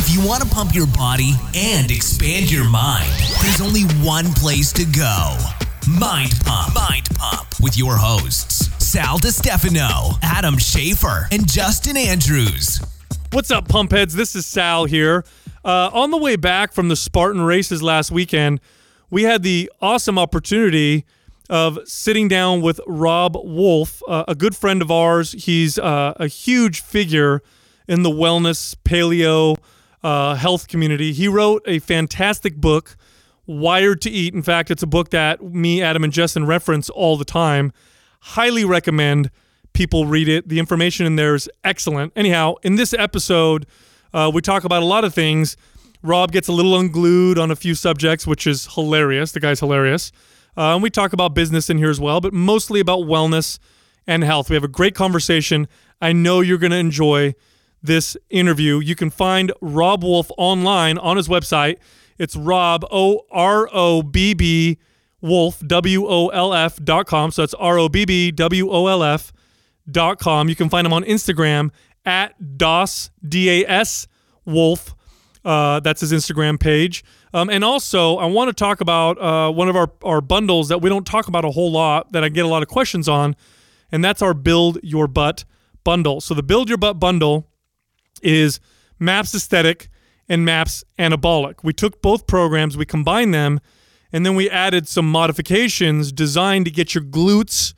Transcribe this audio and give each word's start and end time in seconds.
If 0.00 0.14
you 0.14 0.24
want 0.24 0.44
to 0.44 0.48
pump 0.48 0.76
your 0.76 0.86
body 0.86 1.32
and 1.56 1.90
expand 1.90 2.52
your 2.52 2.70
mind, 2.70 3.10
there's 3.42 3.60
only 3.60 3.82
one 4.06 4.26
place 4.34 4.72
to 4.74 4.84
go. 4.84 5.36
Mind 5.90 6.34
Pump. 6.44 6.72
Mind 6.72 7.08
Pump 7.16 7.48
with 7.60 7.76
your 7.76 7.96
hosts, 7.96 8.70
Sal 8.78 9.18
DiStefano, 9.18 10.16
Adam 10.22 10.54
Schafer, 10.54 11.26
and 11.32 11.50
Justin 11.50 11.96
Andrews. 11.96 12.80
What's 13.32 13.50
up, 13.50 13.68
pump 13.68 13.90
heads? 13.90 14.14
This 14.14 14.36
is 14.36 14.46
Sal 14.46 14.84
here. 14.84 15.24
Uh, 15.64 15.90
on 15.92 16.12
the 16.12 16.16
way 16.16 16.36
back 16.36 16.72
from 16.72 16.86
the 16.86 16.94
Spartan 16.94 17.40
races 17.40 17.82
last 17.82 18.12
weekend, 18.12 18.60
we 19.10 19.24
had 19.24 19.42
the 19.42 19.68
awesome 19.82 20.16
opportunity 20.16 21.06
of 21.50 21.76
sitting 21.86 22.28
down 22.28 22.62
with 22.62 22.80
Robb 22.86 23.34
Wolf, 23.34 24.00
uh, 24.06 24.26
a 24.28 24.36
good 24.36 24.54
friend 24.54 24.80
of 24.80 24.92
ours. 24.92 25.32
He's 25.32 25.76
uh, 25.76 26.12
a 26.18 26.28
huge 26.28 26.82
figure 26.82 27.42
in 27.88 28.04
the 28.04 28.10
wellness, 28.10 28.76
paleo, 28.84 29.56
uh, 30.02 30.34
health 30.34 30.68
community. 30.68 31.12
He 31.12 31.28
wrote 31.28 31.62
a 31.66 31.78
fantastic 31.80 32.56
book, 32.56 32.96
Wired 33.46 34.00
to 34.02 34.10
Eat. 34.10 34.34
In 34.34 34.42
fact, 34.42 34.70
it's 34.70 34.82
a 34.82 34.86
book 34.86 35.10
that 35.10 35.42
me, 35.42 35.82
Adam, 35.82 36.04
and 36.04 36.12
Justin 36.12 36.46
reference 36.46 36.90
all 36.90 37.16
the 37.16 37.24
time. 37.24 37.72
Highly 38.20 38.64
recommend 38.64 39.30
people 39.72 40.06
read 40.06 40.28
it. 40.28 40.48
The 40.48 40.58
information 40.58 41.06
in 41.06 41.16
there 41.16 41.34
is 41.34 41.48
excellent. 41.64 42.12
Anyhow, 42.16 42.54
in 42.62 42.76
this 42.76 42.92
episode, 42.92 43.66
uh, 44.12 44.30
we 44.32 44.40
talk 44.40 44.64
about 44.64 44.82
a 44.82 44.86
lot 44.86 45.04
of 45.04 45.14
things. 45.14 45.56
Robb 46.02 46.32
gets 46.32 46.48
a 46.48 46.52
little 46.52 46.78
unglued 46.78 47.38
on 47.38 47.50
a 47.50 47.56
few 47.56 47.74
subjects, 47.74 48.26
which 48.26 48.46
is 48.46 48.66
hilarious. 48.74 49.32
The 49.32 49.40
guy's 49.40 49.60
hilarious. 49.60 50.12
Uh, 50.56 50.74
and 50.74 50.82
we 50.82 50.90
talk 50.90 51.12
about 51.12 51.34
business 51.34 51.70
in 51.70 51.78
here 51.78 51.90
as 51.90 52.00
well, 52.00 52.20
but 52.20 52.32
mostly 52.32 52.80
about 52.80 53.00
wellness 53.00 53.58
and 54.06 54.24
health. 54.24 54.50
We 54.50 54.54
have 54.54 54.64
a 54.64 54.68
great 54.68 54.94
conversation. 54.94 55.68
I 56.00 56.12
know 56.12 56.40
you're 56.40 56.58
going 56.58 56.72
to 56.72 56.78
enjoy 56.78 57.34
this 57.82 58.16
interview. 58.30 58.80
You 58.80 58.94
can 58.94 59.10
find 59.10 59.52
Robb 59.60 60.02
Wolf 60.02 60.30
online 60.36 60.98
on 60.98 61.16
his 61.16 61.28
website. 61.28 61.78
It's 62.18 62.34
Rob, 62.36 62.84
O 62.90 63.22
R 63.30 63.68
O 63.72 64.02
B 64.02 64.34
B 64.34 64.78
Wolf, 65.20 65.60
W 65.66 66.06
O 66.06 66.28
L 66.28 66.52
F 66.54 66.82
dot 66.82 67.06
com. 67.06 67.30
So 67.30 67.42
that's 67.42 67.54
R 67.54 67.78
O 67.78 67.88
B 67.88 68.04
B 68.04 68.30
W 68.30 68.70
O 68.70 68.86
L 68.86 69.02
F 69.02 69.32
dot 69.90 70.18
com. 70.18 70.48
You 70.48 70.56
can 70.56 70.68
find 70.68 70.86
him 70.86 70.92
on 70.92 71.04
Instagram 71.04 71.70
at 72.04 72.58
DAS, 72.58 73.10
D 73.26 73.62
A 73.62 73.68
S 73.68 74.06
Wolf. 74.44 74.94
Uh, 75.44 75.80
that's 75.80 76.00
his 76.00 76.12
Instagram 76.12 76.58
page. 76.58 77.04
Um, 77.32 77.50
and 77.50 77.64
also, 77.64 78.16
I 78.16 78.26
want 78.26 78.48
to 78.48 78.54
talk 78.54 78.80
about 78.80 79.20
uh, 79.20 79.52
one 79.52 79.68
of 79.68 79.76
our, 79.76 79.90
our 80.02 80.20
bundles 80.20 80.68
that 80.68 80.80
we 80.80 80.88
don't 80.88 81.06
talk 81.06 81.28
about 81.28 81.44
a 81.44 81.50
whole 81.50 81.70
lot 81.70 82.12
that 82.12 82.24
I 82.24 82.28
get 82.28 82.44
a 82.44 82.48
lot 82.48 82.62
of 82.62 82.68
questions 82.68 83.08
on, 83.08 83.36
and 83.92 84.02
that's 84.02 84.22
our 84.22 84.34
Build 84.34 84.78
Your 84.82 85.06
Butt 85.06 85.44
bundle. 85.84 86.20
So, 86.20 86.34
the 86.34 86.42
Build 86.42 86.68
Your 86.68 86.78
Butt 86.78 86.98
bundle 86.98 87.46
is 88.22 88.60
MAPS 88.98 89.34
Aesthetic 89.34 89.88
and 90.28 90.44
MAPS 90.44 90.84
Anabolic. 90.98 91.62
We 91.62 91.72
took 91.72 92.02
both 92.02 92.26
programs, 92.26 92.76
we 92.76 92.84
combined 92.84 93.32
them, 93.32 93.60
and 94.12 94.24
then 94.24 94.34
we 94.34 94.48
added 94.48 94.88
some 94.88 95.10
modifications 95.10 96.12
designed 96.12 96.64
to 96.66 96.70
get 96.70 96.94
your 96.94 97.04
glutes 97.04 97.74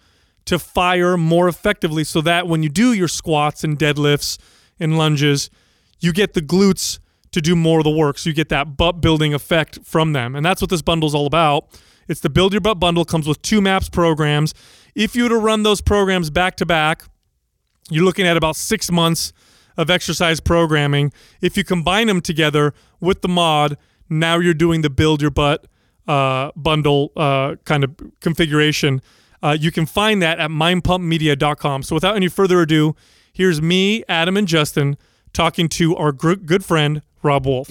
to 0.47 0.59
fire 0.59 1.17
more 1.17 1.49
effectively 1.49 2.05
so 2.05 2.21
that 2.23 2.49
when 2.49 2.63
you 2.63 2.69
do 2.69 2.93
your 2.93 3.09
squats 3.09 3.63
and 3.63 3.79
deadlifts 3.79 4.39
and 4.79 4.97
lunges, 4.97 5.51
you 6.01 6.13
get 6.13 6.35
the 6.35 6.41
glutes 6.41 6.99
to 7.33 7.41
do 7.41 7.55
more 7.55 7.79
of 7.79 7.85
the 7.85 7.91
work. 7.91 8.19
So 8.19 8.31
you 8.31 8.35
get 8.35 8.49
that 8.49 8.77
butt 8.77 9.01
building 9.01 9.35
effect 9.35 9.81
from 9.85 10.13
them. 10.13 10.35
And 10.35 10.45
that's 10.45 10.61
what 10.61 10.71
this 10.71 10.83
bundle 10.83 11.07
is 11.07 11.15
all 11.15 11.27
about. 11.27 11.69
It's 12.09 12.21
the 12.21 12.31
Build 12.31 12.53
Your 12.53 12.61
Butt 12.61 12.81
bundle, 12.81 13.05
comes 13.05 13.29
with 13.29 13.41
two 13.43 13.61
MAPS 13.61 13.89
programs. 13.89 14.53
If 14.97 15.15
you 15.15 15.25
were 15.25 15.29
to 15.29 15.37
run 15.37 15.63
those 15.63 15.81
programs 15.81 16.31
back 16.31 16.57
to 16.57 16.67
back, 16.67 17.05
you're 17.89 18.05
looking 18.05 18.27
at 18.27 18.37
about 18.37 18.57
six 18.57 18.91
months 18.91 19.33
of 19.81 19.89
exercise 19.89 20.41
programming. 20.41 21.11
If 21.41 21.57
you 21.57 21.65
combine 21.65 22.07
them 22.07 22.21
together 22.21 22.75
with 23.01 23.23
the 23.23 23.29
mod, 23.29 23.79
now 24.11 24.39
you're 24.39 24.55
doing 24.55 24.83
the 24.83 24.91
Build 24.91 25.23
Your 25.23 25.31
Butt 25.31 25.67
uh, 26.07 26.51
bundle 26.55 27.13
uh, 27.17 27.57
kind 27.65 27.83
of 27.83 27.97
configuration. 28.21 29.01
Uh, 29.43 29.57
you 29.59 29.73
can 29.73 29.87
find 29.87 30.21
that 30.21 30.39
at 30.39 30.51
mindpumpmedia.com. 30.51 31.83
So 31.83 31.95
without 31.95 32.15
any 32.15 32.29
further 32.29 32.61
ado, 32.61 32.95
here's 33.33 33.63
me, 33.63 34.05
Adam, 34.07 34.37
and 34.37 34.47
Justin 34.47 34.99
talking 35.33 35.69
to 35.71 35.97
our 35.97 36.13
gr- 36.13 36.35
good 36.35 36.65
friend, 36.65 37.01
Robb 37.23 37.47
Wolf. 37.47 37.71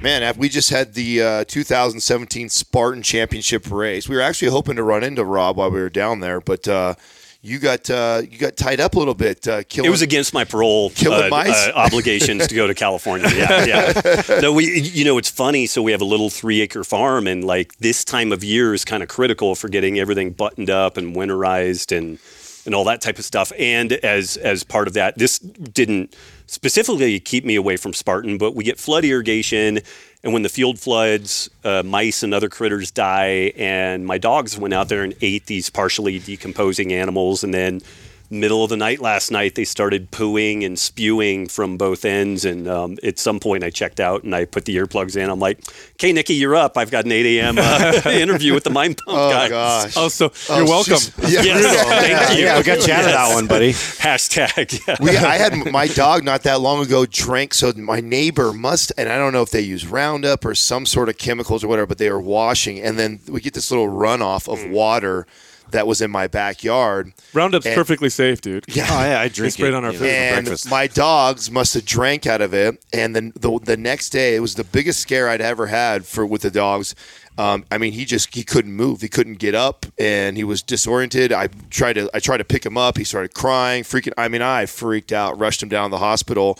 Man, 0.00 0.32
we 0.38 0.48
just 0.48 0.70
had 0.70 0.94
the 0.94 1.20
uh, 1.20 1.44
2017 1.48 2.48
Spartan 2.48 3.02
Championship 3.02 3.68
race. 3.68 4.08
We 4.08 4.14
were 4.14 4.22
actually 4.22 4.52
hoping 4.52 4.76
to 4.76 4.84
run 4.84 5.02
into 5.02 5.24
Robb 5.24 5.56
while 5.56 5.72
we 5.72 5.80
were 5.80 5.90
down 5.90 6.20
there, 6.20 6.40
but 6.40 6.68
uh, 6.68 6.94
you 7.40 7.58
got 7.58 7.88
uh, 7.88 8.22
you 8.28 8.36
got 8.38 8.56
tied 8.56 8.80
up 8.80 8.94
a 8.94 8.98
little 8.98 9.14
bit. 9.14 9.46
Uh, 9.46 9.62
killing, 9.68 9.88
it 9.88 9.90
was 9.90 10.02
against 10.02 10.34
my 10.34 10.44
parole 10.44 10.90
mice? 11.30 11.68
uh, 11.68 11.72
obligations 11.76 12.46
to 12.48 12.54
go 12.54 12.66
to 12.66 12.74
California. 12.74 13.28
Yeah, 13.34 13.64
yeah. 13.64 14.40
no, 14.42 14.52
we 14.52 14.80
you 14.80 15.04
know 15.04 15.18
it's 15.18 15.30
funny. 15.30 15.66
So 15.66 15.82
we 15.82 15.92
have 15.92 16.00
a 16.00 16.06
little 16.06 16.30
three 16.30 16.60
acre 16.60 16.82
farm, 16.82 17.26
and 17.26 17.44
like 17.44 17.76
this 17.78 18.04
time 18.04 18.32
of 18.32 18.42
year 18.42 18.74
is 18.74 18.84
kind 18.84 19.02
of 19.02 19.08
critical 19.08 19.54
for 19.54 19.68
getting 19.68 19.98
everything 19.98 20.32
buttoned 20.32 20.70
up 20.70 20.96
and 20.96 21.14
winterized 21.14 21.96
and 21.96 22.18
and 22.66 22.74
all 22.74 22.84
that 22.84 23.00
type 23.00 23.18
of 23.18 23.24
stuff. 23.24 23.52
And 23.58 23.92
as 23.92 24.36
as 24.36 24.64
part 24.64 24.88
of 24.88 24.94
that, 24.94 25.16
this 25.16 25.38
didn't 25.38 26.16
specifically 26.46 27.20
keep 27.20 27.44
me 27.44 27.54
away 27.54 27.76
from 27.76 27.92
Spartan, 27.92 28.38
but 28.38 28.54
we 28.54 28.64
get 28.64 28.78
flood 28.78 29.04
irrigation. 29.04 29.80
And 30.24 30.32
when 30.32 30.42
the 30.42 30.48
field 30.48 30.78
floods, 30.80 31.48
uh, 31.62 31.82
mice 31.84 32.22
and 32.22 32.34
other 32.34 32.48
critters 32.48 32.90
die. 32.90 33.52
And 33.56 34.04
my 34.04 34.18
dogs 34.18 34.58
went 34.58 34.74
out 34.74 34.88
there 34.88 35.04
and 35.04 35.14
ate 35.20 35.46
these 35.46 35.70
partially 35.70 36.18
decomposing 36.18 36.92
animals. 36.92 37.44
And 37.44 37.54
then 37.54 37.82
middle 38.30 38.62
of 38.64 38.70
the 38.70 38.76
night 38.76 39.00
last 39.00 39.30
night, 39.30 39.54
they 39.54 39.64
started 39.64 40.10
pooing 40.10 40.64
and 40.64 40.78
spewing 40.78 41.48
from 41.48 41.76
both 41.76 42.04
ends. 42.04 42.44
And 42.44 42.68
um, 42.68 42.96
at 43.02 43.18
some 43.18 43.40
point, 43.40 43.64
I 43.64 43.70
checked 43.70 44.00
out 44.00 44.24
and 44.24 44.34
I 44.34 44.44
put 44.44 44.64
the 44.66 44.76
earplugs 44.76 45.16
in. 45.16 45.30
I'm 45.30 45.38
like, 45.40 45.60
"Okay, 45.94 46.12
Nicki, 46.12 46.34
you're 46.34 46.54
up. 46.56 46.76
I've 46.76 46.90
got 46.90 47.04
an 47.04 47.12
8 47.12 47.38
a.m. 47.38 47.56
Uh, 47.58 48.02
interview 48.10 48.54
with 48.54 48.64
the 48.64 48.70
Mind 48.70 48.98
Pump 49.04 49.16
guy. 49.16 49.46
oh 49.46 49.48
guys." 49.48 49.84
gosh! 49.84 49.94
Oh, 49.96 50.08
so 50.08 50.32
Oh, 50.50 50.58
you're 50.58 50.66
welcome. 50.68 50.98
yeah, 51.22 51.42
Yes, 51.42 51.84
thank 52.28 52.38
you. 52.38 52.44
Yeah, 52.44 52.58
we 52.58 52.64
got 52.64 52.86
you 52.86 52.92
out 52.92 53.04
of 53.04 53.10
that 53.12 53.34
one, 53.34 53.46
buddy. 53.46 53.72
Hashtag. 53.72 54.86
Yeah. 54.86 54.96
we, 55.00 55.16
I 55.16 55.36
had 55.36 55.54
my 55.72 55.86
dog 55.88 56.24
not 56.24 56.42
that 56.44 56.60
long 56.60 56.84
ago 56.84 57.06
drank. 57.06 57.54
So 57.54 57.72
my 57.76 58.00
neighbor 58.00 58.52
must, 58.52 58.92
and 58.98 59.08
I 59.08 59.16
don't 59.18 59.32
know 59.32 59.42
if 59.42 59.50
they 59.50 59.60
use 59.60 59.86
Roundup 59.86 60.44
or 60.44 60.54
some 60.54 60.86
sort 60.86 61.08
of 61.08 61.18
chemicals 61.18 61.64
or 61.64 61.68
whatever, 61.68 61.86
but 61.86 61.98
they 61.98 62.10
were 62.10 62.20
washing, 62.20 62.80
and 62.80 62.98
then 62.98 63.20
we 63.28 63.40
get 63.40 63.54
this 63.54 63.70
little 63.70 63.88
runoff 63.88 64.48
of 64.52 64.70
water 64.70 65.26
that 65.72 65.86
was 65.86 66.00
in 66.00 66.10
my 66.10 66.26
backyard. 66.26 67.12
Roundup's 67.32 67.66
And- 67.66 67.74
perfectly 67.74 68.10
safe, 68.10 68.40
dude. 68.40 68.64
Yeah. 68.68 68.86
Oh 68.90 69.04
yeah, 69.04 69.20
I 69.20 69.28
They 69.28 69.34
drink 69.34 69.52
sprayed 69.54 69.72
it 69.72 69.76
on 69.76 69.84
our 69.84 69.92
you 69.92 69.98
food 69.98 70.04
know, 70.06 70.10
for 70.10 70.36
for 70.36 70.42
breakfast. 70.42 70.70
my 70.70 70.86
dogs 70.86 71.50
must 71.50 71.74
have 71.74 71.84
drank 71.84 72.26
out 72.26 72.40
of 72.40 72.54
it. 72.54 72.82
And 72.92 73.14
then 73.14 73.32
the, 73.36 73.58
the 73.62 73.76
next 73.76 74.10
day, 74.10 74.36
it 74.36 74.40
was 74.40 74.54
the 74.54 74.64
biggest 74.64 75.00
scare 75.00 75.28
I'd 75.28 75.40
ever 75.40 75.66
had 75.66 76.06
for 76.06 76.24
with 76.26 76.42
the 76.42 76.50
dogs. 76.50 76.94
Um, 77.36 77.64
I 77.70 77.78
mean, 77.78 77.92
he 77.92 78.04
just 78.04 78.34
he 78.34 78.42
couldn't 78.42 78.72
move. 78.72 79.00
He 79.00 79.08
couldn't 79.08 79.38
get 79.38 79.54
up, 79.54 79.86
and 79.96 80.36
he 80.36 80.42
was 80.42 80.60
disoriented. 80.60 81.32
I 81.32 81.46
tried 81.70 81.92
to 81.92 82.10
I 82.12 82.18
tried 82.18 82.38
to 82.38 82.44
pick 82.44 82.66
him 82.66 82.76
up. 82.76 82.98
He 82.98 83.04
started 83.04 83.32
crying, 83.32 83.84
freaking. 83.84 84.12
I 84.18 84.26
mean, 84.26 84.42
I 84.42 84.66
freaked 84.66 85.12
out, 85.12 85.38
rushed 85.38 85.62
him 85.62 85.68
down 85.68 85.90
to 85.90 85.94
the 85.94 85.98
hospital, 86.00 86.58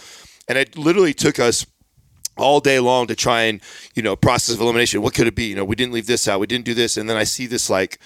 and 0.49 0.57
it 0.57 0.79
literally 0.79 1.13
took 1.15 1.41
us 1.41 1.67
all 2.37 2.61
day 2.61 2.79
long 2.79 3.09
to 3.09 3.17
try 3.17 3.43
and 3.43 3.61
you 3.97 4.03
know 4.03 4.15
process 4.15 4.55
of 4.55 4.61
elimination. 4.61 5.03
What 5.03 5.15
could 5.15 5.27
it 5.27 5.35
be? 5.35 5.47
You 5.47 5.57
know, 5.57 5.65
we 5.65 5.75
didn't 5.75 5.93
leave 5.93 6.07
this 6.07 6.29
out. 6.29 6.39
We 6.39 6.47
didn't 6.47 6.65
do 6.65 6.75
this, 6.75 6.97
and 6.97 7.11
then 7.11 7.17
I 7.17 7.25
see 7.25 7.47
this 7.47 7.69
like 7.69 7.99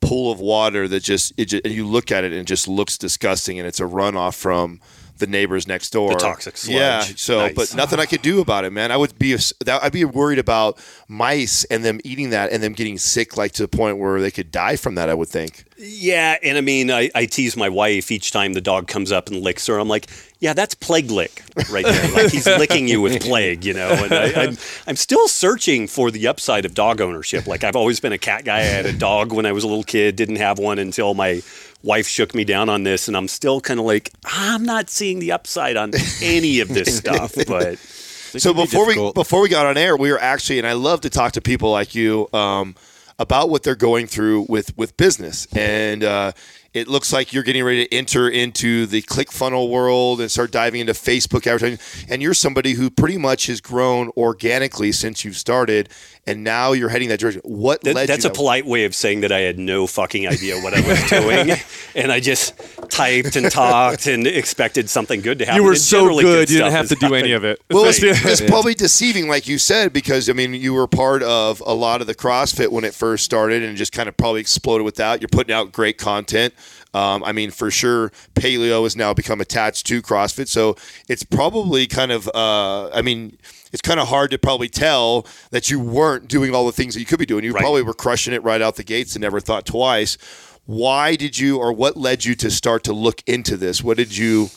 pool 0.00 0.30
of 0.30 0.40
water 0.40 0.86
that 0.88 1.02
just 1.02 1.32
it 1.36 1.46
just, 1.46 1.66
you 1.66 1.86
look 1.86 2.12
at 2.12 2.24
it 2.24 2.32
and 2.32 2.40
it 2.40 2.46
just 2.46 2.68
looks 2.68 2.98
disgusting, 2.98 3.58
and 3.58 3.66
it's 3.66 3.80
a 3.80 3.84
runoff 3.84 4.34
from 4.34 4.80
the 5.18 5.26
neighbors 5.26 5.66
next 5.66 5.90
door. 5.90 6.10
The 6.10 6.16
toxic 6.16 6.56
sludge. 6.56 6.76
Yeah. 6.76 7.00
So, 7.00 7.38
Nice. 7.38 7.54
but 7.54 7.74
nothing 7.76 7.98
I 8.00 8.06
could 8.06 8.22
do 8.22 8.40
about 8.40 8.64
it, 8.64 8.72
man. 8.72 8.90
I 8.92 8.96
would 8.96 9.18
be 9.18 9.34
that 9.34 9.82
I'd 9.82 9.92
be 9.92 10.04
worried 10.04 10.38
about 10.38 10.78
mice 11.08 11.64
and 11.64 11.84
them 11.84 12.00
eating 12.04 12.30
that 12.30 12.52
and 12.52 12.62
them 12.62 12.72
getting 12.72 12.98
sick, 12.98 13.36
like 13.36 13.52
to 13.52 13.62
the 13.62 13.68
point 13.68 13.98
where 13.98 14.20
they 14.20 14.30
could 14.30 14.50
die 14.50 14.76
from 14.76 14.94
that. 14.96 15.08
I 15.08 15.14
would 15.14 15.28
think. 15.28 15.64
Yeah, 15.78 16.36
and 16.42 16.56
I 16.56 16.62
mean, 16.62 16.90
I, 16.90 17.10
I 17.14 17.26
tease 17.26 17.54
my 17.56 17.68
wife 17.68 18.10
each 18.10 18.32
time 18.32 18.54
the 18.54 18.62
dog 18.62 18.88
comes 18.88 19.12
up 19.12 19.28
and 19.28 19.42
licks 19.42 19.66
her. 19.66 19.78
I'm 19.78 19.88
like, 19.88 20.06
yeah, 20.40 20.54
that's 20.54 20.74
plague 20.74 21.10
lick 21.10 21.42
right 21.70 21.84
there. 21.84 22.12
like 22.12 22.30
he's 22.32 22.46
licking 22.58 22.88
you 22.88 23.02
with 23.02 23.20
plague, 23.22 23.62
you 23.64 23.74
know. 23.74 23.88
And 23.90 24.12
I, 24.12 24.42
I'm, 24.42 24.56
I'm 24.86 24.96
still 24.96 25.28
searching 25.28 25.86
for 25.86 26.10
the 26.10 26.28
upside 26.28 26.64
of 26.64 26.72
dog 26.74 27.02
ownership. 27.02 27.46
Like 27.46 27.62
I've 27.62 27.76
always 27.76 28.00
been 28.00 28.12
a 28.12 28.18
cat 28.18 28.44
guy. 28.46 28.56
I 28.58 28.62
had 28.62 28.86
a 28.86 28.92
dog 28.92 29.32
when 29.32 29.44
I 29.44 29.52
was 29.52 29.64
a 29.64 29.66
little 29.66 29.84
kid. 29.84 30.16
Didn't 30.16 30.36
have 30.36 30.58
one 30.58 30.78
until 30.78 31.12
my 31.12 31.42
wife 31.82 32.06
shook 32.08 32.34
me 32.34 32.44
down 32.44 32.68
on 32.68 32.82
this, 32.82 33.08
and 33.08 33.16
I'm 33.16 33.28
still 33.28 33.60
kind 33.60 33.78
of 33.80 33.86
like, 33.86 34.12
I'm 34.24 34.64
not 34.64 34.90
seeing 34.90 35.18
the 35.18 35.32
upside 35.32 35.76
on 35.76 35.92
any 36.22 36.60
of 36.60 36.68
this 36.68 36.96
stuff. 37.02 37.34
But 37.46 37.78
So 37.78 38.52
can 38.52 38.62
be 38.62 38.66
before 38.66 38.86
we 38.86 39.12
before 39.12 39.40
we 39.40 39.48
got 39.48 39.66
on 39.66 39.76
air, 39.76 39.96
we 39.96 40.10
were 40.10 40.20
actually, 40.20 40.58
and 40.58 40.66
I 40.66 40.72
love 40.72 41.00
to 41.02 41.10
talk 41.10 41.32
to 41.32 41.40
people 41.40 41.70
like 41.70 41.94
you 41.94 42.28
um, 42.32 42.74
about 43.18 43.48
what 43.50 43.62
they're 43.62 43.74
going 43.74 44.06
through 44.06 44.46
with 44.48 44.76
with 44.76 44.96
business, 44.96 45.46
and 45.54 46.02
uh, 46.04 46.32
It 46.76 46.88
looks 46.88 47.10
like 47.10 47.32
you're 47.32 47.42
getting 47.42 47.64
ready 47.64 47.86
to 47.86 47.94
enter 47.94 48.28
into 48.28 48.84
the 48.84 49.00
ClickFunnel 49.00 49.70
world 49.70 50.20
and 50.20 50.30
start 50.30 50.50
diving 50.50 50.82
into 50.82 50.92
Facebook 50.92 51.46
advertising. 51.46 51.78
And 52.10 52.20
you're 52.20 52.34
somebody 52.34 52.74
who 52.74 52.90
pretty 52.90 53.16
much 53.16 53.46
has 53.46 53.62
grown 53.62 54.10
organically 54.14 54.92
since 54.92 55.24
you've 55.24 55.38
started, 55.38 55.88
and 56.26 56.42
now 56.44 56.72
you're 56.72 56.88
heading 56.88 57.08
that 57.10 57.20
direction. 57.20 57.40
What 57.44 57.82
That- 57.82 57.94
led 57.94 58.08
that's 58.08 58.24
you? 58.24 58.30
a 58.30 58.32
polite 58.32 58.66
way 58.66 58.84
of 58.84 58.94
saying 58.94 59.20
that 59.20 59.32
I 59.32 59.40
had 59.40 59.58
no 59.58 59.86
fucking 59.86 60.26
idea 60.26 60.58
what 60.60 60.74
I 60.74 60.80
was 60.86 61.02
doing, 61.10 61.56
and 61.94 62.10
I 62.12 62.20
just 62.20 62.54
typed 62.90 63.36
and 63.36 63.50
talked 63.50 64.06
and 64.06 64.26
expected 64.26 64.88
something 64.90 65.20
good 65.20 65.38
to 65.40 65.44
happen. 65.46 65.60
You 65.60 65.64
were 65.64 65.72
and 65.72 65.80
so 65.80 66.00
generally 66.00 66.24
good, 66.24 66.50
you 66.50 66.58
didn't 66.58 66.72
have 66.72 66.88
to 66.88 66.94
has 66.96 67.08
do 67.10 67.14
any 67.14 67.32
of 67.32 67.44
it. 67.44 67.60
Well, 67.70 67.84
it's, 67.86 68.02
Right. 68.02 68.24
it's 68.24 68.40
Yeah. 68.40 68.48
probably 68.48 68.74
deceiving, 68.74 69.28
like 69.28 69.46
you 69.48 69.58
said, 69.58 69.92
because 69.92 70.28
I 70.28 70.32
mean, 70.32 70.54
you 70.54 70.74
were 70.74 70.86
part 70.86 71.22
of 71.22 71.62
a 71.66 71.74
lot 71.74 72.00
of 72.00 72.06
the 72.06 72.14
CrossFit 72.14 72.68
when 72.70 72.84
it 72.84 72.94
first 72.94 73.24
started, 73.24 73.62
and 73.62 73.76
just 73.76 73.92
kind 73.92 74.08
of 74.08 74.16
probably 74.16 74.40
exploded 74.40 74.84
with 74.84 74.96
that. 74.96 75.20
You're 75.20 75.28
putting 75.28 75.54
out 75.54 75.72
great 75.72 75.98
content. 75.98 76.54
Um, 76.94 77.22
I 77.24 77.32
mean, 77.32 77.50
for 77.50 77.70
sure, 77.70 78.10
paleo 78.34 78.84
has 78.84 78.96
now 78.96 79.12
become 79.12 79.40
attached 79.40 79.86
to 79.88 80.00
CrossFit, 80.00 80.48
so 80.48 80.76
it's 81.08 81.22
probably 81.24 81.86
kind 81.86 82.10
of. 82.10 82.26
Uh, 82.34 82.88
I 82.88 83.02
mean, 83.02 83.36
it's 83.76 83.86
kind 83.86 84.00
of 84.00 84.08
hard 84.08 84.30
to 84.30 84.38
probably 84.38 84.70
tell 84.70 85.26
that 85.50 85.68
you 85.68 85.78
weren't 85.78 86.28
doing 86.28 86.54
all 86.54 86.64
the 86.64 86.72
things 86.72 86.94
that 86.94 87.00
you 87.00 87.04
could 87.04 87.18
be 87.18 87.26
doing. 87.26 87.44
You 87.44 87.52
Right. 87.52 87.60
probably 87.60 87.82
were 87.82 87.92
crushing 87.92 88.32
it 88.32 88.42
right 88.42 88.62
out 88.62 88.76
the 88.76 88.82
gates 88.82 89.14
and 89.14 89.20
never 89.20 89.38
thought 89.38 89.66
twice. 89.66 90.16
Why 90.64 91.14
did 91.14 91.38
you, 91.38 91.58
or 91.58 91.74
what 91.74 91.94
led 91.94 92.24
you 92.24 92.34
to 92.36 92.50
start 92.50 92.84
to 92.84 92.94
look 92.94 93.22
into 93.26 93.58
this? 93.58 93.84
What 93.84 93.98
did 93.98 94.16
you? 94.16 94.48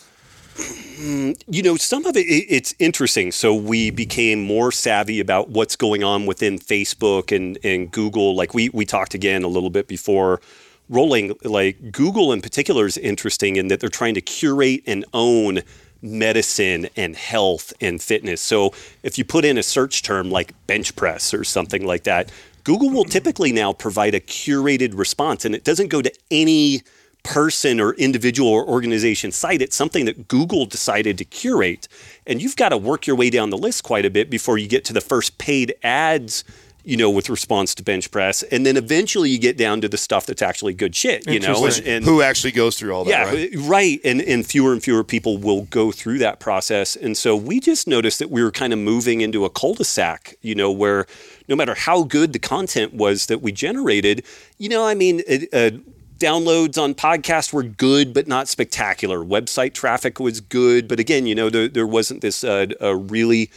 Mm, 0.55 1.41
you 1.49 1.61
know, 1.63 1.75
some 1.75 2.05
of 2.05 2.15
it, 2.15 2.21
it 2.27 2.45
it's 2.49 2.73
interesting. 2.79 3.33
So 3.33 3.53
we 3.53 3.89
became 3.89 4.41
more 4.41 4.71
savvy 4.71 5.19
about 5.19 5.49
what's 5.49 5.75
going 5.75 6.01
on 6.01 6.25
within 6.25 6.57
Facebook 6.57 7.35
and, 7.35 7.57
and 7.61 7.91
Google. 7.91 8.35
Like 8.37 8.53
we 8.53 8.69
we 8.69 8.85
talked 8.85 9.13
again 9.13 9.43
a 9.43 9.47
little 9.49 9.69
bit 9.69 9.87
before 9.89 10.39
rolling. 10.87 11.35
Like 11.43 11.91
Google 11.91 12.31
in 12.31 12.41
particular 12.41 12.85
is 12.85 12.97
interesting 12.97 13.57
in 13.57 13.67
that 13.67 13.81
they're 13.81 13.89
trying 13.89 14.15
to 14.15 14.21
curate 14.21 14.81
and 14.87 15.03
own 15.13 15.59
medicine 16.01 16.87
and 16.95 17.15
health 17.15 17.73
and 17.81 18.01
fitness. 18.01 18.41
So 18.41 18.73
if 19.03 19.17
you 19.17 19.25
put 19.25 19.45
in 19.45 19.57
a 19.57 19.63
search 19.63 20.03
term 20.03 20.29
like 20.29 20.53
bench 20.67 20.95
press 20.95 21.33
or 21.33 21.43
something 21.43 21.85
like 21.85 22.03
that, 22.03 22.31
Google 22.63 22.89
will 22.89 23.05
typically 23.05 23.51
now 23.51 23.73
provide 23.73 24.13
a 24.13 24.19
curated 24.19 24.97
response 24.97 25.45
and 25.45 25.55
it 25.55 25.63
doesn't 25.63 25.87
go 25.87 26.01
to 26.01 26.11
any 26.29 26.81
person 27.23 27.79
or 27.79 27.93
individual 27.95 28.49
or 28.49 28.65
organization 28.65 29.31
site. 29.31 29.61
It's 29.61 29.75
something 29.75 30.05
that 30.05 30.27
Google 30.27 30.65
decided 30.65 31.17
to 31.17 31.25
curate. 31.25 31.87
And 32.25 32.41
you've 32.41 32.55
got 32.55 32.69
to 32.69 32.77
work 32.77 33.07
your 33.07 33.15
way 33.15 33.29
down 33.29 33.49
the 33.49 33.57
list 33.57 33.83
quite 33.83 34.05
a 34.05 34.09
bit 34.09 34.29
before 34.29 34.57
you 34.57 34.67
get 34.67 34.85
to 34.85 34.93
the 34.93 35.01
first 35.01 35.37
paid 35.37 35.73
ads, 35.83 36.43
you 36.89 36.97
know, 36.97 37.09
with 37.11 37.29
response 37.29 37.75
to 37.75 37.83
bench 37.83 38.09
press. 38.09 38.41
And 38.41 38.65
then 38.65 38.75
eventually 38.75 39.29
you 39.29 39.37
get 39.37 39.57
down 39.57 39.79
to 39.81 39.87
the 39.87 39.97
stuff 39.97 40.25
that's 40.25 40.41
actually 40.41 40.73
good 40.73 40.95
shit, 40.95 41.29
you 41.29 41.39
know. 41.39 41.63
And, 41.63 41.79
and 41.85 42.03
Who 42.03 42.23
actually 42.23 42.51
goes 42.51 42.79
through 42.79 42.93
all 42.93 43.03
that? 43.03 43.11
yeah, 43.11 43.25
right? 43.25 43.49
right. 43.55 44.01
And 44.03 44.19
and 44.21 44.43
fewer 44.43 44.73
and 44.73 44.81
fewer 44.81 45.03
people 45.03 45.37
will 45.37 45.61
go 45.65 45.91
through 45.91 46.17
that 46.17 46.39
process. 46.39 46.95
And 46.95 47.15
so 47.15 47.35
we 47.35 47.59
just 47.59 47.87
noticed 47.87 48.17
that 48.17 48.31
we 48.31 48.41
were 48.41 48.51
kind 48.51 48.73
of 48.73 48.79
moving 48.79 49.21
into 49.21 49.45
a 49.45 49.51
cul-de-sac, 49.51 50.35
you 50.41 50.55
know, 50.55 50.71
where 50.71 51.05
no 51.47 51.55
matter 51.55 51.75
how 51.75 52.01
good 52.03 52.33
the 52.33 52.39
content 52.39 52.95
was 52.95 53.27
that 53.27 53.43
we 53.43 53.51
generated, 53.51 54.25
you 54.57 54.67
know, 54.67 54.83
I 54.83 54.95
mean, 54.95 55.21
it, 55.27 55.53
uh, 55.53 55.77
downloads 56.17 56.81
on 56.81 56.95
podcasts 56.95 57.53
were 57.53 57.61
good 57.61 58.15
but 58.15 58.27
not 58.27 58.47
spectacular. 58.47 59.19
Website 59.19 59.75
traffic 59.75 60.19
was 60.19 60.41
good, 60.41 60.87
but 60.87 60.99
again, 60.99 61.27
you 61.27 61.35
know, 61.35 61.51
there, 61.51 61.67
there 61.67 61.87
wasn't 61.87 62.21
this 62.21 62.43
uh, 62.43 62.65
a 62.81 62.95
really 62.95 63.51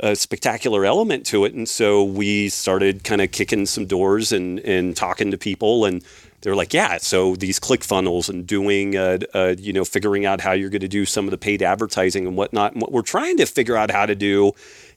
a 0.00 0.16
spectacular 0.16 0.84
element 0.84 1.26
to 1.26 1.44
it. 1.44 1.54
And 1.54 1.68
so 1.68 2.02
we 2.02 2.48
started 2.48 3.04
kind 3.04 3.20
of 3.20 3.30
kicking 3.30 3.66
some 3.66 3.86
doors 3.86 4.32
and, 4.32 4.58
and 4.60 4.96
talking 4.96 5.30
to 5.30 5.38
people. 5.38 5.84
And 5.84 6.02
they're 6.40 6.56
like, 6.56 6.72
yeah, 6.72 6.96
so 6.98 7.36
these 7.36 7.58
click 7.58 7.84
funnels 7.84 8.28
and 8.28 8.46
doing, 8.46 8.96
uh, 8.96 9.18
uh, 9.34 9.54
you 9.58 9.72
know, 9.72 9.84
figuring 9.84 10.24
out 10.24 10.40
how 10.40 10.52
you're 10.52 10.70
going 10.70 10.80
to 10.80 10.88
do 10.88 11.04
some 11.04 11.26
of 11.26 11.30
the 11.30 11.38
paid 11.38 11.62
advertising 11.62 12.26
and 12.26 12.36
whatnot. 12.36 12.72
And 12.72 12.80
what 12.80 12.92
we're 12.92 13.02
trying 13.02 13.36
to 13.36 13.46
figure 13.46 13.76
out 13.76 13.90
how 13.90 14.06
to 14.06 14.14
do 14.14 14.52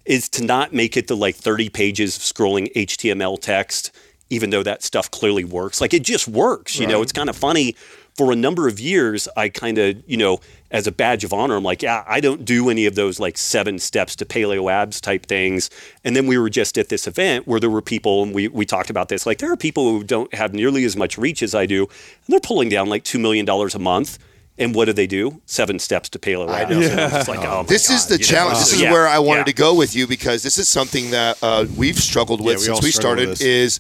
is 0.06 0.30
to 0.30 0.44
not 0.44 0.74
make 0.74 0.96
it 0.96 1.08
the 1.08 1.18
like 1.18 1.36
30 1.36 1.70
pages 1.70 2.16
of 2.18 2.24
scrolling 2.24 2.72
HTML 2.74 3.40
text, 3.40 3.92
even 4.30 4.52
though 4.52 4.64
that 4.64 4.84
stuff 4.84 5.12
clearly 5.12 5.44
works. 5.44 5.82
Like 5.82 5.94
it 5.94 6.04
just 6.04 6.28
works. 6.28 6.80
You 6.80 6.88
know, 6.88 7.02
it's 7.02 7.14
kind 7.14 7.30
of 7.30 7.36
funny. 7.36 7.76
For 8.16 8.32
a 8.32 8.36
number 8.36 8.68
of 8.68 8.80
years, 8.80 9.28
I 9.36 9.50
kind 9.50 9.78
of, 9.80 10.04
you 10.06 10.18
know, 10.18 10.40
as 10.70 10.86
a 10.88 10.92
badge 10.92 11.24
of 11.24 11.34
honor, 11.34 11.56
I'm 11.56 11.64
like, 11.64 11.82
yeah, 11.82 12.04
I 12.08 12.20
don't 12.20 12.46
do 12.46 12.70
any 12.70 12.86
of 12.86 12.96
those 12.96 13.20
like 13.20 13.38
seven 13.38 13.80
steps 13.80 14.16
to 14.18 14.26
paleo 14.26 14.72
abs 14.72 15.02
type 15.02 15.26
things. 15.26 15.70
And 16.04 16.16
then 16.16 16.28
we 16.28 16.38
were 16.38 16.50
just 16.50 16.78
at 16.78 16.90
this 16.90 17.08
event 17.08 17.48
where 17.48 17.60
there 17.60 17.70
were 17.70 17.82
people, 17.82 18.24
and 18.24 18.34
we, 18.34 18.48
we 18.48 18.66
talked 18.66 18.90
about 18.90 19.10
this. 19.10 19.26
Like, 19.26 19.38
there 19.40 19.52
are 19.52 19.58
people 19.58 19.90
who 19.92 20.04
don't 20.04 20.34
have 20.34 20.54
nearly 20.54 20.84
as 20.84 20.96
much 20.96 21.18
reach 21.18 21.42
as 21.42 21.56
I 21.56 21.66
do, 21.66 21.82
and 21.84 21.90
they're 22.28 22.40
pulling 22.40 22.70
down 22.70 22.88
like 22.88 23.04
$2 23.04 23.20
million 23.20 23.48
a 23.50 23.80
month. 23.80 24.20
And 24.56 24.76
what 24.76 24.86
do 24.86 24.94
they 24.94 25.08
do? 25.08 25.42
Seven 25.48 25.80
steps 25.80 26.10
to 26.10 26.20
paleo 26.20 26.48
abs. 26.48 26.72
And 26.72 27.00
I'm 27.02 27.10
just 27.10 27.28
like, 27.28 27.40
oh 27.44 27.64
my 27.64 27.68
This 27.68 27.90
is 27.90 28.06
the 28.06 28.16
you 28.16 28.20
know? 28.20 28.24
challenge. 28.26 28.60
This 28.60 28.74
is 28.74 28.82
Yeah, 28.82 28.92
where 28.92 29.08
I 29.08 29.18
wanted 29.18 29.42
yeah. 29.42 29.46
to 29.46 29.54
go 29.54 29.74
with 29.74 29.96
you 29.96 30.06
because 30.06 30.44
this 30.44 30.60
is 30.60 30.70
something 30.70 31.10
that 31.10 31.40
uh, 31.42 31.66
we've 31.76 31.98
struggled 31.98 32.40
with 32.40 32.58
we 32.58 32.64
since 32.66 32.78
all 32.78 32.84
we 32.84 32.92
started. 32.92 33.42
Is 33.42 33.80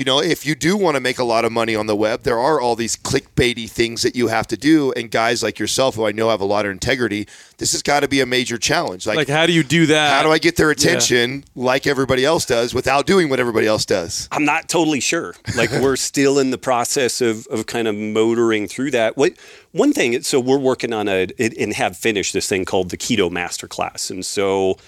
you 0.00 0.04
know, 0.06 0.18
if 0.22 0.46
you 0.46 0.54
do 0.54 0.78
want 0.78 0.94
to 0.94 1.00
make 1.00 1.18
a 1.18 1.24
lot 1.24 1.44
of 1.44 1.52
money 1.52 1.76
on 1.76 1.84
the 1.86 1.94
web, 1.94 2.22
there 2.22 2.38
are 2.38 2.58
all 2.58 2.74
these 2.74 2.96
clickbaity 2.96 3.70
things 3.70 4.00
that 4.00 4.16
you 4.16 4.28
have 4.28 4.46
to 4.46 4.56
do. 4.56 4.92
And 4.92 5.10
guys 5.10 5.42
like 5.42 5.58
yourself, 5.58 5.96
who 5.96 6.06
I 6.06 6.12
know 6.12 6.30
have 6.30 6.40
a 6.40 6.46
lot 6.46 6.64
of 6.64 6.72
integrity, 6.72 7.28
this 7.58 7.72
has 7.72 7.82
got 7.82 8.00
to 8.00 8.08
be 8.08 8.22
a 8.22 8.24
major 8.24 8.56
challenge. 8.56 9.06
Like, 9.06 9.16
Like, 9.18 9.28
how 9.28 9.44
do 9.44 9.52
you 9.52 9.62
do 9.62 9.84
that? 9.86 10.14
how 10.14 10.22
do 10.22 10.32
I 10.32 10.38
get 10.38 10.56
their 10.56 10.70
attention 10.70 11.44
like 11.54 11.86
everybody 11.86 12.24
else 12.24 12.46
does 12.46 12.72
without 12.72 13.04
doing 13.04 13.28
what 13.28 13.40
everybody 13.40 13.66
else 13.66 13.84
does? 13.84 14.26
I'm 14.32 14.46
not 14.46 14.70
totally 14.70 15.00
sure. 15.00 15.34
Like 15.54 15.70
we're 15.70 15.96
still 16.10 16.38
in 16.38 16.50
the 16.50 16.56
process 16.56 17.20
of, 17.20 17.46
of 17.48 17.66
kind 17.66 17.86
of 17.86 17.94
motoring 17.94 18.68
through 18.68 18.92
that. 18.92 19.18
What 19.18 19.34
one 19.72 19.92
thing? 19.92 20.22
So 20.22 20.40
we're 20.40 20.56
working 20.56 20.94
on 20.94 21.08
a 21.08 21.28
and 21.38 21.74
have 21.74 21.94
finished 21.94 22.32
this 22.32 22.48
thing 22.48 22.64
called 22.64 22.88
the 22.88 22.96
Keto 22.96 23.30
Masterclass, 23.30 24.10
and 24.10 24.24
so 24.24 24.78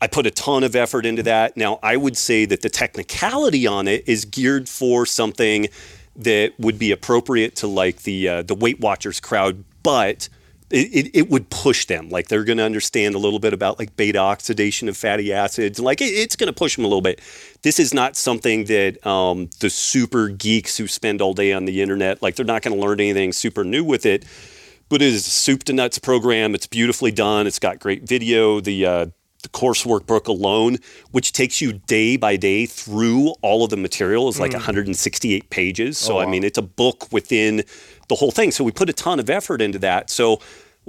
I 0.00 0.06
put 0.06 0.26
a 0.26 0.30
ton 0.30 0.64
of 0.64 0.74
effort 0.74 1.04
into 1.04 1.22
that. 1.24 1.56
Now 1.56 1.78
I 1.82 1.96
would 1.96 2.16
say 2.16 2.44
that 2.46 2.62
the 2.62 2.70
technicality 2.70 3.66
on 3.66 3.86
it 3.86 4.04
is 4.06 4.24
geared 4.24 4.68
for 4.68 5.04
something 5.06 5.68
that 6.16 6.52
would 6.58 6.78
be 6.78 6.90
appropriate 6.90 7.56
to 7.56 7.66
like 7.66 8.02
the 8.02 8.28
uh, 8.28 8.42
the 8.42 8.54
Weight 8.54 8.80
Watchers 8.80 9.20
crowd, 9.20 9.64
but 9.82 10.28
it, 10.70 10.88
it, 10.94 11.10
it 11.14 11.30
would 11.30 11.50
push 11.50 11.86
them. 11.86 12.08
Like 12.08 12.28
they're 12.28 12.44
going 12.44 12.58
to 12.58 12.64
understand 12.64 13.14
a 13.14 13.18
little 13.18 13.40
bit 13.40 13.52
about 13.52 13.78
like 13.78 13.96
beta 13.96 14.18
oxidation 14.18 14.88
of 14.88 14.96
fatty 14.96 15.32
acids. 15.32 15.80
Like 15.80 16.00
it, 16.00 16.06
it's 16.06 16.36
going 16.36 16.46
to 16.46 16.52
push 16.52 16.76
them 16.76 16.84
a 16.84 16.88
little 16.88 17.02
bit. 17.02 17.20
This 17.62 17.80
is 17.80 17.92
not 17.92 18.16
something 18.16 18.64
that 18.66 19.04
um, 19.06 19.50
the 19.58 19.68
super 19.68 20.28
geeks 20.28 20.76
who 20.76 20.86
spend 20.86 21.20
all 21.20 21.34
day 21.34 21.52
on 21.52 21.64
the 21.64 21.82
internet, 21.82 22.22
like 22.22 22.36
they're 22.36 22.46
not 22.46 22.62
going 22.62 22.76
to 22.76 22.80
learn 22.80 23.00
anything 23.00 23.32
super 23.32 23.64
new 23.64 23.84
with 23.84 24.06
it. 24.06 24.24
But 24.88 25.02
it 25.02 25.08
is 25.08 25.26
a 25.26 25.30
soup 25.30 25.64
to 25.64 25.72
nuts 25.72 25.98
program. 25.98 26.54
It's 26.54 26.66
beautifully 26.66 27.12
done. 27.12 27.46
It's 27.46 27.60
got 27.60 27.78
great 27.78 28.02
video. 28.02 28.60
The 28.60 28.86
uh, 28.86 29.06
the 29.42 29.48
course 29.48 29.84
workbook 29.84 30.26
alone, 30.26 30.78
which 31.10 31.32
takes 31.32 31.60
you 31.60 31.74
day 31.86 32.16
by 32.16 32.36
day 32.36 32.66
through 32.66 33.34
all 33.42 33.64
of 33.64 33.70
the 33.70 33.76
material, 33.76 34.28
is 34.28 34.38
like 34.38 34.52
hmm. 34.52 34.58
168 34.58 35.50
pages. 35.50 36.02
Oh, 36.02 36.06
so 36.06 36.18
I 36.18 36.26
mean, 36.26 36.44
it's 36.44 36.58
a 36.58 36.62
book 36.62 37.08
within 37.12 37.64
the 38.08 38.14
whole 38.16 38.30
thing. 38.30 38.50
So 38.50 38.64
we 38.64 38.72
put 38.72 38.90
a 38.90 38.92
ton 38.92 39.20
of 39.20 39.30
effort 39.30 39.62
into 39.62 39.78
that. 39.80 40.10
So 40.10 40.40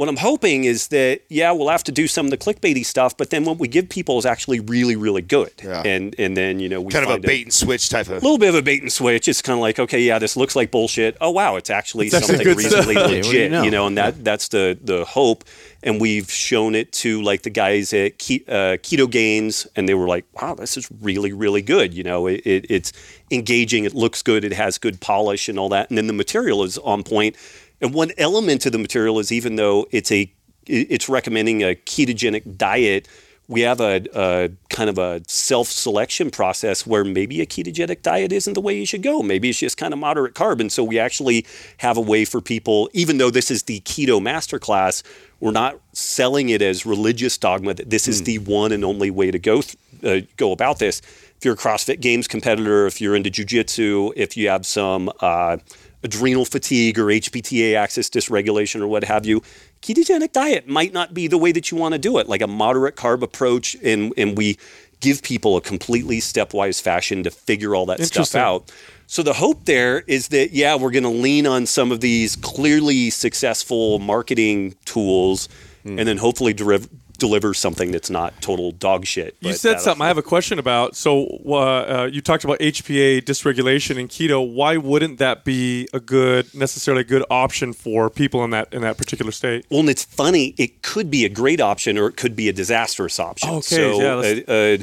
what 0.01 0.09
I'm 0.09 0.17
hoping 0.17 0.63
is 0.63 0.87
that 0.87 1.21
yeah, 1.29 1.51
we'll 1.51 1.69
have 1.69 1.83
to 1.83 1.91
do 1.91 2.07
some 2.07 2.25
of 2.25 2.31
the 2.31 2.37
clickbaity 2.37 2.83
stuff, 2.83 3.15
but 3.15 3.29
then 3.29 3.45
what 3.45 3.59
we 3.59 3.67
give 3.67 3.87
people 3.87 4.17
is 4.17 4.25
actually 4.25 4.59
really, 4.59 4.95
really 4.95 5.21
good. 5.21 5.51
Yeah. 5.63 5.83
And 5.85 6.15
and 6.17 6.35
then 6.35 6.59
you 6.59 6.69
know 6.69 6.81
we 6.81 6.91
Kind 6.91 7.03
of 7.05 7.11
a 7.11 7.13
find 7.13 7.23
bait 7.23 7.43
and 7.43 7.53
switch 7.53 7.87
type 7.89 8.07
of. 8.07 8.13
a 8.13 8.15
little 8.15 8.39
bit 8.39 8.49
of 8.49 8.55
a 8.55 8.63
bait 8.63 8.81
and 8.81 8.91
switch. 8.91 9.27
It's 9.27 9.43
kind 9.43 9.59
of 9.59 9.61
like, 9.61 9.77
okay, 9.77 10.01
yeah, 10.01 10.17
this 10.17 10.35
looks 10.35 10.55
like 10.55 10.71
bullshit. 10.71 11.17
Oh 11.21 11.29
wow, 11.29 11.55
it's 11.55 11.69
actually 11.69 12.07
actually 12.07 12.21
something 12.21 12.43
good 12.43 12.57
reasonably 12.57 12.95
Yeah, 12.95 13.01
what 13.01 13.09
do 13.09 13.15
you 13.17 13.21
legit, 13.25 13.51
know? 13.51 13.61
you 13.61 13.69
know, 13.69 13.85
and 13.85 13.95
that 13.99 14.23
that's 14.23 14.47
the 14.47 14.75
the 14.83 15.05
hope. 15.05 15.43
And 15.83 16.01
we've 16.01 16.31
shown 16.31 16.73
it 16.73 16.91
to 16.93 17.21
like 17.21 17.43
the 17.43 17.51
guys 17.51 17.93
at 17.93 18.17
Ke- 18.17 18.41
uh, 18.49 18.77
Ketogains, 18.81 19.67
and 19.75 19.87
they 19.87 19.93
were 19.93 20.07
like, 20.07 20.25
wow, 20.41 20.55
this 20.55 20.77
is 20.77 20.89
really 20.99 21.31
really 21.31 21.61
good. 21.61 21.93
You 21.93 22.01
know, 22.03 22.25
it, 22.25 22.41
it, 22.43 22.65
it's 22.69 22.91
engaging, 23.29 23.85
it 23.85 23.93
looks 23.93 24.23
good, 24.23 24.43
it 24.43 24.53
has 24.53 24.79
good 24.79 24.99
polish 24.99 25.47
and 25.47 25.59
all 25.59 25.69
that, 25.69 25.89
and 25.89 25.97
then 25.99 26.07
the 26.07 26.13
material 26.13 26.63
is 26.63 26.79
on 26.79 27.03
point. 27.03 27.35
And 27.81 27.93
one 27.93 28.11
element 28.17 28.65
of 28.65 28.71
the 28.71 28.77
material 28.77 29.19
is 29.19 29.31
even 29.31 29.55
though 29.55 29.87
it's 29.91 30.11
a 30.11 30.31
it's 30.67 31.09
recommending 31.09 31.63
a 31.63 31.73
ketogenic 31.75 32.57
diet 32.57 33.07
we 33.51 33.61
have 33.61 33.81
a, 33.81 34.01
a 34.15 34.49
kind 34.69 34.89
of 34.89 34.97
a 34.97 35.21
self-selection 35.27 36.31
process 36.31 36.87
where 36.87 37.03
maybe 37.03 37.41
a 37.41 37.45
ketogenic 37.45 38.01
diet 38.01 38.31
isn't 38.31 38.53
the 38.53 38.61
way 38.61 38.77
you 38.77 38.85
should 38.85 39.03
go. 39.03 39.21
Maybe 39.21 39.49
it's 39.49 39.59
just 39.59 39.75
kind 39.75 39.93
of 39.93 39.99
moderate 39.99 40.35
carb. 40.35 40.61
And 40.61 40.71
so 40.71 40.85
we 40.85 40.97
actually 40.97 41.45
have 41.79 41.97
a 41.97 42.01
way 42.01 42.23
for 42.23 42.39
people, 42.39 42.89
even 42.93 43.17
though 43.17 43.29
this 43.29 43.51
is 43.51 43.63
the 43.63 43.81
keto 43.81 44.21
masterclass, 44.21 45.03
we're 45.41 45.51
not 45.51 45.77
selling 45.91 46.47
it 46.47 46.61
as 46.61 46.85
religious 46.85 47.37
dogma 47.37 47.73
that 47.73 47.89
this 47.89 48.07
is 48.07 48.23
the 48.23 48.39
one 48.39 48.71
and 48.71 48.85
only 48.85 49.11
way 49.11 49.31
to 49.31 49.39
go 49.39 49.61
th- 49.61 49.75
uh, 50.03 50.25
go 50.37 50.53
about 50.53 50.79
this. 50.79 51.01
If 51.35 51.43
you're 51.43 51.55
a 51.55 51.57
CrossFit 51.57 51.99
Games 51.99 52.29
competitor, 52.29 52.87
if 52.87 53.01
you're 53.01 53.17
into 53.17 53.29
jujitsu, 53.29 54.13
if 54.15 54.37
you 54.37 54.47
have 54.47 54.65
some 54.65 55.11
uh, 55.19 55.57
adrenal 56.03 56.45
fatigue 56.45 56.97
or 56.97 57.05
HPTA 57.05 57.75
axis 57.75 58.09
dysregulation 58.09 58.81
or 58.81 58.87
what 58.87 59.03
have 59.03 59.25
you, 59.25 59.41
ketogenic 59.81 60.31
diet 60.31 60.67
might 60.67 60.93
not 60.93 61.13
be 61.13 61.27
the 61.27 61.37
way 61.37 61.51
that 61.51 61.71
you 61.71 61.77
want 61.77 61.93
to 61.93 61.99
do 61.99 62.17
it. 62.17 62.27
Like 62.27 62.41
a 62.41 62.47
moderate 62.47 62.95
carb 62.95 63.21
approach, 63.21 63.75
and 63.83 64.13
and 64.17 64.37
we 64.37 64.57
give 64.99 65.23
people 65.23 65.57
a 65.57 65.61
completely 65.61 66.17
stepwise 66.19 66.81
fashion 66.81 67.23
to 67.23 67.31
figure 67.31 67.73
all 67.75 67.85
that 67.87 67.99
stuff 68.05 68.35
out. 68.39 68.71
So 69.07 69.23
the 69.23 69.33
hope 69.33 69.65
there 69.65 70.03
is 70.07 70.29
that 70.29 70.51
yeah, 70.51 70.75
we're 70.75 70.91
going 70.91 71.03
to 71.03 71.09
lean 71.09 71.45
on 71.47 71.65
some 71.65 71.91
of 71.91 71.99
these 72.01 72.35
clearly 72.37 73.09
successful 73.09 73.99
marketing 73.99 74.75
tools, 74.85 75.49
Hmm. 75.83 75.97
and 75.97 76.07
then 76.07 76.17
hopefully 76.17 76.53
deriv- 76.53 76.89
deliver 77.21 77.53
something 77.53 77.91
that's 77.91 78.09
not 78.09 78.41
total 78.41 78.71
dog 78.71 79.05
shit. 79.05 79.37
You 79.41 79.53
said 79.53 79.79
something 79.79 80.01
I 80.01 80.07
have 80.07 80.17
a 80.17 80.23
question 80.23 80.57
about. 80.57 80.95
So 80.95 81.39
uh, 81.45 81.55
uh, 81.55 82.09
you 82.11 82.19
talked 82.19 82.43
about 82.43 82.59
HPA 82.59 83.21
dysregulation 83.21 83.97
in 83.97 84.07
keto. 84.07 84.51
Why 84.51 84.75
wouldn't 84.75 85.19
that 85.19 85.45
be 85.45 85.87
a 85.93 85.99
good, 85.99 86.53
necessarily 86.55 87.01
a 87.01 87.05
good 87.05 87.23
option 87.29 87.73
for 87.73 88.09
people 88.09 88.43
in 88.43 88.49
that 88.49 88.73
in 88.73 88.81
that 88.81 88.97
particular 88.97 89.31
state? 89.31 89.67
Well, 89.69 89.81
and 89.81 89.89
it's 89.89 90.03
funny. 90.03 90.55
It 90.57 90.81
could 90.81 91.11
be 91.11 91.23
a 91.23 91.29
great 91.29 91.61
option, 91.61 91.97
or 91.99 92.07
it 92.07 92.17
could 92.17 92.35
be 92.35 92.49
a 92.49 92.53
disastrous 92.53 93.19
option. 93.19 93.49
Okay, 93.49 93.61
So, 93.61 94.01
yeah, 94.01 94.41
uh, 94.47 94.51
uh, 94.51 94.77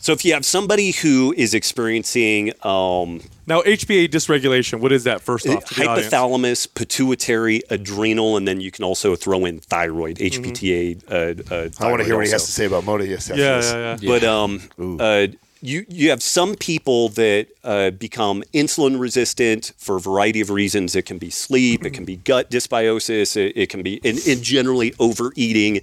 so 0.00 0.12
if 0.12 0.24
you 0.24 0.32
have 0.32 0.46
somebody 0.46 0.92
who 0.92 1.34
is 1.36 1.52
experiencing 1.52 2.52
um, 2.62 3.20
Now 3.46 3.62
HPA 3.62 4.08
dysregulation. 4.08 4.80
What 4.80 4.92
is 4.92 5.04
that? 5.04 5.20
First 5.20 5.48
off, 5.48 5.64
to 5.66 5.74
the 5.74 5.86
audience? 5.88 6.12
hypothalamus, 6.12 6.74
pituitary, 6.74 7.62
adrenal, 7.70 8.36
and 8.36 8.46
then 8.46 8.60
you 8.60 8.70
can 8.70 8.84
also 8.84 9.14
throw 9.14 9.44
in 9.44 9.60
thyroid, 9.60 10.16
Mm-hmm. 10.16 10.44
HPTA. 10.44 11.02
Uh, 11.50 11.54
uh, 11.54 11.68
I 11.78 11.90
want 11.90 12.00
to 12.00 12.04
hear 12.04 12.16
what 12.16 12.26
he 12.26 12.32
has 12.32 12.46
to 12.46 12.52
say 12.52 12.64
about 12.64 12.84
Moda. 12.84 13.06
Yes, 13.06 13.30
after 13.30 13.40
Yeah, 13.40 13.60
yeah, 13.62 13.96
yeah. 14.00 14.08
But 14.08 14.24
um, 14.24 14.60
uh, 15.00 15.26
you 15.62 15.84
you 15.88 16.10
have 16.10 16.22
some 16.22 16.54
people 16.54 17.08
that 17.10 17.48
uh, 17.64 17.90
become 17.90 18.42
insulin 18.52 18.98
resistant 18.98 19.72
for 19.76 19.96
a 19.96 20.00
variety 20.00 20.40
of 20.40 20.50
reasons. 20.50 20.96
It 20.96 21.02
can 21.06 21.18
be 21.18 21.30
sleep, 21.30 21.84
it 21.84 21.90
can 21.90 22.04
be 22.04 22.16
gut 22.16 22.50
dysbiosis, 22.50 23.36
it, 23.36 23.56
it 23.56 23.68
can 23.68 23.82
be, 23.82 24.00
and, 24.04 24.18
and 24.26 24.42
generally 24.42 24.94
overeating 24.98 25.80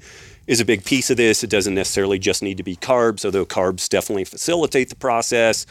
is 0.47 0.59
a 0.59 0.65
big 0.65 0.83
piece 0.83 1.09
of 1.09 1.17
this. 1.17 1.43
It 1.43 1.49
doesn't 1.49 1.73
necessarily 1.73 2.19
just 2.19 2.43
need 2.43 2.57
to 2.57 2.63
be 2.63 2.75
carbs, 2.75 3.23
although 3.23 3.45
carbs 3.45 3.87
definitely 3.87 4.25
facilitate 4.25 4.89
the 4.89 4.95
process. 4.95 5.65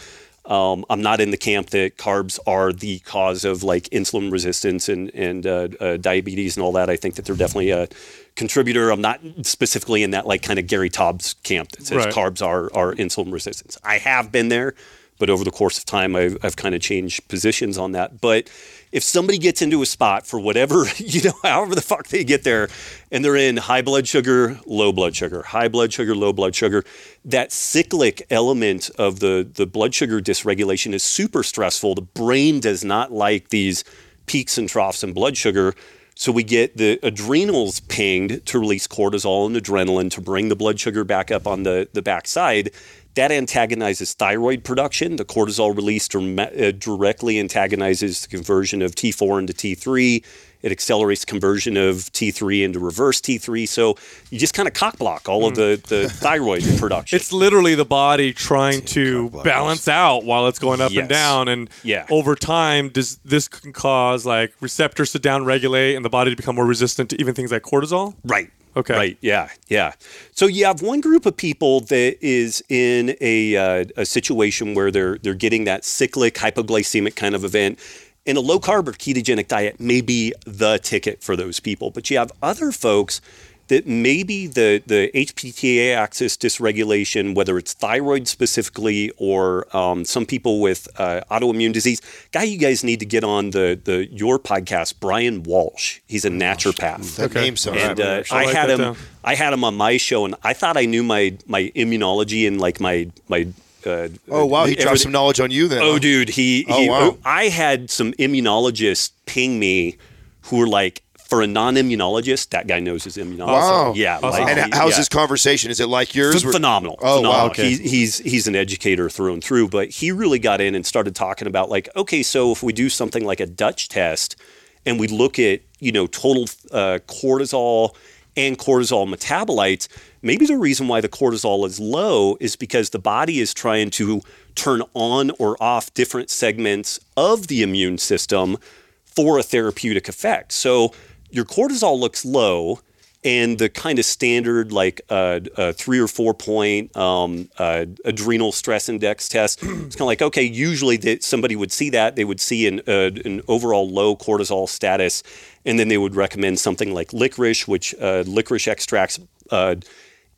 Um, 0.44 0.84
I'm 0.90 1.02
not 1.02 1.20
in 1.20 1.30
the 1.30 1.36
camp 1.36 1.70
that 1.70 1.96
carbs 1.98 2.38
are 2.48 2.72
the 2.72 2.98
cause 3.00 3.44
of 3.44 3.62
like 3.62 3.84
insulin 3.90 4.32
resistance 4.32 4.88
and 4.88 5.08
and 5.14 5.46
uh, 5.46 5.68
uh, 5.78 5.96
diabetes 5.98 6.56
and 6.56 6.64
all 6.64 6.72
that. 6.72 6.90
I 6.90 6.96
think 6.96 7.14
that 7.14 7.24
they're 7.26 7.36
definitely 7.36 7.70
a 7.70 7.86
contributor. 8.34 8.90
I'm 8.90 9.00
not 9.00 9.20
specifically 9.42 10.02
in 10.02 10.10
that 10.10 10.26
like 10.26 10.42
kind 10.42 10.58
of 10.58 10.66
Gary 10.66 10.90
Taubes 10.90 11.36
camp 11.44 11.70
that 11.72 11.86
says 11.86 12.04
Right. 12.06 12.12
carbs 12.14 12.44
are 12.44 12.64
are 12.74 12.92
insulin 12.94 13.32
resistance. 13.32 13.78
I 13.84 13.98
have 13.98 14.32
been 14.32 14.48
there, 14.48 14.74
but 15.20 15.30
over 15.30 15.44
the 15.44 15.52
course 15.52 15.78
of 15.78 15.84
time, 15.84 16.16
I've, 16.16 16.36
I've 16.42 16.56
kind 16.56 16.74
of 16.74 16.80
changed 16.80 17.28
positions 17.28 17.78
on 17.78 17.92
that. 17.92 18.20
But 18.20 18.50
if 18.92 19.02
somebody 19.02 19.38
gets 19.38 19.62
into 19.62 19.80
a 19.82 19.86
spot 19.86 20.26
for 20.26 20.38
whatever, 20.38 20.84
you 20.98 21.22
know, 21.22 21.34
however 21.42 21.74
the 21.74 21.80
fuck 21.80 22.08
they 22.08 22.22
get 22.22 22.44
there, 22.44 22.68
and 23.10 23.24
they're 23.24 23.36
in 23.36 23.56
high 23.56 23.82
blood 23.82 24.06
sugar, 24.06 24.60
low 24.66 24.92
blood 24.92 25.16
sugar, 25.16 25.42
high 25.42 25.68
blood 25.68 25.92
sugar, 25.92 26.14
low 26.14 26.32
blood 26.32 26.54
sugar, 26.54 26.84
that 27.24 27.50
cyclic 27.50 28.24
element 28.30 28.90
of 28.98 29.20
the, 29.20 29.48
the 29.54 29.66
blood 29.66 29.94
sugar 29.94 30.20
dysregulation 30.20 30.92
is 30.92 31.02
super 31.02 31.42
stressful. 31.42 31.94
The 31.94 32.02
brain 32.02 32.60
does 32.60 32.84
not 32.84 33.10
like 33.10 33.48
these 33.48 33.82
peaks 34.26 34.58
and 34.58 34.68
troughs 34.68 35.02
in 35.02 35.12
blood 35.12 35.36
sugar. 35.36 35.74
So 36.14 36.30
we 36.30 36.44
get 36.44 36.76
the 36.76 37.00
adrenals 37.02 37.80
pinged 37.80 38.44
to 38.46 38.58
release 38.58 38.86
cortisol 38.86 39.46
and 39.46 39.56
adrenaline 39.56 40.10
to 40.12 40.20
bring 40.20 40.50
the 40.50 40.56
blood 40.56 40.78
sugar 40.78 41.04
back 41.04 41.30
up 41.30 41.46
on 41.46 41.62
the, 41.62 41.88
the 41.94 42.02
backside. 42.02 42.70
That 43.14 43.30
antagonizes 43.30 44.14
thyroid 44.14 44.64
production. 44.64 45.16
The 45.16 45.24
cortisol 45.24 45.74
release 45.76 46.08
uh, 46.14 46.72
directly 46.78 47.38
antagonizes 47.38 48.22
the 48.22 48.28
conversion 48.28 48.80
of 48.80 48.94
T4 48.94 49.38
into 49.40 49.52
T3. 49.52 50.24
It 50.62 50.70
accelerates 50.70 51.24
conversion 51.24 51.76
of 51.76 51.96
T3 52.12 52.62
into 52.64 52.78
reverse 52.78 53.20
T3. 53.20 53.68
So 53.68 53.96
you 54.30 54.38
just 54.38 54.54
kind 54.54 54.68
of 54.68 54.74
cock 54.74 54.96
block 54.96 55.28
all 55.28 55.44
of 55.46 55.56
the, 55.56 55.80
the 55.88 56.08
thyroid 56.12 56.62
production. 56.78 57.16
It's 57.16 57.32
literally 57.32 57.74
the 57.74 57.84
body 57.84 58.32
trying 58.32 58.82
to 58.86 59.28
balance 59.42 59.88
out 59.88 60.24
while 60.24 60.46
it's 60.46 60.60
going 60.60 60.80
up 60.80 60.92
and 60.92 61.08
down, 61.08 61.48
and 61.48 61.68
Yeah. 61.82 62.06
over 62.10 62.36
time, 62.36 62.90
does 62.90 63.16
this 63.24 63.48
can 63.48 63.72
cause 63.72 64.24
like 64.24 64.54
receptors 64.60 65.10
to 65.12 65.18
downregulate 65.18 65.96
and 65.96 66.04
the 66.04 66.08
body 66.10 66.30
to 66.30 66.36
become 66.36 66.54
more 66.54 66.66
resistant 66.66 67.10
to 67.10 67.20
even 67.20 67.34
things 67.34 67.50
like 67.50 67.62
cortisol? 67.62 68.14
Right. 68.24 68.50
Okay. 68.76 68.94
Right. 68.94 69.18
Yeah. 69.20 69.48
Yeah. 69.68 69.92
So 70.32 70.46
you 70.46 70.64
have 70.64 70.82
one 70.82 71.00
group 71.00 71.26
of 71.26 71.36
people 71.36 71.80
that 71.82 72.16
is 72.24 72.62
in 72.68 73.16
a, 73.20 73.56
uh, 73.56 73.84
a 73.96 74.06
situation 74.06 74.74
where 74.74 74.90
they're 74.90 75.18
they're 75.18 75.34
getting 75.34 75.64
that 75.64 75.84
cyclic 75.84 76.34
hypoglycemic 76.34 77.16
kind 77.16 77.34
of 77.34 77.44
event. 77.44 77.78
And 78.24 78.38
a 78.38 78.40
low 78.40 78.60
carb 78.60 78.86
or 78.86 78.92
ketogenic 78.92 79.48
diet 79.48 79.80
may 79.80 80.00
be 80.00 80.32
the 80.46 80.78
ticket 80.78 81.22
for 81.22 81.34
those 81.34 81.58
people. 81.58 81.90
But 81.90 82.08
you 82.08 82.18
have 82.18 82.30
other 82.40 82.70
folks 82.70 83.20
that 83.68 83.86
maybe 83.86 84.46
the, 84.46 84.82
the 84.86 85.10
HPTA 85.14 85.94
axis 85.94 86.36
dysregulation, 86.36 87.34
whether 87.34 87.56
it's 87.58 87.72
thyroid 87.72 88.28
specifically 88.28 89.10
or 89.16 89.66
um, 89.76 90.04
some 90.04 90.26
people 90.26 90.60
with 90.60 90.88
uh, 90.98 91.20
autoimmune 91.30 91.72
disease. 91.72 92.00
Guy, 92.32 92.42
you 92.44 92.58
guys 92.58 92.84
need 92.84 93.00
to 93.00 93.06
get 93.06 93.24
on 93.24 93.50
the, 93.50 93.80
the 93.82 94.06
your 94.12 94.38
podcast, 94.38 95.00
Bryan 95.00 95.42
Walsh. 95.42 96.00
He's 96.06 96.24
a 96.24 96.30
naturopath. 96.30 97.16
That 97.16 97.34
name 97.34 97.56
sounds 97.56 97.78
And 97.78 97.96
familiar. 97.98 98.24
uh, 98.30 98.34
I 98.34 98.44
had 98.52 98.70
him. 98.70 98.78
down. 98.78 98.96
I 99.24 99.34
had 99.36 99.52
him 99.52 99.62
on 99.64 99.76
my 99.76 99.96
show, 99.96 100.24
and 100.24 100.34
I 100.42 100.52
thought 100.52 100.76
I 100.76 100.84
knew 100.84 101.02
my 101.02 101.36
my 101.46 101.70
immunology 101.76 102.46
and 102.46 102.60
like 102.60 102.80
my 102.80 103.10
my. 103.28 103.48
Uh, 103.86 104.08
oh 104.30 104.46
wow, 104.46 104.64
he 104.66 104.74
dropped 104.76 105.00
some 105.00 105.10
knowledge 105.12 105.40
on 105.40 105.50
you 105.50 105.66
then. 105.68 105.82
Oh, 105.82 105.94
huh? 105.94 105.98
dude, 105.98 106.28
he. 106.30 106.64
Oh, 106.68 106.80
he 106.80 106.88
wow. 106.90 107.18
I 107.24 107.44
had 107.44 107.90
some 107.90 108.12
immunologists 108.14 109.10
ping 109.26 109.58
me, 109.58 109.96
who 110.42 110.58
were 110.58 110.66
like, 110.68 111.02
for 111.32 111.40
a 111.40 111.46
non-immunologist, 111.46 112.50
that 112.50 112.66
guy 112.66 112.78
knows 112.78 113.04
his 113.04 113.16
immunology. 113.16 113.46
Wow. 113.46 113.94
Yeah. 113.96 114.18
Awesome. 114.22 114.44
like, 114.44 114.54
And 114.54 114.74
how's 114.74 114.90
yeah. 114.90 114.96
this 114.98 115.08
conversation? 115.08 115.70
Is 115.70 115.80
it 115.80 115.86
like 115.86 116.14
yours? 116.14 116.42
Ph- 116.42 116.52
phenomenal. 116.52 116.98
Oh, 117.00 117.22
wow, 117.22 117.46
okay. 117.46 117.70
He's, 117.70 117.78
he's 117.78 118.18
he's 118.18 118.46
an 118.46 118.54
educator 118.54 119.08
through 119.08 119.32
and 119.32 119.42
through, 119.42 119.68
but 119.68 119.88
he 119.88 120.12
really 120.12 120.38
got 120.38 120.60
in 120.60 120.74
and 120.74 120.84
started 120.84 121.14
talking 121.14 121.48
about 121.48 121.70
like, 121.70 121.88
okay, 121.96 122.22
so 122.22 122.52
if 122.52 122.62
we 122.62 122.74
do 122.74 122.90
something 122.90 123.24
like 123.24 123.40
a 123.40 123.46
Dutch 123.46 123.88
test, 123.88 124.36
and 124.84 125.00
we 125.00 125.08
look 125.08 125.38
at 125.38 125.62
you 125.78 125.90
know 125.90 126.06
total 126.06 126.42
uh, 126.70 126.98
cortisol 127.06 127.96
and 128.36 128.58
cortisol 128.58 129.08
metabolites, 129.08 129.88
maybe 130.20 130.44
the 130.44 130.58
reason 130.58 130.86
why 130.86 131.00
the 131.00 131.08
cortisol 131.08 131.66
is 131.66 131.80
low 131.80 132.36
is 132.40 132.56
because 132.56 132.90
the 132.90 132.98
body 132.98 133.40
is 133.40 133.54
trying 133.54 133.88
to 133.92 134.20
turn 134.54 134.82
on 134.92 135.30
or 135.38 135.56
off 135.62 135.94
different 135.94 136.28
segments 136.28 137.00
of 137.16 137.46
the 137.46 137.62
immune 137.62 137.96
system 137.96 138.58
for 139.06 139.38
a 139.38 139.42
therapeutic 139.42 140.10
effect. 140.10 140.52
So 140.52 140.92
your 141.32 141.44
cortisol 141.44 141.98
looks 141.98 142.24
low, 142.24 142.78
and 143.24 143.58
the 143.58 143.68
kind 143.68 143.98
of 143.98 144.04
standard 144.04 144.72
like 144.72 145.00
uh, 145.08 145.40
uh, 145.56 145.72
three 145.72 145.98
or 145.98 146.08
four 146.08 146.34
point 146.34 146.94
um, 146.96 147.48
uh, 147.58 147.86
adrenal 148.04 148.52
stress 148.52 148.88
index 148.88 149.28
test. 149.28 149.62
it's 149.62 149.96
kind 149.96 150.00
of 150.00 150.06
like 150.06 150.22
okay, 150.22 150.42
usually 150.42 150.96
that 150.98 151.24
somebody 151.24 151.56
would 151.56 151.72
see 151.72 151.90
that 151.90 152.16
they 152.16 152.24
would 152.24 152.40
see 152.40 152.66
an 152.66 152.80
uh, 152.86 153.10
an 153.24 153.40
overall 153.48 153.88
low 153.88 154.14
cortisol 154.14 154.68
status, 154.68 155.22
and 155.64 155.78
then 155.78 155.88
they 155.88 155.98
would 155.98 156.14
recommend 156.14 156.60
something 156.60 156.92
like 156.92 157.12
licorice, 157.12 157.66
which 157.66 157.94
uh, 158.00 158.22
licorice 158.26 158.68
extracts. 158.68 159.18
Uh, 159.50 159.76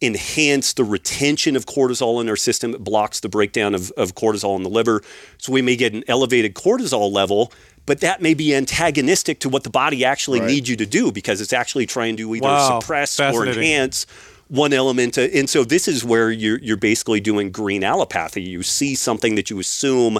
enhance 0.02 0.74
the 0.74 0.84
retention 0.84 1.56
of 1.56 1.66
cortisol 1.66 2.20
in 2.20 2.28
our 2.28 2.36
system. 2.36 2.74
It 2.74 2.84
blocks 2.84 3.20
the 3.20 3.28
breakdown 3.28 3.74
of, 3.74 3.90
of 3.92 4.14
cortisol 4.14 4.56
in 4.56 4.62
the 4.62 4.68
liver. 4.68 5.02
So 5.38 5.52
we 5.52 5.62
may 5.62 5.76
get 5.76 5.94
an 5.94 6.04
elevated 6.08 6.54
cortisol 6.54 7.10
level, 7.10 7.52
but 7.86 8.00
that 8.00 8.22
may 8.22 8.34
be 8.34 8.54
antagonistic 8.54 9.40
to 9.40 9.48
what 9.48 9.64
the 9.64 9.70
body 9.70 10.04
actually 10.04 10.40
needs 10.40 10.68
you 10.68 10.76
to 10.76 10.86
do 10.86 11.12
because 11.12 11.40
it's 11.40 11.52
actually 11.52 11.86
trying 11.86 12.16
to 12.16 12.34
either 12.34 12.46
Wow. 12.46 12.80
suppress 12.80 13.20
or 13.20 13.46
enhance 13.46 14.06
one 14.48 14.72
element. 14.72 15.16
And 15.18 15.48
so 15.48 15.64
this 15.64 15.88
is 15.88 16.04
where 16.04 16.30
you're, 16.30 16.58
you're 16.58 16.76
basically 16.76 17.20
doing 17.20 17.50
green 17.50 17.82
allopathy. 17.82 18.42
You 18.42 18.62
see 18.62 18.94
something 18.94 19.34
that 19.34 19.50
you 19.50 19.58
assume 19.58 20.18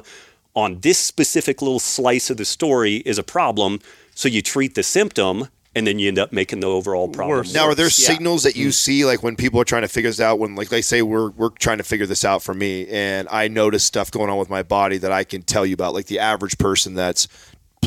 on 0.55 0.81
this 0.81 0.99
specific 0.99 1.63
little 1.63 1.81
slice 1.81 2.31
of 2.31 2.37
the 2.37 2.45
story 2.45 2.97
is 2.97 3.19
a 3.19 3.23
problem. 3.23 3.81
So 4.15 4.29
you 4.29 4.43
treat 4.43 4.75
the 4.75 4.83
symptom 4.83 5.49
and 5.77 5.87
then 5.87 5.99
you 5.99 6.09
end 6.09 6.19
up 6.19 6.33
making 6.33 6.61
the 6.61 6.69
overall 6.69 7.09
problem. 7.09 7.39
Worse. 7.39 7.55
Now, 7.55 7.65
are 7.65 7.75
there 7.75 7.87
worse. 7.87 7.99
Yeah. 7.99 8.15
signals 8.15 8.45
that 8.45 8.57
you 8.57 8.67
hmm. 8.67 8.71
see, 8.71 9.05
like 9.05 9.23
when 9.23 9.37
people 9.37 9.61
are 9.61 9.65
trying 9.65 9.83
to 9.83 9.89
figure 9.89 10.11
this 10.11 10.21
out? 10.21 10.39
When, 10.39 10.55
like, 10.55 10.69
they 10.69 10.83
say 10.83 11.03
we're 11.03 11.31
we're 11.31 11.51
trying 11.51 11.79
to 11.79 11.85
figure 11.85 12.07
this 12.07 12.25
out 12.25 12.43
for 12.43 12.55
me, 12.55 12.87
and 12.89 13.29
I 13.31 13.49
notice 13.49 13.85
stuff 13.85 14.11
going 14.11 14.31
on 14.31 14.39
with 14.39 14.49
my 14.49 14.63
body 14.63 14.99
that 14.99 15.13
I 15.13 15.25
can 15.25 15.43
tell 15.43 15.67
you 15.67 15.75
about, 15.75 15.95
like 15.95 16.07
the 16.07 16.21
average 16.21 16.59
person 16.59 16.95
that's 16.95 17.27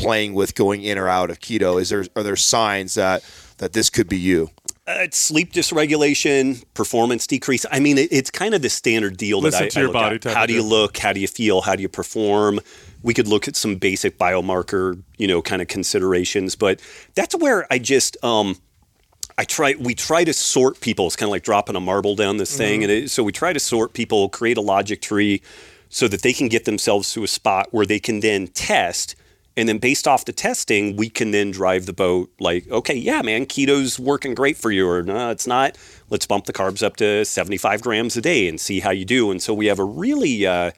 playing 0.00 0.34
with 0.34 0.54
going 0.54 0.82
in 0.82 0.98
or 0.98 1.08
out 1.08 1.30
of 1.30 1.40
keto. 1.40 1.80
Is 1.80 1.90
there 1.90 2.06
are 2.16 2.22
there 2.22 2.36
signs 2.36 2.94
that 2.94 3.24
that 3.58 3.72
this 3.72 3.90
could 3.90 4.08
be 4.08 4.18
you? 4.18 4.50
Uh, 4.86 5.00
it's 5.00 5.18
sleep 5.18 5.52
dysregulation, 5.52 6.64
performance 6.72 7.26
decrease. 7.26 7.66
I 7.70 7.78
mean, 7.78 7.98
it, 7.98 8.08
it's 8.10 8.30
kind 8.30 8.54
of 8.54 8.62
the 8.62 8.70
standard 8.70 9.18
deal 9.18 9.40
Listen 9.40 9.60
that 9.60 9.66
I, 9.66 9.68
to 9.68 9.78
I 9.78 9.82
your 9.82 9.88
look 9.88 9.94
body 9.94 10.16
at. 10.16 10.22
type 10.22 10.34
How 10.34 10.46
do 10.46 10.54
you 10.54 10.62
look? 10.62 10.96
How 10.96 11.12
do 11.12 11.20
you 11.20 11.28
feel? 11.28 11.60
How 11.60 11.76
do 11.76 11.82
you 11.82 11.88
perform? 11.90 12.60
We 13.02 13.12
could 13.12 13.28
look 13.28 13.46
at 13.48 13.54
some 13.54 13.76
basic 13.76 14.18
biomarker, 14.18 15.02
you 15.18 15.28
know, 15.28 15.42
kind 15.42 15.60
of 15.60 15.68
considerations, 15.68 16.56
but 16.56 16.80
that's 17.14 17.34
where 17.36 17.66
I 17.70 17.78
just 17.78 18.22
um, 18.24 18.56
I 19.36 19.44
try. 19.44 19.74
We 19.78 19.94
try 19.94 20.24
to 20.24 20.32
sort 20.32 20.80
people. 20.80 21.06
It's 21.06 21.16
kind 21.16 21.28
of 21.28 21.32
like 21.32 21.44
dropping 21.44 21.76
a 21.76 21.80
marble 21.80 22.16
down 22.16 22.38
this 22.38 22.56
thing, 22.56 22.82
and 22.82 22.90
it, 22.90 23.10
so 23.10 23.22
we 23.22 23.30
try 23.30 23.52
to 23.52 23.60
sort 23.60 23.92
people, 23.92 24.28
create 24.30 24.56
a 24.56 24.62
logic 24.62 25.02
tree, 25.02 25.42
so 25.90 26.08
that 26.08 26.22
they 26.22 26.32
can 26.32 26.48
get 26.48 26.64
themselves 26.64 27.12
to 27.12 27.24
a 27.24 27.28
spot 27.28 27.68
where 27.70 27.86
they 27.86 28.00
can 28.00 28.20
then 28.20 28.48
test. 28.48 29.14
And 29.58 29.68
then 29.68 29.78
based 29.78 30.06
off 30.06 30.24
the 30.24 30.32
testing, 30.32 30.94
we 30.96 31.10
can 31.10 31.32
then 31.32 31.50
drive 31.50 31.86
the 31.86 31.92
boat 31.92 32.30
like, 32.38 32.70
okay, 32.70 32.94
yeah, 32.94 33.22
man, 33.22 33.44
keto's 33.44 33.98
working 33.98 34.32
great 34.34 34.56
for 34.56 34.70
you, 34.70 34.88
or 34.88 35.02
no, 35.02 35.30
it's 35.30 35.48
not. 35.48 35.76
Let's 36.10 36.26
bump 36.26 36.44
the 36.46 36.52
carbs 36.52 36.80
up 36.82 36.94
to 36.96 37.24
75 37.24 37.82
grams 37.82 38.16
a 38.16 38.20
day 38.20 38.46
and 38.48 38.60
see 38.60 38.78
how 38.78 38.90
you 38.90 39.04
do. 39.04 39.32
And 39.32 39.42
so 39.42 39.52
we 39.52 39.66
have 39.66 39.80
a 39.80 39.84
really 39.84 40.46
uh, 40.46 40.70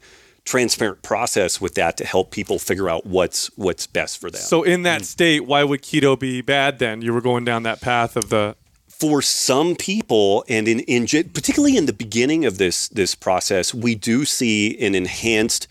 transparent 0.45 1.03
process 1.03 1.61
with 1.61 1.75
that 1.75 1.95
to 1.97 2.05
help 2.05 2.31
people 2.31 2.57
figure 2.57 2.89
out 2.89 3.05
what's 3.05 3.47
what's 3.55 3.85
best 3.85 4.19
for 4.19 4.31
them. 4.31 4.41
So 4.41 4.63
in 4.63 4.81
Mm. 4.81 4.83
that 4.85 5.05
state, 5.05 5.45
why 5.45 5.63
would 5.63 5.83
keto 5.83 6.19
be 6.19 6.41
bad 6.41 6.79
then? 6.79 7.03
You 7.03 7.13
were 7.13 7.21
going 7.21 7.45
down 7.45 7.61
that 7.63 7.81
path 7.81 8.17
of 8.17 8.29
the 8.29 8.55
for 8.87 9.21
some 9.21 9.75
people, 9.75 10.43
and 10.47 10.67
in, 10.67 10.79
in 10.81 11.05
particularly 11.05 11.75
in 11.77 11.85
the 11.85 11.93
beginning 11.93 12.45
of 12.45 12.57
this 12.57 12.87
this 12.87 13.13
process, 13.15 13.73
we 13.73 13.95
do 13.95 14.25
see 14.25 14.77
an 14.79 14.95
enhanced 14.95 15.67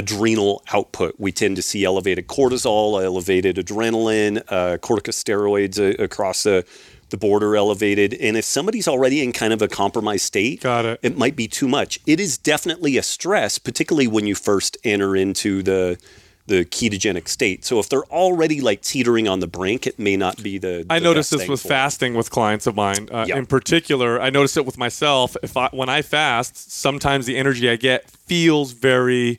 adrenal 0.00 0.62
output. 0.72 1.14
We 1.18 1.30
tend 1.32 1.56
to 1.56 1.62
see 1.62 1.84
elevated 1.84 2.26
cortisol, 2.26 3.02
elevated 3.02 3.56
adrenaline, 3.56 4.38
uh, 4.48 4.78
corticosteroids 4.78 5.78
uh, 5.78 6.02
across 6.02 6.42
the 6.42 6.64
the 7.10 7.16
border 7.16 7.56
elevated. 7.56 8.14
And 8.14 8.36
if 8.36 8.44
somebody's 8.44 8.86
already 8.86 9.20
in 9.20 9.32
kind 9.32 9.52
of 9.52 9.60
a 9.62 9.66
compromised 9.66 10.24
state, 10.24 10.62
Got 10.62 10.84
it. 10.84 11.00
it 11.02 11.18
might 11.18 11.34
be 11.34 11.48
too 11.48 11.66
much. 11.66 11.98
It 12.06 12.20
is 12.20 12.38
definitely 12.38 12.96
a 12.96 13.02
stress, 13.02 13.58
particularly 13.58 14.06
when 14.06 14.28
you 14.28 14.36
first 14.36 14.76
enter 14.84 15.16
into 15.16 15.62
the 15.62 15.98
the 16.46 16.64
ketogenic 16.64 17.28
state. 17.28 17.64
So 17.64 17.78
if 17.78 17.88
they're 17.88 18.04
already 18.06 18.60
like 18.60 18.80
teetering 18.82 19.28
on 19.28 19.38
the 19.40 19.46
brink, 19.46 19.86
it 19.86 19.98
may 19.98 20.16
not 20.16 20.42
be 20.42 20.58
the. 20.58 20.84
I 20.88 20.98
the 20.98 21.04
noticed 21.04 21.30
best 21.32 21.40
this 21.42 21.48
with 21.48 21.62
fasting 21.62 22.14
with 22.14 22.30
clients 22.30 22.66
of 22.66 22.74
mine. 22.76 23.08
Uh, 23.10 23.24
Yeah. 23.28 23.38
In 23.38 23.46
particular, 23.46 24.20
I 24.20 24.30
noticed 24.30 24.56
it 24.56 24.66
with 24.66 24.78
myself. 24.78 25.36
If 25.42 25.56
I 25.56 25.68
when 25.72 25.88
I 25.88 26.02
fast, 26.02 26.70
sometimes 26.72 27.26
the 27.26 27.36
energy 27.36 27.68
I 27.68 27.76
get 27.76 28.08
feels 28.10 28.72
very 28.72 29.38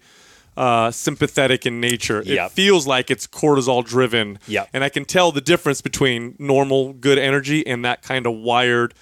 uh, 0.58 0.91
sympathetic 0.91 1.65
in 1.65 1.79
nature. 1.79 2.22
Yeah. 2.25 2.46
It 2.46 2.51
feels 2.51 2.86
like 2.86 3.10
it's 3.10 3.27
cortisol 3.27 3.86
driven. 3.86 4.39
Yeah. 4.48 4.65
And 4.74 4.84
I 4.84 4.89
can 4.89 5.05
tell 5.05 5.31
the 5.31 5.41
difference 5.41 5.81
between 5.81 6.36
normal 6.39 6.93
good 6.93 7.17
energy 7.17 7.65
and 7.65 7.86
that 7.86 8.01
kind 8.01 8.25
of 8.25 8.34
wired 8.36 8.93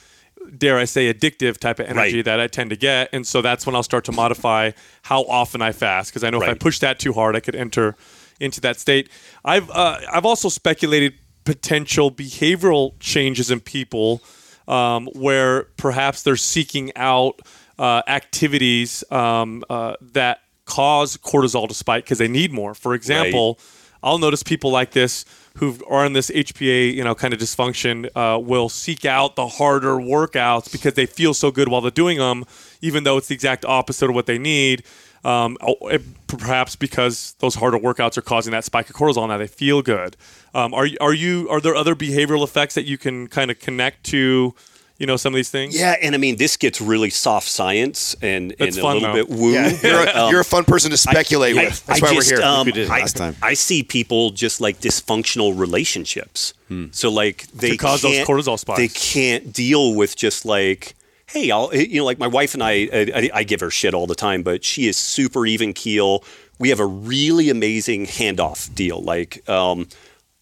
dare 0.58 0.78
I 0.78 0.86
say, 0.86 1.14
addictive 1.14 1.58
type 1.58 1.80
of 1.80 1.88
energy 1.88 2.18
Right. 2.18 2.26
that 2.26 2.40
I 2.40 2.48
tend 2.48 2.70
to 2.72 2.76
get. 2.76 3.10
And 3.14 3.28
so 3.28 3.42
that's 3.42 3.66
when 3.66 3.76
I'll 3.76 3.84
start 3.84 4.06
to 4.06 4.12
modify 4.12 4.72
how 5.04 5.24
often 5.24 5.62
I 5.62 5.72
fast 5.72 6.12
because 6.12 6.24
I 6.24 6.30
know 6.30 6.42
if 6.42 6.50
I 6.50 6.54
push 6.54 6.80
that 6.80 6.98
too 6.98 7.14
hard, 7.14 7.36
I 7.36 7.40
could 7.40 7.56
enter 7.56 7.96
into 8.40 8.62
that 8.62 8.80
state. 8.80 9.10
I've 9.44 9.70
uh, 9.70 10.00
I've 10.12 10.26
also 10.26 10.50
speculated 10.50 11.14
potential 11.44 12.10
behavioral 12.10 12.94
changes 13.00 13.52
in 13.52 13.60
people 13.60 14.24
um, 14.68 15.08
where 15.14 15.64
perhaps 15.78 16.24
they're 16.24 16.36
seeking 16.38 16.96
out 16.96 17.42
uh, 17.78 18.02
activities 18.08 19.04
um, 19.12 19.64
uh, 19.70 19.96
that 20.14 20.42
cause 20.70 21.18
cortisol 21.18 21.68
to 21.68 21.74
spike 21.74 22.06
because 22.06 22.20
they 22.20 22.28
need 22.28 22.54
more. 22.54 22.76
For 22.76 22.94
example, 22.94 23.60
I'll 24.04 24.20
notice 24.20 24.44
people 24.44 24.72
like 24.72 24.92
this 24.92 25.26
who 25.56 25.76
are 25.90 26.06
in 26.06 26.14
this 26.14 26.30
HPA, 26.30 26.94
you 26.94 27.04
know, 27.04 27.16
kind 27.16 27.34
of 27.34 27.40
dysfunction, 27.40 28.08
uh, 28.16 28.40
will 28.40 28.70
seek 28.70 29.04
out 29.04 29.36
the 29.36 29.48
harder 29.48 29.96
workouts 29.96 30.72
because 30.72 30.94
they 30.94 31.08
feel 31.08 31.34
so 31.34 31.52
good 31.52 31.68
while 31.68 31.82
they're 31.82 31.92
doing 31.92 32.20
them, 32.20 32.46
even 32.82 33.04
though 33.04 33.18
it's 33.18 33.28
the 33.28 33.34
exact 33.34 33.66
opposite 33.66 34.10
of 34.10 34.16
what 34.16 34.28
they 34.28 34.38
need. 34.38 34.84
Um, 35.26 35.58
oh, 35.60 35.98
perhaps 36.28 36.78
because 36.78 37.36
those 37.40 37.56
harder 37.56 37.78
workouts 37.78 38.18
are 38.18 38.22
causing 38.22 38.52
that 38.52 38.64
spike 38.64 38.90
of 38.90 38.96
cortisol. 38.96 39.28
Now 39.28 39.38
they 39.38 39.48
feel 39.48 39.82
good. 39.82 40.16
Um, 40.54 40.74
are 40.74 40.88
are 41.02 41.14
you? 41.14 41.50
Are 41.50 41.60
there 41.60 41.76
other 41.76 41.94
behavioral 41.96 42.44
effects 42.44 42.76
that 42.76 42.86
you 42.86 42.98
can 42.98 43.28
kind 43.28 43.52
of 43.52 43.60
connect 43.60 44.06
to? 44.06 44.56
You 45.00 45.06
know, 45.08 45.16
some 45.16 45.34
of 45.34 45.38
these 45.38 45.50
things. 45.50 45.80
Yeah, 45.80 45.96
and 46.02 46.14
I 46.14 46.18
mean, 46.18 46.36
this 46.36 46.58
gets 46.58 46.82
really 46.82 47.10
soft 47.10 47.48
science 47.48 48.16
and, 48.22 48.52
and 48.52 48.56
That's 48.60 48.78
a 48.78 48.82
fun, 48.82 48.96
little 49.00 49.16
though. 49.16 49.26
bit 49.26 49.30
woo. 49.30 49.54
Yeah, 49.54 49.70
you're 49.82 50.04
a, 50.04 50.14
Um, 50.26 50.32
you're 50.32 50.42
a 50.42 50.46
fun 50.46 50.66
person 50.66 50.92
to 50.92 50.98
speculate 50.98 51.56
I- 51.58 51.64
with. 51.64 51.86
That's 51.86 52.04
I 52.04 52.06
why 52.06 52.14
just, 52.16 52.32
we're 52.32 52.38
here. 52.40 52.46
um, 52.46 52.66
We 52.66 52.74
did 52.74 52.90
I, 52.90 53.00
last 53.00 53.16
time. 53.16 53.36
I 53.42 53.54
see 53.54 53.82
people 53.82 54.32
just 54.32 54.60
like 54.62 54.80
dysfunctional 54.82 55.58
relationships. 55.58 56.54
So 56.92 57.10
like 57.10 57.48
they 57.48 57.78
cause 57.78 58.02
those 58.04 58.14
can't- 58.18 58.28
cortisol 58.30 58.60
spikes. 58.60 58.78
They 58.78 58.88
can't 58.90 59.52
deal 59.54 59.96
with 59.96 60.16
just 60.16 60.46
like, 60.46 60.94
hey, 61.28 61.50
I'll 61.50 61.74
you 61.74 62.00
know 62.02 62.06
like 62.06 62.20
my 62.20 62.28
wife 62.28 62.54
and 62.54 62.62
I, 62.62 62.72
I, 62.94 63.30
I 63.34 63.44
give 63.44 63.60
her 63.62 63.72
shit 63.72 63.94
all 63.96 64.06
the 64.06 64.14
time, 64.16 64.44
but 64.44 64.64
she 64.64 64.88
is 64.88 64.98
super 64.98 65.46
even 65.48 65.74
keel. 65.74 66.24
We 66.60 66.70
have 66.70 66.80
a 66.82 66.86
really 66.86 67.50
amazing 67.50 68.06
handoff 68.06 68.74
deal. 68.76 69.02
Like, 69.02 69.48
um, 69.50 69.88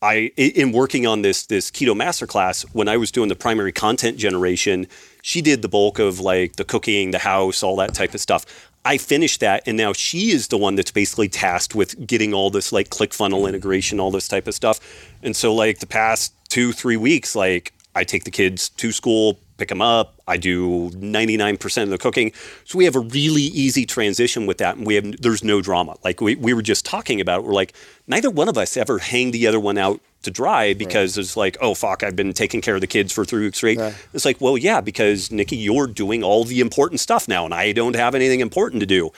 I 0.01 0.31
in 0.37 0.71
working 0.71 1.07
on 1.07 1.23
this 1.23 1.45
this 1.45 1.71
keto 1.71 1.95
masterclass 1.95 2.65
when 2.73 2.87
I 2.87 2.97
was 2.97 3.11
doing 3.11 3.29
the 3.29 3.35
primary 3.35 3.71
content 3.71 4.17
generation, 4.17 4.87
she 5.23 5.41
did 5.41 5.61
the 5.61 5.67
bulk 5.67 5.97
of 5.97 6.19
like 6.19 6.55
the 6.57 6.63
cooking, 6.63 7.11
the 7.11 7.19
house, 7.19 7.63
all 7.63 7.75
that 7.77 7.93
type 7.93 8.13
of 8.13 8.21
stuff. 8.21 8.45
I 8.85 8.97
finished 8.97 9.41
that, 9.41 9.63
and 9.65 9.75
now 9.75 9.91
she 9.91 10.31
is 10.31 10.47
the 10.47 10.57
one 10.57 10.75
that's 10.75 10.91
basically 10.91 11.27
tasked 11.27 11.75
with 11.75 12.07
getting 12.07 12.33
all 12.33 12.49
this 12.49 12.71
like 12.71 12.89
click 12.89 13.13
funnel 13.13 13.39
mm-hmm. 13.39 13.49
integration, 13.49 13.99
all 13.99 14.11
this 14.11 14.27
type 14.27 14.47
of 14.47 14.55
stuff. 14.55 14.79
And 15.23 15.35
so, 15.35 15.53
like 15.53 15.79
the 15.79 15.87
past 15.87 16.33
two 16.47 16.71
three 16.71 16.95
weeks, 16.95 17.35
like 17.35 17.73
I 17.95 18.03
take 18.03 18.23
the 18.23 18.31
kids 18.31 18.69
to 18.69 18.91
school, 18.91 19.39
pick 19.57 19.69
them 19.69 19.81
up. 19.81 20.21
I 20.27 20.37
do 20.37 20.89
99% 20.91 21.83
of 21.83 21.89
the 21.89 21.97
cooking. 21.97 22.31
So 22.63 22.77
we 22.77 22.85
have 22.85 22.95
a 22.95 22.99
really 22.99 23.43
easy 23.43 23.85
transition 23.85 24.45
with 24.45 24.57
that. 24.59 24.77
And 24.77 24.85
we 24.85 24.95
have, 24.95 25.21
there's 25.21 25.43
no 25.43 25.61
drama. 25.61 25.97
Like 26.03 26.21
we, 26.21 26.35
we 26.35 26.53
were 26.53 26.61
just 26.61 26.85
talking 26.85 27.19
about 27.19 27.39
it. 27.39 27.45
We're 27.45 27.53
like, 27.53 27.73
neither 28.07 28.29
one 28.29 28.49
of 28.49 28.57
us 28.57 28.77
ever 28.77 28.99
hang 28.99 29.31
the 29.31 29.47
other 29.47 29.59
one 29.59 29.77
out 29.77 29.99
to 30.23 30.31
dry 30.31 30.73
because 30.73 31.17
it's 31.17 31.37
like, 31.37 31.57
oh, 31.61 31.73
fuck, 31.73 32.03
I've 32.03 32.15
been 32.15 32.33
taking 32.33 32.61
care 32.61 32.75
of 32.75 32.81
the 32.81 32.87
kids 32.87 33.11
for 33.13 33.23
three 33.25 33.45
weeks 33.45 33.57
straight. 33.57 33.79
It's 34.13 34.25
like, 34.25 34.41
well, 34.41 34.57
yeah, 34.57 34.81
because 34.81 35.31
Nicki, 35.31 35.57
you're 35.57 35.87
doing 35.87 36.23
all 36.23 36.43
the 36.43 36.59
important 36.59 36.99
stuff 36.99 37.27
now 37.27 37.45
and 37.45 37.53
I 37.53 37.71
don't 37.71 37.95
have 37.95 38.15
anything 38.15 38.39
important 38.39 38.81
to 38.81 38.87
do 38.87 39.11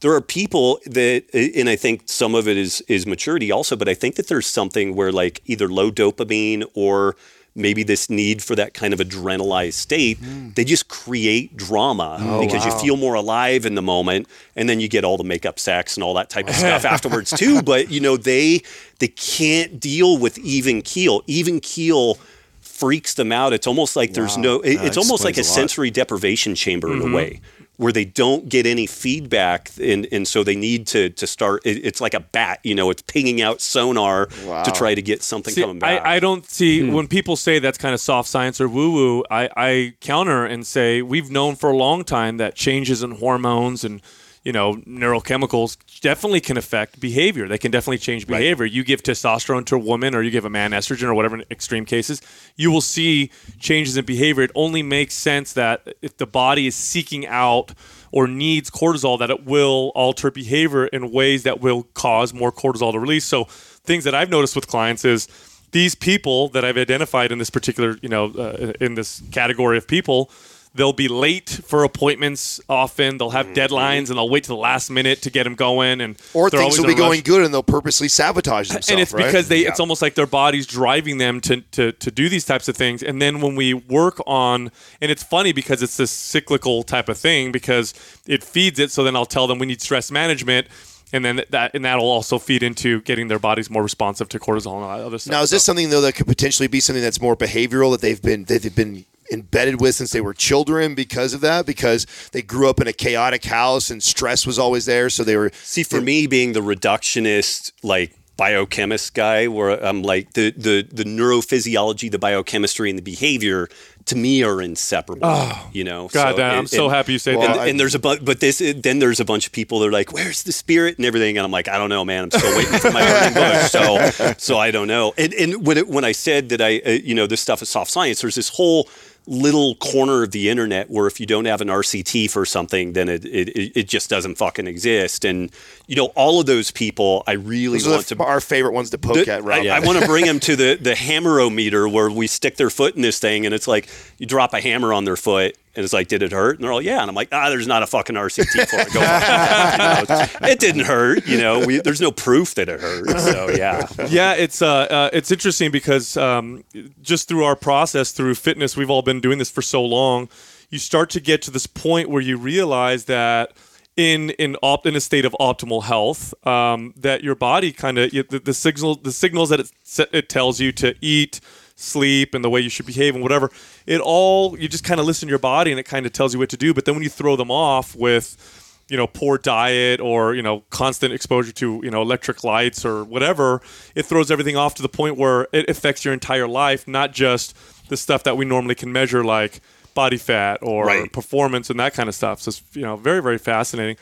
there 0.00 0.12
are 0.12 0.20
people 0.20 0.80
that 0.84 1.24
and 1.32 1.68
i 1.68 1.76
think 1.76 2.02
some 2.06 2.34
of 2.34 2.46
it 2.48 2.56
is 2.56 2.80
is 2.82 3.06
maturity 3.06 3.50
also 3.50 3.76
but 3.76 3.88
i 3.88 3.94
think 3.94 4.16
that 4.16 4.26
there's 4.26 4.46
something 4.46 4.94
where 4.94 5.12
like 5.12 5.40
either 5.46 5.68
low 5.68 5.90
dopamine 5.90 6.64
or 6.74 7.16
maybe 7.54 7.82
this 7.82 8.08
need 8.08 8.42
for 8.42 8.54
that 8.56 8.72
kind 8.72 8.94
of 8.94 9.00
adrenalized 9.00 9.74
state 9.74 10.18
they 10.54 10.64
just 10.64 10.88
create 10.88 11.54
drama 11.56 12.38
because 12.40 12.64
you 12.64 12.72
feel 12.80 12.96
more 12.96 13.14
alive 13.14 13.66
in 13.66 13.74
the 13.74 13.82
moment 13.82 14.26
and 14.56 14.68
then 14.68 14.80
you 14.80 14.88
get 14.88 15.04
all 15.04 15.16
the 15.18 15.24
makeup 15.24 15.58
sex 15.58 15.96
and 15.96 16.02
all 16.04 16.14
that 16.14 16.30
type 16.30 16.48
of 16.48 16.54
stuff 16.62 16.84
afterwards 16.84 17.30
too. 17.30 17.60
But 17.62 17.90
you 17.90 18.00
know 18.00 18.16
they 18.16 18.62
they 19.00 19.08
can't 19.08 19.78
deal 19.80 20.16
with 20.18 20.38
even 20.38 20.80
keel. 20.82 21.22
Even 21.26 21.60
keel 21.60 22.16
freaks 22.60 23.14
them 23.14 23.32
out. 23.32 23.52
It's 23.52 23.66
almost 23.66 23.96
like 23.96 24.14
there's 24.14 24.36
no 24.38 24.60
it- 24.60 24.80
it's 24.82 24.96
almost 24.96 25.22
like 25.24 25.36
a 25.36 25.40
a 25.40 25.44
sensory 25.44 25.90
deprivation 25.90 26.54
chamber 26.54 26.92
in 26.92 27.02
a 27.02 27.14
way 27.14 27.40
where 27.78 27.92
they 27.92 28.04
don't 28.04 28.48
get 28.48 28.66
any 28.66 28.86
feedback 28.86 29.70
and, 29.80 30.06
and 30.12 30.28
so 30.28 30.44
they 30.44 30.54
need 30.54 30.86
to 30.86 31.08
to 31.10 31.26
start 31.26 31.62
it, 31.64 31.84
it's 31.84 32.00
like 32.00 32.14
a 32.14 32.20
bat 32.20 32.60
you 32.62 32.74
know 32.74 32.90
it's 32.90 33.02
pinging 33.02 33.40
out 33.40 33.60
sonar 33.60 34.26
to 34.26 34.70
try 34.74 34.94
to 34.94 35.02
get 35.02 35.22
something 35.22 35.52
See, 35.54 35.62
coming 35.62 35.78
back 35.78 36.04
I, 36.04 36.16
I 36.16 36.20
don't 36.20 36.44
see 36.48 36.80
Hmm. 36.86 36.92
when 36.92 37.08
people 37.08 37.34
say 37.36 37.58
that's 37.58 37.78
kind 37.78 37.94
of 37.94 38.00
soft 38.00 38.28
science 38.28 38.60
or 38.60 38.68
woo 38.68 38.92
woo. 38.92 39.24
I, 39.30 39.48
I 39.56 39.94
counter 40.00 40.44
and 40.44 40.66
say 40.66 41.02
we've 41.02 41.30
known 41.30 41.56
for 41.56 41.70
a 41.70 41.76
long 41.76 42.04
time 42.04 42.36
that 42.36 42.54
changes 42.54 43.02
in 43.02 43.12
hormones 43.12 43.84
and 43.84 44.00
you 44.44 44.52
know 44.52 44.74
neurochemicals 44.86 45.76
definitely 46.02 46.40
can 46.40 46.56
affect 46.56 47.00
behavior. 47.00 47.48
They 47.48 47.58
can 47.58 47.70
definitely 47.70 47.98
change 47.98 48.26
behavior. 48.26 48.66
You 48.66 48.82
give 48.84 49.02
testosterone 49.02 49.64
to 49.66 49.76
a 49.76 49.78
woman 49.78 50.14
or 50.14 50.22
you 50.22 50.30
give 50.30 50.44
a 50.44 50.50
man 50.50 50.72
estrogen 50.72 51.04
or 51.04 51.14
whatever 51.14 51.36
in 51.36 51.44
extreme 51.50 51.84
cases, 51.84 52.20
you 52.56 52.70
will 52.70 52.80
see 52.80 53.30
changes 53.58 53.96
in 53.96 54.04
behavior. 54.04 54.42
It 54.42 54.50
only 54.54 54.82
makes 54.82 55.14
sense 55.14 55.52
that 55.54 55.94
if 56.02 56.16
the 56.16 56.26
body 56.26 56.66
is 56.66 56.74
seeking 56.74 57.26
out 57.26 57.72
or 58.10 58.26
needs 58.26 58.68
cortisol 58.68 59.18
that 59.20 59.30
it 59.30 59.44
will 59.44 59.92
alter 59.94 60.30
behavior 60.30 60.86
in 60.86 61.12
ways 61.12 61.44
that 61.44 61.60
will 61.60 61.84
cause 61.94 62.34
more 62.34 62.52
cortisol 62.52 62.92
to 62.92 62.98
release. 62.98 63.24
So 63.24 63.44
things 63.44 64.04
that 64.04 64.14
I've 64.14 64.28
noticed 64.28 64.56
with 64.56 64.66
clients 64.66 65.04
is 65.04 65.28
these 65.70 65.94
people 65.94 66.48
that 66.48 66.64
I've 66.64 66.76
identified 66.76 67.32
in 67.32 67.38
this 67.38 67.48
particular, 67.48 67.96
you 68.02 68.08
know, 68.08 68.26
uh, 68.32 68.72
in 68.80 68.94
this 68.94 69.22
category 69.30 69.78
of 69.78 69.86
people, 69.86 70.30
they'll 70.74 70.92
be 70.92 71.08
late 71.08 71.48
for 71.50 71.84
appointments 71.84 72.60
often. 72.68 73.18
They'll 73.18 73.30
have 73.30 73.46
mm-hmm. 73.46 73.74
deadlines 73.74 74.08
and 74.08 74.18
they'll 74.18 74.28
wait 74.28 74.44
to 74.44 74.48
the 74.48 74.56
last 74.56 74.90
minute 74.90 75.22
to 75.22 75.30
get 75.30 75.44
them 75.44 75.54
going. 75.54 76.00
And 76.00 76.16
or 76.32 76.48
things 76.50 76.78
will 76.78 76.86
be 76.86 76.92
a 76.92 76.94
rush. 76.94 76.98
going 76.98 77.20
good 77.22 77.44
and 77.44 77.52
they'll 77.52 77.62
purposely 77.62 78.08
sabotage 78.08 78.68
themselves. 78.68 78.90
And 78.90 79.00
it's 79.00 79.12
right? 79.12 79.26
because 79.26 79.48
they 79.48 79.62
Yeah. 79.62 79.68
it's 79.68 79.80
almost 79.80 80.02
like 80.02 80.14
their 80.14 80.26
body's 80.26 80.66
driving 80.66 81.18
them 81.18 81.40
to, 81.42 81.60
to 81.72 81.92
to 81.92 82.10
do 82.10 82.28
these 82.28 82.44
types 82.44 82.68
of 82.68 82.76
things. 82.76 83.02
And 83.02 83.20
then 83.20 83.40
when 83.40 83.54
we 83.54 83.74
work 83.74 84.20
on 84.26 84.70
and 85.00 85.10
it's 85.10 85.22
funny 85.22 85.52
because 85.52 85.82
it's 85.82 85.96
this 85.96 86.10
cyclical 86.10 86.82
type 86.82 87.08
of 87.08 87.18
thing 87.18 87.52
because 87.52 87.92
it 88.26 88.42
feeds 88.42 88.78
it. 88.78 88.90
So 88.90 89.04
then 89.04 89.14
I'll 89.16 89.26
tell 89.26 89.46
them 89.46 89.58
we 89.58 89.66
need 89.66 89.82
stress 89.82 90.10
management. 90.10 90.68
And 91.14 91.22
then 91.22 91.42
that 91.50 91.72
and 91.74 91.84
that'll 91.84 92.08
also 92.08 92.38
feed 92.38 92.62
into 92.62 93.02
getting 93.02 93.28
their 93.28 93.38
bodies 93.38 93.68
more 93.68 93.82
responsive 93.82 94.30
to 94.30 94.38
cortisol 94.38 94.76
and 94.76 94.84
all 94.84 94.96
that 94.96 95.04
other 95.04 95.18
stuff. 95.18 95.30
Now, 95.30 95.42
is 95.42 95.50
this 95.50 95.62
So- 95.62 95.72
something 95.72 95.90
though 95.90 96.00
that 96.00 96.14
could 96.14 96.26
potentially 96.26 96.68
be 96.68 96.80
something 96.80 97.02
that's 97.02 97.20
more 97.20 97.36
behavioral 97.36 97.92
that 97.92 98.00
they've 98.00 98.22
been 98.22 98.44
that 98.44 98.62
they've 98.62 98.74
been 98.74 99.04
embedded 99.32 99.80
with 99.80 99.94
since 99.96 100.10
they 100.12 100.20
were 100.20 100.34
children 100.34 100.94
because 100.94 101.32
of 101.34 101.40
that? 101.40 101.66
Because 101.66 102.06
they 102.32 102.42
grew 102.42 102.68
up 102.68 102.80
in 102.80 102.86
a 102.86 102.92
chaotic 102.92 103.44
house 103.44 103.90
and 103.90 104.02
stress 104.02 104.46
was 104.46 104.58
always 104.58 104.84
there, 104.86 105.08
so 105.10 105.24
they 105.24 105.36
were. 105.36 105.50
see 105.62 105.82
for 105.82 106.00
me 106.00 106.26
being 106.26 106.52
the 106.52 106.60
reductionist 106.60 107.72
like 107.82 108.14
biochemist 108.34 109.12
guy 109.14 109.46
where 109.46 109.72
i'm 109.84 110.02
like 110.02 110.32
the 110.32 110.50
the 110.52 110.82
the 110.90 111.04
neurophysiology 111.04 112.10
the 112.10 112.18
biochemistry 112.18 112.88
and 112.88 112.98
the 112.98 113.02
behavior 113.02 113.68
to 114.06 114.16
me 114.16 114.42
are 114.42 114.60
inseparable 114.62 115.30
you 115.72 115.84
know 115.84 116.04
Oh, 116.04 116.08
God 116.08 116.30
So- 116.32 116.36
damn, 116.38 116.58
I'm 116.60 116.66
so 116.66 116.86
and- 116.86 116.94
happy 116.94 117.12
you 117.12 117.18
say 117.18 117.36
Well, 117.36 117.46
that. 117.48 117.58
and, 117.60 117.70
and 117.70 117.80
there's 117.80 117.94
a 117.94 117.98
bunch, 118.00 118.24
but 118.24 118.40
this 118.40 118.60
then 118.76 118.98
there's 119.00 119.20
a 119.20 119.24
bunch 119.24 119.46
of 119.46 119.52
people 119.52 119.78
that 119.80 119.86
are 119.88 119.92
like, 119.92 120.12
"Where's 120.12 120.42
the 120.42 120.50
spirit?" 120.50 120.96
and 120.96 121.06
everything, 121.06 121.36
and 121.38 121.44
I'm 121.44 121.52
like, 121.52 121.68
"I 121.68 121.78
don't 121.78 121.88
know, 121.90 122.04
man. 122.04 122.24
I'm 122.24 122.30
still 122.32 122.56
waiting 122.56 122.78
for 122.80 122.90
my 122.90 123.04
burning 123.04 123.34
bush." 123.34 123.70
So, 123.70 124.34
so 124.38 124.58
I 124.58 124.70
don't 124.72 124.88
know. 124.88 125.12
And 125.16 125.32
and 125.34 125.64
when 125.66 125.78
it, 125.78 125.86
when 125.88 126.04
I 126.04 126.12
said 126.12 126.48
that 126.48 126.60
I, 126.60 126.78
uh, 126.84 126.90
you 126.90 127.14
know, 127.14 127.26
this 127.28 127.40
stuff 127.40 127.62
is 127.62 127.68
soft 127.68 127.90
science, 127.92 128.22
there's 128.22 128.34
this 128.34 128.48
whole 128.48 128.88
little 129.26 129.76
corner 129.76 130.24
of 130.24 130.32
the 130.32 130.48
internet 130.48 130.90
where 130.90 131.06
if 131.06 131.20
you 131.20 131.26
don't 131.26 131.44
have 131.44 131.60
an 131.60 131.68
RCT 131.68 132.30
for 132.30 132.44
something, 132.44 132.92
then 132.92 133.08
it 133.08 133.24
it, 133.24 133.72
it 133.76 133.88
just 133.88 134.10
doesn't 134.10 134.34
fucking 134.36 134.66
exist. 134.66 135.24
And 135.24 135.50
you 135.86 135.94
know, 135.96 136.06
all 136.16 136.40
of 136.40 136.46
those 136.46 136.70
people, 136.70 137.22
I 137.26 137.32
really 137.32 137.78
Those 137.78 137.88
want 137.88 138.12
are 138.12 138.14
to. 138.16 138.22
our 138.24 138.40
favorite 138.40 138.72
ones 138.72 138.90
to 138.90 138.98
poke 138.98 139.24
The- 139.26 139.32
at, 139.32 139.44
Robb. 139.44 139.64
I, 139.66 139.68
I 139.76 139.80
want 139.80 140.00
to 140.00 140.06
bring 140.08 140.24
them 140.26 140.40
to 140.40 140.56
the 140.56 140.74
the 140.74 140.94
hammerometer 140.94 141.88
where 141.88 142.10
we 142.10 142.26
stick 142.26 142.56
their 142.56 142.70
foot 142.70 142.96
in 142.96 143.02
this 143.02 143.18
thing, 143.18 143.46
and 143.46 143.54
it's 143.54 143.68
like 143.68 143.88
you 144.18 144.26
drop 144.26 144.54
a 144.54 144.60
hammer 144.60 144.92
on 144.92 145.04
their 145.04 145.16
foot, 145.16 145.56
and 145.74 145.84
it's 145.84 145.92
like, 145.92 146.08
did 146.08 146.22
it 146.22 146.32
hurt? 146.32 146.56
And 146.56 146.64
they're 146.64 146.72
all, 146.72 146.82
yeah. 146.82 147.00
And 147.00 147.08
I'm 147.08 147.14
like, 147.14 147.28
ah, 147.32 147.48
there's 147.48 147.66
not 147.66 147.82
a 147.82 147.86
fucking 147.86 148.14
RCT 148.14 148.68
for 148.68 148.80
it. 148.80 148.92
Go 148.92 149.00
you 149.00 150.46
know? 150.46 150.50
It 150.50 150.58
didn't 150.58 150.84
hurt. 150.84 151.26
You 151.26 151.38
know, 151.38 151.64
we, 151.64 151.78
there's 151.78 152.00
no 152.00 152.10
proof 152.10 152.54
that 152.56 152.68
it 152.68 152.80
hurt. 152.80 153.08
So 153.20 153.48
yeah. 153.50 153.86
yeah, 154.08 154.34
it's 154.34 154.60
uh, 154.60 154.68
uh, 154.68 155.10
it's 155.12 155.30
interesting 155.30 155.70
because 155.70 156.16
um, 156.16 156.62
just 157.00 157.28
through 157.28 157.44
our 157.44 157.56
process 157.56 158.12
through 158.12 158.34
fitness, 158.34 158.76
we've 158.76 158.90
all 158.90 159.02
been 159.02 159.20
doing 159.20 159.38
this 159.38 159.50
for 159.50 159.62
so 159.62 159.82
long. 159.82 160.28
You 160.68 160.78
start 160.78 161.10
to 161.10 161.20
get 161.20 161.40
to 161.42 161.50
this 161.50 161.66
point 161.66 162.10
where 162.10 162.22
you 162.22 162.36
realize 162.36 163.06
that 163.06 163.52
in 163.96 164.30
in 164.30 164.56
opt 164.62 164.86
in 164.86 164.96
a 164.96 165.00
state 165.00 165.24
of 165.24 165.36
optimal 165.40 165.84
health, 165.84 166.34
um, 166.46 166.94
that 166.96 167.22
your 167.22 167.34
body 167.34 167.72
kind 167.72 167.98
of 167.98 168.10
the, 168.10 168.40
the 168.44 168.54
signal 168.54 168.96
the 168.96 169.12
signals 169.12 169.50
that 169.50 169.60
it 169.60 169.70
it 170.12 170.28
tells 170.28 170.60
you 170.60 170.72
to 170.72 170.94
eat, 171.00 171.40
sleep, 171.82 172.34
and 172.34 172.44
the 172.44 172.50
way 172.50 172.60
you 172.60 172.70
should 172.70 172.86
behave 172.86 173.14
and 173.14 173.22
whatever. 173.22 173.50
It 173.86 174.00
all 174.00 174.58
you 174.58 174.68
just 174.68 174.84
kind 174.84 175.00
of 175.00 175.06
listen 175.06 175.26
to 175.28 175.30
your 175.30 175.38
body 175.38 175.70
and 175.70 175.80
it 175.80 175.84
kind 175.84 176.06
of 176.06 176.12
tells 176.12 176.32
you 176.32 176.38
what 176.38 176.48
to 176.50 176.56
do. 176.56 176.72
But 176.72 176.84
then 176.84 176.94
when 176.94 177.02
you 177.02 177.10
throw 177.10 177.36
them 177.36 177.50
off 177.50 177.94
with 177.96 178.58
you 178.88 178.96
know 178.96 179.06
poor 179.06 179.38
diet 179.38 180.00
or 180.00 180.34
you 180.34 180.42
know 180.42 180.64
constant 180.70 181.12
exposure 181.14 181.52
to 181.52 181.80
you 181.84 181.90
know 181.90 182.02
electric 182.02 182.42
lights 182.44 182.84
or 182.84 183.04
whatever 183.04 183.62
it 183.94 184.04
throws 184.04 184.28
everything 184.30 184.56
off 184.56 184.74
to 184.74 184.82
the 184.82 184.88
point 184.88 185.16
where 185.16 185.46
it 185.52 185.70
affects 185.70 186.04
your 186.04 186.12
entire 186.12 186.48
life 186.48 186.88
not 186.88 187.12
just 187.12 187.56
the 187.88 187.96
stuff 187.96 188.24
that 188.24 188.36
we 188.36 188.44
normally 188.44 188.74
can 188.74 188.92
measure 188.92 189.22
like 189.24 189.60
body 189.94 190.18
fat 190.18 190.58
or 190.62 190.86
Right. 190.86 191.12
performance 191.12 191.70
and 191.70 191.78
that 191.78 191.94
kind 191.94 192.08
of 192.08 192.14
stuff 192.14 192.42
so 192.42 192.48
it's 192.48 192.62
you 192.74 192.82
know 192.82 192.96
very 192.96 193.22
very 193.22 193.38
fascinating 193.38 193.96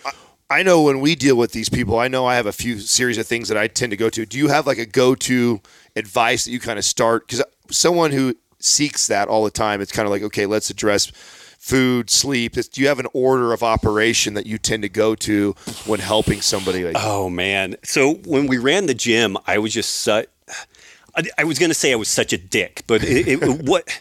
I 0.53 0.65
know 0.65 0.83
when 0.83 0.99
we 0.99 1.15
deal 1.15 1.37
with 1.37 1.53
these 1.53 1.69
people, 1.69 2.01
I 2.01 2.09
know 2.09 2.27
I 2.27 2.35
have 2.35 2.47
a 2.47 2.53
few 2.53 2.81
series 2.81 3.19
of 3.19 3.27
things 3.29 3.47
that 3.51 3.57
I 3.57 3.69
tend 3.69 3.93
to 3.93 3.97
go 3.97 4.11
to. 4.11 4.27
Do 4.27 4.37
you 4.37 4.49
have 4.49 4.67
like 4.67 4.79
a 4.79 4.85
go 4.85 5.15
to 5.15 5.61
advice 5.95 6.45
that 6.45 6.51
you 6.51 6.59
kind 6.59 6.77
of 6.77 6.85
start? 6.85 7.29
Because 7.29 7.45
someone 7.71 8.13
who 8.13 8.37
seeks 8.59 9.07
that 9.07 9.29
all 9.29 9.45
the 9.45 9.51
time, 9.51 9.81
it's 9.81 9.93
kind 9.93 10.07
of 10.07 10.11
like, 10.11 10.23
okay, 10.23 10.47
let's 10.47 10.71
address 10.71 11.07
food, 11.59 12.11
sleep. 12.11 12.55
Do 12.55 12.81
you 12.81 12.89
have 12.89 12.99
an 12.99 13.07
order 13.13 13.53
of 13.53 13.63
operation 13.63 14.35
that 14.35 14.47
you 14.47 14.59
tend 14.59 14.83
to 14.83 14.89
go 14.89 15.15
to 15.17 15.53
when 15.87 16.01
helping 16.01 16.41
somebody? 16.41 16.85
Like, 16.85 16.97
Oh 16.99 17.29
man! 17.31 17.77
So 17.85 18.15
when 18.15 18.47
we 18.47 18.59
ran 18.59 18.87
the 18.87 18.95
gym, 18.95 19.37
I 19.47 19.59
was 19.59 19.73
just 19.73 19.97
such. 19.97 20.27
I, 21.37 21.45
was 21.45 21.59
going 21.59 21.71
to 21.71 21.75
say 21.75 21.93
I 21.93 21.97
was 21.97 22.09
such 22.09 22.33
a 22.33 22.39
dick, 22.39 22.85
but 22.87 23.03
it, 23.03 23.27
it, 23.29 23.63
what 23.69 24.01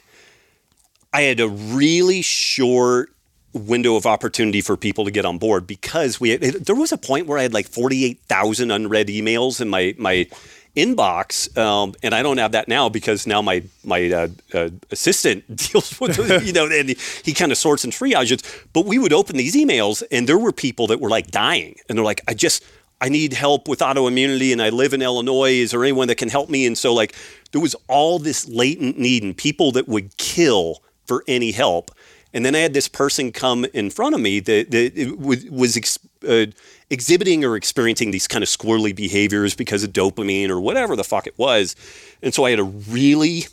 I 1.11 1.23
had 1.23 1.39
a 1.39 1.49
really 1.49 2.21
short 2.21 3.11
window 3.51 3.95
of 3.95 4.05
opportunity 4.05 4.61
for 4.61 4.77
people 4.77 5.05
to 5.05 5.11
get 5.11 5.25
on 5.25 5.39
board 5.39 5.65
because 5.65 6.19
we 6.19 6.29
had, 6.29 6.41
there 6.41 6.75
was 6.75 6.91
a 6.91 6.97
point 6.97 7.25
where 7.25 7.37
I 7.37 7.41
had 7.41 7.53
like 7.53 7.67
forty 7.67 8.05
eight 8.05 8.19
thousand 8.27 8.71
unread 8.71 9.07
emails 9.07 9.59
in 9.59 9.69
my 9.69 9.95
my 9.97 10.27
inbox, 10.75 11.55
um, 11.57 11.93
and 12.03 12.13
I 12.13 12.23
don't 12.23 12.37
have 12.37 12.51
that 12.53 12.67
now 12.67 12.89
because 12.89 13.27
now 13.27 13.41
my 13.41 13.63
my 13.83 14.09
uh, 14.11 14.27
uh, 14.53 14.69
assistant 14.91 15.43
deals 15.55 15.99
with 15.99 16.17
you 16.45 16.53
know, 16.53 16.65
and 16.65 16.89
he, 16.89 16.97
he 17.23 17.33
kind 17.33 17.51
of 17.51 17.57
sorts 17.57 17.83
and 17.83 17.93
triages. 17.93 18.43
But 18.73 18.85
we 18.85 18.97
would 18.97 19.13
open 19.13 19.37
these 19.37 19.55
emails, 19.55 20.03
and 20.11 20.27
there 20.27 20.37
were 20.37 20.51
people 20.51 20.87
that 20.87 20.99
were 20.99 21.09
like 21.09 21.31
dying, 21.31 21.75
and 21.87 21.97
they're 21.97 22.05
like, 22.05 22.21
I 22.27 22.33
just 22.33 22.63
I 23.01 23.09
need 23.09 23.33
help 23.33 23.67
with 23.67 23.79
autoimmunity, 23.79 24.51
and 24.51 24.61
I 24.61 24.69
live 24.69 24.93
in 24.93 25.01
Illinois. 25.01 25.53
Is 25.53 25.71
there 25.71 25.83
anyone 25.83 26.07
that 26.07 26.15
can 26.15 26.29
help 26.29 26.49
me? 26.49 26.65
And 26.65 26.77
so 26.77 26.93
like 26.93 27.15
there 27.51 27.61
was 27.61 27.75
all 27.87 28.19
this 28.19 28.47
latent 28.47 28.99
need 28.99 29.23
and 29.23 29.35
people 29.35 29.71
that 29.73 29.87
would 29.87 30.17
kill 30.17 30.83
for 31.07 31.23
any 31.27 31.51
help. 31.51 31.91
And 32.33 32.45
then 32.45 32.55
I 32.55 32.59
had 32.59 32.73
this 32.73 32.87
person 32.87 33.31
come 33.31 33.65
in 33.73 33.89
front 33.89 34.13
of 34.13 34.21
me 34.21 34.39
that, 34.41 34.71
that 34.71 35.17
was, 35.51 35.75
ex, 35.75 35.97
uh, 36.27 36.45
exhibiting 36.89 37.43
or 37.43 37.55
experiencing 37.55 38.11
these 38.11 38.27
kind 38.27 38.43
of 38.43 38.49
squirrely 38.49 38.95
behaviors 38.95 39.55
because 39.55 39.83
of 39.83 39.91
dopamine 39.91 40.49
or 40.49 40.59
whatever 40.59 40.95
the 40.95 41.03
fuck 41.03 41.25
it 41.25 41.37
was. 41.37 41.75
And 42.21 42.33
so 42.33 42.45
I 42.45 42.51
had 42.51 42.59
a 42.59 42.63
really 42.63 43.45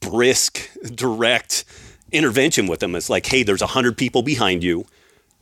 brisk, 0.00 0.70
direct 0.94 1.64
intervention 2.10 2.66
with 2.66 2.80
them. 2.80 2.94
It's 2.94 3.10
like, 3.10 3.26
hey, 3.26 3.42
there's 3.42 3.60
100 3.60 3.96
people 3.96 4.22
behind 4.22 4.62
you. 4.62 4.86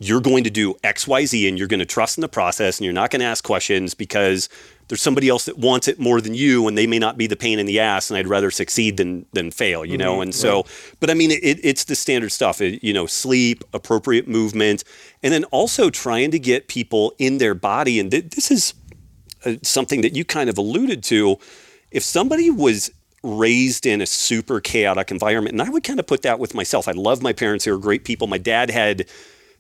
You're 0.03 0.23
going 0.23 0.45
to 0.45 0.51
do 0.51 0.75
X, 0.83 1.07
Y, 1.07 1.27
Z, 1.27 1.47
and 1.47 1.59
you're 1.59 1.69
going 1.69 1.81
to 1.81 1.87
trust 1.87 2.17
in 2.17 2.23
the 2.23 2.29
process, 2.29 2.79
and 2.79 2.87
you're 2.87 2.95
not 2.95 3.11
going 3.11 3.21
to 3.21 3.27
ask 3.27 3.45
questions 3.45 3.93
because 3.93 4.49
there's 4.89 5.03
somebody 5.03 5.29
else 5.29 5.45
that 5.45 5.59
wants 5.59 5.89
it 5.89 6.01
more 6.01 6.23
than 6.23 6.33
you, 6.35 6.67
and 6.67 6.77
they 6.77 6.87
may 6.87 6.99
not 6.99 7.19
be 7.19 7.27
the 7.27 7.37
pain 7.37 7.59
in 7.59 7.67
the 7.67 7.79
ass. 7.79 8.11
And 8.11 8.17
I'd 8.17 8.27
rather 8.27 8.51
succeed 8.51 8.97
than 8.97 9.27
than 9.35 9.51
fail, 9.51 9.85
you 9.85 9.99
know. 9.99 10.21
and 10.23 10.35
so, 10.35 10.65
but 11.01 11.11
I 11.11 11.15
mean, 11.15 11.31
it, 11.31 11.61
it's 11.63 11.85
the 11.85 11.95
standard 11.95 12.33
stuff. 12.33 12.63
It, 12.63 12.83
you 12.83 12.93
know, 12.95 13.05
sleep, 13.05 13.63
appropriate 13.75 14.27
movement, 14.27 14.85
and 15.23 15.33
then 15.33 15.45
also 15.45 15.91
trying 15.91 16.31
to 16.31 16.39
get 16.39 16.67
people 16.67 17.15
in 17.19 17.37
their 17.37 17.55
body. 17.55 18.01
And 18.01 18.11
th- 18.11 18.31
this 18.31 18.51
is 18.51 18.73
uh, 19.45 19.57
something 19.63 20.01
that 20.01 20.17
you 20.17 20.25
kind 20.25 20.49
of 20.49 20.57
alluded 20.57 21.05
to. 21.05 21.39
If 21.91 22.03
somebody 22.03 22.51
was 22.51 22.91
raised 23.23 23.85
in 23.85 24.01
a 24.01 24.07
super 24.07 24.61
chaotic 24.61 25.11
environment, 25.11 25.53
and 25.53 25.63
I 25.63 25.69
would 25.69 25.85
kind 25.85 26.01
of 26.01 26.07
put 26.07 26.23
that 26.23 26.39
with 26.39 26.55
myself. 26.55 26.89
I 26.89 26.93
love 26.93 27.23
my 27.23 27.33
parents; 27.33 27.65
they 27.65 27.71
were 27.71 27.79
great 27.79 28.05
people. 28.05 28.27
My 28.27 28.39
dad 28.39 28.71
had. 28.71 29.07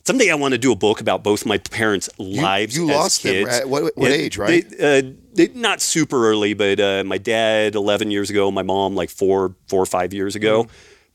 Someday 0.04 0.30
I 0.30 0.34
want 0.34 0.52
to 0.52 0.58
do 0.58 0.72
a 0.72 0.76
book 0.76 1.00
about 1.00 1.22
both 1.22 1.44
my 1.46 1.58
parents' 1.58 2.08
lives. 2.18 2.76
you 2.76 2.88
as 2.90 2.96
lost 2.96 3.22
them 3.22 3.46
at 3.48 3.68
what- 3.68 3.96
what 3.96 4.10
age, 4.10 4.36
right? 4.38 4.68
They, 4.68 4.98
uh, 4.98 5.02
they, 5.34 5.48
not 5.48 5.80
super 5.80 6.28
early, 6.28 6.54
but 6.54 6.80
uh, 6.80 7.04
my 7.04 7.18
dad 7.18 7.74
eleven 7.74 8.10
years 8.10 8.30
ago, 8.30 8.50
my 8.50 8.62
mom 8.62 8.94
like 8.96 9.10
four, 9.10 9.54
four 9.68 9.82
or 9.82 9.86
five 9.86 10.12
years 10.12 10.34
ago. 10.34 10.66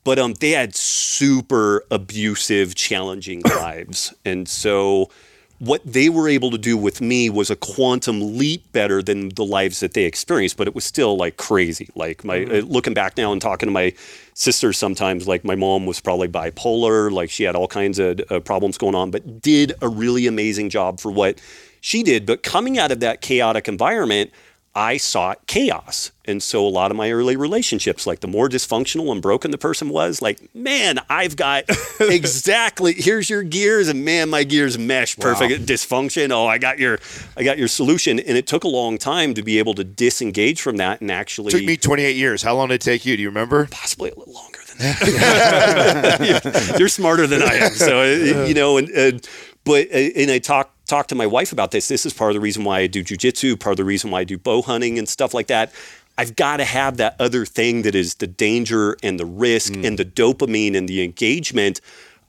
But 0.04 0.18
um, 0.20 0.34
they 0.34 0.50
had 0.52 0.74
super 0.76 1.84
abusive, 1.90 2.74
challenging 2.76 3.42
lives, 3.44 4.14
and 4.24 4.48
so 4.48 5.10
what 5.58 5.80
they 5.84 6.08
were 6.08 6.28
able 6.28 6.50
to 6.50 6.58
do 6.58 6.76
with 6.76 7.00
me 7.00 7.30
was 7.30 7.50
a 7.50 7.56
quantum 7.56 8.36
leap 8.36 8.70
better 8.72 9.02
than 9.02 9.30
the 9.30 9.44
lives 9.44 9.80
that 9.80 9.94
they 9.94 10.04
experienced. 10.04 10.56
But 10.56 10.66
it 10.66 10.74
was 10.74 10.84
still 10.84 11.16
like 11.16 11.36
crazy. 11.36 11.88
Like 11.94 12.24
my 12.24 12.44
uh, 12.44 12.60
looking 12.60 12.94
back 12.94 13.16
now 13.16 13.32
and 13.32 13.40
talking 13.40 13.66
to 13.66 13.72
my 13.72 13.94
sisters 14.34 14.76
sometimes, 14.76 15.26
like 15.26 15.44
my 15.44 15.54
mom 15.54 15.86
was 15.86 16.00
probably 16.00 16.28
bipolar, 16.28 17.10
like 17.10 17.30
she 17.30 17.44
had 17.44 17.56
all 17.56 17.68
kinds 17.68 17.98
of 17.98 18.20
uh, 18.30 18.40
problems 18.40 18.76
going 18.76 18.94
on, 18.94 19.10
but 19.10 19.40
did 19.40 19.72
a 19.80 19.88
really 19.88 20.26
amazing 20.26 20.68
job 20.68 21.00
for 21.00 21.10
what 21.10 21.40
she 21.80 22.02
did. 22.02 22.26
But 22.26 22.42
coming 22.42 22.78
out 22.78 22.92
of 22.92 23.00
that 23.00 23.20
chaotic 23.20 23.68
environment, 23.68 24.30
I 24.76 24.98
sought 24.98 25.46
chaos. 25.46 26.12
And 26.26 26.42
so 26.42 26.66
a 26.66 26.68
lot 26.68 26.90
of 26.90 26.98
my 26.98 27.10
early 27.10 27.34
relationships, 27.34 28.06
like 28.06 28.20
the 28.20 28.28
more 28.28 28.46
dysfunctional 28.46 29.10
and 29.10 29.22
broken 29.22 29.50
the 29.50 29.56
person 29.56 29.88
was, 29.88 30.20
like, 30.20 30.54
man, 30.54 30.98
I've 31.08 31.34
got 31.34 31.64
exactly 32.00 32.92
here's 32.92 33.30
your 33.30 33.42
gears, 33.42 33.88
and 33.88 34.04
man, 34.04 34.28
my 34.28 34.44
gears 34.44 34.76
mesh 34.76 35.16
perfect. 35.16 35.64
Dysfunction. 35.64 36.30
Oh, 36.30 36.46
I 36.46 36.58
got 36.58 36.78
your 36.78 36.98
I 37.38 37.42
got 37.42 37.56
your 37.56 37.68
solution. 37.68 38.18
And 38.18 38.36
it 38.36 38.46
took 38.46 38.64
a 38.64 38.68
long 38.68 38.98
time 38.98 39.32
to 39.34 39.42
be 39.42 39.58
able 39.58 39.72
to 39.74 39.84
disengage 39.84 40.60
from 40.60 40.76
that 40.76 41.00
and 41.00 41.10
actually 41.10 41.52
took 41.52 41.64
me 41.64 41.78
28 41.78 42.14
years. 42.14 42.42
How 42.42 42.54
long 42.54 42.68
did 42.68 42.74
it 42.74 42.80
take 42.82 43.06
you? 43.06 43.16
Do 43.16 43.22
you 43.22 43.30
remember? 43.30 43.66
possibly 43.70 44.10
a 44.10 44.14
little 44.14 44.34
longer 44.34 44.58
than 44.66 44.78
that. 44.78 46.44
you're, 46.44 46.78
you're 46.80 46.88
smarter 46.88 47.26
than 47.26 47.40
I 47.40 47.54
am. 47.54 47.72
So 47.72 48.02
you 48.44 48.52
know, 48.52 48.76
and 48.76 48.90
uh, 48.94 49.18
but 49.64 49.86
uh, 49.86 49.96
and 49.96 50.30
I 50.30 50.38
talk 50.38 50.75
talk 50.86 51.08
to 51.08 51.14
my 51.14 51.26
wife 51.26 51.52
about 51.52 51.70
this. 51.70 51.88
This 51.88 52.06
is 52.06 52.12
part 52.12 52.30
of 52.30 52.34
the 52.34 52.40
reason 52.40 52.64
why 52.64 52.80
I 52.80 52.86
do 52.86 53.02
jujitsu. 53.04 53.58
Part 53.58 53.72
of 53.72 53.76
the 53.78 53.84
reason 53.84 54.10
why 54.10 54.20
I 54.20 54.24
do 54.24 54.38
bow 54.38 54.62
hunting 54.62 54.98
and 54.98 55.08
stuff 55.08 55.34
like 55.34 55.48
that. 55.48 55.72
I've 56.18 56.34
got 56.36 56.56
to 56.58 56.64
have 56.64 56.96
that 56.96 57.16
other 57.20 57.44
thing 57.44 57.82
that 57.82 57.94
is 57.94 58.14
the 58.14 58.26
danger 58.26 58.96
and 59.02 59.20
the 59.20 59.26
risk 59.26 59.74
mm. 59.74 59.86
and 59.86 59.98
the 59.98 60.04
dopamine 60.04 60.74
and 60.74 60.88
the 60.88 61.02
engagement. 61.02 61.80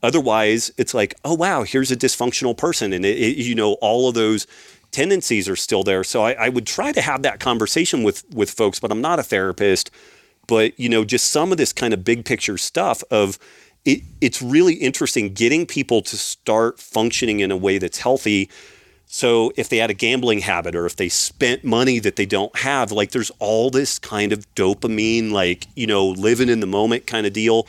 Otherwise, 0.04 0.72
it's 0.78 0.94
like, 0.94 1.16
oh 1.24 1.34
wow, 1.34 1.64
here's 1.64 1.92
a 1.92 1.96
dysfunctional 1.96 2.56
person, 2.56 2.94
and 2.94 3.06
it, 3.06 3.18
it, 3.18 3.38
you 3.38 3.56
know 3.56 3.74
all 3.76 4.10
of 4.10 4.16
those 4.16 4.46
tendencies 4.92 5.48
are 5.48 5.56
still 5.56 5.84
there. 5.84 6.04
So 6.04 6.24
I, 6.24 6.34
I 6.34 6.50
would 6.50 6.68
try 6.68 6.92
to 6.92 7.02
have 7.02 7.24
that 7.24 7.40
conversation 7.40 8.04
with 8.04 8.24
with 8.34 8.52
folks, 8.52 8.80
but 8.80 8.92
I'm 8.92 9.02
not 9.02 9.20
a 9.20 9.24
therapist 9.24 9.90
but 10.48 10.78
you 10.80 10.90
know 10.90 11.04
just 11.06 11.30
some 11.30 11.52
of 11.52 11.58
this 11.58 11.72
kind 11.72 11.94
of 11.94 12.04
big 12.04 12.26
picture 12.26 12.58
stuff 12.58 13.04
of 13.12 13.38
it, 13.86 14.02
it's 14.22 14.42
really 14.42 14.74
interesting 14.74 15.34
getting 15.34 15.66
people 15.66 16.02
to 16.02 16.18
start 16.18 16.80
functioning 16.80 17.40
in 17.40 17.52
a 17.52 17.58
way 17.58 17.78
that's 17.78 18.00
healthy. 18.00 18.50
So 19.06 19.54
if 19.56 19.70
they 19.70 19.78
had 19.78 19.90
a 19.90 19.94
gambling 19.94 20.40
habit 20.40 20.76
or 20.76 20.86
if 20.86 20.98
they 20.98 21.08
spent 21.08 21.64
money 21.64 22.00
that 22.00 22.18
they 22.18 22.26
don't 22.26 22.56
have 22.58 22.92
like 22.92 23.12
there's 23.12 23.32
all 23.40 23.70
this 23.70 23.98
kind 24.00 24.34
of 24.34 24.54
dopamine 24.54 25.32
like 25.32 25.68
you 25.76 25.88
know 25.88 26.08
living 26.08 26.50
in 26.50 26.60
the 26.60 26.68
moment 26.68 27.08
kind 27.08 27.26
of 27.26 27.34
deal. 27.34 27.68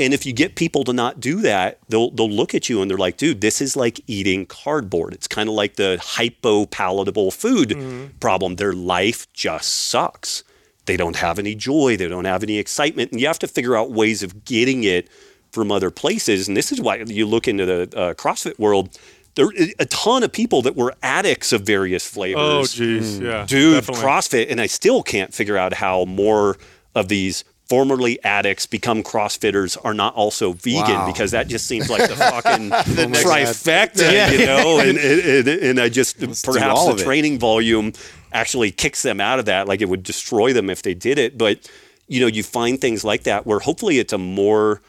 And 0.00 0.12
if 0.12 0.26
you 0.26 0.32
get 0.32 0.56
people 0.56 0.82
to 0.84 0.92
not 0.92 1.20
do 1.20 1.40
that 1.42 1.78
they'll 1.88 2.10
they'll 2.10 2.28
look 2.28 2.56
at 2.56 2.68
you 2.68 2.82
and 2.82 2.90
they're 2.90 2.98
like 2.98 3.16
dude 3.16 3.40
this 3.40 3.60
is 3.60 3.76
like 3.76 4.00
eating 4.08 4.46
cardboard. 4.46 5.14
It's 5.14 5.28
kind 5.28 5.48
of 5.48 5.54
like 5.54 5.76
the 5.76 6.00
hypo 6.02 6.66
palatable 6.66 7.30
food 7.30 7.68
mm-hmm. 7.68 8.16
problem. 8.18 8.56
Their 8.56 8.72
life 8.72 9.32
just 9.32 9.68
sucks. 9.68 10.42
They 10.86 10.96
don't 10.96 11.16
have 11.16 11.38
any 11.38 11.54
joy, 11.54 11.96
they 11.96 12.08
don't 12.08 12.26
have 12.26 12.42
any 12.42 12.58
excitement, 12.58 13.12
and 13.12 13.20
you 13.20 13.26
have 13.26 13.38
to 13.38 13.48
figure 13.48 13.76
out 13.76 13.92
ways 13.92 14.22
of 14.22 14.44
getting 14.44 14.84
it 14.84 15.08
from 15.54 15.72
other 15.72 15.90
places. 15.90 16.48
And 16.48 16.56
this 16.56 16.70
is 16.72 16.80
why 16.80 16.96
you 17.06 17.24
look 17.26 17.48
into 17.48 17.64
the 17.64 17.82
uh, 17.96 18.14
CrossFit 18.14 18.58
world. 18.58 18.90
There 19.36 19.46
are 19.46 19.52
a 19.78 19.84
ton 19.86 20.22
of 20.22 20.30
people 20.32 20.62
that 20.62 20.76
were 20.76 20.94
addicts 21.02 21.52
of 21.52 21.62
various 21.62 22.06
flavors. 22.06 22.40
oh 22.42 22.62
jeez 22.62 23.20
yeah 23.20 23.46
Dude, 23.46 23.74
definitely. 23.74 24.02
CrossFit, 24.04 24.50
and 24.50 24.60
I 24.60 24.66
still 24.66 25.02
can't 25.02 25.32
figure 25.34 25.56
out 25.56 25.72
how 25.74 26.04
more 26.04 26.56
of 26.94 27.08
these 27.08 27.42
formerly 27.68 28.22
addicts 28.22 28.66
become 28.66 29.02
CrossFitters 29.02 29.76
are 29.84 29.94
not 29.94 30.14
also 30.14 30.52
vegan 30.52 30.82
Wow. 30.94 31.06
because 31.06 31.30
that 31.32 31.48
just 31.48 31.66
seems 31.66 31.88
like 31.90 32.08
the 32.08 32.14
fucking 32.14 32.68
next 32.68 33.24
trifecta, 33.24 34.38
you 34.38 34.46
know. 34.46 34.78
And, 34.84 34.98
and, 34.98 35.48
and 35.48 35.80
I 35.80 35.88
just 35.88 36.20
do 36.20 36.26
perhaps 36.26 36.84
the 36.84 36.92
of 36.92 37.00
it. 37.00 37.04
training 37.04 37.38
volume 37.38 37.92
actually 38.32 38.70
kicks 38.70 39.02
them 39.02 39.20
out 39.20 39.38
of 39.38 39.46
that, 39.46 39.66
like 39.66 39.80
it 39.80 39.88
would 39.88 40.02
destroy 40.02 40.52
them 40.52 40.68
if 40.70 40.82
they 40.82 40.94
did 40.94 41.18
it. 41.18 41.38
But 41.38 41.58
you 42.06 42.20
know, 42.20 42.26
you 42.26 42.42
find 42.42 42.80
things 42.80 43.02
like 43.02 43.22
that 43.24 43.46
where 43.46 43.58
hopefully 43.60 43.98
it's 43.98 44.12
a 44.12 44.18
more 44.18 44.82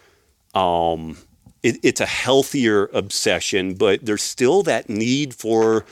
um, 0.55 1.17
it, 1.63 1.77
it's 1.83 2.01
a 2.01 2.05
healthier 2.05 2.85
obsession, 2.93 3.73
but 3.73 4.05
there's 4.05 4.23
still 4.23 4.63
that 4.63 4.89
need 4.89 5.33
for 5.33 5.85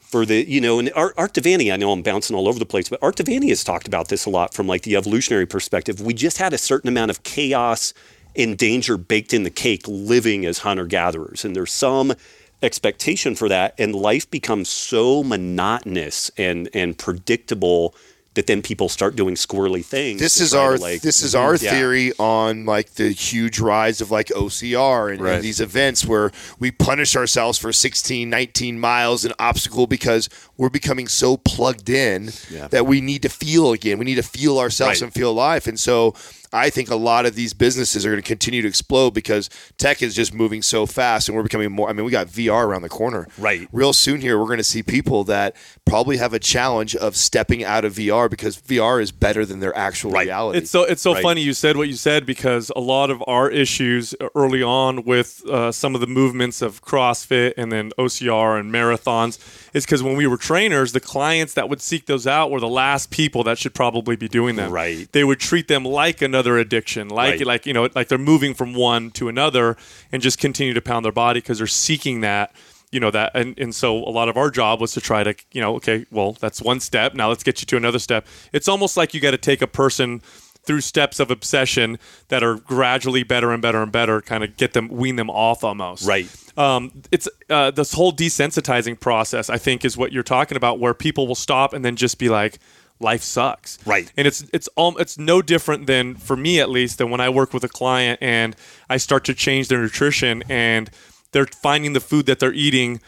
for 0.00 0.26
the 0.26 0.48
you 0.48 0.60
know 0.60 0.78
and 0.78 0.92
Art, 0.94 1.14
Art 1.16 1.32
De 1.32 1.40
Vany. 1.40 1.72
I 1.72 1.76
know 1.76 1.92
I'm 1.92 2.02
bouncing 2.02 2.36
all 2.36 2.48
over 2.48 2.58
the 2.58 2.66
place, 2.66 2.88
but 2.88 3.02
Art 3.02 3.16
De 3.16 3.24
Vany 3.24 3.48
has 3.48 3.64
talked 3.64 3.86
about 3.86 4.08
this 4.08 4.26
a 4.26 4.30
lot 4.30 4.54
from 4.54 4.66
like 4.66 4.82
the 4.82 4.96
evolutionary 4.96 5.46
perspective. 5.46 6.00
We 6.00 6.14
just 6.14 6.38
had 6.38 6.52
a 6.52 6.58
certain 6.58 6.88
amount 6.88 7.10
of 7.10 7.22
chaos 7.22 7.94
and 8.36 8.56
danger 8.56 8.96
baked 8.96 9.34
in 9.34 9.42
the 9.42 9.50
cake 9.50 9.82
living 9.86 10.46
as 10.46 10.60
hunter 10.60 10.86
gatherers, 10.86 11.44
and 11.44 11.54
there's 11.54 11.72
some 11.72 12.14
expectation 12.62 13.34
for 13.34 13.48
that, 13.48 13.74
and 13.78 13.94
life 13.94 14.30
becomes 14.30 14.68
so 14.68 15.22
monotonous 15.24 16.30
and 16.38 16.68
and 16.72 16.96
predictable 16.96 17.94
that 18.34 18.46
then 18.46 18.62
people 18.62 18.88
start 18.88 19.14
doing 19.14 19.34
squirrely 19.34 19.84
things. 19.84 20.18
This 20.18 20.40
is 20.40 20.54
our 20.54 20.78
like, 20.78 21.02
this 21.02 21.22
is 21.22 21.34
our 21.34 21.54
Yeah. 21.56 21.70
theory 21.70 22.12
on 22.18 22.64
like 22.64 22.94
the 22.94 23.10
huge 23.10 23.60
rise 23.60 24.00
of 24.00 24.10
like 24.10 24.28
OCR 24.28 25.12
and, 25.12 25.20
and 25.26 25.42
these 25.44 25.60
events 25.60 26.06
where 26.06 26.32
we 26.58 26.70
punish 26.70 27.14
ourselves 27.14 27.58
for 27.58 27.72
16, 27.72 28.30
19 28.30 28.80
miles 28.80 29.24
an 29.26 29.32
obstacle 29.38 29.86
because 29.86 30.30
we're 30.62 30.70
becoming 30.70 31.08
so 31.08 31.36
plugged 31.36 31.88
in 31.90 32.30
Yeah. 32.48 32.68
that 32.68 32.86
we 32.86 33.00
need 33.00 33.22
to 33.22 33.28
feel 33.28 33.72
again. 33.72 33.98
We 33.98 34.04
need 34.04 34.14
to 34.14 34.22
feel 34.22 34.60
ourselves 34.60 35.00
Right. 35.00 35.06
and 35.06 35.12
feel 35.12 35.34
life. 35.34 35.66
And 35.66 35.78
so 35.78 36.14
I 36.54 36.68
think 36.70 36.90
a 36.90 36.96
lot 36.96 37.24
of 37.24 37.34
these 37.34 37.54
businesses 37.54 38.04
are 38.04 38.10
going 38.10 38.22
to 38.22 38.26
continue 38.28 38.60
to 38.62 38.68
explode 38.68 39.12
because 39.14 39.48
tech 39.78 40.02
is 40.02 40.14
just 40.14 40.34
moving 40.34 40.60
so 40.62 40.84
fast 40.84 41.26
and 41.28 41.34
we're 41.34 41.42
becoming 41.42 41.72
more. 41.72 41.88
I 41.88 41.94
mean, 41.94 42.04
we 42.04 42.12
got 42.12 42.28
VR 42.28 42.66
around 42.66 42.82
the 42.82 42.90
corner. 42.90 43.26
Right. 43.38 43.66
Real 43.72 43.92
soon 43.94 44.20
here, 44.20 44.38
we're 44.38 44.44
going 44.46 44.58
to 44.58 44.62
see 44.64 44.82
people 44.82 45.24
that 45.24 45.56
probably 45.86 46.18
have 46.18 46.34
a 46.34 46.38
challenge 46.38 46.94
of 46.94 47.16
stepping 47.16 47.64
out 47.64 47.84
of 47.86 47.94
VR 47.94 48.28
because 48.28 48.56
VR 48.58 49.00
is 49.00 49.10
better 49.10 49.44
than 49.46 49.60
their 49.60 49.76
actual 49.76 50.10
Right. 50.12 50.26
reality. 50.26 50.58
It's 50.58 50.70
so 50.70 50.84
it's 50.84 51.00
so 51.02 51.14
Right. 51.14 51.22
funny 51.22 51.40
you 51.40 51.54
said 51.54 51.76
what 51.78 51.88
you 51.88 51.96
said 51.96 52.24
because 52.26 52.70
a 52.76 52.80
lot 52.80 53.10
of 53.10 53.22
our 53.26 53.50
issues 53.50 54.14
early 54.36 54.62
on 54.62 55.04
with 55.04 55.42
uh, 55.48 55.72
some 55.72 55.94
of 55.94 56.02
the 56.02 56.06
movements 56.06 56.60
of 56.62 56.82
CrossFit 56.84 57.54
and 57.56 57.72
then 57.72 57.92
OCR 57.98 58.58
and 58.60 58.70
marathons 58.70 59.38
is 59.72 59.84
because 59.84 60.02
when 60.02 60.16
we 60.16 60.26
were 60.26 60.36
trainers, 60.36 60.92
the 60.92 61.00
clients 61.00 61.54
that 61.54 61.68
would 61.68 61.80
seek 61.80 62.06
those 62.06 62.26
out 62.26 62.50
were 62.50 62.60
the 62.60 62.68
last 62.68 63.10
people 63.10 63.42
that 63.44 63.58
should 63.58 63.74
probably 63.74 64.16
be 64.16 64.28
doing 64.28 64.56
them. 64.56 64.70
Right. 64.70 65.10
They 65.12 65.24
would 65.24 65.40
treat 65.40 65.68
them 65.68 65.84
like 65.84 66.20
another 66.22 66.58
addiction, 66.58 67.08
like 67.08 67.38
Right. 67.38 67.46
like 67.46 67.66
you 67.66 67.72
know, 67.72 67.88
like 67.94 68.08
they're 68.08 68.18
moving 68.18 68.54
from 68.54 68.74
one 68.74 69.10
to 69.12 69.28
another 69.28 69.76
and 70.10 70.22
just 70.22 70.38
continue 70.38 70.74
to 70.74 70.80
pound 70.82 71.04
their 71.04 71.12
body 71.12 71.40
because 71.40 71.58
they're 71.58 71.66
seeking 71.66 72.20
that 72.20 72.54
you 72.90 73.00
know 73.00 73.10
that 73.10 73.32
and, 73.34 73.58
and 73.58 73.74
so 73.74 73.96
a 73.96 74.12
lot 74.12 74.28
of 74.28 74.36
our 74.36 74.50
job 74.50 74.78
was 74.78 74.92
to 74.92 75.00
try 75.00 75.24
to 75.24 75.34
you 75.52 75.62
know 75.62 75.76
okay 75.76 76.04
well 76.10 76.32
that's 76.34 76.60
one 76.60 76.78
step 76.78 77.14
now 77.14 77.26
let's 77.26 77.42
get 77.42 77.62
you 77.62 77.66
to 77.66 77.74
another 77.78 77.98
step 77.98 78.26
it's 78.52 78.68
almost 78.68 78.98
like 78.98 79.14
you 79.14 79.20
got 79.20 79.30
to 79.30 79.38
take 79.38 79.62
a 79.62 79.66
person 79.66 80.20
through 80.64 80.80
steps 80.80 81.18
of 81.20 81.30
obsession 81.30 81.98
that 82.28 82.42
are 82.42 82.54
gradually 82.56 83.22
better 83.24 83.50
and 83.52 83.60
better 83.62 83.82
and 83.82 83.90
better 83.92 84.20
kind 84.20 84.44
of 84.44 84.56
get 84.56 84.72
them 84.74 84.88
wean 84.88 85.16
them 85.16 85.28
off 85.30 85.64
almost 85.64 86.06
Right. 86.06 86.26
um, 86.56 86.92
it's 87.10 87.28
uh, 87.50 87.70
this 87.72 87.92
whole 87.94 88.12
desensitizing 88.12 88.98
process 89.00 89.50
i 89.50 89.58
think 89.58 89.84
is 89.84 89.96
what 89.96 90.12
you're 90.12 90.22
talking 90.22 90.56
about 90.56 90.78
where 90.78 90.94
people 90.94 91.26
will 91.26 91.34
stop 91.34 91.72
and 91.72 91.84
then 91.84 91.96
just 91.96 92.18
be 92.18 92.28
like 92.28 92.58
life 93.00 93.22
sucks 93.22 93.78
Right. 93.84 94.12
and 94.16 94.26
it's 94.28 94.44
it's 94.52 94.68
all 94.76 94.96
it's 94.98 95.18
no 95.18 95.42
different 95.42 95.86
than 95.88 96.14
for 96.14 96.36
me 96.36 96.60
at 96.60 96.70
least 96.70 96.98
than 96.98 97.10
when 97.10 97.20
I 97.20 97.28
work 97.30 97.52
with 97.52 97.64
a 97.64 97.68
client 97.68 98.20
and 98.22 98.54
I 98.88 98.98
start 98.98 99.24
to 99.24 99.34
change 99.34 99.66
their 99.66 99.80
nutrition 99.80 100.44
and 100.48 100.88
they're 101.32 101.46
finding 101.46 101.94
the 101.94 102.00
food 102.00 102.26
that 102.26 102.38
they're 102.38 102.52
eating 102.52 103.00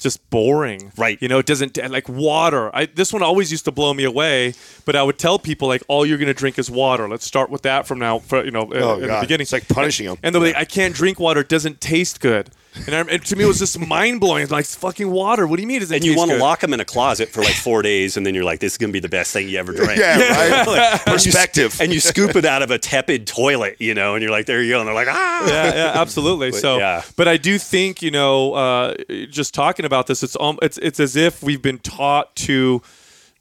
just 0.00 0.28
boring. 0.30 0.92
Right. 0.96 1.18
You 1.20 1.28
know, 1.28 1.38
it 1.38 1.46
doesn't 1.46 1.76
like 1.90 2.08
water. 2.08 2.74
I 2.74 2.86
this 2.86 3.12
one 3.12 3.22
always 3.22 3.50
used 3.50 3.64
to 3.66 3.70
blow 3.70 3.94
me 3.94 4.04
away, 4.04 4.54
but 4.84 4.96
I 4.96 5.02
would 5.02 5.18
tell 5.18 5.38
people 5.38 5.68
like 5.68 5.82
all 5.88 6.04
you're 6.04 6.18
going 6.18 6.28
to 6.28 6.34
drink 6.34 6.58
is 6.58 6.70
water. 6.70 7.08
Let's 7.08 7.24
start 7.24 7.50
with 7.50 7.62
that 7.62 7.86
from 7.86 7.98
now 7.98 8.18
for 8.18 8.44
you 8.44 8.50
know 8.50 8.70
Oh, 8.72 8.94
in 9.00 9.08
the 9.08 9.18
beginning. 9.20 9.42
It's 9.42 9.52
like 9.52 9.68
punishing 9.68 10.06
'em. 10.06 10.16
And 10.22 10.34
they're 10.34 10.42
like 10.42 10.56
I 10.56 10.64
can't 10.64 10.94
drink 10.94 11.20
water. 11.20 11.40
It 11.40 11.48
doesn't 11.48 11.80
taste 11.80 12.20
good. 12.20 12.50
And, 12.86 12.94
I, 12.94 13.00
and 13.00 13.24
to 13.24 13.36
me 13.36 13.44
it 13.44 13.48
was 13.48 13.58
just 13.58 13.78
mind 13.78 14.20
blowing. 14.20 14.42
It's 14.42 14.52
like 14.52 14.60
it's 14.60 14.76
fucking 14.76 15.10
water. 15.10 15.46
What 15.46 15.56
do 15.56 15.62
you 15.62 15.68
mean 15.68 15.78
it 15.78 15.80
doesn't 15.80 15.96
And 15.96 16.04
you 16.04 16.16
want 16.16 16.30
to 16.30 16.36
lock 16.36 16.60
them 16.60 16.72
in 16.72 16.78
a 16.78 16.84
closet 16.84 17.28
for 17.28 17.42
like 17.42 17.54
four 17.54 17.82
days, 17.82 18.16
and 18.16 18.24
then 18.24 18.34
you're 18.34 18.44
like, 18.44 18.60
"This 18.60 18.72
is 18.72 18.78
gonna 18.78 18.92
be 18.92 19.00
the 19.00 19.08
best 19.08 19.32
thing 19.32 19.48
you 19.48 19.58
ever 19.58 19.72
drank." 19.72 19.98
yeah, 19.98 20.18
right. 20.66 21.00
And 21.06 21.06
you 21.06 21.12
Perspective. 21.12 21.80
and 21.80 21.92
you 21.92 21.98
scoop 22.00 22.36
it 22.36 22.44
out 22.44 22.62
of 22.62 22.70
a 22.70 22.78
tepid 22.78 23.26
toilet, 23.26 23.76
you 23.80 23.94
know, 23.94 24.14
and 24.14 24.22
you're 24.22 24.30
like, 24.30 24.46
"There 24.46 24.62
you 24.62 24.72
go," 24.72 24.78
and 24.80 24.86
they're 24.86 24.94
like, 24.94 25.08
"Ah." 25.10 25.48
yeah, 25.48 25.74
yeah, 25.74 26.00
absolutely. 26.00 26.52
so, 26.52 26.78
yeah. 26.78 27.02
but 27.16 27.26
I 27.26 27.36
do 27.36 27.58
think 27.58 28.02
you 28.02 28.12
know, 28.12 28.54
uh, 28.54 28.94
just 29.28 29.52
talking 29.52 29.84
about 29.84 30.06
this, 30.06 30.22
it's 30.22 30.36
um, 30.38 30.58
it's 30.62 30.78
it's 30.78 31.00
as 31.00 31.16
if 31.16 31.42
we've 31.42 31.62
been 31.62 31.78
taught 31.78 32.34
to 32.36 32.82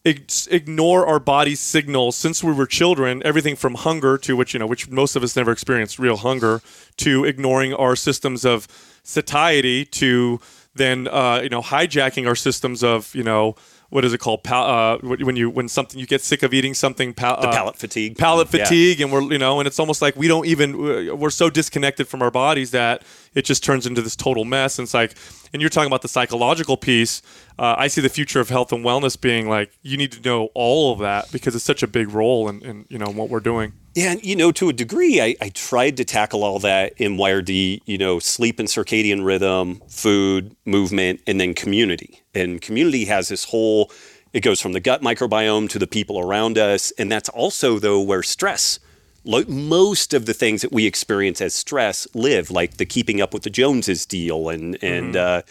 ignore 0.06 1.06
our 1.06 1.20
body's 1.20 1.60
signals 1.60 2.16
since 2.16 2.44
we 2.44 2.52
were 2.52 2.66
children. 2.66 3.22
Everything 3.24 3.56
from 3.56 3.76
hunger 3.76 4.18
to 4.18 4.36
which 4.36 4.54
you 4.54 4.60
know, 4.60 4.66
which 4.66 4.90
most 4.90 5.16
of 5.16 5.24
us 5.24 5.36
never 5.36 5.52
experienced 5.52 6.00
real 6.00 6.18
hunger, 6.18 6.62
to 6.98 7.26
ignoring 7.26 7.74
our 7.74 7.96
systems 7.96 8.46
of 8.46 8.68
satiety, 9.04 9.86
to 9.86 10.40
then 10.76 11.08
uh, 11.08 11.40
you 11.44 11.50
know 11.50 11.62
hijacking 11.62 12.28
our 12.28 12.36
systems 12.36 12.84
of 12.84 13.14
you 13.16 13.24
know. 13.24 13.56
What 13.92 14.06
is 14.06 14.14
it 14.14 14.20
called? 14.20 14.44
Pal- 14.44 14.66
uh, 14.66 14.98
when 15.02 15.36
you 15.36 15.50
when 15.50 15.68
something 15.68 16.00
you 16.00 16.06
get 16.06 16.22
sick 16.22 16.44
of 16.44 16.54
eating 16.54 16.76
something. 16.76 17.12
Pal- 17.12 17.42
The 17.42 17.48
uh, 17.48 17.52
palate 17.52 17.76
fatigue. 17.76 18.20
palate 18.20 18.48
Yeah. 18.54 18.64
fatigue 18.64 19.02
and 19.02 19.12
we're 19.12 19.24
you 19.24 19.40
know 19.40 19.60
and 19.60 19.66
it's 19.66 19.80
almost 19.80 20.00
like 20.00 20.16
we 20.16 20.28
don't 20.28 20.46
even 20.46 21.18
we're 21.18 21.32
so 21.32 21.50
disconnected 21.50 22.08
from 22.08 22.22
our 22.22 22.30
bodies 22.30 22.70
that 22.70 23.02
it 23.40 23.46
just 23.46 23.64
turns 23.64 23.86
into 23.88 24.02
this 24.02 24.16
total 24.16 24.46
mess 24.46 24.78
and 24.78 24.86
it's 24.86 24.94
like 24.94 25.16
and 25.52 25.62
you're 25.62 25.70
talking 25.70 25.88
about 25.88 26.02
the 26.02 26.08
psychological 26.08 26.78
piece 26.78 27.22
uh, 27.58 27.76
i 27.78 27.88
see 27.88 28.02
the 28.02 28.10
future 28.10 28.40
of 28.40 28.50
health 28.50 28.72
and 28.72 28.86
wellness 28.86 29.20
being 29.20 29.50
like 29.50 29.72
you 29.82 29.98
need 29.98 30.12
to 30.12 30.22
know 30.22 30.50
all 30.54 30.94
of 30.94 31.00
that 31.00 31.32
because 31.32 31.56
it's 31.56 31.66
such 31.66 31.82
a 31.82 31.88
big 31.88 32.10
role 32.10 32.48
in, 32.50 32.62
in 32.62 32.86
you 32.90 32.98
know 32.98 33.10
what 33.10 33.30
we're 33.30 33.40
doing 33.40 33.72
Yeah, 33.96 34.12
and 34.12 34.24
you 34.24 34.36
know, 34.36 34.52
to 34.52 34.70
a 34.70 34.74
degree, 34.74 35.20
I, 35.20 35.36
I 35.42 35.50
tried 35.50 35.98
to 35.98 36.06
tackle 36.06 36.44
all 36.44 36.60
that 36.60 36.94
in 36.98 37.18
Wired, 37.18 37.50
you 37.50 37.98
know, 37.98 38.20
sleep 38.20 38.60
and 38.60 38.68
circadian 38.70 39.26
rhythm, 39.26 39.82
food, 39.90 40.56
movement, 40.66 41.22
and 41.28 41.42
then 41.42 41.54
community. 41.54 42.22
And 42.36 42.62
community 42.62 43.06
has 43.06 43.28
this 43.28 43.46
whole, 43.46 43.92
it 44.32 44.42
goes 44.42 44.62
from 44.62 44.74
the 44.74 44.80
gut 44.80 45.02
microbiome 45.02 45.68
to 45.70 45.80
the 45.80 45.88
people 45.88 46.20
around 46.20 46.58
us. 46.58 46.92
And 47.00 47.12
that's 47.12 47.30
also, 47.30 47.80
though, 47.80 48.00
where 48.00 48.24
stress, 48.24 48.80
lo- 49.24 49.44
most 49.48 50.14
of 50.14 50.26
the 50.26 50.34
things 50.34 50.62
that 50.62 50.72
we 50.72 50.86
experience 50.86 51.42
as 51.42 51.54
stress 51.54 52.08
live, 52.14 52.52
like 52.52 52.78
the 52.78 52.86
keeping 52.86 53.22
up 53.22 53.34
with 53.34 53.44
the 53.44 53.50
Joneses 53.50 54.06
deal 54.06 54.50
and, 54.50 54.82
and, 54.84 55.16
uh, 55.16 55.42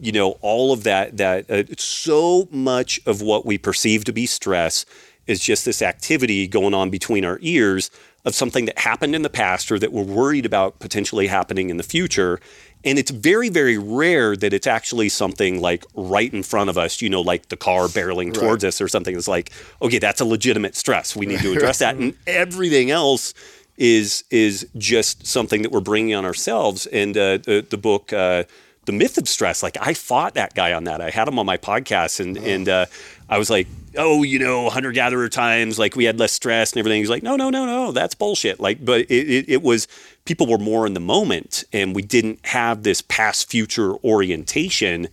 you 0.00 0.12
know, 0.12 0.38
all 0.40 0.72
of 0.72 0.84
that, 0.84 1.18
that 1.18 1.50
uh, 1.50 1.64
so 1.76 2.48
much 2.50 3.00
of 3.06 3.20
what 3.20 3.44
we 3.44 3.58
perceive 3.58 4.04
to 4.04 4.12
be 4.12 4.26
stress 4.26 4.86
is 5.26 5.40
just 5.40 5.64
this 5.64 5.82
activity 5.82 6.46
going 6.46 6.74
on 6.74 6.90
between 6.90 7.24
our 7.24 7.38
ears 7.42 7.90
of 8.24 8.34
something 8.34 8.66
that 8.66 8.78
happened 8.78 9.14
in 9.14 9.22
the 9.22 9.30
past 9.30 9.70
or 9.70 9.78
that 9.78 9.92
we're 9.92 10.02
worried 10.02 10.44
about 10.44 10.78
potentially 10.78 11.26
happening 11.26 11.70
in 11.70 11.76
the 11.76 11.82
future. 11.82 12.40
And 12.84 12.98
it's 12.98 13.10
very, 13.10 13.48
very 13.48 13.76
rare 13.76 14.36
that 14.36 14.52
it's 14.52 14.66
actually 14.66 15.10
something 15.10 15.60
like 15.60 15.84
right 15.94 16.32
in 16.32 16.42
front 16.42 16.70
of 16.70 16.78
us, 16.78 17.02
you 17.02 17.10
know, 17.10 17.20
like 17.20 17.48
the 17.48 17.56
car 17.56 17.86
barreling 17.88 18.32
towards 18.32 18.64
us 18.64 18.80
or 18.80 18.88
something. 18.88 19.14
It's 19.16 19.28
like, 19.28 19.50
okay, 19.82 19.98
that's 19.98 20.20
a 20.20 20.24
legitimate 20.24 20.74
stress. 20.76 21.14
We 21.14 21.26
need 21.26 21.40
to 21.40 21.52
address 21.56 21.78
that. 21.80 21.96
And 21.96 22.14
everything 22.26 22.90
else 22.90 23.34
is 23.76 24.24
is 24.30 24.66
just 24.76 25.26
something 25.26 25.62
that 25.62 25.72
we're 25.72 25.80
bringing 25.80 26.14
on 26.14 26.24
ourselves. 26.24 26.86
And 26.86 27.16
uh, 27.16 27.38
the, 27.38 27.66
the 27.68 27.78
book, 27.78 28.12
uh, 28.12 28.44
the 28.86 28.92
myth 28.92 29.18
of 29.18 29.28
stress 29.28 29.62
like 29.62 29.76
i 29.80 29.92
fought 29.92 30.34
that 30.34 30.54
guy 30.54 30.72
on 30.72 30.84
that 30.84 31.00
i 31.00 31.10
had 31.10 31.28
him 31.28 31.38
on 31.38 31.46
my 31.46 31.56
podcast 31.56 32.18
and 32.18 32.36
and 32.38 32.68
uh, 32.68 32.86
i 33.30 33.38
was 33.38 33.48
like 33.48 33.66
oh 33.96 34.22
you 34.22 34.38
know 34.38 34.68
hunter 34.68 34.92
gatherer 34.92 35.28
times 35.28 35.78
like 35.78 35.96
we 35.96 36.04
had 36.04 36.18
less 36.18 36.32
stress 36.32 36.72
and 36.72 36.78
everything. 36.78 37.00
He's 37.00 37.10
like 37.10 37.22
no 37.24 37.34
no 37.36 37.50
no 37.50 37.64
no 37.66 37.90
that's 37.92 38.14
bullshit. 38.14 38.60
Like 38.60 38.84
but 38.84 39.00
it, 39.02 39.28
it, 39.28 39.48
it 39.48 39.62
was 39.62 39.88
people 40.26 40.46
were 40.46 40.58
more 40.58 40.86
in 40.86 40.94
the 40.94 41.00
moment 41.00 41.64
and 41.72 41.92
we 41.94 42.02
didn't 42.02 42.38
have 42.46 42.84
this 42.84 43.00
past 43.02 43.50
future 43.50 43.94
orientation. 44.04 45.08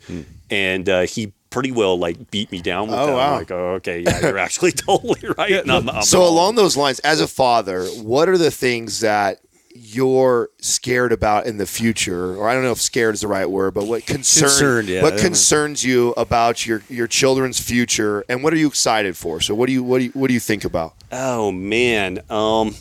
And 0.51 0.87
uh, 0.87 1.01
he 1.01 1.33
pretty 1.49 1.71
well 1.71 1.97
like 1.97 2.29
beat 2.29 2.51
me 2.51 2.61
down 2.61 2.87
with 2.89 2.99
Oh, 2.99 3.07
that. 3.07 3.13
Wow. 3.13 3.31
I'm 3.33 3.39
like 3.39 3.51
oh 3.51 3.73
okay 3.75 4.01
yeah 4.01 4.19
you're 4.21 4.37
actually 4.47 4.73
totally 4.73 5.21
right. 5.37 5.53
And 5.53 5.71
I'm- 5.71 5.89
I'm 5.89 6.03
So 6.03 6.19
wrong. 6.19 6.27
along 6.33 6.55
those 6.55 6.77
lines, 6.77 6.99
as 6.99 7.19
a 7.19 7.27
father, 7.27 7.85
what 8.03 8.29
are 8.29 8.37
the 8.37 8.51
things 8.51 8.99
that 8.99 9.39
you're 9.79 10.49
scared 10.59 11.11
about 11.11 11.45
in 11.45 11.57
the 11.57 11.65
future, 11.65 12.35
or 12.35 12.49
I 12.49 12.53
don't 12.53 12.63
know 12.63 12.71
if 12.71 12.81
"scared" 12.81 13.13
is 13.15 13.21
the 13.21 13.27
right 13.27 13.49
word, 13.49 13.73
but 13.73 13.87
what 13.87 14.05
concern, 14.05 14.49
Concerned, 14.49 14.89
yeah. 14.89 15.01
what 15.01 15.17
concerns 15.17 15.83
you 15.83 16.13
about 16.17 16.65
your 16.65 16.81
your 16.89 17.07
children's 17.07 17.59
future, 17.59 18.23
and 18.27 18.43
what 18.43 18.53
are 18.53 18.57
you 18.57 18.67
excited 18.67 19.15
for? 19.15 19.39
So 19.41 19.53
what 19.55 19.67
do 19.67 19.73
you 19.73 19.83
what 19.83 19.99
do 19.99 20.05
you 20.05 20.11
what 20.11 20.27
do 20.27 20.33
you 20.33 20.39
think 20.39 20.65
about? 20.65 20.95
Oh 21.11 21.51
man, 21.51 22.19
um, 22.29 22.75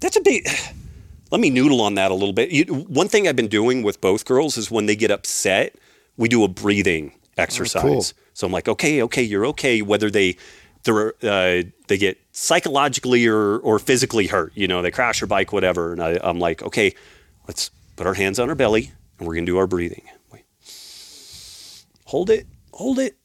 that's 0.00 0.16
a 0.16 0.20
big. 0.20 0.46
Let 1.30 1.40
me 1.40 1.50
noodle 1.50 1.80
on 1.80 1.94
that 1.94 2.10
a 2.12 2.14
little 2.14 2.32
bit. 2.34 2.50
You, 2.50 2.64
one 2.64 3.08
thing 3.08 3.26
I've 3.26 3.34
been 3.34 3.48
doing 3.48 3.82
with 3.82 4.00
both 4.00 4.24
girls 4.24 4.56
is 4.56 4.70
when 4.70 4.86
they 4.86 4.94
get 4.94 5.10
upset, 5.10 5.74
we 6.16 6.28
do 6.28 6.44
a 6.44 6.48
breathing 6.48 7.12
exercise. 7.36 7.82
cool. 7.82 8.04
So 8.34 8.46
I'm 8.46 8.52
like, 8.52 8.68
okay, 8.68 9.02
okay, 9.02 9.22
you're 9.22 9.46
okay. 9.46 9.82
Whether 9.82 10.10
they 10.10 10.36
they're, 10.84 11.14
uh, 11.22 11.64
they 11.88 11.98
get 11.98 12.18
psychologically 12.34 13.26
or 13.26 13.58
or 13.58 13.78
physically 13.78 14.26
hurt. 14.26 14.52
You 14.54 14.68
know, 14.68 14.82
they 14.82 14.90
crash 14.90 15.20
their 15.20 15.26
bike, 15.26 15.52
whatever. 15.52 15.92
And 15.92 16.02
I, 16.02 16.18
I'm 16.22 16.38
like, 16.38 16.62
okay, 16.62 16.94
let's 17.48 17.70
put 17.96 18.06
our 18.06 18.14
hands 18.14 18.38
on 18.38 18.50
our 18.50 18.54
belly 18.54 18.92
and 19.18 19.26
we're 19.26 19.34
gonna 19.34 19.46
do 19.46 19.56
our 19.56 19.66
breathing. 19.66 20.02
Wait. 20.30 20.44
Hold 22.06 22.28
it, 22.28 22.46
hold 22.72 22.98
it. 22.98 23.16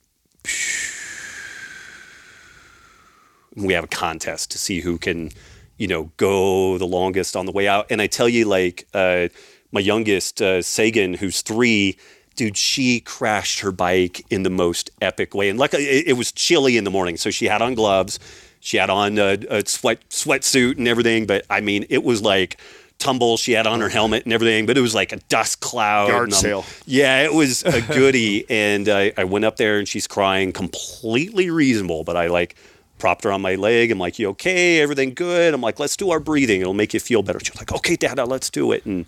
And 3.56 3.66
we 3.66 3.74
have 3.74 3.84
a 3.84 3.88
contest 3.88 4.52
to 4.52 4.58
see 4.58 4.80
who 4.80 4.98
can, 4.98 5.32
you 5.78 5.88
know, 5.88 6.12
go 6.18 6.78
the 6.78 6.86
longest 6.86 7.36
on 7.36 7.46
the 7.46 7.52
way 7.52 7.68
out. 7.68 7.88
And 7.90 8.02
I 8.02 8.08
tell 8.08 8.30
you, 8.30 8.46
like, 8.46 8.88
uh, 8.94 9.28
my 9.72 9.80
youngest, 9.80 10.42
uh, 10.42 10.62
Sagan, 10.62 11.16
who's 11.16 11.42
three, 11.42 11.98
dude, 12.36 12.56
she 12.56 13.00
crashed 13.00 13.60
her 13.60 13.72
bike 13.72 14.26
in 14.30 14.44
the 14.44 14.50
most 14.50 14.92
epic 15.02 15.34
way. 15.34 15.50
And 15.50 15.60
like, 15.60 15.74
it 15.74 16.16
was 16.16 16.32
chilly 16.32 16.78
in 16.78 16.84
the 16.84 16.92
morning, 16.92 17.18
so 17.18 17.32
she 17.32 17.46
had 17.46 17.62
on 17.62 17.74
gloves, 17.74 18.20
she 18.60 18.78
had 18.78 18.90
on 18.90 19.18
a, 19.18 19.38
a 19.50 19.66
sweat 19.66 20.08
sweatsuit 20.10 20.78
and 20.78 20.88
everything. 20.88 21.26
But 21.26 21.46
I 21.50 21.62
mean, 21.62 21.86
it 21.90 22.04
was 22.04 22.22
like 22.22 22.60
tumble. 22.98 23.38
She 23.38 23.54
had 23.54 23.66
on 23.66 23.80
her 23.82 23.90
helmet 23.90 24.26
and 24.26 24.34
everything, 24.34 24.66
but 24.66 24.78
it 24.78 24.82
was 24.82 24.94
like 24.94 25.12
a 25.12 25.18
dust 25.30 25.62
cloud. 25.62 26.10
Yard 26.10 26.34
sale. 26.34 26.66
Yeah, 26.86 27.24
it 27.24 27.34
was 27.34 27.64
a 27.64 27.82
goodie. 27.94 28.46
and 28.50 28.88
I, 28.90 29.14
I 29.18 29.24
went 29.24 29.46
up 29.46 29.58
there 29.58 29.80
and 29.80 29.88
she's 29.88 30.08
crying, 30.08 30.52
completely 30.52 31.50
reasonable. 31.50 32.04
But 32.04 32.18
I 32.18 32.28
like 32.28 32.56
propped 32.98 33.24
her 33.24 33.32
on 33.32 33.42
my 33.42 33.56
leg. 33.56 33.92
I'm 33.92 34.00
like, 34.00 34.20
"You 34.20 34.30
okay? 34.30 34.82
Everything 34.82 35.14
good?" 35.14 35.54
I'm 35.54 35.62
like, 35.62 35.80
"Let's 35.80 35.98
do 35.98 36.12
our 36.12 36.20
breathing. 36.20 36.62
It'll 36.62 36.74
make 36.74 36.94
you 36.94 37.00
feel 37.00 37.24
better." 37.24 37.40
She's 37.40 37.58
like, 37.58 37.72
"Okay, 37.72 37.96
Dada, 37.96 38.26
let's 38.26 38.50
do 38.50 38.72
it." 38.72 38.86
And 38.86 39.06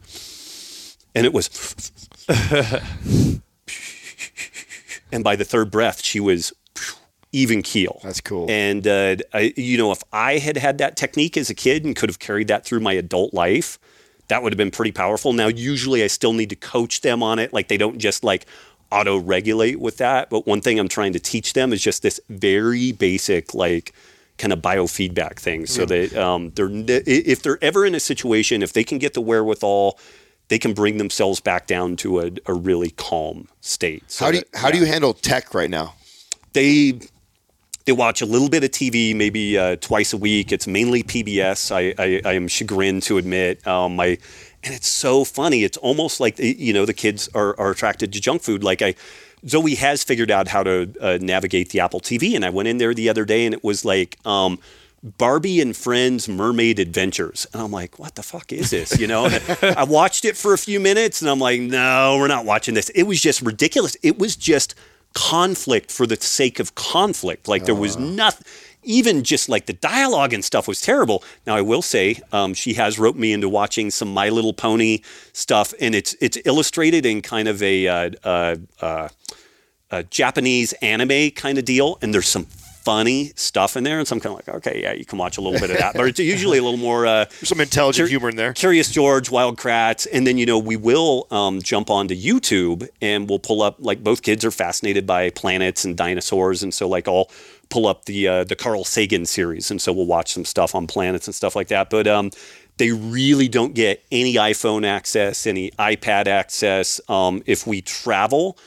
and 1.14 1.26
it 1.26 1.34
was. 1.34 1.50
and 5.12 5.24
by 5.24 5.36
the 5.36 5.44
third 5.44 5.70
breath, 5.72 6.02
she 6.04 6.20
was 6.20 6.54
even 7.32 7.62
keel. 7.62 8.00
That's 8.04 8.22
cool. 8.22 8.48
And 8.50 8.86
uh, 8.88 9.15
I, 9.34 9.54
you 9.56 9.78
know, 9.78 9.91
if 9.91 10.04
I 10.12 10.38
had 10.38 10.58
had 10.58 10.78
that 10.80 10.98
technique 10.98 11.38
as 11.38 11.50
a 11.50 11.56
kid 11.56 11.86
and 11.86 11.96
could 11.96 12.10
have 12.10 12.20
carried 12.20 12.48
that 12.50 12.65
through 12.65 12.82
my 12.82 12.94
adult 12.94 13.34
life, 13.34 13.80
that 14.28 14.44
would 14.44 14.52
have 14.54 14.58
been 14.58 14.72
pretty 14.72 14.91
powerful. 14.91 15.34
Now, 15.34 15.48
usually, 15.48 16.04
I 16.04 16.08
still 16.08 16.34
need 16.34 16.50
to 16.50 16.56
coach 16.56 17.02
them 17.02 17.24
on 17.24 17.39
it. 17.39 17.54
Like 17.54 17.67
they 17.67 17.78
don't 17.78 17.98
just 18.00 18.24
like 18.24 18.46
auto 18.91 19.17
regulate 19.17 19.80
with 19.80 19.98
that. 19.98 20.30
But 20.30 20.46
one 20.46 20.62
thing 20.62 20.80
I'm 20.80 20.88
trying 20.89 21.13
to 21.13 21.20
teach 21.20 21.54
them 21.54 21.72
is 21.74 21.82
just 21.82 22.02
this 22.04 22.20
very 22.30 22.91
basic 22.91 23.54
like 23.54 23.94
kind 24.38 24.52
of 24.54 24.60
biofeedback 24.60 25.36
thing, 25.39 25.65
so 25.67 25.86
that 25.86 26.15
um, 26.17 26.52
they're 26.56 26.70
if 26.72 27.44
they're 27.44 27.63
ever 27.63 27.86
in 27.86 27.94
a 27.96 28.00
situation, 28.00 28.63
if 28.63 28.74
they 28.74 28.84
can 28.84 28.98
get 28.98 29.13
the 29.13 29.22
wherewithal. 29.22 29.98
They 30.48 30.60
can 30.60 30.74
bring 30.74 30.98
themselves 30.98 31.39
back 31.39 31.65
down 31.65 31.96
to 31.98 32.20
a, 32.20 32.32
a 32.46 32.54
really 32.54 32.89
calm 32.89 33.48
state. 33.62 34.04
So 34.12 34.26
How 34.26 34.32
do 34.32 34.38
you, 34.39 34.44
that- 34.52 34.60
how 34.60 34.70
do 34.70 34.78
you 34.80 34.86
handle 34.86 35.13
tech 35.13 35.54
right 35.54 35.70
now? 35.70 35.94
they 36.52 37.00
they 37.86 37.91
watch 37.91 38.22
a 38.22 38.26
little 38.26 38.50
bit 38.50 38.63
of 38.63 38.72
TV, 38.72 39.15
maybe 39.15 39.58
uh, 39.58 39.76
twice 39.78 40.13
a 40.13 40.17
week. 40.17 40.52
It's 40.52 40.67
mainly 40.67 41.04
PBS. 41.04 41.72
I, 41.72 41.94
I, 42.02 42.22
I 42.24 42.34
am 42.34 42.48
chagrined 42.48 43.04
to 43.04 43.17
admit. 43.17 43.65
Um, 43.65 44.00
and 44.63 44.74
it's 44.74 44.88
so 44.88 45.24
funny. 45.24 45.63
It's 45.63 45.78
almost 45.78 46.20
like 46.20 46.38
you 46.39 46.74
know 46.74 46.86
the 46.86 46.94
kids 46.94 47.30
are, 47.34 47.60
are 47.60 47.72
attracted 47.72 48.13
to 48.13 48.22
junk 48.22 48.41
food. 48.41 48.63
Like 48.63 48.82
I, 48.82 48.96
Zoe 49.48 49.76
has 49.76 50.04
figured 50.04 50.30
out 50.30 50.48
how 50.48 50.63
to 50.63 50.94
uh, 51.02 51.17
navigate 51.22 51.70
the 51.70 51.80
Apple 51.80 52.00
TV, 52.00 52.36
and 52.36 52.46
I 52.46 52.50
went 52.50 52.67
in 52.67 52.78
there 52.78 52.94
the 52.94 53.10
other 53.10 53.26
day, 53.26 53.46
and 53.46 53.54
it 53.54 53.63
was 53.63 53.86
like. 53.86 54.17
Um, 54.26 54.60
Barbie 55.04 55.60
and 55.62 55.76
Friends 55.76 56.30
Mermaid 56.30 56.78
Adventures. 56.78 57.48
And 57.54 57.62
I'm 57.63 57.72
like, 57.72 57.98
what 57.98 58.13
the 58.13 58.22
fuck 58.22 58.54
is 58.54 58.70
this? 58.70 59.00
You 59.00 59.08
know, 59.08 59.26
I 59.63 59.84
watched 59.84 60.26
it 60.26 60.38
for 60.38 60.54
a 60.54 60.60
few 60.60 60.80
minutes 60.80 61.22
and 61.22 61.32
I'm 61.32 61.39
like, 61.39 61.60
no, 61.60 62.17
we're 62.20 62.28
not 62.28 62.46
watching 62.46 62.76
this. 62.76 62.89
It 62.89 63.04
was 63.04 63.20
just 63.20 63.41
ridiculous. 63.41 63.98
It 64.04 64.20
was 64.20 64.36
just 64.36 64.76
conflict 65.13 65.91
for 65.91 66.06
the 66.06 66.15
sake 66.15 66.60
of 66.60 66.76
conflict. 66.76 67.47
Like 67.47 67.65
there 67.65 67.76
was 67.76 67.97
nothing, 67.97 68.45
even 68.84 69.24
just 69.24 69.50
like 69.50 69.65
the 69.65 69.74
dialogue 69.74 70.34
and 70.34 70.43
stuff 70.43 70.67
was 70.67 70.82
terrible. 70.82 71.24
Now 71.45 71.56
I 71.56 71.62
will 71.62 71.82
say, 71.82 72.19
um, 72.32 72.54
she 72.54 72.74
has 72.76 72.97
roped 72.97 73.19
me 73.19 73.34
into 73.34 73.50
watching 73.50 73.91
some 73.91 74.13
My 74.13 74.30
Little 74.30 74.54
Pony 74.54 75.00
stuff, 75.34 75.74
and 75.80 75.93
it's 75.95 76.15
it's 76.21 76.38
illustrated 76.45 77.06
in 77.06 77.21
kind 77.21 77.47
of 77.47 77.62
a 77.62 77.88
uh, 77.88 78.10
uh, 78.24 78.56
uh, 78.82 79.10
a 79.91 80.04
Japanese 80.04 80.74
anime 80.82 81.32
kind 81.32 81.58
of 81.58 81.65
deal, 81.65 81.97
and 82.02 82.13
there's 82.13 82.28
some 82.28 82.47
funny 82.84 83.32
stuff 83.36 83.78
in 83.78 83.84
there, 83.84 84.00
and 84.00 84.08
so 84.08 84.15
I'm 84.15 84.20
kind 84.20 84.38
of 84.38 84.48
like, 84.48 84.56
okay, 84.58 84.82
yeah, 84.82 84.94
you 84.94 85.06
can 85.06 85.17
watch 85.17 85.38
a 85.38 85.41
little 85.41 85.60
bit 85.60 85.70
of 85.72 85.78
that, 85.78 85.94
but 85.96 86.08
it's 86.08 86.20
usually 86.20 86.58
a 86.58 86.63
little 86.63 86.80
more. 86.80 87.06
Uh, 87.06 87.26
some 87.44 87.60
intelligent 87.60 88.08
Cur- 88.08 88.10
humor 88.10 88.30
in 88.30 88.36
there. 88.36 88.54
Curious 88.54 88.89
George, 88.91 89.30
Wild 89.30 89.58
Kratts, 89.58 90.08
and 90.12 90.26
then 90.26 90.38
you 90.38 90.46
know 90.46 90.60
we 90.60 90.76
will 90.76 91.28
um, 91.32 91.62
jump 91.62 91.89
onto 91.89 92.15
YouTube 92.15 92.88
and 93.02 93.30
we'll 93.30 93.39
pull 93.39 93.62
up 93.62 93.78
like 93.80 94.04
both 94.04 94.22
kids 94.22 94.44
are 94.46 94.52
fascinated 94.52 95.06
by 95.06 95.30
planets 95.32 95.86
and 95.86 95.98
dinosaurs, 95.98 96.63
and 96.63 96.74
so 96.74 96.88
like 96.88 97.08
I'll 97.08 97.30
pull 97.70 97.88
up 97.88 98.06
the 98.06 98.28
uh, 98.28 98.44
the 98.44 98.56
Carl 98.56 98.84
Sagan 98.84 99.26
series, 99.26 99.72
and 99.72 99.82
so 99.82 99.91
we'll 99.94 100.06
watch 100.06 100.34
some 100.34 100.46
stuff 100.46 100.76
on 100.76 100.88
planets 100.88 101.28
and 101.28 101.36
stuff 101.36 101.56
like 101.56 101.70
that. 101.70 101.89
But 101.89 102.08
um, 102.08 102.32
they 102.78 102.91
really 102.91 103.48
don't 103.48 103.74
get 103.74 104.04
any 104.12 104.36
iPhone 104.36 104.86
access, 104.86 105.46
any 105.46 105.72
iPad 105.72 106.28
access. 106.28 107.02
Um, 107.10 107.44
if 107.46 107.67
we 107.67 107.82
travel, 107.82 108.58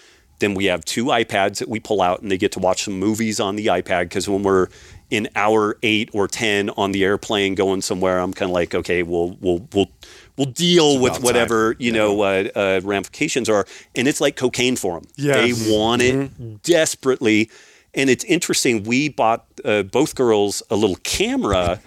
then 0.45 0.55
we 0.55 0.67
have 0.67 0.85
two 0.85 1.07
iPads 1.07 1.59
that 1.59 1.69
we 1.69 1.81
pull 1.81 2.03
out, 2.03 2.21
and 2.21 2.31
they 2.31 2.39
get 2.39 2.53
to 2.53 2.59
watch 2.59 2.85
some 2.85 2.99
movies 2.99 3.41
on 3.41 3.57
the 3.57 3.67
iPad. 3.67 4.03
Because 4.05 4.29
when 4.29 4.43
we're 4.43 4.69
in 5.11 5.29
hour 5.35 5.77
eight 5.83 6.11
or 6.13 6.29
ten 6.29 6.71
on 6.71 6.93
the 6.93 7.03
airplane 7.03 7.55
going 7.55 7.81
somewhere, 7.81 8.19
I'm 8.19 8.33
kind 8.33 8.51
of 8.51 8.55
like, 8.55 8.75
okay, 8.75 9.03
we'll 9.03 9.37
we'll 9.41 9.67
we'll 9.73 9.91
we'll 10.37 10.51
deal 10.51 11.01
with 11.01 11.21
whatever 11.23 11.75
you 11.79 11.93
know 11.93 12.21
uh, 12.21 12.49
uh, 12.55 12.81
ramifications 12.85 13.49
are, 13.49 13.67
and 13.97 14.07
it's 14.07 14.21
like 14.21 14.37
cocaine 14.37 14.77
for 14.77 15.01
them. 15.01 15.09
Yes. 15.17 15.37
They 15.37 15.75
want 15.75 16.03
it 16.03 16.63
desperately, 16.63 17.51
and 17.95 18.11
it's 18.11 18.25
interesting. 18.25 18.85
We 18.85 19.09
bought 19.09 19.47
uh, 19.65 19.83
both 19.83 20.15
girls 20.15 20.63
a 20.71 20.77
little 20.77 20.97
camera 21.03 21.81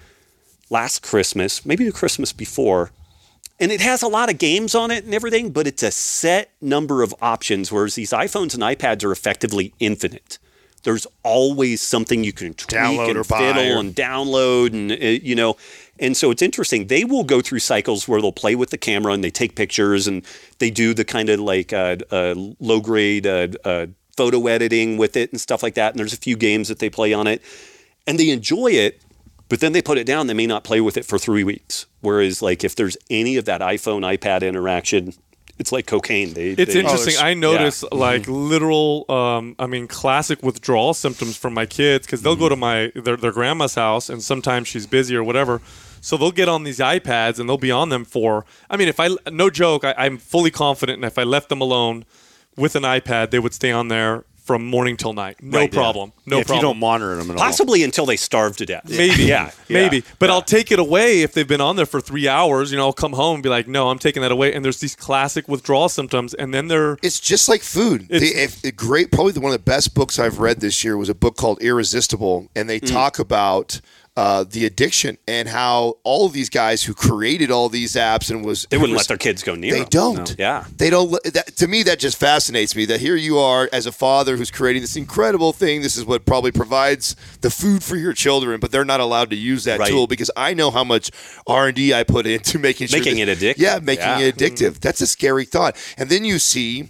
last 0.70 1.02
Christmas, 1.02 1.66
maybe 1.66 1.86
the 1.86 1.92
Christmas 1.92 2.34
before, 2.34 2.92
and 3.60 3.72
it 3.72 3.82
has 3.82 4.02
a 4.04 4.08
lot 4.08 4.30
of 4.30 4.38
games 4.38 4.76
on 4.76 4.92
it 4.92 5.04
and 5.04 5.14
everything, 5.14 5.52
but 5.52 5.68
it's 5.68 5.84
a 5.84 5.92
set 5.92 6.52
number 6.62 7.02
of 7.04 7.14
options, 7.22 7.72
whereas 7.72 7.96
these 7.96 8.12
iPhones 8.12 8.54
and 8.54 8.64
iPads 8.64 9.04
are 9.04 9.12
effectively 9.12 9.74
infinite. 9.80 10.38
There's 10.84 11.08
always 11.24 11.82
something 11.82 12.24
you 12.24 12.32
can 12.32 12.54
tweak 12.54 12.80
Download 12.80 13.10
and 13.10 13.18
or 13.18 13.24
buy 13.24 13.40
fiddle 13.40 13.78
or- 13.78 13.80
and 13.80 13.96
download, 13.96 14.74
and 14.74 14.92
uh, 14.92 14.96
you 14.96 15.36
know, 15.36 15.58
and 16.00 16.16
so 16.16 16.30
it's 16.32 16.42
interesting. 16.42 16.88
They 16.88 17.04
will 17.04 17.24
go 17.24 17.42
through 17.42 17.60
cycles 17.60 18.08
where 18.08 18.22
they'll 18.22 18.32
play 18.32 18.56
with 18.56 18.70
the 18.70 18.78
camera 18.78 19.14
and 19.14 19.24
they 19.24 19.32
take 19.32 19.56
pictures 19.56 20.08
and 20.08 20.24
they 20.60 20.70
do 20.70 20.94
the 20.94 21.04
kind 21.04 21.30
of 21.30 21.40
like 21.40 21.74
uh, 21.74 21.98
uh, 22.12 22.36
low 22.60 22.80
grade 22.80 23.26
uh, 23.26 23.48
uh, 23.66 23.88
photo 24.16 24.46
editing 24.48 24.98
with 24.98 25.18
it 25.18 25.32
and 25.32 25.42
stuff 25.42 25.64
like 25.64 25.74
that. 25.74 25.92
And 25.92 26.00
there's 26.00 26.14
a 26.14 26.18
few 26.18 26.38
games 26.38 26.68
that 26.70 26.80
they 26.80 26.90
play 26.90 27.12
on 27.12 27.26
it, 27.28 27.42
and 28.06 28.20
they 28.20 28.30
enjoy 28.30 28.68
it 28.68 29.02
but 29.50 29.60
then 29.60 29.72
they 29.74 29.82
put 29.82 29.98
it 29.98 30.06
down 30.06 30.28
they 30.28 30.34
may 30.34 30.48
not 30.48 30.64
play 30.64 30.82
with 30.82 30.98
it 30.98 31.06
for 31.06 31.18
three 31.18 31.44
weeks 31.44 31.86
whereas 32.02 32.42
like 32.42 32.64
if 32.64 32.76
there's 32.76 32.98
any 33.10 33.38
of 33.38 33.46
that 33.46 33.62
iphone 33.62 34.02
ipad 34.18 34.42
interaction 34.42 35.14
it's 35.60 35.72
like 35.72 35.88
cocaine 35.88 36.34
they, 36.34 36.50
It's 36.52 36.74
they- 36.74 36.80
interesting. 36.82 37.14
there's- 37.14 37.24
I 37.24 37.34
notice 37.34 37.84
yeah. 37.92 37.98
like 37.98 38.28
literal, 38.28 39.06
um, 39.10 39.56
I 39.58 39.66
mean, 39.66 39.88
classic 39.88 40.44
withdrawal 40.44 40.94
symptoms 40.94 41.36
from 41.36 41.56
my 41.56 41.66
kids 41.66 42.06
because 42.06 42.22
they'll 42.22 42.36
go 42.36 42.48
to 42.48 42.56
my 42.56 42.92
their, 42.94 43.18
their 43.18 43.32
grandma's 43.32 43.74
house 43.74 44.08
and 44.08 44.22
sometimes 44.22 44.68
she's 44.68 44.86
busy 44.86 45.16
or 45.16 45.24
whatever. 45.24 45.60
So 46.00 46.16
they'll 46.16 46.32
get 46.32 46.48
on 46.48 46.64
these 46.64 46.78
iPads 46.78 47.40
and 47.40 47.50
they'll 47.50 47.58
be 47.58 47.72
on 47.72 47.90
them 47.90 48.06
for. 48.06 48.46
I 48.70 48.78
mean, 48.78 48.88
if 48.88 49.00
I 49.00 49.10
no 49.32 49.50
joke, 49.50 49.84
I, 49.84 49.96
I'm 49.98 50.20
fully 50.20 50.52
confident, 50.52 50.98
and 50.98 51.06
if 51.06 51.18
I 51.18 51.24
left 51.24 51.50
them 51.50 51.60
alone 51.60 52.06
with 52.56 52.76
an 52.76 52.84
iPad, 52.84 53.32
they 53.32 53.40
would 53.40 53.56
stay 53.56 53.72
on 53.72 53.88
there 53.88 54.26
from 54.48 54.66
morning 54.66 54.98
till 54.98 55.14
night. 55.14 55.38
No 55.42 55.60
Right, 55.60 55.72
yeah. 55.74 55.78
problem. 55.80 56.14
No 56.26 56.40
if 56.40 56.48
problem. 56.48 56.58
you 56.58 56.62
don't 56.74 56.80
monitor 56.80 57.16
them 57.18 57.30
at 57.30 57.38
all. 57.38 57.44
possibly 57.44 57.84
until 57.84 58.06
they 58.06 58.16
starve 58.16 58.56
to 58.58 58.66
death 58.66 58.90
Maybe, 58.90 59.24
yeah, 59.26 59.52
maybe. 59.70 59.98
yeah. 59.98 60.02
But 60.20 60.30
I'll 60.32 60.42
take 60.42 60.72
it 60.72 60.80
away 60.80 61.22
if 61.22 61.34
they've 61.34 61.48
been 61.48 61.62
on 61.62 61.76
there 61.76 61.86
for 61.86 62.00
three 62.02 62.28
hours. 62.28 62.72
You 62.72 62.78
know, 62.78 62.86
I'll 62.86 62.94
come 62.94 63.14
home 63.14 63.36
and 63.36 63.44
be 63.44 63.50
like, 63.50 63.68
"No, 63.68 63.90
I'm 63.90 64.00
taking 64.00 64.22
that 64.24 64.32
away." 64.32 64.54
And 64.54 64.64
there's 64.66 64.80
these 64.80 64.96
classic 64.96 65.48
withdrawal 65.48 65.90
symptoms, 65.90 66.34
and 66.34 66.54
then 66.54 66.68
they're 66.70 66.98
It's 67.04 67.20
just 67.20 67.48
like 67.50 67.62
food. 67.62 68.08
It's- 68.10 68.22
the, 68.22 68.42
if, 68.42 68.62
the 68.62 68.72
great, 68.72 69.12
probably 69.12 69.34
one 69.34 69.52
of 69.52 69.58
the 69.60 69.64
best 69.72 69.94
books 69.94 70.18
I've 70.18 70.40
read 70.40 70.62
this 70.62 70.84
year 70.84 70.96
was 70.98 71.10
a 71.10 71.16
book 71.16 71.36
called 71.36 71.62
Irresistible, 71.62 72.48
and 72.56 72.66
Mm. 72.66 72.68
they 72.70 72.80
talk 72.80 73.20
about 73.20 73.82
uh, 74.18 74.44
the 74.50 74.66
addiction 74.66 75.16
and 75.28 75.48
how 75.48 75.94
all 76.04 76.26
of 76.26 76.34
these 76.34 76.50
guys 76.50 76.82
who 76.84 76.94
created 76.96 77.52
all 77.52 77.70
these 77.70 77.94
apps 77.94 78.32
and 78.32 78.44
was 78.44 78.66
they 78.72 78.78
wouldn't 78.78 78.98
let 78.98 79.08
their 79.08 79.16
kids 79.16 79.44
go 79.44 79.54
near 79.54 79.72
They 79.72 79.80
them. 79.82 79.90
don't. 79.90 80.36
yeah 80.40 80.66
They 80.76 80.90
don't. 80.90 81.12
That, 81.24 81.56
to 81.58 81.68
me, 81.68 81.84
that 81.84 82.00
just 82.00 82.18
fascinates 82.18 82.76
me. 82.76 82.86
That 82.86 83.00
here 83.00 83.16
you 83.16 83.38
are 83.38 83.70
as 83.72 83.86
a 83.86 83.92
father 83.92 84.36
who's 84.36 84.50
creating 84.50 84.82
this 84.82 84.96
incredible 84.96 85.54
thing. 85.54 85.84
This 85.84 85.96
is 85.96 86.04
what 86.04 86.26
probably 86.26 86.52
provides 86.52 87.16
the 87.42 87.52
food 87.52 87.84
for 87.84 87.96
your 87.96 88.14
children, 88.14 88.60
but 88.60 88.72
they're 88.72 88.84
not 88.84 89.00
allowed 89.02 89.30
to 89.30 89.36
use 89.36 89.66
that 89.66 89.78
Right. 89.80 89.90
tool 89.92 90.08
because 90.08 90.32
I 90.36 90.56
know 90.56 90.72
how 90.72 90.84
much 90.84 91.12
R 91.46 91.68
and 91.68 91.76
D 91.76 91.94
I 91.94 92.04
put 92.04 92.26
into 92.26 92.58
making 92.70 92.88
sure 92.88 92.98
Making 93.00 93.24
that- 93.28 93.40
it 93.44 93.56
addictive. 93.58 93.62
Yeah, 93.62 93.78
making 93.84 94.04
Yeah. 94.06 94.20
it 94.20 94.36
addictive. 94.36 94.80
That's 94.80 95.00
a 95.02 95.06
scary 95.08 95.46
thought. 95.46 95.76
And 95.96 96.10
then 96.10 96.26
you 96.26 96.40
see, 96.40 96.90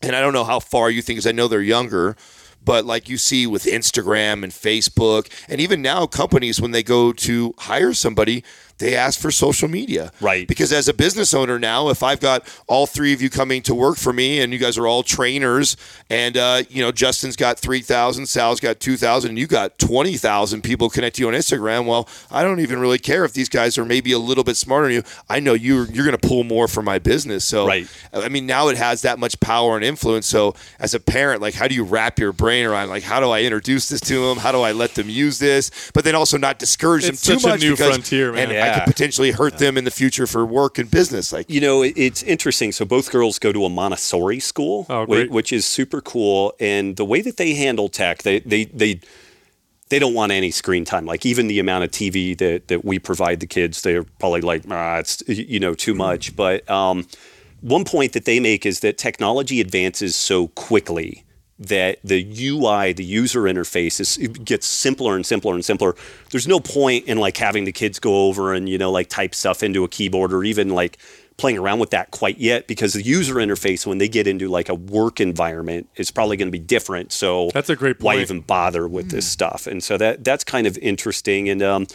and 0.00 0.16
I 0.16 0.20
don't 0.22 0.32
know 0.32 0.44
how 0.44 0.60
far 0.60 0.88
you 0.88 1.02
think, 1.02 1.18
because 1.18 1.26
I 1.26 1.32
know 1.32 1.46
they're 1.46 1.60
younger. 1.60 2.16
But 2.64 2.84
like 2.84 3.08
you 3.08 3.18
see 3.18 3.46
with 3.46 3.64
Instagram 3.64 4.42
and 4.42 4.52
Facebook, 4.52 5.28
and 5.48 5.60
even 5.60 5.82
now 5.82 6.06
companies 6.06 6.60
when 6.60 6.70
they 6.70 6.82
go 6.82 7.12
to 7.12 7.54
hire 7.58 7.92
somebody, 7.92 8.42
they 8.78 8.96
ask 8.96 9.20
for 9.20 9.30
social 9.30 9.68
media. 9.68 10.10
Right. 10.20 10.46
Because 10.48 10.72
as 10.72 10.88
a 10.88 10.94
business 10.94 11.32
owner 11.32 11.58
now, 11.58 11.88
if 11.90 12.02
I've 12.02 12.20
got 12.20 12.46
all 12.66 12.86
three 12.86 13.12
of 13.12 13.22
you 13.22 13.30
coming 13.30 13.62
to 13.62 13.74
work 13.74 13.96
for 13.96 14.12
me 14.12 14.40
and 14.40 14.52
you 14.52 14.58
guys 14.58 14.76
are 14.76 14.86
all 14.86 15.02
trainers 15.02 15.76
and, 16.10 16.36
uh, 16.36 16.62
you 16.68 16.82
know, 16.82 16.90
Justin's 16.92 17.36
got 17.36 17.58
3,000, 17.58 18.26
Sal's 18.26 18.60
got 18.60 18.80
2,000, 18.80 19.30
and 19.30 19.38
you 19.38 19.46
got 19.46 19.78
20,000 19.78 20.62
people 20.62 20.90
connect 20.90 21.16
to 21.16 21.22
you 21.22 21.28
on 21.28 21.34
Instagram, 21.34 21.86
well, 21.86 22.08
I 22.30 22.42
don't 22.42 22.60
even 22.60 22.78
really 22.80 22.98
care 22.98 23.24
if 23.24 23.32
these 23.32 23.48
guys 23.48 23.78
are 23.78 23.84
maybe 23.84 24.12
a 24.12 24.18
little 24.18 24.44
bit 24.44 24.56
smarter 24.56 24.86
than 24.88 24.96
you. 24.96 25.02
I 25.30 25.40
know 25.40 25.54
you're, 25.54 25.86
you're 25.86 26.04
going 26.04 26.16
to 26.18 26.28
pull 26.28 26.44
more 26.44 26.68
for 26.68 26.82
my 26.82 26.98
business. 26.98 27.44
So, 27.44 27.66
Right. 27.66 27.86
I 28.12 28.28
mean, 28.28 28.46
now 28.46 28.68
it 28.68 28.76
has 28.76 29.02
that 29.02 29.18
much 29.18 29.38
power 29.40 29.76
and 29.76 29.84
influence. 29.84 30.26
So, 30.26 30.54
as 30.78 30.94
a 30.94 31.00
parent, 31.00 31.40
like, 31.40 31.54
how 31.54 31.68
do 31.68 31.74
you 31.74 31.84
wrap 31.84 32.18
your 32.18 32.32
brain 32.32 32.66
around, 32.66 32.88
like, 32.88 33.02
how 33.04 33.20
do 33.20 33.30
I 33.30 33.42
introduce 33.42 33.88
this 33.88 34.00
to 34.02 34.28
them? 34.28 34.38
How 34.38 34.52
do 34.52 34.60
I 34.62 34.72
let 34.72 34.94
them 34.94 35.08
use 35.08 35.38
this? 35.38 35.70
But 35.94 36.04
then 36.04 36.14
also 36.14 36.36
not 36.38 36.58
discourage 36.58 37.04
It's 37.04 37.22
them 37.22 37.36
too 37.36 37.40
such 37.40 37.48
a 37.50 37.54
much 37.54 37.60
new 37.62 37.70
because 37.72 37.88
frontier, 37.94 38.32
man. 38.32 38.50
and 38.50 38.58
I 38.58 38.63
Yeah. 38.66 38.74
could 38.84 38.90
potentially 38.94 39.30
hurt 39.32 39.58
them 39.58 39.76
in 39.76 39.84
the 39.84 39.90
future 39.90 40.26
for 40.26 40.44
work 40.46 40.78
and 40.78 40.90
business. 40.90 41.32
Like, 41.32 41.48
You 41.50 41.60
know, 41.60 41.82
it- 41.82 41.94
it's 41.96 42.22
interesting. 42.22 42.72
So 42.72 42.84
both 42.84 43.10
girls 43.10 43.38
go 43.38 43.52
to 43.52 43.64
a 43.64 43.68
Montessori 43.68 44.40
school, 44.40 44.86
Oh, 44.88 45.04
whi- 45.06 45.06
great. 45.16 45.30
which 45.30 45.52
is 45.52 45.66
super 45.66 46.00
cool. 46.00 46.54
And 46.60 46.96
the 46.96 47.04
way 47.04 47.20
that 47.22 47.36
they 47.36 47.54
handle 47.54 47.88
tech, 47.88 48.22
they 48.22 48.40
they 48.40 48.64
they 48.66 49.00
they 49.90 49.98
don't 49.98 50.14
want 50.14 50.32
any 50.32 50.50
screen 50.50 50.84
time. 50.84 51.04
Like 51.06 51.26
even 51.26 51.46
the 51.46 51.58
amount 51.58 51.84
of 51.84 51.90
TV 51.90 52.36
that 52.38 52.68
that 52.68 52.84
we 52.84 52.98
provide 52.98 53.40
the 53.40 53.46
kids, 53.46 53.82
they're 53.82 54.04
probably 54.18 54.40
like, 54.40 54.62
ah, 54.70 54.98
it's 54.98 55.22
you 55.26 55.58
know 55.60 55.74
too 55.74 55.94
much. 55.94 56.34
But 56.36 56.68
um, 56.70 57.06
one 57.60 57.84
point 57.84 58.12
that 58.12 58.24
they 58.24 58.40
make 58.40 58.64
is 58.66 58.80
that 58.80 58.98
technology 58.98 59.60
advances 59.60 60.14
so 60.16 60.48
quickly 60.48 61.23
that 61.58 61.98
the 62.02 62.22
UI, 62.22 62.92
the 62.92 63.04
user 63.04 63.42
interface, 63.42 64.00
is 64.00 64.18
it 64.18 64.44
gets 64.44 64.66
simpler 64.66 65.14
and 65.14 65.24
simpler 65.24 65.54
and 65.54 65.64
simpler. 65.64 65.94
There's 66.30 66.48
no 66.48 66.60
point 66.60 67.06
in 67.06 67.18
like 67.18 67.36
having 67.36 67.64
the 67.64 67.72
kids 67.72 67.98
go 67.98 68.26
over 68.26 68.52
and 68.52 68.68
you 68.68 68.78
know 68.78 68.90
like 68.90 69.08
type 69.08 69.34
stuff 69.34 69.62
into 69.62 69.84
a 69.84 69.88
keyboard 69.88 70.32
or 70.32 70.44
even 70.44 70.70
like 70.70 70.98
playing 71.36 71.58
around 71.58 71.80
with 71.80 71.90
that 71.90 72.10
quite 72.12 72.38
yet 72.38 72.68
because 72.68 72.92
the 72.92 73.02
user 73.02 73.34
interface 73.34 73.84
when 73.84 73.98
they 73.98 74.08
get 74.08 74.26
into 74.26 74.48
like 74.48 74.68
a 74.68 74.74
work 74.74 75.20
environment 75.20 75.88
is 75.96 76.10
probably 76.10 76.36
going 76.36 76.46
to 76.46 76.52
be 76.52 76.60
different. 76.60 77.12
So 77.12 77.50
That's 77.52 77.70
a 77.70 77.76
great 77.76 77.98
point. 77.98 78.04
Why 78.04 78.22
even 78.22 78.40
bother 78.40 78.86
with 78.86 79.10
this 79.10 79.26
stuff? 79.26 79.66
And 79.66 79.82
so 79.82 79.96
that 79.98 80.22
that's 80.22 80.44
kind 80.44 80.66
of 80.66 80.78
interesting. 80.78 81.48
And 81.48 81.62
um, 81.62 81.86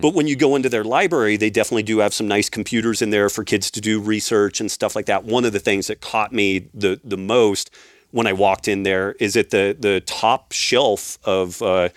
but 0.00 0.14
when 0.14 0.26
you 0.26 0.36
go 0.36 0.56
into 0.56 0.68
their 0.68 0.84
library, 0.84 1.36
they 1.36 1.50
definitely 1.50 1.84
do 1.84 1.98
have 1.98 2.12
some 2.12 2.28
nice 2.28 2.50
computers 2.50 3.00
in 3.00 3.10
there 3.10 3.30
for 3.30 3.44
kids 3.44 3.70
to 3.72 3.80
do 3.80 4.00
research 4.00 4.60
and 4.60 4.70
stuff 4.70 4.94
like 4.94 5.06
that. 5.06 5.24
One 5.24 5.44
of 5.44 5.52
the 5.52 5.60
things 5.60 5.86
that 5.86 6.00
caught 6.00 6.32
me 6.32 6.68
the 6.74 7.00
the 7.02 7.16
most 7.16 7.70
when 8.12 8.26
I 8.26 8.32
walked 8.32 8.68
in 8.68 8.84
there 8.84 9.12
is 9.18 9.34
that 9.34 9.50
the 9.50 9.76
the 9.78 10.00
top 10.06 10.52
shelf 10.52 11.18
of 11.24 11.60
uh, 11.62 11.88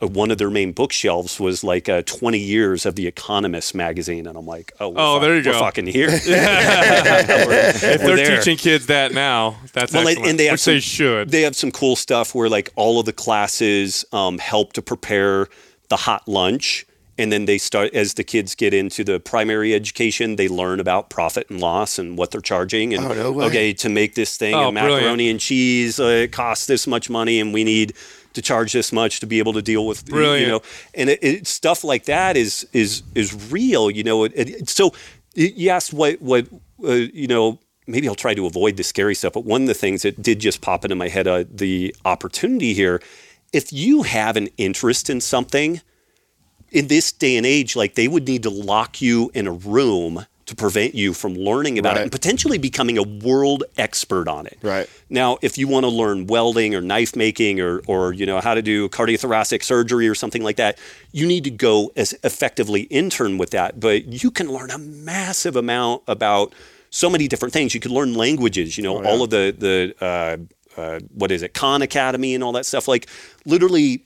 one 0.00 0.30
of 0.30 0.38
their 0.38 0.50
main 0.50 0.72
bookshelves 0.72 1.38
was 1.38 1.62
like 1.62 1.86
uh, 1.88 2.00
20 2.06 2.38
years 2.38 2.86
of 2.86 2.94
the 2.96 3.06
Economist 3.06 3.74
magazine, 3.74 4.26
and 4.26 4.36
I'm 4.38 4.46
like, 4.46 4.72
oh, 4.80 4.88
we're 4.88 4.94
Oh, 4.98 5.14
fuck- 5.14 5.22
there 5.22 5.36
you 5.36 5.42
we're 5.44 5.52
go. 5.52 5.58
fucking 5.60 5.86
here. 5.86 6.08
if 6.12 8.00
they're 8.00 8.16
there. 8.16 8.36
teaching 8.38 8.56
kids 8.56 8.86
that 8.86 9.12
now, 9.12 9.56
that's 9.72 9.92
Well, 9.92 10.06
excellent. 10.08 10.30
and 10.30 10.38
they 10.38 10.44
have 10.46 10.54
which 10.54 10.64
they 10.64 10.80
some- 10.80 10.96
should. 10.96 11.30
They 11.30 11.42
have 11.42 11.54
some 11.56 11.70
cool 11.70 11.96
stuff 11.96 12.34
where 12.34 12.48
like 12.48 12.70
all 12.76 12.98
of 12.98 13.06
the 13.06 13.12
classes 13.12 14.04
um, 14.12 14.38
help 14.38 14.72
to 14.74 14.82
prepare 14.82 15.48
the 15.88 15.96
hot 15.96 16.26
lunch. 16.28 16.86
And 17.20 17.30
then 17.32 17.44
they 17.44 17.58
start 17.58 17.94
as 17.94 18.14
the 18.14 18.24
kids 18.24 18.54
get 18.54 18.72
into 18.74 19.04
the 19.04 19.20
primary 19.20 19.74
education, 19.74 20.36
they 20.36 20.48
learn 20.48 20.80
about 20.80 21.10
profit 21.10 21.48
and 21.50 21.60
loss 21.60 21.98
and 21.98 22.16
what 22.18 22.30
they're 22.30 22.40
charging. 22.40 22.94
And 22.94 23.04
Oh, 23.04 23.12
no 23.32 23.42
okay, 23.42 23.72
to 23.74 23.88
make 23.88 24.14
this 24.14 24.36
thing 24.36 24.54
Oh, 24.54 24.68
and 24.68 24.74
macaroni 24.74 25.00
brilliant. 25.02 25.30
and 25.32 25.40
cheese, 25.40 26.00
uh, 26.00 26.04
it 26.24 26.32
costs 26.32 26.66
this 26.66 26.86
much 26.86 27.10
money, 27.10 27.38
and 27.40 27.52
we 27.54 27.62
need 27.64 27.92
to 28.32 28.40
charge 28.42 28.72
this 28.72 28.92
much 28.92 29.20
to 29.20 29.26
be 29.26 29.38
able 29.38 29.52
to 29.52 29.62
deal 29.62 29.84
with 29.86 30.08
you 30.08 30.46
know. 30.48 30.62
And 30.94 31.10
it, 31.10 31.18
it, 31.22 31.46
stuff 31.46 31.84
like 31.84 32.04
that 32.06 32.36
is 32.36 32.66
is 32.72 33.02
is 33.14 33.50
real. 33.52 33.90
You 33.90 34.04
know, 34.04 34.24
it, 34.24 34.32
it, 34.36 34.68
so 34.68 34.92
y- 35.36 35.52
you 35.56 35.68
asked 35.70 35.92
what 35.92 36.20
what 36.22 36.46
uh, 36.84 36.92
you 36.92 37.26
know. 37.26 37.58
Maybe 37.86 38.06
I'll 38.08 38.14
try 38.14 38.34
to 38.34 38.46
avoid 38.46 38.76
the 38.76 38.84
scary 38.84 39.16
stuff. 39.16 39.32
But 39.32 39.44
one 39.44 39.62
of 39.62 39.66
the 39.68 39.74
things 39.74 40.02
that 40.02 40.22
did 40.22 40.38
just 40.38 40.60
pop 40.60 40.84
into 40.84 40.94
my 40.94 41.08
head, 41.08 41.26
uh, 41.26 41.42
the 41.50 41.94
opportunity 42.04 42.72
here, 42.72 43.02
if 43.52 43.72
you 43.72 44.04
have 44.04 44.36
an 44.36 44.48
interest 44.58 45.10
in 45.10 45.20
something, 45.20 45.80
in 46.70 46.88
this 46.88 47.12
day 47.12 47.36
and 47.36 47.46
age, 47.46 47.76
like 47.76 47.94
they 47.94 48.08
would 48.08 48.26
need 48.26 48.42
to 48.44 48.50
lock 48.50 49.00
you 49.00 49.30
in 49.34 49.46
a 49.46 49.52
room 49.52 50.26
to 50.50 50.56
prevent 50.56 50.96
you 50.96 51.14
from 51.14 51.34
learning 51.34 51.78
about 51.78 51.96
it 51.96 52.02
and 52.02 52.10
potentially 52.10 52.58
becoming 52.58 52.98
a 52.98 53.04
world 53.04 53.62
expert 53.78 54.26
on 54.26 54.46
it. 54.48 54.58
Right. 54.62 54.90
Now, 55.08 55.38
if 55.42 55.56
you 55.56 55.68
want 55.68 55.84
to 55.84 55.88
learn 55.88 56.26
welding 56.26 56.74
or 56.74 56.80
knife 56.80 57.14
making 57.14 57.60
or, 57.60 57.82
or 57.86 58.12
you 58.12 58.26
know 58.26 58.40
how 58.40 58.54
to 58.54 58.62
do 58.62 58.88
cardiothoracic 58.88 59.62
surgery 59.62 60.08
or 60.08 60.16
something 60.16 60.42
like 60.42 60.56
that, 60.56 60.76
you 61.12 61.24
need 61.24 61.44
to 61.44 61.50
go 61.50 61.92
as 61.94 62.14
effectively 62.24 62.82
intern 62.82 63.38
with 63.38 63.50
that. 63.50 63.78
But 63.78 64.06
you 64.06 64.32
can 64.32 64.48
learn 64.48 64.72
a 64.72 64.78
massive 64.78 65.54
amount 65.54 66.02
about 66.08 66.52
so 66.90 67.08
many 67.08 67.28
different 67.28 67.54
things. 67.54 67.72
You 67.72 67.80
could 67.80 67.92
learn 67.92 68.14
languages. 68.14 68.76
You 68.76 68.82
know, 68.82 69.04
all 69.04 69.22
of 69.22 69.30
the 69.30 69.54
the 69.56 69.94
uh, 70.04 70.80
uh, 70.80 70.98
what 71.14 71.30
is 71.30 71.42
it, 71.42 71.54
Khan 71.54 71.80
Academy 71.80 72.34
and 72.34 72.42
all 72.42 72.52
that 72.52 72.66
stuff. 72.66 72.88
Like 72.88 73.08
literally 73.46 74.02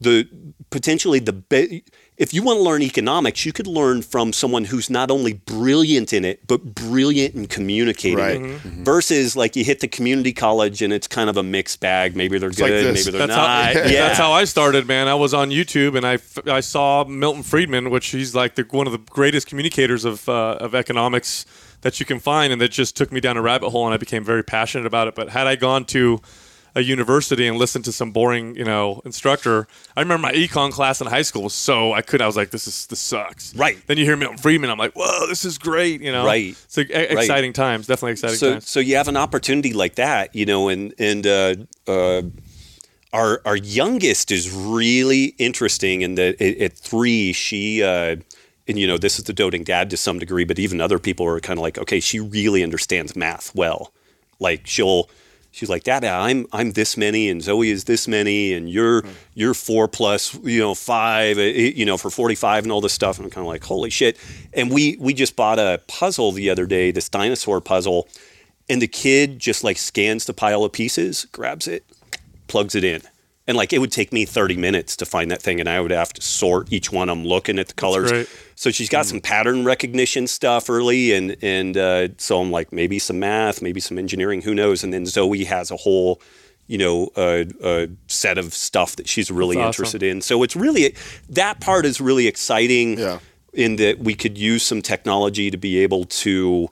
the 0.00 0.28
potentially 0.70 1.18
the 1.18 1.32
be- 1.32 1.84
if 2.16 2.34
you 2.34 2.42
want 2.42 2.58
to 2.58 2.62
learn 2.62 2.82
economics, 2.82 3.46
you 3.46 3.52
could 3.52 3.66
learn 3.66 4.02
from 4.02 4.32
someone 4.32 4.64
who's 4.66 4.90
not 4.90 5.10
only 5.10 5.32
brilliant 5.32 6.12
in 6.12 6.24
it, 6.24 6.46
but 6.46 6.74
brilliant 6.74 7.34
in 7.34 7.46
communicating 7.46 8.18
Right. 8.18 8.36
it. 8.36 8.42
Mm-hmm. 8.42 8.84
Versus 8.84 9.36
like 9.36 9.56
you 9.56 9.64
hit 9.64 9.80
the 9.80 9.88
community 9.88 10.32
college 10.34 10.82
and 10.82 10.92
it's 10.92 11.06
kind 11.06 11.30
of 11.30 11.36
a 11.38 11.42
mixed 11.42 11.80
bag. 11.80 12.14
Maybe 12.16 12.38
they're 12.38 12.50
like 12.50 12.58
good, 12.58 12.94
this. 12.94 13.06
maybe 13.06 13.16
they're 13.18 13.26
That's 13.26 13.36
not. 13.36 13.74
how, 13.74 13.80
yeah. 13.90 14.06
that's 14.08 14.18
how 14.18 14.32
I 14.32 14.44
started, 14.44 14.86
man. 14.86 15.08
I 15.08 15.14
was 15.14 15.32
on 15.32 15.48
YouTube 15.50 15.96
and 15.96 16.06
I, 16.06 16.18
I 16.54 16.60
saw 16.60 17.04
Milton 17.04 17.42
Friedman, 17.42 17.88
which 17.88 18.08
he's 18.08 18.34
like 18.34 18.54
the, 18.54 18.62
one 18.70 18.86
of 18.86 18.92
the 18.92 18.98
greatest 18.98 19.46
communicators 19.46 20.04
of, 20.04 20.28
uh, 20.28 20.58
of 20.60 20.74
economics 20.74 21.46
that 21.82 21.98
you 21.98 22.04
can 22.04 22.18
find, 22.20 22.52
and 22.52 22.60
that 22.60 22.70
just 22.70 22.94
took 22.94 23.10
me 23.10 23.20
down 23.20 23.38
a 23.38 23.42
rabbit 23.42 23.70
hole, 23.70 23.86
and 23.86 23.94
I 23.94 23.96
became 23.96 24.22
very 24.22 24.44
passionate 24.44 24.84
about 24.86 25.08
it. 25.08 25.14
But 25.14 25.30
had 25.30 25.46
I 25.46 25.56
gone 25.56 25.86
to 25.86 26.20
a 26.74 26.82
university 26.82 27.46
and 27.46 27.56
listen 27.56 27.82
to 27.82 27.92
some 27.92 28.12
boring, 28.12 28.54
you 28.56 28.64
know, 28.64 29.02
instructor, 29.04 29.66
I 29.96 30.00
remember 30.00 30.22
my 30.22 30.32
econ 30.32 30.70
class 30.70 31.00
in 31.00 31.06
high 31.06 31.22
school 31.22 31.42
was 31.42 31.54
so 31.54 31.92
I 31.92 32.02
could 32.02 32.20
I 32.22 32.26
was 32.26 32.36
like, 32.36 32.50
this 32.50 32.66
is 32.66 32.86
this 32.86 33.00
sucks. 33.00 33.54
Right. 33.54 33.78
Then 33.86 33.98
you 33.98 34.04
hear 34.04 34.16
Milton 34.16 34.38
Friedman, 34.38 34.70
I'm 34.70 34.78
like, 34.78 34.92
whoa, 34.92 35.26
this 35.26 35.44
is 35.44 35.58
great. 35.58 36.00
You 36.00 36.12
know. 36.12 36.24
Right. 36.24 36.56
So 36.68 36.82
e- 36.82 36.84
exciting 36.90 37.52
times, 37.52 37.86
definitely 37.86 38.12
exciting 38.12 38.36
so 38.36 38.52
times. 38.52 38.68
so 38.68 38.80
you 38.80 38.96
have 38.96 39.08
an 39.08 39.16
opportunity 39.16 39.72
like 39.72 39.96
that, 39.96 40.34
you 40.34 40.46
know, 40.46 40.68
and 40.68 40.94
and 40.98 41.26
uh, 41.26 41.54
uh, 41.86 42.22
our 43.12 43.42
our 43.44 43.56
youngest 43.56 44.30
is 44.30 44.52
really 44.52 45.34
interesting 45.38 46.02
in 46.02 46.14
that 46.16 46.40
at, 46.40 46.56
at 46.58 46.72
three 46.74 47.32
she. 47.32 47.82
Uh, 47.82 48.16
and 48.68 48.78
you 48.78 48.86
know 48.86 48.98
this 48.98 49.18
is 49.18 49.24
the 49.24 49.32
doting 49.32 49.64
dad 49.64 49.90
to 49.90 49.96
some 49.96 50.20
degree, 50.20 50.44
but 50.44 50.58
even 50.58 50.80
other 50.80 51.00
people 51.00 51.26
are 51.26 51.40
kind 51.40 51.58
of 51.58 51.62
like, 51.62 51.76
okay, 51.76 51.98
she 51.98 52.20
really 52.20 52.62
understands 52.62 53.16
math 53.16 53.52
well. 53.52 53.92
Like 54.38 54.66
she'll, 54.66 55.10
she's 55.50 55.68
like, 55.68 55.84
Dad, 55.84 56.04
I'm 56.04 56.46
I'm 56.52 56.72
this 56.72 56.96
many, 56.96 57.28
and 57.28 57.42
Zoe 57.42 57.70
is 57.70 57.84
this 57.84 58.06
many, 58.08 58.52
and 58.52 58.70
you're 58.70 59.02
you're 59.34 59.54
four 59.54 59.88
plus, 59.88 60.34
you 60.42 60.60
know, 60.60 60.74
five, 60.74 61.38
uh, 61.38 61.42
you 61.42 61.84
know, 61.84 61.96
for 61.96 62.10
forty 62.10 62.34
five 62.34 62.64
and 62.64 62.72
all 62.72 62.80
this 62.80 62.92
stuff. 62.92 63.18
And 63.18 63.26
I'm 63.26 63.30
kind 63.30 63.46
of 63.46 63.48
like, 63.48 63.64
holy 63.64 63.90
shit! 63.90 64.16
And 64.52 64.70
we 64.70 64.96
we 64.98 65.14
just 65.14 65.36
bought 65.36 65.58
a 65.58 65.80
puzzle 65.86 66.32
the 66.32 66.50
other 66.50 66.66
day, 66.66 66.90
this 66.90 67.08
dinosaur 67.08 67.60
puzzle, 67.60 68.08
and 68.68 68.80
the 68.80 68.88
kid 68.88 69.38
just 69.38 69.64
like 69.64 69.78
scans 69.78 70.24
the 70.24 70.34
pile 70.34 70.64
of 70.64 70.72
pieces, 70.72 71.26
grabs 71.32 71.66
it, 71.66 71.84
plugs 72.46 72.74
it 72.74 72.84
in. 72.84 73.02
And 73.46 73.56
like 73.56 73.72
it 73.72 73.78
would 73.78 73.90
take 73.90 74.12
me 74.12 74.24
30 74.24 74.56
minutes 74.56 74.94
to 74.96 75.06
find 75.06 75.30
that 75.30 75.42
thing, 75.42 75.58
and 75.58 75.68
I 75.68 75.80
would 75.80 75.90
have 75.90 76.12
to 76.12 76.22
sort 76.22 76.72
each 76.72 76.92
one. 76.92 77.08
I'm 77.08 77.24
looking 77.24 77.58
at 77.58 77.68
the 77.68 77.74
colors. 77.74 78.28
So 78.60 78.70
she's 78.70 78.90
got 78.90 79.06
some 79.06 79.22
pattern 79.22 79.64
recognition 79.64 80.26
stuff 80.26 80.68
early, 80.68 81.14
and 81.14 81.34
and 81.40 81.78
uh, 81.78 82.08
so 82.18 82.42
I'm 82.42 82.50
like 82.50 82.74
maybe 82.74 82.98
some 82.98 83.18
math, 83.18 83.62
maybe 83.62 83.80
some 83.80 83.96
engineering, 83.96 84.42
who 84.42 84.54
knows? 84.54 84.84
And 84.84 84.92
then 84.92 85.06
Zoe 85.06 85.44
has 85.44 85.70
a 85.70 85.78
whole, 85.78 86.20
you 86.66 86.76
know, 86.76 87.08
uh, 87.16 87.44
uh, 87.64 87.86
set 88.06 88.36
of 88.36 88.52
stuff 88.52 88.96
that 88.96 89.08
she's 89.08 89.30
really 89.30 89.56
awesome. 89.56 89.68
interested 89.68 90.02
in. 90.02 90.20
So 90.20 90.42
it's 90.42 90.54
really 90.54 90.94
that 91.30 91.60
part 91.60 91.86
is 91.86 92.02
really 92.02 92.26
exciting. 92.26 92.98
Yeah. 92.98 93.20
In 93.54 93.76
that 93.76 94.00
we 94.00 94.14
could 94.14 94.36
use 94.36 94.62
some 94.62 94.82
technology 94.82 95.50
to 95.50 95.56
be 95.56 95.78
able 95.78 96.04
to, 96.04 96.68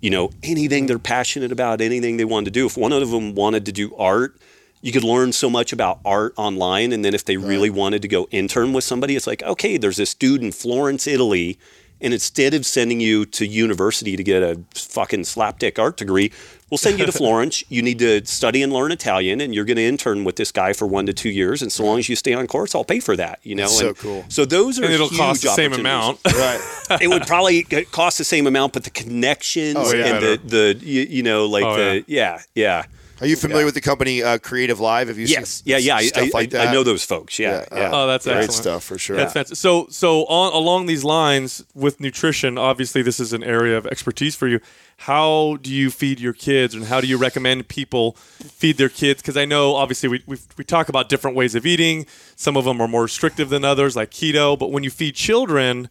you 0.00 0.10
know, 0.10 0.30
anything 0.42 0.86
they're 0.86 0.98
passionate 0.98 1.52
about, 1.52 1.80
anything 1.80 2.16
they 2.16 2.24
wanted 2.24 2.46
to 2.46 2.50
do. 2.50 2.66
If 2.66 2.76
one 2.76 2.92
of 2.92 3.10
them 3.10 3.36
wanted 3.36 3.64
to 3.66 3.72
do 3.72 3.94
art, 3.94 4.40
you 4.80 4.92
could 4.92 5.04
learn 5.04 5.32
so 5.32 5.50
much 5.50 5.72
about 5.72 5.98
art 6.04 6.32
online. 6.36 6.92
And 6.92 7.04
then 7.04 7.14
if 7.14 7.24
they 7.24 7.36
really 7.36 7.70
wanted 7.70 8.02
to 8.02 8.08
go 8.08 8.28
intern 8.30 8.72
with 8.72 8.84
somebody, 8.84 9.16
it's 9.16 9.26
like, 9.26 9.42
okay, 9.42 9.76
there's 9.76 9.96
this 9.96 10.14
dude 10.14 10.42
in 10.42 10.52
Florence, 10.52 11.06
Italy. 11.06 11.58
And 12.00 12.14
instead 12.14 12.54
of 12.54 12.64
sending 12.64 13.00
you 13.00 13.24
to 13.26 13.44
university 13.44 14.16
to 14.16 14.22
get 14.22 14.40
a 14.40 14.60
fucking 14.72 15.22
slapdick 15.22 15.80
art 15.80 15.96
degree, 15.96 16.30
we'll 16.70 16.78
send 16.78 17.00
you 17.00 17.06
to 17.06 17.10
Florence. 17.20 17.64
You 17.68 17.82
need 17.82 17.98
to 17.98 18.24
study 18.24 18.62
and 18.62 18.72
learn 18.72 18.92
Italian, 18.92 19.40
and 19.40 19.52
you're 19.52 19.64
going 19.64 19.78
to 19.78 19.82
intern 19.84 20.22
with 20.22 20.36
this 20.36 20.52
guy 20.52 20.74
for 20.74 20.86
one 20.86 21.06
to 21.06 21.12
two 21.12 21.28
years. 21.28 21.60
And 21.60 21.72
so 21.72 21.84
long 21.84 21.98
as 21.98 22.08
you 22.08 22.14
stay 22.14 22.34
on 22.34 22.46
course, 22.46 22.72
I'll 22.76 22.84
pay 22.84 23.00
for 23.00 23.16
that. 23.16 23.40
You 23.42 23.56
know, 23.56 23.64
That's 23.64 23.78
so 23.80 23.94
cool. 23.94 24.24
So 24.28 24.44
those 24.44 24.78
are 24.78 24.84
and 24.84 24.92
it'll 24.92 25.08
huge 25.08 25.18
cost 25.18 25.42
the 25.42 25.48
same 25.48 25.72
amount. 25.72 26.20
Right. 26.26 26.60
it 27.02 27.08
would 27.08 27.26
probably 27.26 27.64
cost 27.64 28.18
the 28.18 28.24
same 28.24 28.46
amount, 28.46 28.74
but 28.74 28.84
the 28.84 28.90
connections 28.90 29.76
Oh, 29.76 29.92
yeah. 29.92 30.06
and 30.06 30.24
the, 30.24 30.40
the 30.76 30.86
you, 30.86 31.02
you 31.02 31.22
know 31.24 31.46
like 31.46 31.64
Oh, 31.64 31.76
the 31.76 32.04
yeah 32.06 32.42
yeah 32.54 32.84
Are 33.20 33.26
you 33.26 33.36
familiar 33.36 33.64
with 33.64 33.74
the 33.74 33.80
company 33.80 34.22
uh, 34.22 34.38
CreativeLive? 34.38 35.08
Have 35.08 35.18
you 35.18 35.26
Yes, 35.26 35.48
seen 35.62 35.62
yeah, 35.72 35.78
yeah. 35.78 35.96
I, 35.96 36.06
stuff 36.06 36.24
I, 36.34 36.38
like 36.38 36.54
I- 36.54 36.58
that? 36.58 36.68
I 36.68 36.72
know 36.72 36.82
those 36.84 37.04
folks. 37.04 37.38
Yeah, 37.38 37.64
Yeah, 37.72 37.78
yeah. 37.78 37.90
Oh, 37.92 38.06
that's 38.06 38.24
Great 38.26 38.36
excellent. 38.36 38.62
stuff 38.62 38.84
for 38.84 38.96
sure. 38.98 39.16
That's 39.16 39.32
fantastic. 39.32 39.56
So, 39.58 39.86
so 39.90 40.24
on 40.26 40.52
along 40.52 40.86
these 40.86 41.02
lines 41.04 41.64
with 41.74 42.00
nutrition, 42.00 42.58
obviously 42.58 43.02
this 43.02 43.18
is 43.18 43.32
an 43.32 43.42
area 43.42 43.76
of 43.76 43.86
expertise 43.86 44.36
for 44.36 44.46
you. 44.46 44.60
How 45.02 45.58
do 45.62 45.72
you 45.72 45.90
feed 45.90 46.18
your 46.20 46.32
kids, 46.32 46.74
and 46.74 46.84
how 46.86 47.00
do 47.00 47.06
you 47.06 47.16
recommend 47.18 47.68
people 47.68 48.12
feed 48.12 48.78
their 48.78 48.88
kids? 48.88 49.22
Because 49.22 49.36
I 49.36 49.44
know 49.44 49.76
obviously 49.76 50.08
we 50.08 50.22
we 50.26 50.38
we 50.56 50.64
talk 50.64 50.88
about 50.88 51.08
different 51.08 51.36
ways 51.36 51.54
of 51.54 51.64
eating. 51.66 52.04
Some 52.34 52.56
of 52.56 52.64
them 52.64 52.80
are 52.80 52.88
more 52.88 53.02
restrictive 53.02 53.48
than 53.48 53.64
others, 53.64 53.94
like 53.94 54.10
keto. 54.10 54.58
But 54.58 54.72
when 54.72 54.82
you 54.82 54.90
feed 54.90 55.14
children, 55.14 55.88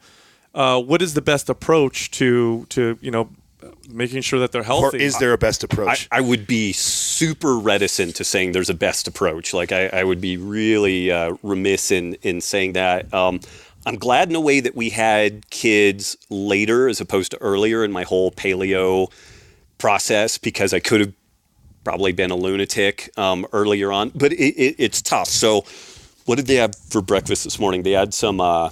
uh, 0.53 0.81
what 0.81 1.01
is 1.01 1.13
the 1.13 1.21
best 1.21 1.47
approach 1.49 2.11
to 2.11 2.65
to 2.69 2.97
you 3.01 3.11
know 3.11 3.29
making 3.89 4.21
sure 4.21 4.39
that 4.39 4.51
they're 4.51 4.61
or 4.61 4.65
healthy? 4.65 5.03
is 5.03 5.17
there 5.19 5.33
a 5.33 5.37
best 5.37 5.63
I, 5.63 5.65
approach? 5.65 6.07
I 6.11 6.21
would 6.21 6.47
be 6.47 6.73
super 6.73 7.57
reticent 7.57 8.15
to 8.17 8.23
saying 8.23 8.51
there's 8.51 8.69
a 8.69 8.75
best 8.75 9.07
approach. 9.07 9.53
Like 9.53 9.71
I, 9.71 9.87
I 9.87 10.03
would 10.03 10.21
be 10.21 10.37
really 10.37 11.11
uh, 11.11 11.35
remiss 11.43 11.91
in 11.91 12.15
in 12.21 12.41
saying 12.41 12.73
that. 12.73 13.13
Um, 13.13 13.39
I'm 13.85 13.95
glad 13.95 14.29
in 14.29 14.35
a 14.35 14.41
way 14.41 14.59
that 14.59 14.75
we 14.75 14.89
had 14.89 15.49
kids 15.49 16.17
later 16.29 16.89
as 16.89 16.99
opposed 16.99 17.31
to 17.31 17.41
earlier 17.41 17.85
in 17.85 17.91
my 17.91 18.03
whole 18.03 18.31
paleo 18.31 19.09
process 19.77 20.37
because 20.37 20.73
I 20.73 20.79
could 20.79 20.99
have 20.99 21.13
probably 21.85 22.11
been 22.11 22.31
a 22.31 22.35
lunatic 22.35 23.09
um, 23.17 23.47
earlier 23.53 23.93
on. 23.93 24.09
But 24.13 24.33
it, 24.33 24.55
it, 24.55 24.75
it's 24.77 25.01
tough. 25.01 25.29
So, 25.29 25.63
what 26.25 26.35
did 26.35 26.47
they 26.47 26.55
have 26.55 26.75
for 26.75 27.01
breakfast 27.01 27.45
this 27.45 27.59
morning? 27.59 27.83
They 27.83 27.93
had 27.93 28.13
some 28.13 28.41
uh, 28.41 28.71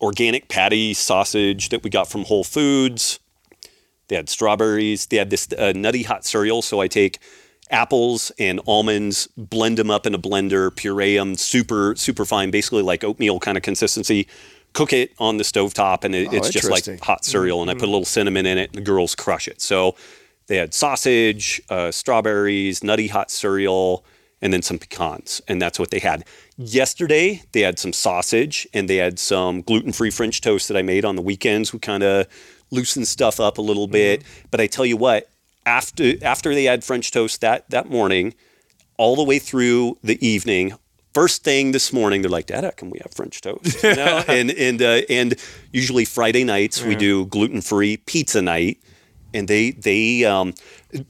organic 0.00 0.48
patty 0.48 0.92
sausage 0.92 1.70
that 1.70 1.82
we 1.82 1.88
got 1.88 2.08
from 2.08 2.24
Whole 2.24 2.44
Foods. 2.44 3.18
They 4.08 4.16
had 4.16 4.28
strawberries. 4.28 5.06
They 5.06 5.16
had 5.16 5.30
this 5.30 5.48
uh, 5.56 5.72
nutty 5.74 6.02
hot 6.02 6.24
cereal. 6.24 6.62
So 6.62 6.80
I 6.80 6.88
take 6.88 7.18
apples 7.70 8.32
and 8.38 8.60
almonds, 8.66 9.28
blend 9.36 9.76
them 9.78 9.90
up 9.90 10.06
in 10.06 10.14
a 10.14 10.18
blender, 10.18 10.74
puree 10.74 11.16
them 11.16 11.36
super, 11.36 11.94
super 11.96 12.24
fine, 12.24 12.50
basically 12.50 12.82
like 12.82 13.04
oatmeal 13.04 13.38
kind 13.38 13.56
of 13.56 13.62
consistency. 13.62 14.26
Cook 14.74 14.92
it 14.92 15.12
on 15.18 15.38
the 15.38 15.44
stovetop, 15.44 16.04
and 16.04 16.14
it, 16.14 16.28
Oh, 16.30 16.36
it's 16.36 16.50
just 16.50 16.70
like 16.70 17.00
hot 17.00 17.24
cereal. 17.24 17.62
And 17.62 17.70
I 17.70 17.74
put 17.74 17.84
a 17.84 17.90
little 17.90 18.04
cinnamon 18.04 18.44
in 18.46 18.58
it, 18.58 18.70
and 18.70 18.78
the 18.78 18.84
girls 18.84 19.14
crush 19.14 19.48
it. 19.48 19.60
So 19.62 19.96
they 20.46 20.56
had 20.56 20.74
sausage, 20.74 21.60
uh, 21.70 21.90
strawberries, 21.90 22.84
nutty 22.84 23.08
hot 23.08 23.30
cereal, 23.30 24.04
and 24.40 24.52
then 24.52 24.62
some 24.62 24.78
pecans. 24.78 25.40
And 25.48 25.60
that's 25.60 25.78
what 25.78 25.90
they 25.90 25.98
had. 25.98 26.24
Yesterday, 26.56 27.42
they 27.52 27.62
had 27.62 27.78
some 27.78 27.92
sausage 27.92 28.66
and 28.72 28.88
they 28.88 28.96
had 28.96 29.18
some 29.18 29.62
gluten 29.62 29.92
free 29.92 30.10
French 30.10 30.40
toast 30.40 30.68
that 30.68 30.76
I 30.76 30.82
made 30.82 31.04
on 31.04 31.16
the 31.16 31.22
weekends. 31.22 31.72
We 31.72 31.78
kind 31.78 32.02
of 32.02 32.26
loosened 32.70 33.08
stuff 33.08 33.40
up 33.40 33.58
a 33.58 33.62
little 33.62 33.86
bit. 33.86 34.22
But 34.50 34.60
I 34.60 34.66
tell 34.66 34.86
you 34.86 34.96
what, 34.96 35.28
after 35.66 36.14
after 36.22 36.54
they 36.54 36.64
had 36.64 36.84
French 36.84 37.10
toast 37.10 37.40
that, 37.40 37.68
that 37.70 37.90
morning, 37.90 38.34
all 38.96 39.16
the 39.16 39.24
way 39.24 39.38
through 39.38 39.98
the 40.02 40.24
evening, 40.26 40.74
first 41.14 41.44
thing 41.44 41.72
this 41.72 41.92
morning, 41.92 42.22
they're 42.22 42.30
like, 42.30 42.46
Dada, 42.46 42.72
can 42.72 42.90
we 42.90 42.98
have 43.00 43.12
French 43.12 43.40
toast? 43.40 43.82
You 43.82 43.96
know? 43.96 44.22
and 44.28 44.50
and 44.50 44.82
uh, 44.82 45.02
and 45.08 45.34
usually 45.72 46.04
Friday 46.04 46.44
nights 46.44 46.82
we 46.82 46.94
do 46.94 47.26
gluten 47.26 47.60
free 47.60 47.96
pizza 47.96 48.42
night 48.42 48.78
and 49.34 49.48
they 49.48 49.72
they 49.72 50.24
um, 50.24 50.54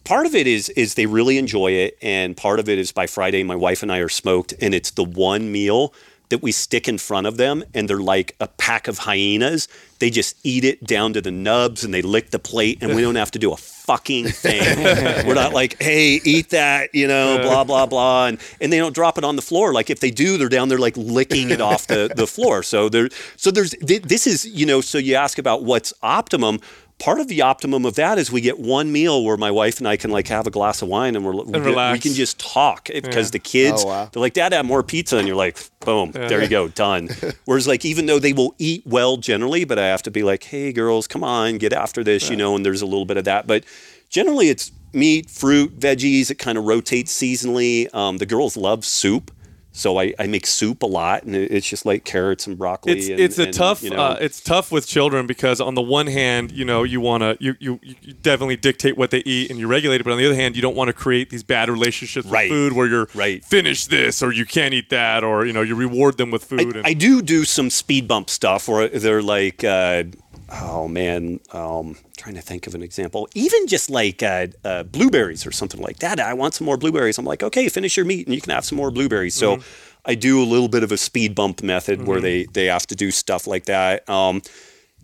part 0.05 0.27
of 0.27 0.35
it 0.35 0.47
is 0.47 0.69
is 0.71 0.95
they 0.95 1.07
really 1.07 1.39
enjoy 1.39 1.73
it, 1.73 1.97
and 2.03 2.37
part 2.37 2.59
of 2.59 2.69
it 2.69 2.79
is 2.79 2.93
by 2.93 3.07
Friday 3.07 3.43
my 3.43 3.57
wife 3.57 3.83
and 3.83 3.93
I 3.93 3.99
are 3.99 4.09
smoked, 4.09 4.55
and 4.61 4.75
it's 4.75 4.91
the 4.91 5.05
one 5.05 5.53
meal 5.53 5.95
that 6.31 6.43
we 6.43 6.53
stick 6.53 6.89
in 6.89 6.99
front 6.99 7.27
of 7.27 7.37
them, 7.37 7.65
and 7.75 7.89
they're 7.89 7.99
like 7.99 8.37
a 8.41 8.49
pack 8.49 8.89
of 8.89 8.99
hyenas. 8.99 9.69
They 9.99 10.11
just 10.11 10.37
eat 10.45 10.65
it 10.65 10.85
down 10.85 11.13
to 11.15 11.21
the 11.21 11.31
nubs, 11.31 11.85
and 11.85 11.93
they 11.93 12.03
lick 12.03 12.31
the 12.31 12.39
plate, 12.39 12.79
and 12.81 12.95
we 12.95 13.03
don't 13.03 13.17
have 13.17 13.31
to 13.33 13.39
do 13.39 13.53
a 13.53 13.57
fucking 13.57 14.29
thing. 14.29 14.85
We're 15.27 15.35
not 15.35 15.55
like, 15.55 15.83
hey, 15.83 16.21
eat 16.25 16.51
that, 16.51 16.95
you 16.95 17.09
know, 17.09 17.39
blah 17.43 17.65
blah 17.65 17.87
blah, 17.87 18.27
and 18.27 18.39
and 18.61 18.73
they 18.73 18.79
don't 18.79 18.95
drop 18.95 19.19
it 19.19 19.25
on 19.25 19.37
the 19.37 19.43
floor. 19.43 19.73
Like 19.73 19.91
if 19.91 20.01
they 20.01 20.11
do, 20.11 20.37
they're 20.39 20.49
down 20.49 20.69
there 20.69 20.79
like 20.79 20.97
licking 20.97 21.51
it 21.51 21.61
off 21.61 21.87
the 21.87 22.13
the 22.15 22.27
floor. 22.27 22.63
So 22.63 22.89
there, 22.89 23.09
so 23.37 23.51
there's 23.51 23.75
thi- 23.75 23.99
this 23.99 24.27
is 24.27 24.45
you 24.45 24.67
know. 24.67 24.81
So 24.81 24.99
you 24.99 25.15
ask 25.15 25.39
about 25.39 25.65
what's 25.65 25.93
optimum 26.03 26.61
part 26.99 27.21
of 27.21 27.29
the 27.29 27.43
optimum 27.43 27.85
of 27.85 27.95
that 27.95 28.19
is 28.19 28.31
we 28.33 28.41
get 28.41 28.59
one 28.59 28.91
meal 28.91 29.25
where 29.25 29.37
my 29.37 29.51
wife 29.51 29.79
and 29.79 29.87
I 29.87 29.97
can 29.97 30.11
like 30.11 30.27
have 30.29 30.47
a 30.47 30.51
glass 30.51 30.83
of 30.83 30.89
wine 30.89 31.15
and 31.15 31.25
we're 31.25 31.33
we, 31.45 31.61
we 31.93 31.99
can 32.01 32.13
just 32.13 32.39
talk 32.41 32.89
because 32.93 33.31
the 33.31 33.39
kids 33.39 33.85
Oh, 33.85 33.87
wow. 33.89 34.09
they're 34.13 34.21
like 34.21 34.35
dad 34.35 34.53
have 34.53 34.67
more 34.67 34.83
pizza. 34.83 35.17
And 35.19 35.27
you're 35.29 35.37
like 35.37 35.59
boom 35.81 36.11
there 36.13 36.43
you 36.43 36.49
go 36.49 36.69
done. 36.69 37.09
Whereas 37.45 37.69
like 37.69 37.85
even 37.85 38.07
though 38.07 38.19
they 38.19 38.33
will 38.33 38.55
eat 38.59 38.83
well 38.85 39.17
generally 39.17 39.65
but 39.65 39.79
I 39.79 39.87
have 39.87 40.03
to 40.03 40.11
be 40.11 40.23
like 40.25 40.43
hey 40.43 40.73
girls 40.73 41.07
come 41.07 41.23
on 41.23 41.59
get 41.59 41.73
after 41.73 42.03
this 42.03 42.29
you 42.29 42.37
know 42.37 42.57
and 42.57 42.67
there's 42.67 42.83
a 42.83 42.87
little 42.87 43.07
bit 43.07 43.17
of 43.17 43.25
that. 43.27 43.47
But 43.47 43.65
generally 44.11 44.49
it's 44.49 44.73
meat 44.93 45.31
fruit 45.31 45.79
veggies 45.79 46.31
it 46.31 46.37
kind 46.39 46.59
of 46.59 46.65
rotates 46.65 47.13
seasonally. 47.17 47.95
Um, 47.95 48.17
the 48.19 48.27
girls 48.27 48.57
love 48.57 48.85
soup 48.85 49.31
so 49.79 49.99
I, 49.99 50.13
I 50.19 50.27
make 50.27 50.47
soup 50.47 50.83
a 50.83 50.87
lot 50.87 51.23
and 51.23 51.35
it's 51.37 51.69
just 51.69 51.87
like 51.87 52.05
carrots 52.05 52.47
and 52.47 52.59
broccoli 52.59 52.93
it's 52.93 53.09
and, 53.09 53.21
it's 53.21 53.39
a 53.39 53.45
and, 53.45 53.55
tough 53.55 53.83
you 53.83 53.91
know, 53.91 53.97
uh, 53.97 54.19
it's 54.21 54.41
tough 54.41 54.73
with 54.73 54.87
children 54.87 55.27
because 55.27 55.61
on 55.61 55.75
the 55.75 55.83
one 55.83 56.07
hand 56.07 56.51
you 56.53 56.65
know 56.65 56.83
you 56.83 57.01
want 57.01 57.23
to 57.23 57.37
you, 57.41 57.55
you 57.61 57.79
you 57.83 58.13
definitely 58.15 58.57
dictate 58.57 58.97
what 58.97 59.11
they 59.11 59.23
eat 59.25 59.51
and 59.51 59.59
you 59.59 59.67
regulate 59.67 60.01
it 60.01 60.05
but 60.05 60.13
on 60.13 60.19
the 60.19 60.27
other 60.27 60.35
hand 60.35 60.57
you 60.57 60.63
don't 60.63 60.77
want 60.77 60.89
to 60.89 60.93
create 60.93 61.31
these 61.31 61.43
bad 61.43 61.69
relationships 61.69 62.25
with 62.25 62.33
Right. 62.33 62.51
food 62.51 62.73
where 62.73 62.87
you're 62.87 63.09
Right. 63.15 63.45
finish 63.45 63.87
this 63.87 64.23
or 64.23 64.33
you 64.33 64.45
can't 64.45 64.75
eat 64.75 64.91
that 64.91 65.25
or 65.25 65.47
you 65.47 65.53
know 65.53 65.63
you 65.63 65.75
reward 65.75 66.19
them 66.19 66.31
with 66.31 66.45
food 66.45 66.75
I, 66.75 66.79
and 66.79 66.87
I 66.87 66.93
do 66.95 67.23
do 67.23 67.45
some 67.45 67.71
speed 67.71 68.09
bump 68.09 68.31
stuff 68.31 68.69
where 68.69 68.89
they're 68.89 69.23
like, 69.23 69.65
uh, 69.65 70.05
oh 70.51 70.89
man, 70.89 71.41
um, 71.53 71.97
trying 72.17 72.35
to 72.35 72.41
think 72.41 72.67
of 72.67 72.75
an 72.75 72.83
example. 72.83 73.29
Even 73.35 73.67
just 73.67 73.91
like 73.91 74.23
uh, 74.23 74.49
uh, 74.65 74.83
blueberries 74.85 75.47
or 75.47 75.53
something 75.53 75.81
like 75.81 75.99
that. 75.99 76.21
I 76.21 76.35
want 76.35 76.55
some 76.55 76.65
more 76.65 76.77
blueberries. 76.77 77.19
I'm 77.19 77.25
like, 77.25 77.43
okay, 77.43 77.69
finish 77.69 77.97
your 77.97 78.07
meat 78.07 78.27
and 78.27 78.35
you 78.35 78.41
can 78.41 78.53
have 78.53 78.65
some 78.65 78.77
more 78.77 78.91
blueberries. 78.91 79.35
So 79.35 79.59
I 80.05 80.15
do 80.15 80.43
a 80.43 80.45
little 80.45 80.69
bit 80.69 80.83
of 80.83 80.93
a 80.93 80.97
speed 80.97 81.35
bump 81.35 81.63
method 81.63 82.07
where 82.07 82.21
they 82.21 82.45
they 82.45 82.67
have 82.67 82.87
to 82.89 82.95
do 82.95 83.11
stuff 83.11 83.47
like 83.47 83.67
that. 83.67 84.09
Um, 84.09 84.43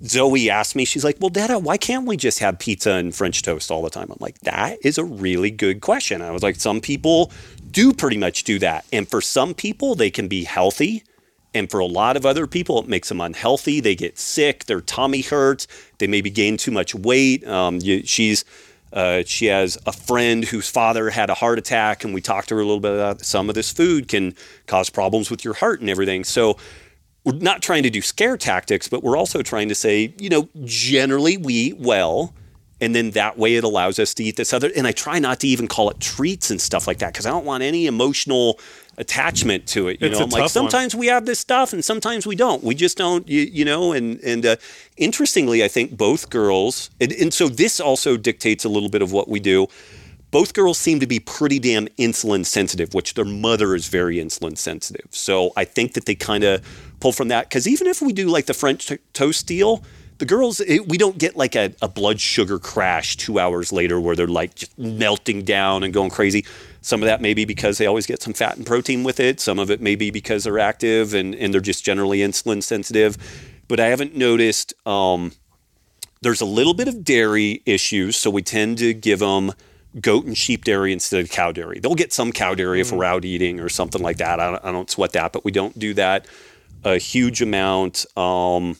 Zoe 0.04 0.50
asked 0.50 0.74
me, 0.74 0.84
she's 0.84 1.04
like, 1.04 1.16
Well, 1.20 1.30
Dada, 1.30 1.58
why 1.58 1.76
can't 1.76 2.06
we 2.06 2.16
just 2.16 2.40
have 2.40 2.58
pizza 2.58 2.92
and 2.92 3.14
French 3.14 3.42
toast 3.42 3.70
all 3.70 3.82
the 3.82 3.90
time? 3.90 4.10
I'm 4.10 4.18
like, 4.20 4.40
That 4.40 4.78
is 4.82 4.98
a 4.98 5.04
really 5.04 5.50
good 5.50 5.80
question. 5.80 6.20
I 6.22 6.30
was 6.30 6.42
like, 6.42 6.56
Some 6.56 6.80
people 6.80 7.30
do 7.70 7.92
pretty 7.92 8.16
much 8.16 8.44
do 8.44 8.58
that. 8.58 8.84
And 8.92 9.08
for 9.08 9.20
some 9.20 9.54
people, 9.54 9.94
they 9.94 10.10
can 10.10 10.28
be 10.28 10.44
healthy. 10.44 11.04
And 11.54 11.70
for 11.70 11.78
a 11.78 11.86
lot 11.86 12.16
of 12.16 12.26
other 12.26 12.46
people, 12.46 12.80
it 12.80 12.88
makes 12.88 13.08
them 13.08 13.20
unhealthy. 13.20 13.80
They 13.80 13.94
get 13.94 14.18
sick, 14.18 14.64
their 14.64 14.80
tummy 14.80 15.22
hurts, 15.22 15.66
they 15.98 16.06
maybe 16.06 16.30
gain 16.30 16.56
too 16.56 16.72
much 16.72 16.94
weight. 16.94 17.46
Um, 17.46 17.80
she's 17.80 18.44
uh, 18.94 19.24
she 19.26 19.46
has 19.46 19.76
a 19.86 19.92
friend 19.92 20.44
whose 20.44 20.70
father 20.70 21.10
had 21.10 21.28
a 21.28 21.34
heart 21.34 21.58
attack, 21.58 22.04
and 22.04 22.14
we 22.14 22.20
talked 22.20 22.48
to 22.48 22.54
her 22.54 22.60
a 22.60 22.64
little 22.64 22.80
bit 22.80 22.94
about 22.94 23.24
some 23.24 23.48
of 23.48 23.56
this 23.56 23.72
food 23.72 24.06
can 24.06 24.34
cause 24.66 24.88
problems 24.88 25.30
with 25.30 25.44
your 25.44 25.54
heart 25.54 25.80
and 25.80 25.90
everything. 25.90 26.22
So 26.22 26.56
we're 27.24 27.38
not 27.38 27.60
trying 27.60 27.82
to 27.82 27.90
do 27.90 28.00
scare 28.00 28.36
tactics, 28.36 28.86
but 28.86 29.02
we're 29.02 29.16
also 29.16 29.42
trying 29.42 29.68
to 29.68 29.74
say, 29.74 30.14
you 30.18 30.28
know, 30.28 30.48
generally 30.62 31.36
we 31.36 31.54
eat 31.54 31.78
well. 31.78 32.34
And 32.80 32.94
then 32.94 33.12
that 33.12 33.38
way 33.38 33.56
it 33.56 33.64
allows 33.64 33.98
us 33.98 34.14
to 34.14 34.24
eat 34.24 34.36
this 34.36 34.52
other. 34.52 34.70
And 34.76 34.86
I 34.86 34.92
try 34.92 35.18
not 35.18 35.40
to 35.40 35.48
even 35.48 35.66
call 35.66 35.90
it 35.90 36.00
treats 36.00 36.50
and 36.50 36.60
stuff 36.60 36.86
like 36.86 36.98
that 36.98 37.12
because 37.12 37.24
I 37.24 37.30
don't 37.30 37.44
want 37.44 37.62
any 37.62 37.86
emotional 37.86 38.60
attachment 38.96 39.66
to 39.68 39.88
it. 39.88 40.00
You 40.00 40.08
It's 40.08 40.18
know, 40.18 40.24
I'm 40.24 40.30
like, 40.30 40.42
tough 40.42 40.56
one. 40.56 40.70
sometimes 40.70 40.94
we 40.94 41.06
have 41.08 41.26
this 41.26 41.38
stuff 41.38 41.72
and 41.72 41.84
sometimes 41.84 42.26
we 42.26 42.36
don't. 42.36 42.62
We 42.62 42.74
just 42.74 42.96
don't, 42.96 43.26
you, 43.28 43.42
you 43.42 43.64
know. 43.64 43.92
And, 43.92 44.20
and 44.20 44.44
uh, 44.46 44.56
interestingly, 44.96 45.64
I 45.64 45.68
think 45.68 45.96
both 45.96 46.30
girls, 46.30 46.90
and, 47.00 47.12
and 47.12 47.32
so 47.32 47.48
this 47.48 47.80
also 47.80 48.16
dictates 48.16 48.64
a 48.64 48.68
little 48.68 48.88
bit 48.88 49.02
of 49.02 49.12
what 49.12 49.28
we 49.28 49.40
do 49.40 49.68
both 50.30 50.52
girls 50.52 50.78
seem 50.78 50.98
to 50.98 51.06
be 51.06 51.20
pretty 51.20 51.60
damn 51.60 51.86
insulin 51.96 52.44
sensitive, 52.44 52.92
which 52.92 53.14
their 53.14 53.24
mother 53.24 53.72
is 53.72 53.86
very 53.86 54.16
insulin 54.16 54.58
sensitive. 54.58 55.06
So 55.10 55.52
I 55.56 55.64
think 55.64 55.92
that 55.92 56.06
they 56.06 56.16
kind 56.16 56.42
of 56.42 56.60
pull 56.98 57.12
from 57.12 57.28
that. 57.28 57.48
Because 57.48 57.68
even 57.68 57.86
if 57.86 58.02
we 58.02 58.12
do 58.12 58.26
like 58.26 58.46
the 58.46 58.52
French 58.52 58.86
to- 58.86 58.98
toast 59.12 59.46
deal, 59.46 59.84
the 60.18 60.26
girls, 60.26 60.60
it, 60.60 60.88
we 60.88 60.98
don't 60.98 61.18
get 61.18 61.36
like 61.36 61.54
a, 61.54 61.74
a 61.82 61.88
blood 61.88 62.20
sugar 62.20 62.58
crash 62.58 63.16
two 63.16 63.38
hours 63.38 63.72
later 63.72 64.00
where 64.00 64.14
they're 64.14 64.26
like 64.26 64.54
just 64.54 64.78
melting 64.78 65.42
down 65.42 65.82
and 65.82 65.92
going 65.92 66.10
crazy. 66.10 66.44
Some 66.80 67.02
of 67.02 67.06
that 67.06 67.20
may 67.20 67.34
be 67.34 67.44
because 67.44 67.78
they 67.78 67.86
always 67.86 68.06
get 68.06 68.22
some 68.22 68.32
fat 68.32 68.56
and 68.56 68.66
protein 68.66 69.02
with 69.02 69.18
it. 69.18 69.40
Some 69.40 69.58
of 69.58 69.70
it 69.70 69.80
may 69.80 69.96
be 69.96 70.10
because 70.10 70.44
they're 70.44 70.58
active 70.58 71.14
and, 71.14 71.34
and 71.34 71.52
they're 71.52 71.60
just 71.60 71.84
generally 71.84 72.18
insulin 72.18 72.62
sensitive. 72.62 73.16
But 73.66 73.80
I 73.80 73.86
haven't 73.86 74.14
noticed. 74.14 74.74
Um, 74.86 75.32
there's 76.20 76.40
a 76.40 76.46
little 76.46 76.74
bit 76.74 76.88
of 76.88 77.04
dairy 77.04 77.62
issues, 77.66 78.16
so 78.16 78.30
we 78.30 78.40
tend 78.40 78.78
to 78.78 78.94
give 78.94 79.18
them 79.18 79.52
goat 80.00 80.24
and 80.24 80.36
sheep 80.36 80.64
dairy 80.64 80.92
instead 80.92 81.20
of 81.22 81.30
cow 81.30 81.52
dairy. 81.52 81.80
They'll 81.80 81.94
get 81.94 82.12
some 82.12 82.32
cow 82.32 82.54
dairy 82.54 82.80
if 82.80 82.92
we're 82.92 83.04
out 83.04 83.24
eating 83.24 83.60
or 83.60 83.68
something 83.68 84.02
like 84.02 84.16
that. 84.18 84.40
I 84.40 84.50
don't, 84.52 84.64
I 84.64 84.72
don't 84.72 84.90
sweat 84.90 85.12
that, 85.12 85.32
but 85.32 85.44
we 85.44 85.52
don't 85.52 85.78
do 85.78 85.92
that 85.94 86.26
a 86.84 86.98
huge 86.98 87.42
amount. 87.42 88.06
Um, 88.16 88.76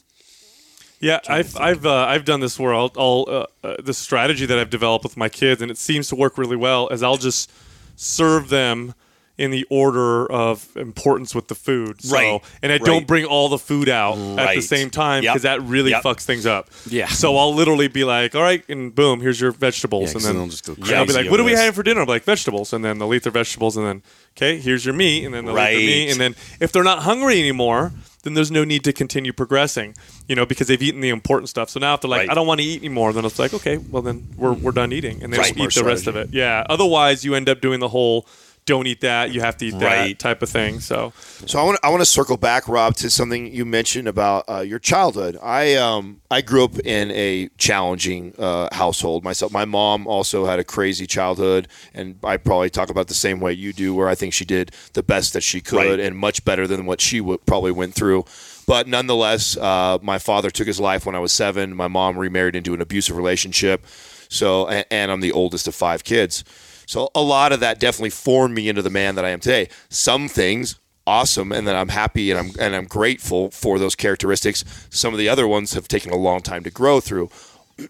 Yeah, 0.99 1.19
I've 1.27 1.55
I've 1.57 1.85
uh, 1.85 2.05
I've 2.05 2.25
done 2.25 2.39
this 2.39 2.57
where 2.59 2.73
I'll, 2.73 2.91
I'll 2.97 3.25
uh, 3.27 3.45
uh, 3.67 3.75
the 3.83 3.93
strategy 3.93 4.45
that 4.45 4.57
I've 4.57 4.69
developed 4.69 5.03
with 5.03 5.17
my 5.17 5.29
kids, 5.29 5.61
and 5.61 5.69
it 5.69 5.77
seems 5.77 6.07
to 6.09 6.15
work 6.15 6.37
really 6.37 6.55
well. 6.55 6.87
Is 6.89 7.03
I'll 7.03 7.17
just 7.17 7.51
serve 7.95 8.49
them 8.49 8.93
in 9.37 9.51
the 9.51 9.65
order 9.69 10.25
of 10.31 10.65
importance 10.77 11.35
with 11.35 11.49
the 11.49 11.55
food. 11.55 12.01
So, 12.01 12.15
Right, 12.15 12.41
And 12.63 12.71
I 12.71 12.75
right. 12.75 12.85
don't 12.85 13.05
bring 13.05 13.25
all 13.25 13.49
the 13.49 13.57
food 13.57 13.89
out 13.89 14.17
at 14.39 14.55
the 14.55 14.61
same 14.61 14.89
time 14.89 15.23
Yep. 15.23 15.33
because 15.33 15.41
that 15.41 15.61
really 15.61 15.91
Yep. 15.91 16.03
fucks 16.03 16.21
things 16.21 16.45
up. 16.45 16.69
Yeah. 16.89 17.07
So 17.09 17.35
I'll 17.35 17.53
literally 17.53 17.89
be 17.89 18.05
like, 18.05 18.33
all 18.33 18.41
right, 18.41 18.63
and 18.69 18.95
boom, 18.95 19.19
here's 19.19 19.41
your 19.41 19.51
vegetables. 19.51 20.03
Yeah, 20.03 20.07
and 20.07 20.13
'cause 20.15 20.23
then 20.23 20.33
then 20.35 20.41
they'll 20.43 20.49
just 20.51 20.65
go 20.65 20.75
yeah, 20.89 20.99
I'll 20.99 21.05
be 21.05 21.11
like, 21.11 21.29
what 21.29 21.41
are 21.41 21.43
we 21.43 21.51
this. 21.51 21.59
having 21.59 21.73
for 21.73 21.83
dinner? 21.83 21.99
I'm 21.99 22.07
like, 22.07 22.23
vegetables. 22.23 22.71
And 22.71 22.85
then 22.85 22.97
they'll 22.97 23.13
eat 23.13 23.23
their 23.23 23.31
vegetables. 23.33 23.75
And 23.75 23.85
then, 23.85 24.03
okay, 24.37 24.57
here's 24.57 24.85
your 24.85 24.93
meat. 24.93 25.25
And 25.25 25.33
then 25.33 25.43
they'll 25.43 25.53
eat 25.59 25.63
their 25.65 25.77
meat. 25.79 26.11
And 26.11 26.19
then 26.21 26.35
if 26.61 26.71
they're 26.71 26.83
not 26.85 26.99
hungry 27.03 27.37
anymore, 27.37 27.91
then 28.25 28.33
there's 28.33 28.51
no 28.51 28.65
need 28.65 28.83
to 28.83 28.91
continue 28.91 29.31
progressing, 29.31 29.95
you 30.27 30.35
know, 30.35 30.45
because 30.45 30.67
they've 30.67 30.81
eaten 30.81 30.99
the 30.99 31.09
important 31.09 31.47
stuff. 31.47 31.69
So 31.69 31.79
now 31.79 31.93
if 31.93 32.01
they're 32.01 32.09
like, 32.09 32.21
Right. 32.21 32.31
I 32.31 32.33
don't 32.33 32.47
want 32.47 32.59
to 32.59 32.65
eat 32.65 32.79
anymore, 32.81 33.13
then 33.13 33.23
it's 33.23 33.39
like, 33.39 33.53
okay, 33.53 33.77
well 33.77 34.01
then 34.01 34.27
we're, 34.35 34.53
we're 34.53 34.71
done 34.73 34.91
eating. 34.91 35.23
And 35.23 35.31
they 35.31 35.37
Right. 35.37 35.55
just 35.55 35.77
eat 35.77 35.81
the 35.81 35.87
rest 35.87 36.07
of 36.07 36.15
it. 36.17 36.29
Yeah. 36.33 36.65
Otherwise, 36.69 37.23
you 37.23 37.35
end 37.35 37.47
up 37.47 37.61
doing 37.61 37.79
the 37.79 37.87
whole 37.89 38.27
don't 38.65 38.87
eat 38.87 39.01
that, 39.01 39.31
you 39.31 39.41
have 39.41 39.57
to 39.57 39.65
eat 39.67 39.77
that 39.79 40.17
type 40.19 40.41
of 40.41 40.49
thing. 40.49 40.79
So 40.79 41.13
So 41.45 41.59
I 41.59 41.63
want 41.63 41.79
I 41.83 41.89
want 41.89 42.01
to 42.01 42.05
circle 42.05 42.35
back, 42.37 42.67
Robb, 42.67 42.95
to 42.95 43.09
something 43.09 43.53
you 43.53 43.63
mentioned 43.65 44.07
about 44.07 44.45
uh, 44.49 44.61
your 44.61 44.79
childhood. 44.79 45.37
I 45.41 45.75
um 45.75 46.21
I 46.31 46.41
grew 46.41 46.63
up 46.65 46.79
in 46.79 47.11
a 47.11 47.49
challenging 47.57 48.33
uh, 48.39 48.69
household 48.73 49.23
myself. 49.23 49.51
My 49.51 49.65
mom 49.65 50.07
also 50.07 50.45
had 50.45 50.57
a 50.59 50.63
crazy 50.63 51.05
childhood, 51.05 51.67
and 51.93 52.17
I 52.23 52.37
probably 52.37 52.69
talk 52.71 52.89
about 52.89 53.07
the 53.07 53.13
same 53.13 53.39
way 53.39 53.53
you 53.53 53.71
do, 53.71 53.93
where 53.93 54.09
I 54.09 54.15
think 54.15 54.33
she 54.33 54.45
did 54.45 54.71
the 54.93 55.03
best 55.03 55.33
that 55.33 55.41
she 55.41 55.61
could 55.61 55.75
Right. 55.75 55.99
and 55.99 56.17
much 56.17 56.43
better 56.43 56.65
than 56.67 56.85
what 56.87 57.01
she 57.01 57.19
w- 57.19 57.37
probably 57.45 57.71
went 57.71 57.93
through. 57.93 58.25
But 58.65 58.87
nonetheless, 58.87 59.55
uh, 59.57 59.99
my 60.01 60.17
father 60.17 60.49
took 60.49 60.65
his 60.65 60.79
life 60.79 61.05
when 61.05 61.13
I 61.13 61.19
was 61.19 61.31
seven. 61.31 61.75
My 61.75 61.87
mom 61.87 62.17
remarried 62.17 62.55
into 62.55 62.73
an 62.73 62.81
abusive 62.81 63.15
relationship. 63.15 63.85
So, 64.27 64.67
and, 64.67 64.85
and 64.89 65.11
I'm 65.11 65.21
the 65.21 65.31
oldest 65.31 65.67
of 65.67 65.75
five 65.75 66.03
kids. 66.03 66.43
So, 66.85 67.09
a 67.15 67.21
lot 67.21 67.51
of 67.51 67.59
that 67.61 67.79
definitely 67.79 68.11
formed 68.11 68.55
me 68.55 68.69
into 68.69 68.81
the 68.81 68.89
man 68.89 69.15
that 69.15 69.25
I 69.25 69.29
am 69.29 69.39
today. 69.39 69.69
Some 69.89 70.27
things 70.27 70.79
awesome, 71.07 71.51
and 71.51 71.67
that 71.67 71.75
I'm 71.75 71.89
happy 71.89 72.31
and 72.31 72.39
I'm 72.39 72.51
and 72.59 72.75
I'm 72.75 72.85
grateful 72.85 73.51
for 73.51 73.79
those 73.79 73.95
characteristics. 73.95 74.63
Some 74.89 75.13
of 75.13 75.17
the 75.17 75.29
other 75.29 75.47
ones 75.47 75.73
have 75.73 75.87
taken 75.87 76.11
a 76.11 76.17
long 76.17 76.41
time 76.41 76.63
to 76.63 76.71
grow 76.71 76.99
through. 76.99 77.29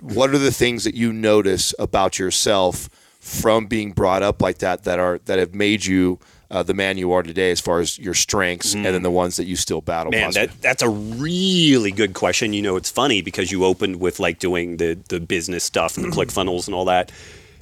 What 0.02 0.32
are 0.32 0.38
the 0.38 0.52
things 0.52 0.84
that 0.84 0.96
you 0.96 1.14
notice 1.14 1.74
about 1.78 2.18
yourself 2.18 2.90
from 3.20 3.66
being 3.66 3.92
brought 3.92 4.24
up 4.24 4.42
like 4.42 4.60
that 4.60 4.84
that 4.84 5.00
are 5.00 5.20
that 5.26 5.40
have 5.40 5.56
made 5.56 5.86
you 5.86 6.20
uh, 6.52 6.64
the 6.64 6.74
man 6.74 6.98
you 6.98 7.12
are 7.12 7.24
today, 7.24 7.52
as 7.52 7.60
far 7.60 7.80
as 7.80 7.98
your 7.98 8.14
strengths, 8.14 8.76
and 8.76 8.86
then 8.86 9.02
the 9.02 9.12
ones 9.12 9.36
that 9.38 9.46
you 9.46 9.56
still 9.56 9.82
battle? 9.82 10.12
Man, 10.12 10.32
that 10.32 10.62
that's 10.62 10.84
a 10.84 10.90
really 10.90 11.92
good 11.92 12.14
question. 12.14 12.54
You 12.54 12.62
know, 12.62 12.76
it's 12.76 12.90
funny 12.90 13.22
because 13.22 13.52
you 13.52 13.66
opened 13.66 14.00
with 14.00 14.20
like 14.20 14.40
doing 14.40 14.78
the 14.78 14.98
the 15.10 15.20
business 15.20 15.64
stuff 15.64 15.98
and 15.98 16.06
the 16.06 16.10
ClickFunnels 16.16 16.68
and 16.68 16.76
all 16.76 16.86
that. 16.86 17.12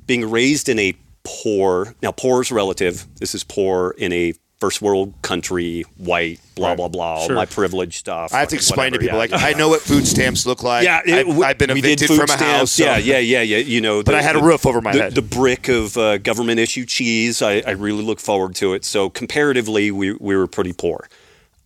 Being 0.05 0.29
raised 0.29 0.67
in 0.67 0.79
a 0.79 0.93
poor 1.23 1.95
now 2.01 2.11
poor 2.11 2.41
is 2.41 2.51
relative. 2.51 3.05
This 3.19 3.33
is 3.35 3.43
poor 3.43 3.95
in 3.97 4.11
a 4.13 4.33
first 4.59 4.81
world 4.81 5.13
country, 5.21 5.83
white, 5.97 6.39
blah 6.55 6.73
blah 6.73 6.87
blah, 6.87 7.15
all 7.15 7.27
Sure. 7.27 7.35
my 7.35 7.45
privilege 7.45 7.97
stuff. 7.97 8.33
I 8.33 8.39
have 8.39 8.47
to 8.49 8.55
fucking 8.55 8.57
explain 8.57 8.93
to 8.93 8.99
people 8.99 9.15
yeah. 9.15 9.19
like 9.19 9.33
I 9.33 9.51
know 9.53 9.67
what 9.67 9.81
food 9.81 10.07
stamps 10.07 10.45
look 10.45 10.63
like. 10.63 10.85
Yeah, 10.85 11.01
it- 11.05 11.27
I've, 11.27 11.39
I've 11.41 11.57
been 11.57 11.73
we 11.73 11.81
did 11.81 12.01
evicted 12.01 12.07
food 12.09 12.29
from 12.29 12.29
a 12.29 12.43
house. 12.43 12.71
so- 12.71 12.85
Yeah, 12.85 12.97
yeah, 12.97 13.17
yeah, 13.17 13.41
yeah. 13.41 13.57
You 13.57 13.81
know, 13.81 14.03
But 14.03 14.15
I 14.15 14.21
had 14.21 14.35
a 14.37 14.41
roof 14.41 14.65
over 14.65 14.79
my 14.81 14.93
the, 14.93 14.99
head. 14.99 15.15
The 15.15 15.21
brick 15.21 15.67
of 15.67 15.97
uh, 15.97 16.17
government 16.19 16.59
issue 16.59 16.85
cheese. 16.85 17.41
I, 17.41 17.61
I 17.67 17.71
really 17.71 18.03
look 18.03 18.19
forward 18.21 18.55
to 18.55 18.73
it. 18.73 18.85
So 18.85 19.09
comparatively, 19.09 19.91
we 19.91 20.13
we 20.13 20.35
were 20.35 20.47
pretty 20.47 20.73
poor. 20.73 21.07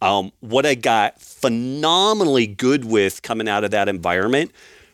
Um, 0.01 0.31
what 0.41 0.65
I 0.65 0.75
got 0.75 1.19
phenomenally 1.21 2.45
good 2.47 2.85
with 2.85 3.21
coming 3.21 3.47
out 3.47 3.63
of 3.63 3.71
that 3.71 3.87
environment 3.89 4.51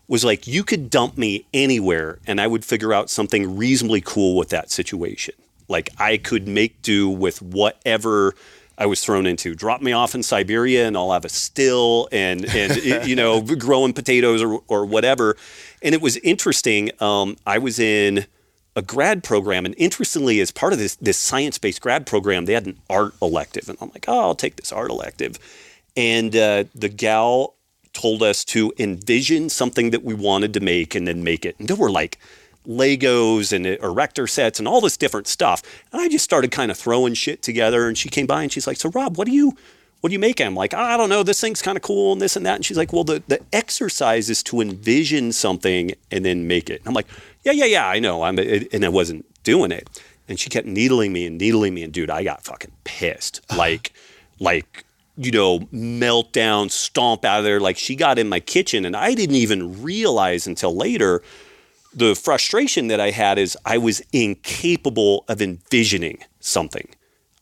was 0.08 0.26
like 0.26 0.48
you 0.48 0.64
could 0.64 0.90
dump 0.90 1.18
me 1.18 1.46
anywhere 1.54 2.20
and 2.28 2.40
I 2.42 2.48
would 2.48 2.66
figure 2.66 2.94
out 2.94 3.10
something 3.10 3.58
reasonably 3.58 4.02
cool 4.02 4.36
with 4.36 4.50
that 4.50 4.70
situation. 4.70 5.36
Like 5.68 5.90
I 5.98 6.18
could 6.18 6.48
make 6.48 6.82
do 6.82 7.10
with 7.10 7.42
whatever 7.42 8.36
I 8.78 8.86
was 8.86 9.04
thrown 9.04 9.26
into. 9.26 9.56
Drop 9.56 9.82
me 9.82 9.92
off 9.92 10.16
in 10.16 10.24
Siberia 10.24 10.88
and 10.88 10.98
I'll 10.98 11.12
have 11.12 11.26
a 11.26 11.30
still 11.30 12.10
and 12.12 12.46
and 12.46 12.76
you 13.08 13.16
know 13.16 13.42
growing 13.42 13.94
potatoes 13.94 14.42
or 14.42 14.62
or 14.68 14.86
whatever. 14.86 15.38
And 15.82 15.94
it 15.94 16.02
was 16.02 16.18
interesting. 16.18 16.92
Um, 17.02 17.38
I 17.46 17.58
was 17.58 17.80
in 17.80 18.26
a 18.76 18.82
grad 18.82 19.24
program, 19.24 19.66
and 19.66 19.76
interestingly, 19.78 20.40
as 20.40 20.52
part 20.52 20.74
of 20.74 20.80
this 20.80 20.96
this 20.96 21.18
science 21.18 21.58
based 21.58 21.82
grad 21.82 22.06
program, 22.08 22.46
they 22.46 22.54
had 22.54 22.66
an 22.66 22.80
art 22.90 23.14
elective, 23.22 23.70
and 23.70 23.78
I'm 23.82 23.90
like, 23.90 24.06
oh, 24.08 24.20
I'll 24.20 24.36
take 24.36 24.56
this 24.56 24.72
art 24.72 24.90
elective. 24.90 25.38
And 25.96 26.36
uh, 26.36 26.66
the 26.74 26.90
gal 26.90 27.56
told 27.94 28.24
us 28.24 28.44
to 28.46 28.74
envision 28.78 29.50
something 29.50 29.92
that 29.92 30.04
we 30.04 30.14
wanted 30.14 30.54
to 30.56 30.60
make 30.60 30.96
and 30.96 31.08
then 31.08 31.24
make 31.24 31.46
it. 31.46 31.56
And 31.60 31.68
there 31.68 31.78
were 31.78 31.92
like 31.92 32.20
Legos 32.68 33.52
and 33.54 33.66
uh, 33.66 33.78
erector 33.82 34.28
sets 34.28 34.60
and 34.60 34.68
all 34.68 34.82
this 34.82 34.98
different 34.98 35.28
stuff. 35.28 35.62
And 35.92 36.02
I 36.02 36.08
just 36.10 36.24
started 36.24 36.52
kind 36.52 36.72
of 36.72 36.78
throwing 36.78 37.14
shit 37.14 37.42
together. 37.42 37.88
And 37.88 37.98
she 37.98 38.10
came 38.10 38.26
by 38.26 38.44
and 38.44 38.52
she's 38.52 38.68
like, 38.68 38.78
"So 38.78 38.90
Robb, 38.90 39.18
what 39.18 39.28
do 39.28 39.34
you 39.34 39.56
what 40.02 40.10
do 40.10 40.14
you 40.14 40.20
make?" 40.20 40.40
I'm 40.42 40.56
like, 40.56 40.74
"I 40.74 40.98
don't 40.98 41.10
know. 41.10 41.24
This 41.24 41.42
thing's 41.42 41.62
kind 41.62 41.78
of 41.78 41.82
cool 41.82 42.14
and 42.14 42.22
this 42.22 42.36
and 42.36 42.46
that." 42.46 42.56
And 42.56 42.66
she's 42.66 42.78
like, 42.78 42.94
"Well, 42.94 43.04
the 43.04 43.22
the 43.28 43.42
exercise 43.52 44.30
is 44.30 44.44
to 44.44 44.62
envision 44.62 45.32
something 45.32 45.92
and 46.12 46.26
then 46.26 46.48
make 46.48 46.70
it." 46.70 46.80
And 46.80 46.88
I'm 46.88 46.94
like, 46.94 47.08
"Yeah, 47.44 47.54
yeah, 47.54 47.66
yeah. 47.66 47.88
I 47.88 48.00
know." 48.00 48.24
I'm 48.24 48.40
and 48.40 48.86
I 48.86 48.90
wasn't 48.90 49.26
doing 49.44 49.72
it. 49.72 49.90
And 50.30 50.40
she 50.40 50.50
kept 50.50 50.66
needling 50.66 51.12
me 51.12 51.26
and 51.28 51.38
needling 51.38 51.74
me. 51.74 51.84
And 51.84 51.92
dude, 51.92 52.10
I 52.10 52.24
got 52.24 52.44
fucking 52.44 52.72
pissed. 52.84 53.42
Like, 53.56 53.94
like 54.40 54.86
you 55.16 55.32
know, 55.32 55.60
meltdown, 55.74 56.72
stomp 56.72 57.26
out 57.26 57.40
of 57.40 57.44
there. 57.44 57.60
Like 57.60 57.78
she 57.78 57.96
got 57.96 58.20
in 58.20 58.30
my 58.30 58.40
kitchen, 58.40 58.86
and 58.86 58.96
I 58.96 59.14
didn't 59.14 59.36
even 59.36 59.82
realize 59.84 60.48
until 60.48 60.76
later 60.76 61.22
the 61.96 62.16
frustration 62.16 62.88
that 62.88 63.00
I 63.00 63.12
had 63.12 63.38
is 63.38 63.58
I 63.66 63.78
was 63.78 64.02
incapable 64.12 65.26
of 65.28 65.42
envisioning 65.42 66.24
something. 66.40 66.88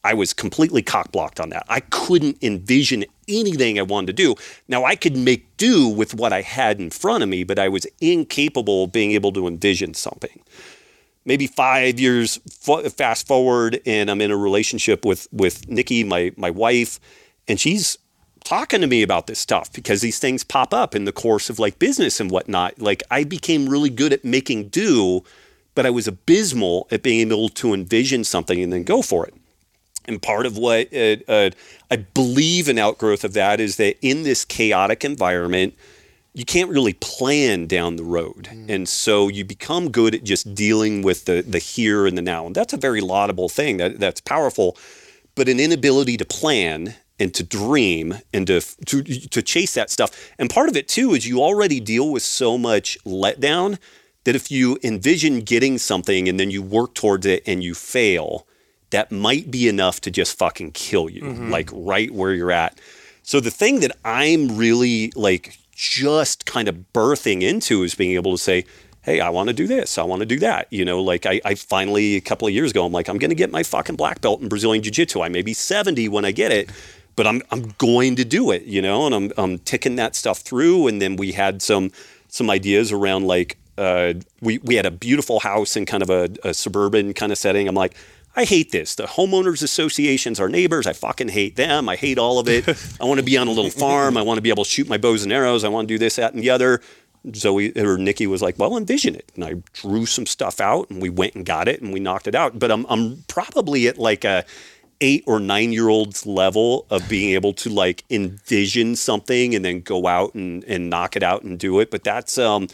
I 0.03 0.13
was 0.13 0.33
completely 0.33 0.81
cock 0.81 1.11
blocked 1.11 1.39
on 1.39 1.49
that. 1.49 1.63
I 1.69 1.79
couldn't 1.79 2.37
envision 2.41 3.05
anything 3.27 3.77
I 3.77 3.83
wanted 3.83 4.07
to 4.07 4.13
do. 4.13 4.35
Now 4.67 4.83
I 4.83 4.95
could 4.95 5.15
make 5.15 5.55
do 5.57 5.87
with 5.87 6.15
what 6.15 6.33
I 6.33 6.41
had 6.41 6.79
in 6.79 6.89
front 6.89 7.23
of 7.23 7.29
me, 7.29 7.43
but 7.43 7.59
I 7.59 7.69
was 7.69 7.85
incapable 8.01 8.85
of 8.85 8.91
being 8.91 9.11
able 9.11 9.31
to 9.33 9.47
envision 9.47 9.93
something. 9.93 10.41
Maybe 11.23 11.45
five 11.45 11.99
years 11.99 12.39
fa- 12.49 12.89
fast 12.89 13.27
forward, 13.27 13.79
and 13.85 14.09
I'm 14.09 14.21
in 14.21 14.31
a 14.31 14.37
relationship 14.37 15.05
with 15.05 15.27
with 15.31 15.69
Nicki, 15.69 16.03
my 16.03 16.31
my 16.35 16.49
wife, 16.49 16.99
and 17.51 17.59
she's 17.59 17.97
talking 18.45 18.79
to 18.79 18.87
me 18.87 19.01
about 19.01 19.27
this 19.27 19.39
stuff 19.39 19.71
because 19.73 20.01
these 20.01 20.19
things 20.19 20.43
pop 20.43 20.73
up 20.73 20.95
in 20.95 21.03
the 21.03 21.11
course 21.11 21.49
of 21.49 21.59
like 21.59 21.79
business 21.79 22.19
and 22.21 22.31
whatnot. 22.31 22.81
Like 22.81 23.03
I 23.11 23.25
became 23.25 23.67
really 23.67 23.89
good 23.89 24.13
at 24.13 24.23
making 24.23 24.69
do, 24.69 25.23
but 25.75 25.85
I 25.85 25.89
was 25.89 26.07
abysmal 26.07 26.87
at 26.91 27.03
being 27.03 27.29
able 27.29 27.49
to 27.49 27.73
envision 27.73 28.23
something 28.23 28.61
and 28.61 28.71
then 28.71 28.83
go 28.83 29.01
for 29.01 29.27
it. 29.27 29.33
And 30.05 30.21
part 30.21 30.45
of 30.45 30.57
what 30.57 30.93
uh, 30.93 31.17
uh, 31.27 31.49
I 31.91 31.97
believe 31.97 32.69
an 32.69 32.79
outgrowth 32.79 33.25
of 33.25 33.33
that 33.33 33.59
is 33.59 33.75
that 33.75 33.97
in 34.01 34.23
this 34.23 34.45
chaotic 34.45 35.03
environment, 35.03 35.75
you 36.33 36.45
can't 36.45 36.69
really 36.69 36.93
plan 36.93 37.67
down 37.67 37.97
the 37.97 38.05
road. 38.05 38.47
And 38.69 38.87
so 38.87 39.27
you 39.27 39.43
become 39.43 39.91
good 39.91 40.15
at 40.15 40.23
just 40.23 40.55
dealing 40.55 41.01
with 41.01 41.25
the, 41.25 41.43
the 41.45 41.59
here 41.59 42.07
and 42.07 42.17
the 42.17 42.21
now. 42.21 42.45
And 42.45 42.55
that's 42.55 42.71
a 42.71 42.77
very 42.77 43.01
laudable 43.01 43.49
thing. 43.49 43.77
That, 43.77 43.99
that's 43.99 44.21
powerful. 44.21 44.77
But 45.35 45.49
an 45.49 45.59
inability 45.59 46.17
to 46.17 46.25
plan 46.25 46.95
and 47.21 47.35
to 47.35 47.43
dream 47.43 48.15
and 48.33 48.47
to, 48.47 48.59
to 48.87 49.03
to 49.03 49.41
chase 49.43 49.75
that 49.75 49.91
stuff. 49.91 50.31
And 50.39 50.49
part 50.49 50.69
of 50.69 50.75
it 50.75 50.87
too 50.87 51.13
is 51.13 51.27
you 51.27 51.39
already 51.41 51.79
deal 51.79 52.09
with 52.09 52.23
so 52.23 52.57
much 52.57 52.97
letdown 53.05 53.77
that 54.23 54.35
if 54.35 54.49
you 54.51 54.79
envision 54.83 55.41
getting 55.41 55.77
something 55.77 56.27
and 56.27 56.39
then 56.39 56.49
you 56.49 56.63
work 56.63 56.95
towards 56.95 57.25
it 57.27 57.43
and 57.45 57.63
you 57.63 57.75
fail, 57.75 58.47
that 58.89 59.11
might 59.11 59.51
be 59.51 59.67
enough 59.67 60.01
to 60.01 60.11
just 60.11 60.37
fucking 60.37 60.71
kill 60.71 61.09
you, 61.09 61.21
mm-hmm. 61.21 61.51
like 61.51 61.69
right 61.71 62.11
where 62.11 62.33
you're 62.33 62.51
at. 62.51 62.81
So 63.21 63.39
the 63.39 63.51
thing 63.51 63.81
that 63.81 63.95
I'm 64.03 64.57
really 64.57 65.11
like 65.15 65.59
just 65.73 66.47
kind 66.47 66.67
of 66.67 66.75
birthing 66.91 67.43
into 67.43 67.83
is 67.83 67.93
being 67.93 68.13
able 68.13 68.31
to 68.31 68.37
say, 68.37 68.65
hey, 69.03 69.19
I 69.19 69.29
want 69.29 69.49
to 69.49 69.53
do 69.53 69.67
this. 69.67 69.97
I 69.97 70.03
want 70.03 70.21
to 70.21 70.25
do 70.25 70.39
that. 70.39 70.67
You 70.71 70.85
know, 70.85 71.01
like 71.01 71.25
I, 71.25 71.41
I 71.43 71.55
finally, 71.55 72.15
a 72.15 72.21
couple 72.21 72.47
of 72.47 72.53
years 72.53 72.71
ago, 72.71 72.85
I'm 72.85 72.91
like, 72.91 73.09
I'm 73.09 73.17
going 73.17 73.29
to 73.29 73.35
get 73.35 73.51
my 73.51 73.63
fucking 73.63 73.95
black 73.95 74.21
belt 74.21 74.41
in 74.41 74.49
Brazilian 74.49 74.83
Jiu 74.83 74.91
Jitsu. 74.91 75.21
I 75.21 75.29
may 75.29 75.41
be 75.41 75.53
70 75.53 76.07
when 76.09 76.25
I 76.25 76.31
get 76.31 76.51
it, 76.51 76.69
but 77.15 77.27
I'm, 77.27 77.41
I'm 77.51 77.73
going 77.77 78.15
to 78.15 78.25
do 78.25 78.51
it, 78.51 78.63
you 78.63 78.81
know, 78.81 79.05
and 79.05 79.15
I'm, 79.15 79.31
I'm 79.37 79.59
ticking 79.59 79.95
that 79.95 80.15
stuff 80.15 80.39
through. 80.39 80.87
And 80.87 81.01
then 81.01 81.15
we 81.15 81.33
had 81.33 81.61
some, 81.61 81.91
some 82.27 82.49
ideas 82.49 82.91
around 82.91 83.27
like, 83.27 83.57
uh, 83.77 84.13
we, 84.41 84.59
we 84.59 84.75
had 84.75 84.85
a 84.85 84.91
beautiful 84.91 85.39
house 85.39 85.75
in 85.75 85.85
kind 85.85 86.03
of 86.03 86.09
a, 86.09 86.29
a 86.43 86.53
suburban 86.53 87.13
kind 87.13 87.31
of 87.31 87.37
setting. 87.37 87.67
I'm 87.67 87.75
like, 87.75 87.95
I 88.35 88.45
hate 88.45 88.71
this. 88.71 88.95
The 88.95 89.03
homeowners 89.03 89.61
associations 89.61 90.39
are 90.39 90.47
neighbors. 90.47 90.87
I 90.87 90.93
fucking 90.93 91.29
hate 91.29 91.57
them. 91.57 91.89
I 91.89 91.95
hate 91.95 92.17
all 92.17 92.39
of 92.39 92.47
it. 92.47 92.67
I 93.01 93.05
want 93.05 93.19
to 93.19 93.25
be 93.25 93.37
on 93.37 93.47
a 93.47 93.51
little 93.51 93.71
farm. 93.71 94.15
I 94.15 94.21
want 94.21 94.37
to 94.37 94.41
be 94.41 94.49
able 94.49 94.63
to 94.63 94.69
shoot 94.69 94.87
my 94.87 94.97
bows 94.97 95.23
and 95.23 95.33
arrows. 95.33 95.63
I 95.63 95.69
want 95.69 95.87
to 95.87 95.93
do 95.93 95.97
this, 95.97 96.15
that, 96.15 96.33
and 96.33 96.41
the 96.41 96.49
other. 96.49 96.81
Zoe 97.35 97.71
or 97.77 97.97
Nicki 97.99 98.25
was 98.25 98.41
like, 98.41 98.57
"Well, 98.57 98.75
envision 98.75 99.13
it," 99.15 99.31
and 99.35 99.43
I 99.43 99.55
drew 99.73 100.07
some 100.07 100.25
stuff 100.25 100.59
out, 100.59 100.89
and 100.89 100.99
we 101.01 101.09
went 101.09 101.35
and 101.35 101.45
got 101.45 101.67
it, 101.67 101.79
and 101.79 101.93
we 101.93 101.99
knocked 101.99 102.25
it 102.25 102.33
out. 102.33 102.57
But 102.57 102.71
I'm 102.71 102.83
I'm 102.89 103.23
probably 103.27 103.87
at 103.87 103.99
like 103.99 104.23
a 104.23 104.43
eight 105.01 105.23
or 105.27 105.39
nine 105.39 105.73
year 105.73 105.89
old's 105.89 106.25
level 106.25 106.85
of 106.89 107.07
being 107.09 107.33
able 107.33 107.53
to 107.53 107.69
like 107.69 108.03
envision 108.09 108.95
something 108.95 109.53
and 109.55 109.65
then 109.65 109.81
go 109.81 110.07
out 110.07 110.33
and 110.35 110.63
and 110.65 110.89
knock 110.89 111.15
it 111.15 111.23
out 111.23 111.43
and 111.43 111.59
do 111.59 111.79
it. 111.79 111.91
But 111.91 112.03
that's 112.03 112.37
um 112.37 112.67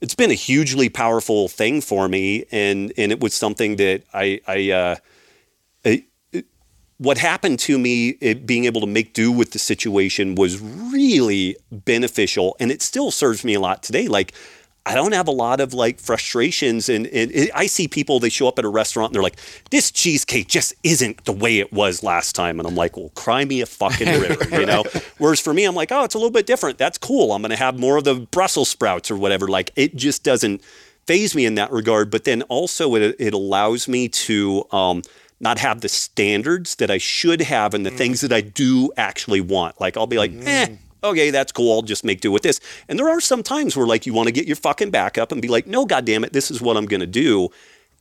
it's 0.00 0.14
been 0.14 0.30
a 0.30 0.34
hugely 0.34 0.88
powerful 0.88 1.48
thing 1.48 1.80
for 1.80 2.08
me 2.08 2.44
and 2.52 2.92
and 2.98 3.10
it 3.12 3.20
was 3.20 3.34
something 3.34 3.76
that 3.76 4.02
I 4.12 4.40
I 4.46 4.70
uh 4.70 4.96
what 6.98 7.16
happened 7.16 7.60
to 7.60 7.78
me, 7.78 8.10
it, 8.20 8.44
being 8.44 8.64
able 8.64 8.80
to 8.80 8.86
make 8.86 9.14
do 9.14 9.32
with 9.32 9.52
the 9.52 9.58
situation 9.58 10.34
was 10.34 10.60
really 10.60 11.56
beneficial, 11.70 12.56
and 12.60 12.70
it 12.70 12.82
still 12.82 13.10
serves 13.10 13.44
me 13.44 13.54
a 13.54 13.60
lot 13.60 13.82
today. 13.82 14.08
Like, 14.08 14.34
I 14.88 14.94
don't 14.94 15.12
have 15.12 15.28
a 15.28 15.32
lot 15.32 15.60
of 15.60 15.74
like 15.74 16.00
frustrations, 16.00 16.88
and, 16.88 17.06
and 17.08 17.50
I 17.54 17.66
see 17.66 17.88
people 17.88 18.20
they 18.20 18.30
show 18.30 18.48
up 18.48 18.58
at 18.58 18.64
a 18.64 18.68
restaurant 18.68 19.10
and 19.10 19.14
they're 19.14 19.22
like, 19.22 19.38
"This 19.70 19.90
cheesecake 19.90 20.48
just 20.48 20.72
isn't 20.82 21.26
the 21.26 21.32
way 21.32 21.58
it 21.58 21.72
was 21.72 22.02
last 22.02 22.34
time," 22.34 22.58
and 22.58 22.66
I'm 22.66 22.74
like, 22.74 22.96
"Well, 22.96 23.10
cry 23.10 23.44
me 23.44 23.60
a 23.60 23.66
fucking 23.66 24.08
river," 24.20 24.58
you 24.58 24.64
know. 24.64 24.84
Whereas 25.18 25.40
for 25.40 25.52
me, 25.52 25.64
I'm 25.64 25.74
like, 25.74 25.92
"Oh, 25.92 26.04
it's 26.04 26.14
a 26.14 26.18
little 26.18 26.30
bit 26.30 26.46
different. 26.46 26.78
That's 26.78 26.96
cool. 26.96 27.32
I'm 27.32 27.42
going 27.42 27.50
to 27.50 27.56
have 27.56 27.78
more 27.78 27.98
of 27.98 28.04
the 28.04 28.14
Brussels 28.14 28.70
sprouts 28.70 29.10
or 29.10 29.16
whatever." 29.16 29.46
Like, 29.46 29.72
it 29.76 29.94
just 29.94 30.24
doesn't 30.24 30.64
phase 31.06 31.34
me 31.34 31.44
in 31.44 31.56
that 31.56 31.70
regard. 31.70 32.10
But 32.10 32.24
then 32.24 32.40
also, 32.42 32.94
it, 32.94 33.16
it 33.18 33.34
allows 33.34 33.88
me 33.88 34.08
to. 34.08 34.64
Um, 34.72 35.02
not 35.40 35.58
have 35.60 35.82
the 35.82 35.88
standards 35.88 36.74
that 36.76 36.90
I 36.90 36.98
should 36.98 37.40
have 37.42 37.72
and 37.72 37.86
the 37.86 37.92
things 37.92 38.22
that 38.22 38.32
I 38.32 38.40
do 38.40 38.90
actually 38.96 39.40
want. 39.40 39.80
Like 39.80 39.96
I'll 39.96 40.08
be 40.08 40.18
like, 40.18 40.32
eh, 40.32 40.66
okay, 41.02 41.30
that's 41.30 41.52
cool. 41.52 41.72
I'll 41.72 41.82
just 41.82 42.04
make 42.04 42.20
do 42.20 42.32
with 42.32 42.42
this. 42.42 42.60
And 42.88 42.98
there 42.98 43.08
are 43.08 43.20
some 43.20 43.42
times 43.42 43.76
where 43.76 43.86
like 43.86 44.06
you 44.06 44.12
want 44.12 44.26
to 44.26 44.32
get 44.32 44.46
your 44.46 44.56
fucking 44.56 44.90
back 44.90 45.18
up 45.18 45.32
and 45.32 45.40
be 45.42 45.48
like, 45.48 45.66
no, 45.66 45.84
goddamn 45.84 46.24
it, 46.24 46.32
this 46.32 46.50
is 46.50 46.60
what 46.60 46.76
I'm 46.76 46.86
going 46.86 47.00
to 47.00 47.06
do. 47.06 47.50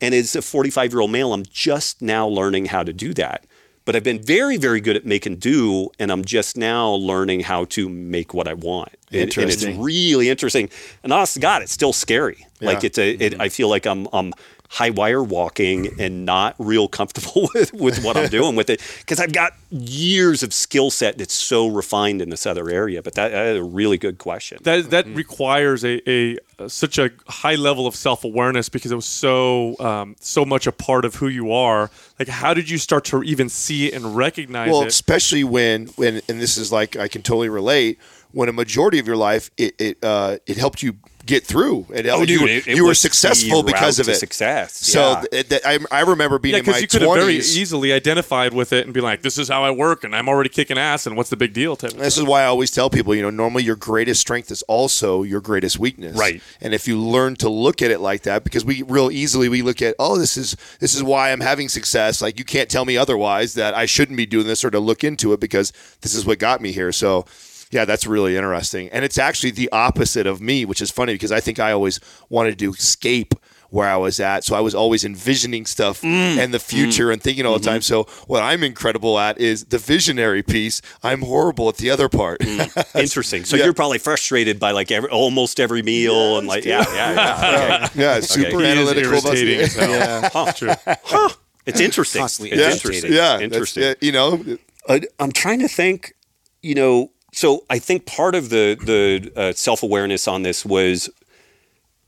And 0.01 0.13
as 0.13 0.35
a 0.35 0.41
45 0.41 0.91
year 0.93 1.01
old 1.01 1.11
male, 1.11 1.33
I'm 1.33 1.43
just 1.43 2.01
now 2.01 2.27
learning 2.27 2.65
how 2.67 2.83
to 2.83 2.93
do 2.93 3.13
that. 3.15 3.45
But 3.85 3.95
I've 3.95 4.03
been 4.03 4.21
very, 4.21 4.57
very 4.57 4.81
good 4.81 4.97
at 4.97 5.05
making 5.05 5.37
do, 5.37 5.89
and 5.97 6.11
I'm 6.11 6.25
just 6.25 6.57
now 6.57 6.89
learning 6.91 7.39
how 7.39 7.63
to 7.65 7.87
make 7.87 8.33
what 8.33 8.45
I 8.45 8.53
want. 8.53 8.89
And- 8.89 9.21
And, 9.21 9.21
Interesting. 9.29 9.69
it's 9.69 9.79
really 9.79 10.27
interesting. 10.29 10.69
And 11.03 11.13
honest 11.13 11.35
to 11.35 11.39
God, 11.39 11.61
it's 11.61 11.71
still 11.71 11.93
scary. 11.93 12.45
Like 12.59 12.83
it's 12.83 12.97
a, 12.97 13.11
it, 13.11 13.31
mm-hmm. 13.31 13.41
I 13.41 13.47
feel 13.47 13.69
like 13.69 13.85
I'm, 13.85 14.07
I'm 14.11 14.33
high 14.69 14.89
wire 14.89 15.23
walking 15.23 15.89
and 15.99 16.25
not 16.25 16.55
real 16.59 16.87
comfortable 16.87 17.49
with, 17.53 17.73
with 17.73 18.03
what 18.03 18.17
I'm 18.17 18.27
doing 18.29 18.55
with 18.55 18.69
it 18.69 18.81
because 18.99 19.19
I've 19.19 19.31
got 19.31 19.53
years 19.69 20.43
of 20.43 20.53
skill 20.53 20.89
set 20.91 21.17
that's 21.17 21.33
so 21.33 21.67
refined 21.67 22.21
in 22.21 22.29
this 22.29 22.45
other 22.45 22.69
area. 22.69 23.01
But 23.01 23.13
that, 23.15 23.29
that 23.31 23.45
is 23.47 23.57
a 23.59 23.63
really 23.63 23.97
good 23.97 24.17
question. 24.17 24.59
that 24.63 24.89
that 24.91 25.05
Mm-hmm. 25.05 25.15
requires 25.15 25.85
a, 25.85 26.01
a 26.11 26.37
such 26.67 26.97
a 26.97 27.11
high 27.27 27.55
level 27.55 27.85
of 27.87 27.95
self 27.95 28.23
awareness 28.23 28.67
because 28.67 28.91
it 28.91 28.95
was 28.95 29.05
so 29.05 29.77
um, 29.79 30.15
so 30.19 30.43
much 30.43 30.67
a 30.67 30.71
part 30.71 31.05
of 31.05 31.15
who 31.15 31.27
you 31.27 31.51
are. 31.51 31.89
Like, 32.19 32.27
how 32.27 32.53
did 32.53 32.69
you 32.69 32.77
start 32.77 33.05
to 33.05 33.23
even 33.23 33.47
see 33.47 33.87
it 33.87 33.93
and 33.93 34.15
recognize 34.17 34.69
Well, 34.71 34.81
it? 34.81 34.87
especially 34.87 35.43
when 35.43 35.87
when 35.95 36.15
and 36.27 36.41
this 36.41 36.57
is 36.57 36.71
like 36.71 36.95
I 36.97 37.07
can 37.07 37.21
totally 37.21 37.49
relate. 37.49 37.99
When 38.31 38.49
a 38.49 38.53
majority 38.53 38.99
of 38.99 39.07
your 39.07 39.17
life 39.17 39.49
it 39.57 39.75
it 39.79 39.97
uh, 40.03 40.37
it 40.45 40.57
helped 40.57 40.83
you 40.83 40.95
get 41.25 41.45
through. 41.45 41.85
It, 41.93 42.07
Oh, 42.07 42.21
you, 42.21 42.25
dude, 42.25 42.41
were- 42.41 42.47
it- 42.47 42.67
it 42.69 42.75
you 42.77 42.85
were 42.85 42.93
successful 42.93 43.61
because 43.61 43.99
of 43.99 44.07
it. 44.07 44.15
success, 44.15 44.73
So 44.77 45.01
yeah. 45.11 45.23
th- 45.29 45.49
th- 45.49 45.61
I, 45.65 45.77
I 45.91 46.01
remember 46.03 46.39
being 46.39 46.53
Yeah, 46.55 46.59
in 46.61 46.65
my 46.71 46.77
you 46.77 46.87
could 46.87 47.01
have 47.01 47.15
very 47.15 47.35
easily 47.35 47.91
identified 47.91 48.53
with 48.53 48.71
it 48.71 48.85
and 48.85 48.93
be 48.93 49.01
like, 49.01 49.23
"This 49.23 49.37
is 49.37 49.49
how 49.49 49.61
I 49.61 49.71
work, 49.71 50.05
and 50.05 50.15
I'm 50.15 50.29
already 50.29 50.47
kicking 50.49 50.77
ass, 50.77 51.05
and 51.05 51.17
what's 51.17 51.29
the 51.29 51.35
big 51.35 51.51
deal?" 51.51 51.75
Type 51.75 51.91
This 51.91 52.17
is 52.17 52.23
why 52.23 52.43
I 52.43 52.45
always 52.45 52.71
tell 52.71 52.89
people, 52.89 53.13
you 53.13 53.21
know, 53.21 53.29
normally 53.29 53.63
your 53.65 53.75
greatest 53.75 54.21
strength 54.21 54.51
is 54.51 54.61
also 54.69 55.23
your 55.23 55.41
greatest 55.41 55.77
weakness. 55.77 56.15
Right. 56.15 56.41
And 56.61 56.73
if 56.73 56.87
you 56.87 56.97
learn 56.97 57.35
to 57.37 57.49
look 57.49 57.81
at 57.81 57.91
it 57.91 57.99
like 57.99 58.21
that, 58.21 58.45
because 58.45 58.63
we 58.63 58.83
real 58.83 59.11
easily 59.11 59.49
we 59.49 59.61
look 59.61 59.81
at, 59.81 59.95
oh, 59.99 60.17
this 60.17 60.37
is 60.37 60.55
this 60.79 60.95
is 60.95 61.03
why 61.03 61.33
I'm 61.33 61.41
having 61.41 61.67
success. 61.67 62.21
Like 62.21 62.39
you 62.39 62.45
can't 62.45 62.69
tell 62.69 62.85
me 62.85 62.95
otherwise 62.95 63.53
that 63.55 63.73
I 63.75 63.85
shouldn't 63.85 64.15
be 64.15 64.25
doing 64.25 64.47
this 64.47 64.63
or 64.63 64.71
to 64.71 64.79
look 64.79 65.03
into 65.03 65.33
it 65.33 65.41
because 65.41 65.73
this 66.03 66.15
is 66.15 66.25
what 66.25 66.39
got 66.39 66.61
me 66.61 66.71
here. 66.71 66.93
So 66.93 67.25
yeah, 67.71 67.85
that's 67.85 68.05
really 68.07 68.35
interesting. 68.37 68.89
And 68.89 69.03
it's 69.05 69.17
actually 69.17 69.51
the 69.51 69.69
opposite 69.71 70.25
of 70.27 70.41
me, 70.41 70.65
which 70.65 70.81
is 70.81 70.91
funny 70.91 71.13
because 71.13 71.31
I 71.31 71.39
think 71.39 71.59
I 71.59 71.71
always 71.71 71.99
wanted 72.29 72.59
to 72.59 72.71
escape 72.71 73.33
where 73.69 73.89
I 73.89 73.97
was 73.97 74.21
at. 74.21 74.45
So 74.45 74.55
I 74.55 74.61
was 74.61 74.73
always 74.73 75.03
envisioning 75.03 75.65
stuff 75.65 76.01
mm. 76.01 76.37
and 76.37 76.53
the 76.53 76.59
future 76.59 77.07
mm. 77.07 77.13
and 77.13 77.21
thinking 77.21 77.45
all 77.45 77.59
the 77.59 77.65
time. 77.65 77.81
Mm-hmm. 77.81 78.05
So 78.07 78.23
what 78.27 78.41
I'm 78.41 78.63
incredible 78.63 79.19
at 79.19 79.39
is 79.41 79.65
the 79.65 79.77
visionary 79.77 80.41
piece. 80.41 80.81
I'm 81.03 81.21
horrible 81.21 81.67
at 81.67 81.75
the 81.75 81.89
other 81.89 82.07
part. 82.07 82.39
Mm. 82.39 82.95
Interesting. 83.01 83.43
So 83.43 83.57
Yeah. 83.57 83.65
you're 83.65 83.73
probably 83.73 83.97
frustrated 83.97 84.57
by 84.57 84.71
like 84.71 84.89
every, 84.89 85.09
almost 85.09 85.59
every 85.59 85.81
meal 85.81 86.37
and 86.37 86.47
like, 86.47 86.63
yeah, 86.63 86.85
yeah, 86.93 87.13
yeah. 87.15 87.85
Okay. 87.87 87.99
yeah, 88.01 88.19
super 88.21 88.47
He 88.47 88.55
is 88.55 88.63
analytical. 88.63 89.17
about- 89.17 89.35
irritating 89.35 89.59
as. 89.59 89.75
Yeah. 89.75 90.29
Huh. 90.31 90.75
Huh. 91.03 91.29
It's 91.65 91.81
interesting. 91.81 92.21
Constantly 92.21 92.51
It's 92.57 92.61
Yeah, 92.61 92.71
interesting. 92.71 93.11
yeah, 93.13 93.39
Interesting. 93.39 93.83
yeah, 93.83 93.93
you 93.99 94.13
know, 94.13 94.41
Uh, 94.87 94.99
I'm 95.19 95.33
trying 95.33 95.59
to 95.59 95.67
think, 95.67 96.13
you 96.61 96.73
know, 96.75 97.11
so 97.37 97.65
I 97.69 97.77
think 97.77 98.07
part 98.07 98.33
of 98.33 98.49
the 98.49 98.75
the 98.83 99.31
uh, 99.39 99.53
self 99.53 99.83
awareness 99.83 100.27
on 100.27 100.41
this 100.41 100.65
was 100.65 101.07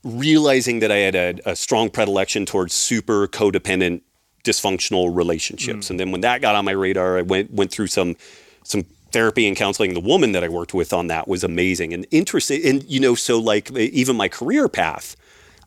realizing 0.02 0.80
that 0.80 0.90
I 0.90 0.96
had 0.96 1.14
a, 1.14 1.50
a 1.50 1.54
strong 1.54 1.88
predilection 1.88 2.46
towards 2.46 2.74
super 2.74 3.28
codependent, 3.28 4.00
dysfunctional 4.42 5.14
relationships, 5.14 5.88
and 5.88 6.00
then 6.00 6.10
when 6.10 6.22
that 6.22 6.40
got 6.40 6.56
on 6.56 6.64
my 6.64 6.72
radar, 6.72 7.18
I 7.18 7.22
went 7.22 7.52
went 7.52 7.70
through 7.70 7.86
some 7.86 8.16
some 8.64 8.82
therapy 9.12 9.46
and 9.46 9.56
counseling. 9.56 9.94
The 9.94 10.00
woman 10.00 10.32
that 10.32 10.42
I 10.42 10.48
worked 10.48 10.74
with 10.74 10.92
on 10.92 11.06
that 11.06 11.28
was 11.28 11.44
amazing 11.44 11.94
and 11.94 12.08
interesting, 12.10 12.60
and 12.64 12.82
you 12.90 12.98
know, 12.98 13.14
so 13.14 13.38
like 13.38 13.70
even 13.70 14.16
my 14.16 14.26
career 14.26 14.68
path. 14.68 15.16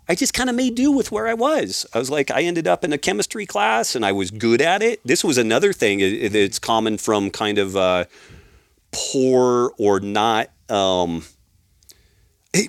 I 0.09 0.16
just 0.16 0.34
kind 0.34 0.49
of 0.49 0.57
made 0.57 0.76
do 0.76 0.91
with 0.91 1.14
where 1.14 1.30
I 1.30 1.34
was. 1.34 1.86
I 1.93 1.99
was 1.99 2.09
like, 2.09 2.30
I 2.30 2.41
ended 2.41 2.68
up 2.68 2.84
in 2.84 2.91
a 2.91 2.97
chemistry 2.97 3.45
class 3.45 3.95
and 3.95 4.05
I 4.05 4.11
was 4.11 4.32
good 4.32 4.61
at 4.61 4.84
it. 4.84 4.99
This 5.05 5.24
was 5.24 5.38
another 5.38 5.72
thing 5.72 6.30
that's 6.30 6.59
common 6.59 6.97
from 6.97 7.32
kind 7.32 7.57
of 7.57 7.78
uh, 7.78 8.03
poor 8.93 9.73
or 9.77 9.99
not. 9.99 10.49
Um, 10.69 11.25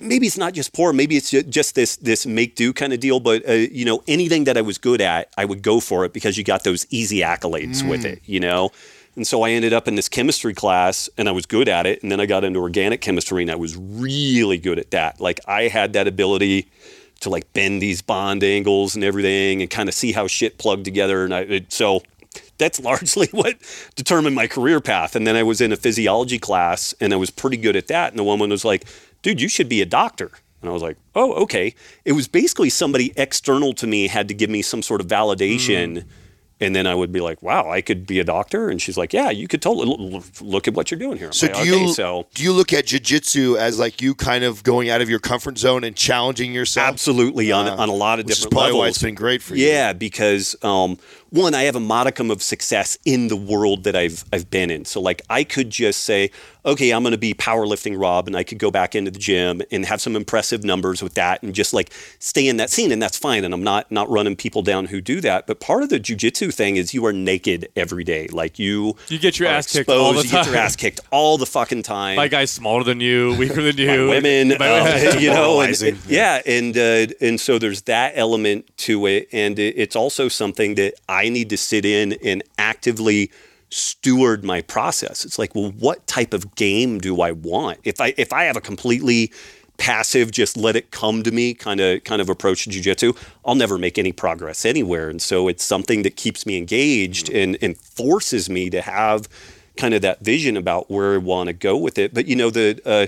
maybe 0.00 0.26
it's 0.26 0.38
not 0.38 0.54
just 0.54 0.72
poor. 0.72 0.92
Maybe 0.92 1.16
it's 1.16 1.30
just 1.30 1.74
this 1.74 1.96
this 1.96 2.26
make 2.26 2.56
do 2.56 2.72
kind 2.72 2.92
of 2.92 3.00
deal. 3.00 3.20
But 3.20 3.48
uh, 3.48 3.52
you 3.52 3.84
know, 3.84 4.02
anything 4.08 4.44
that 4.44 4.56
I 4.56 4.62
was 4.62 4.78
good 4.78 5.00
at, 5.00 5.32
I 5.36 5.44
would 5.44 5.62
go 5.62 5.80
for 5.80 6.04
it 6.04 6.12
because 6.12 6.36
you 6.36 6.44
got 6.44 6.64
those 6.64 6.86
easy 6.90 7.20
accolades 7.20 7.88
with 7.88 8.04
it. 8.04 8.20
You 8.24 8.40
know. 8.40 8.70
And 9.16 9.26
so 9.26 9.42
I 9.42 9.50
ended 9.50 9.72
up 9.72 9.86
in 9.86 9.94
this 9.94 10.08
chemistry 10.08 10.54
class 10.54 11.08
and 11.16 11.28
I 11.28 11.32
was 11.32 11.46
good 11.46 11.68
at 11.68 11.86
it. 11.86 12.02
And 12.02 12.10
then 12.10 12.18
I 12.18 12.26
got 12.26 12.42
into 12.42 12.58
organic 12.58 13.00
chemistry 13.00 13.42
and 13.42 13.50
I 13.50 13.54
was 13.54 13.76
really 13.76 14.58
good 14.58 14.78
at 14.78 14.90
that. 14.90 15.20
Like 15.20 15.38
I 15.46 15.68
had 15.68 15.92
that 15.92 16.08
ability 16.08 16.68
to 17.20 17.30
like 17.30 17.52
bend 17.52 17.80
these 17.80 18.02
bond 18.02 18.42
angles 18.42 18.96
and 18.96 19.04
everything 19.04 19.62
and 19.62 19.70
kind 19.70 19.88
of 19.88 19.94
see 19.94 20.10
how 20.10 20.26
shit 20.26 20.58
plugged 20.58 20.84
together. 20.84 21.24
And 21.24 21.32
I, 21.32 21.40
it, 21.40 21.72
so 21.72 22.02
that's 22.58 22.80
largely 22.80 23.28
what 23.32 23.56
determined 23.96 24.34
my 24.36 24.46
career 24.46 24.80
path. 24.80 25.16
And 25.16 25.26
then 25.26 25.36
I 25.36 25.42
was 25.42 25.60
in 25.60 25.72
a 25.72 25.76
physiology 25.76 26.38
class 26.38 26.94
and 27.00 27.12
I 27.12 27.16
was 27.16 27.30
pretty 27.30 27.56
good 27.56 27.76
at 27.76 27.88
that. 27.88 28.12
And 28.12 28.18
the 28.18 28.24
woman 28.24 28.50
was 28.50 28.64
like, 28.64 28.84
dude, 29.22 29.40
you 29.40 29.48
should 29.48 29.68
be 29.68 29.80
a 29.82 29.86
doctor. 29.86 30.30
And 30.60 30.70
I 30.70 30.72
was 30.72 30.82
like, 30.82 30.96
oh, 31.14 31.34
okay. 31.42 31.74
It 32.04 32.12
was 32.12 32.26
basically 32.26 32.70
somebody 32.70 33.12
external 33.16 33.74
to 33.74 33.86
me 33.86 34.08
had 34.08 34.28
to 34.28 34.34
give 34.34 34.48
me 34.48 34.62
some 34.62 34.80
sort 34.82 35.00
of 35.02 35.06
validation. 35.06 36.04
And 36.60 36.74
then 36.74 36.86
I 36.86 36.94
would 36.94 37.12
be 37.12 37.20
like, 37.20 37.42
wow, 37.42 37.68
I 37.68 37.82
could 37.82 38.06
be 38.06 38.20
a 38.20 38.24
doctor. 38.24 38.70
And 38.70 38.80
she's 38.80 38.96
like, 38.96 39.12
yeah, 39.12 39.28
you 39.28 39.48
could 39.48 39.60
totally 39.60 40.22
look 40.40 40.68
at 40.68 40.72
what 40.72 40.90
you're 40.90 41.00
doing 41.00 41.18
here. 41.18 41.26
I'm 41.26 41.32
so 41.32 41.48
like, 41.48 41.56
do 41.56 41.60
okay, 41.62 41.80
you 41.82 41.92
so 41.92 42.26
do 42.32 42.42
you 42.44 42.52
look 42.52 42.72
at 42.72 42.86
jujitsu 42.86 43.58
as 43.58 43.78
like 43.78 44.00
you 44.00 44.14
kind 44.14 44.44
of 44.44 44.62
going 44.62 44.88
out 44.88 45.02
of 45.02 45.10
your 45.10 45.18
comfort 45.18 45.58
zone 45.58 45.82
and 45.84 45.94
challenging 45.96 46.54
yourself? 46.54 46.88
absolutely 46.88 47.50
on, 47.52 47.66
Uh, 47.66 47.76
on 47.76 47.88
a 47.88 47.92
lot 47.94 48.20
of 48.20 48.26
which 48.26 48.32
is 48.34 48.38
different 48.38 48.52
probably 48.52 48.66
levels. 48.68 48.80
why 48.80 48.88
it's 48.88 49.02
been 49.02 49.14
great 49.16 49.42
for 49.42 49.56
you. 49.56 49.66
Yeah, 49.66 49.92
because 49.92 50.56
um, 50.62 50.96
one, 51.34 51.52
I 51.52 51.64
have 51.64 51.74
a 51.74 51.80
modicum 51.80 52.30
of 52.30 52.42
success 52.42 52.96
in 53.04 53.26
the 53.26 53.36
world 53.36 53.82
that 53.84 53.96
I've 53.96 54.24
I've 54.32 54.50
been 54.50 54.70
in. 54.70 54.84
So 54.84 55.00
like 55.00 55.20
I 55.28 55.42
could 55.42 55.68
just 55.68 56.04
say, 56.04 56.30
okay, 56.64 56.92
I'm 56.92 57.02
going 57.02 57.10
to 57.12 57.18
be 57.18 57.34
powerlifting 57.34 58.00
Robb, 58.00 58.26
and 58.28 58.36
I 58.36 58.44
could 58.44 58.58
go 58.58 58.70
back 58.70 58.94
into 58.94 59.10
the 59.10 59.18
gym 59.18 59.60
and 59.70 59.84
have 59.84 60.00
some 60.00 60.14
impressive 60.16 60.64
numbers 60.64 61.02
with 61.02 61.14
that, 61.14 61.42
and 61.42 61.52
just 61.54 61.74
like 61.74 61.92
stay 62.20 62.46
in 62.46 62.56
that 62.58 62.70
scene, 62.70 62.92
and 62.92 63.02
that's 63.02 63.18
fine. 63.18 63.44
And 63.44 63.52
I'm 63.52 63.64
not 63.64 63.90
not 63.90 64.08
running 64.08 64.36
people 64.36 64.62
down 64.62 64.86
who 64.86 65.00
do 65.00 65.20
that. 65.22 65.46
But 65.48 65.58
part 65.58 65.82
of 65.82 65.88
the 65.88 65.98
jujitsu 65.98 66.54
thing 66.54 66.76
is 66.76 66.94
you 66.94 67.04
are 67.04 67.12
naked 67.12 67.68
every 67.74 68.04
day. 68.04 68.28
Like 68.28 68.58
you, 68.60 68.96
You 69.08 69.18
get 69.18 69.38
your 69.38 69.48
are 69.48 69.54
ass 69.54 69.72
kicked 69.72 69.90
all 69.90 70.12
the 70.12 70.20
exposed, 70.20 70.32
You 70.32 70.38
get 70.38 70.46
your 70.46 70.56
ass 70.56 70.76
kicked 70.76 71.00
all 71.10 71.36
the 71.36 71.46
fucking 71.46 71.82
time 71.82 72.16
My 72.16 72.28
guys 72.28 72.50
smaller 72.52 72.84
than 72.84 73.00
you, 73.00 73.34
weaker 73.36 73.60
than 73.62 73.76
you, 73.76 74.08
women, 74.08 74.52
uh, 74.52 75.14
you 75.18 75.30
know, 75.30 75.60
and, 75.60 75.76
Demoralizing. 75.76 75.98
yeah, 76.06 76.40
and 76.46 76.76
uh, 76.76 77.06
and 77.20 77.40
so 77.40 77.58
there's 77.58 77.82
that 77.82 78.12
element 78.14 78.70
to 78.78 79.06
it, 79.06 79.28
and 79.32 79.58
it, 79.58 79.74
it's 79.76 79.96
also 79.96 80.28
something 80.28 80.76
that 80.76 80.94
I 81.08 81.23
need 81.28 81.50
to 81.50 81.56
sit 81.56 81.84
in 81.84 82.14
and 82.24 82.42
actively 82.58 83.30
steward 83.70 84.44
my 84.44 84.62
process. 84.62 85.24
It's 85.24 85.38
like, 85.38 85.54
well, 85.54 85.72
what 85.72 86.06
type 86.06 86.32
of 86.32 86.54
game 86.54 86.98
do 86.98 87.20
I 87.20 87.32
want? 87.32 87.80
If 87.84 88.00
I 88.00 88.14
if 88.16 88.32
I 88.32 88.44
have 88.44 88.56
a 88.56 88.60
completely 88.60 89.32
passive, 89.76 90.30
just 90.30 90.56
let 90.56 90.76
it 90.76 90.90
come 90.90 91.22
to 91.24 91.32
me 91.32 91.54
kind 91.54 91.80
of 91.80 92.04
kind 92.04 92.22
of 92.22 92.28
approach 92.28 92.64
to 92.64 92.70
jujitsu, 92.70 93.16
I'll 93.44 93.56
never 93.56 93.78
make 93.78 93.98
any 93.98 94.12
progress 94.12 94.64
anywhere. 94.64 95.08
And 95.08 95.20
so 95.20 95.48
it's 95.48 95.64
something 95.64 96.02
that 96.02 96.16
keeps 96.16 96.46
me 96.46 96.56
engaged 96.56 97.30
and 97.30 97.58
and 97.60 97.76
forces 97.76 98.48
me 98.48 98.70
to 98.70 98.80
have 98.80 99.28
kind 99.76 99.94
of 99.94 100.02
that 100.02 100.20
vision 100.20 100.56
about 100.56 100.90
where 100.90 101.14
I 101.14 101.16
want 101.16 101.48
to 101.48 101.52
go 101.52 101.76
with 101.76 101.98
it. 101.98 102.14
But 102.14 102.26
you 102.26 102.36
know, 102.36 102.50
the 102.50 102.80
uh, 102.84 103.06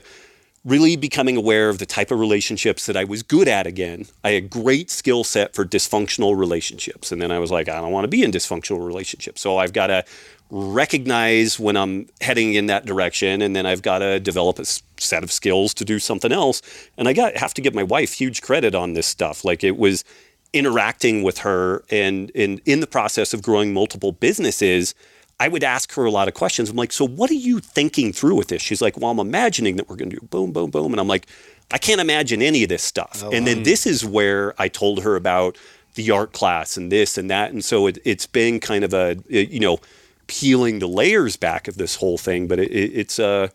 really 0.67 0.97
becoming 0.97 1.37
aware 1.37 1.69
of 1.69 1.79
the 1.79 1.87
type 1.87 2.11
of 2.11 2.19
relationships 2.19 2.87
that 2.87 2.97
I 2.97 3.05
was 3.05 3.23
good 3.23 3.47
at 3.47 3.69
again. 3.69 4.07
I 4.25 4.31
had 4.31 4.51
great 4.51 4.91
skill 4.91 5.23
set 5.23 5.55
for 5.55 5.65
dysfunctional 5.65 6.37
relationships. 6.37 7.13
And 7.13 7.23
then 7.23 7.31
I 7.31 7.39
was 7.39 7.53
like, 7.53 7.69
I 7.69 7.81
don't 7.81 7.93
want 7.93 8.03
to 8.03 8.09
be 8.09 8.25
in 8.25 8.33
dysfunctional 8.33 8.85
relationships. 8.85 9.41
So 9.41 9.59
I've 9.59 9.73
got 9.73 9.87
to 9.87 10.05
recognize 10.51 11.61
when 11.61 11.77
I'm 11.77 12.09
heading 12.21 12.55
in 12.55 12.67
that 12.67 12.85
direction 12.85 13.43
and 13.43 13.55
then 13.55 13.65
I've 13.65 13.83
got 13.83 14.01
to 14.01 14.19
develop 14.19 14.59
a 14.59 14.65
set 14.65 15.23
of 15.23 15.31
skills 15.31 15.73
to 15.75 15.85
do 15.85 16.01
something 16.01 16.33
else. 16.33 16.63
And 16.99 17.07
I 17.07 17.13
got 17.13 17.37
have 17.37 17.55
to 17.55 17.63
give 17.63 17.75
my 17.75 17.85
wife 17.85 18.15
huge 18.15 18.43
credit 18.43 18.75
on 18.75 18.95
this 18.95 19.07
stuff. 19.07 19.45
Like 19.45 19.63
it 19.63 19.77
was 19.77 20.05
interacting 20.53 21.23
with 21.23 21.39
her 21.39 21.85
and 21.91 22.31
in 22.31 22.61
in 22.65 22.81
the 22.81 22.87
process 22.87 23.35
of 23.35 23.43
growing 23.43 23.73
multiple 23.73 24.13
businesses 24.13 24.95
I 25.39 25.49
would 25.49 25.63
ask 25.65 25.93
her 25.95 26.05
a 26.07 26.11
lot 26.11 26.29
of 26.29 26.35
questions. 26.35 26.71
I'm 26.71 26.77
like, 26.77 26.93
so 26.93 27.07
what 27.07 27.31
are 27.31 27.35
you 27.35 27.61
thinking 27.61 28.13
through 28.13 28.37
with 28.37 28.49
this? 28.49 28.63
She's 28.63 28.81
like, 28.81 28.97
well, 28.97 29.11
I'm 29.11 29.19
imagining 29.19 29.77
that 29.77 29.89
we're 29.89 29.97
going 29.97 30.11
to 30.11 30.17
do 30.17 30.27
boom, 30.27 30.53
boom, 30.53 30.71
boom. 30.71 30.93
And 30.93 31.01
I'm 31.01 31.09
like, 31.09 31.27
I 31.71 31.79
can't 31.79 32.01
imagine 32.01 32.41
any 32.43 32.63
of 32.63 32.69
this 32.69 32.83
stuff. 32.83 33.23
and 33.33 33.47
then 33.47 33.63
this 33.65 33.87
is 33.87 34.05
where 34.05 34.55
I 34.61 34.69
told 34.69 35.03
her 35.03 35.15
about 35.17 35.59
the 35.95 36.11
art 36.11 36.33
class 36.33 36.77
and 36.77 36.91
this 36.91 37.19
and 37.19 37.31
that. 37.31 37.53
And 37.53 37.65
so 37.65 37.87
it, 37.87 37.99
it's 38.05 38.27
been 38.27 38.61
kind 38.61 38.83
of 38.85 38.95
a, 38.95 39.17
it- 39.29 39.51
you 39.51 39.61
know, 39.61 39.79
peeling 40.27 40.79
the 40.79 40.89
layers 40.89 41.37
back 41.37 41.69
of 41.69 41.77
this 41.77 41.97
whole 41.97 42.17
thing. 42.19 42.49
But 42.49 42.59
it, 42.59 42.71
it, 42.71 42.93
it's, 42.95 43.19
uh, 43.19 43.49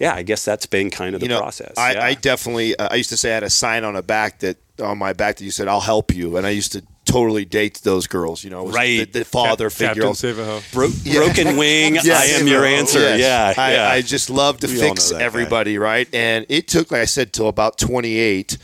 yeah, 0.00 0.14
I 0.14 0.22
guess 0.22 0.44
that's 0.44 0.66
been 0.66 0.90
kind 0.90 1.14
of 1.14 1.20
the 1.20 1.26
you 1.26 1.30
know, 1.30 1.38
process. 1.38 1.74
I, 1.78 1.92
yeah. 1.92 2.04
I 2.04 2.14
definitely. 2.14 2.74
Uh, 2.76 2.88
I 2.90 2.96
used 2.96 3.10
to 3.10 3.16
say 3.16 3.30
I 3.30 3.34
had 3.34 3.42
a 3.44 3.50
sign 3.50 3.84
on 3.84 3.94
a 3.94 4.02
back 4.02 4.40
that 4.40 4.56
on 4.80 4.98
my 4.98 5.12
back 5.12 5.36
that 5.36 5.44
you 5.44 5.52
said 5.52 5.68
"I'll 5.68 5.80
help 5.82 6.12
you," 6.12 6.36
and 6.36 6.44
I 6.44 6.50
used 6.50 6.72
to 6.72 6.82
totally 7.04 7.44
dates 7.44 7.80
those 7.80 8.06
girls. 8.06 8.44
You 8.44 8.50
know, 8.50 8.64
was 8.64 8.74
Right. 8.74 9.10
The, 9.12 9.20
the 9.20 9.24
father 9.24 9.70
figure. 9.70 10.02
Captain 10.04 10.12
Savaho. 10.12 10.72
Bro- 10.72 10.90
broken 11.12 11.56
wing. 11.62 11.94
Yes. 11.96 12.08
I 12.08 12.40
am 12.40 12.46
your 12.46 12.64
answer. 12.64 13.00
Yes. 13.00 13.20
Yeah, 13.56 13.62
I, 13.62 13.74
yeah. 13.74 13.88
I 13.88 14.02
just 14.02 14.30
love 14.30 14.58
to 14.60 14.66
We 14.66 14.76
fix 14.78 15.10
know 15.10 15.16
that 15.16 15.20
guy. 15.20 15.24
everybody, 15.26 15.78
right? 15.78 16.08
And 16.14 16.46
it 16.48 16.68
took, 16.68 16.90
like 16.90 17.00
I 17.02 17.04
said, 17.06 17.32
till 17.32 17.48
about 17.48 17.78
28. 17.78 18.56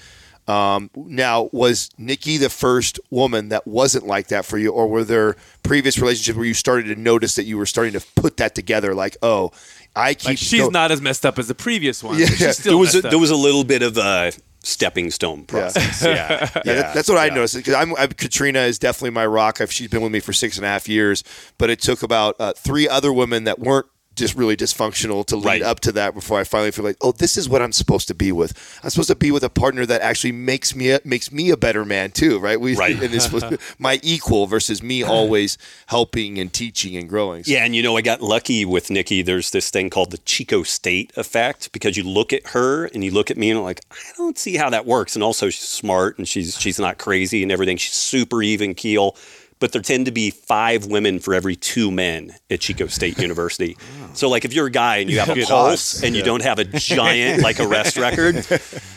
Um, 0.47 0.89
now, 0.97 1.51
was 1.53 1.91
Nicki 1.99 2.39
the 2.39 2.49
first 2.49 2.99
woman 3.11 3.51
that 3.51 3.67
wasn't 3.67 4.07
like 4.07 4.29
that 4.29 4.47
for 4.47 4.57
you, 4.57 4.71
or 4.73 4.87
were 4.89 5.05
there 5.05 5.37
previous 5.63 5.99
relationships 5.99 6.37
where 6.39 6.47
you 6.47 6.55
started 6.55 6.87
to 6.95 6.99
notice 6.99 7.35
that 7.35 7.45
you 7.45 7.59
were 7.59 7.67
starting 7.67 7.93
to 7.93 8.01
put 8.17 8.39
that 8.39 8.55
together? 8.55 8.95
Like, 8.95 9.19
oh, 9.21 9.53
I 9.95 10.15
keep. 10.15 10.27
Like 10.29 10.39
she's 10.39 10.63
go- 10.63 10.69
not 10.71 10.91
as 10.91 11.03
messed 11.03 11.27
up 11.27 11.39
as 11.39 11.49
the 11.49 11.55
previous 11.55 12.03
one. 12.03 12.19
Yeah. 12.19 12.27
but 12.31 12.39
she's 12.39 12.57
still 12.59 12.71
there 12.73 12.79
was 12.79 12.95
a, 12.95 12.99
up. 13.05 13.11
there 13.11 13.19
was 13.19 13.31
a 13.31 13.37
little 13.37 13.63
bit 13.63 13.83
of 13.83 13.99
a 13.99 14.33
stepping 14.63 15.11
stone 15.11 15.45
process. 15.45 16.03
Yeah, 16.05 16.11
yeah. 16.55 16.63
Yeah, 16.65 16.75
that- 16.75 16.95
that's 16.95 17.09
what 17.09 17.19
I 17.19 17.29
noticed. 17.29 17.57
Because 17.57 17.75
I'm, 17.75 17.95
I'm 17.97 18.11
Katrina 18.11 18.61
is 18.61 18.79
definitely 18.79 19.11
my 19.11 19.27
rock. 19.27 19.61
I've, 19.61 19.73
she's 19.73 19.89
been 19.89 20.03
with 20.03 20.13
me 20.13 20.21
for 20.21 20.33
six 20.33 20.57
and 20.57 20.65
a 20.65 20.69
half 20.69 20.89
years, 20.89 21.23
but 21.59 21.71
it 21.71 21.81
took 21.81 22.03
about 22.03 22.37
uh, 22.39 22.53
three 22.55 22.89
other 22.89 23.13
women 23.13 23.45
that 23.45 23.59
weren't 23.59 23.87
just 24.19 24.35
really 24.35 24.57
dysfunctional 24.57 25.25
to 25.27 25.37
lead 25.37 25.47
Right. 25.47 25.63
up 25.63 25.81
to 25.81 25.93
that 25.93 26.15
before 26.15 26.39
I 26.41 26.45
finally 26.45 26.71
feel 26.71 26.85
like, 26.85 26.97
oh, 27.01 27.13
this 27.13 27.37
is 27.37 27.49
what 27.49 27.63
I'm 27.63 27.73
supposed 27.73 28.09
to 28.09 28.15
be 28.15 28.33
with. 28.33 28.53
I'm 28.83 28.91
supposed 28.91 29.09
to 29.09 29.15
be 29.17 29.31
with 29.31 29.43
a 29.45 29.49
partner 29.49 29.87
that 29.87 30.01
actually 30.03 30.33
makes 30.33 30.75
me 30.75 30.91
a, 30.91 31.01
makes 31.05 31.33
me 31.33 31.51
a 31.51 31.57
better 31.57 31.85
man 31.85 32.11
too, 32.11 32.39
right? 32.39 32.61
We, 32.61 32.77
Right. 32.77 33.01
and 33.03 33.13
this 33.13 33.33
was 33.33 33.45
my 33.79 33.99
equal 34.03 34.47
versus 34.47 34.83
me 34.83 35.03
always 35.03 35.57
helping 35.87 36.39
and 36.39 36.53
teaching 36.53 36.97
and 36.97 37.09
growing. 37.09 37.45
So- 37.45 37.53
Yeah, 37.53 37.65
and 37.65 37.75
you 37.75 37.83
know, 37.83 37.97
I 37.97 38.03
got 38.03 38.21
lucky 38.21 38.65
with 38.65 38.91
Nicki. 38.91 39.23
There's 39.23 39.51
this 39.51 39.71
thing 39.71 39.91
called 39.91 40.11
the 40.11 40.19
Chico 40.19 40.63
State 40.63 41.13
effect 41.17 41.73
because 41.73 41.97
you 41.97 42.03
look 42.03 42.33
at 42.33 42.49
her 42.49 42.87
and 42.87 43.03
you 43.05 43.11
look 43.11 43.31
at 43.31 43.37
me 43.37 43.51
and 43.51 43.59
I'm 43.59 43.65
like, 43.65 43.81
I 43.91 43.97
don't 44.17 44.37
see 44.37 44.57
how 44.57 44.71
that 44.71 44.85
works. 44.87 45.15
And 45.15 45.23
also, 45.23 45.49
she's 45.49 45.69
smart 45.69 46.19
and 46.19 46.27
she's 46.29 46.59
she's 46.61 46.79
not 46.79 46.99
crazy 46.99 47.43
and 47.43 47.53
everything. 47.53 47.77
She's 47.77 47.93
super 47.95 48.43
even 48.43 48.75
keel. 48.75 49.17
But 49.61 49.73
there 49.73 49.83
tend 49.83 50.07
to 50.07 50.13
be 50.13 50.31
five 50.31 50.87
women 50.87 51.19
for 51.19 51.35
every 51.35 51.57
two 51.57 51.91
men 51.91 52.35
at 52.51 52.61
Chico 52.61 52.87
State 52.87 53.19
University. 53.29 53.77
So, 54.15 54.29
like, 54.29 54.45
if 54.45 54.53
you're 54.53 54.67
a 54.67 54.71
guy 54.71 54.99
and 54.99 55.11
you 55.11 55.19
have 55.19 55.29
a 55.31 55.35
pulse 55.35 55.51
odds. 55.97 56.03
and 56.05 56.15
you 56.17 56.23
don't 56.23 56.43
have 56.43 56.59
a 56.59 56.65
giant 56.65 57.43
like 57.49 57.59
arrest 57.61 57.97
record, 57.97 58.35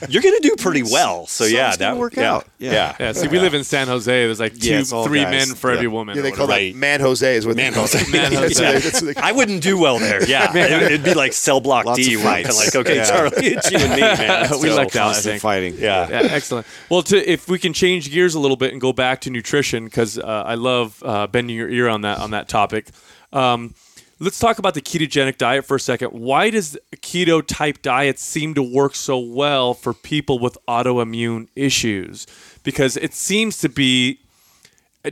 you're 0.08 0.22
going 0.22 0.36
to 0.36 0.40
do 0.42 0.56
pretty 0.58 0.84
well. 0.84 1.26
So, 1.28 1.46
yeah, 1.46 1.72
Something's 1.72 1.78
that 1.80 1.98
work 1.98 2.16
yeah, 2.16 2.32
out. 2.34 2.48
Yeah. 2.60 2.72
yeah. 2.72 2.96
yeah, 3.00 3.12
see, 3.14 3.28
we 3.28 3.40
live 3.40 3.54
in 3.54 3.64
San 3.64 3.88
Jose. 3.88 4.12
There's 4.12 4.40
like 4.40 4.54
two, 4.58 4.70
Yeah, 4.70 4.84
three 5.04 5.24
guys. 5.24 5.48
men 5.48 5.56
for 5.56 5.70
Yeah. 5.72 5.76
every 5.78 5.88
woman. 5.88 6.16
Yeah, 6.16 6.22
they 6.22 6.32
call 6.32 6.48
whatever. 6.48 6.62
Right. 6.66 6.74
that 6.74 6.80
man 6.80 7.00
Jose 7.02 7.36
is 7.36 7.46
what 7.48 7.56
Man 7.56 7.72
they 7.72 7.76
call 7.76 7.88
Jose. 7.88 8.00
it. 8.00 8.12
Man 8.12 8.32
Jose. 8.34 8.42
what 8.66 8.74
they- 8.74 8.80
that's 8.80 9.02
what 9.02 9.16
they- 9.16 9.22
I 9.22 9.32
wouldn't 9.32 9.64
do 9.64 9.78
well 9.80 10.00
there. 10.00 10.24
Yeah, 10.28 10.56
It- 10.56 10.82
it'd 10.84 11.04
be 11.04 11.14
like 11.14 11.34
cell 11.34 11.60
block 11.60 11.86
Lots 11.86 11.98
D, 12.06 12.14
of 12.16 12.24
where 12.24 12.38
you 12.40 12.44
kind 12.46 12.50
of 12.50 12.56
fights. 12.56 12.76
like, 12.76 12.86
okay, 12.88 12.96
Yeah. 12.98 13.06
Charlie, 13.06 13.48
it's 13.48 13.72
you 13.72 13.78
and 13.80 13.94
me, 13.94 14.02
man. 14.02 14.50
We 14.62 14.70
So- 14.70 14.76
like 14.76 14.92
that. 14.92 15.02
I 15.02 15.04
Constant 15.06 15.24
think. 15.34 15.42
fighting. 15.42 15.76
Yeah. 15.80 16.08
Yeah, 16.10 16.28
excellent. 16.32 16.66
Well, 16.90 17.02
to, 17.04 17.18
if 17.32 17.48
we 17.50 17.58
can 17.60 17.74
change 17.74 18.12
gears 18.12 18.36
a 18.36 18.40
little 18.40 18.58
bit 18.58 18.72
and 18.72 18.80
go 18.82 18.94
back 18.94 19.22
to 19.22 19.30
nutrition, 19.30 19.86
because 19.86 20.18
uh, 20.18 20.44
I 20.52 20.56
love 20.56 21.02
uh, 21.06 21.28
bending 21.28 21.56
your 21.56 21.70
ear 21.70 21.88
on 21.88 22.02
that 22.02 22.20
on 22.20 22.32
that 22.32 22.50
topic. 22.50 22.90
Um, 23.32 23.74
let's 24.20 24.38
talk 24.38 24.60
about 24.60 24.74
the 24.74 24.82
ketogenic 24.82 25.38
diet 25.38 25.64
for 25.64 25.76
a 25.76 25.80
second. 25.80 26.10
Why 26.10 26.50
does 26.50 26.78
keto 26.98 27.42
type 27.46 27.82
diet 27.82 28.20
seem 28.20 28.54
to 28.56 28.64
work 28.64 28.94
so 28.96 29.18
well 29.18 29.74
for 29.74 29.94
people 29.94 30.40
with 30.40 30.58
autoimmune 30.68 31.48
issues? 31.56 32.28
Because 32.64 32.98
it 32.98 33.14
seems 33.14 33.60
to 33.60 33.70
be 33.70 34.20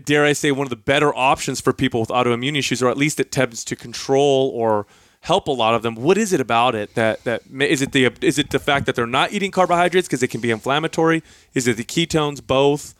dare 0.03 0.25
I 0.25 0.33
say, 0.33 0.51
one 0.51 0.65
of 0.65 0.69
the 0.69 0.75
better 0.75 1.15
options 1.15 1.61
for 1.61 1.71
people 1.71 2.01
with 2.01 2.09
autoimmune 2.09 2.57
issues, 2.57 2.83
or 2.83 2.89
at 2.89 2.97
least 2.97 3.19
it 3.19 3.31
tends 3.31 3.63
to 3.63 3.75
control 3.75 4.51
or 4.53 4.85
help 5.21 5.47
a 5.47 5.51
lot 5.51 5.73
of 5.73 5.83
them. 5.83 5.95
What 5.95 6.17
is 6.17 6.33
it 6.33 6.41
about 6.41 6.75
it 6.75 6.95
that 6.95 7.23
that 7.23 7.43
is 7.61 7.81
it 7.81 7.93
the 7.93 8.11
is 8.21 8.37
it 8.37 8.49
the 8.49 8.59
fact 8.59 8.85
that 8.87 8.95
they're 8.95 9.07
not 9.07 9.31
eating 9.31 9.51
carbohydrates 9.51 10.07
because 10.07 10.21
it 10.21 10.27
can 10.27 10.41
be 10.41 10.51
inflammatory? 10.51 11.23
Is 11.53 11.65
it 11.65 11.77
the 11.77 11.85
ketones? 11.85 12.45
Both. 12.45 12.93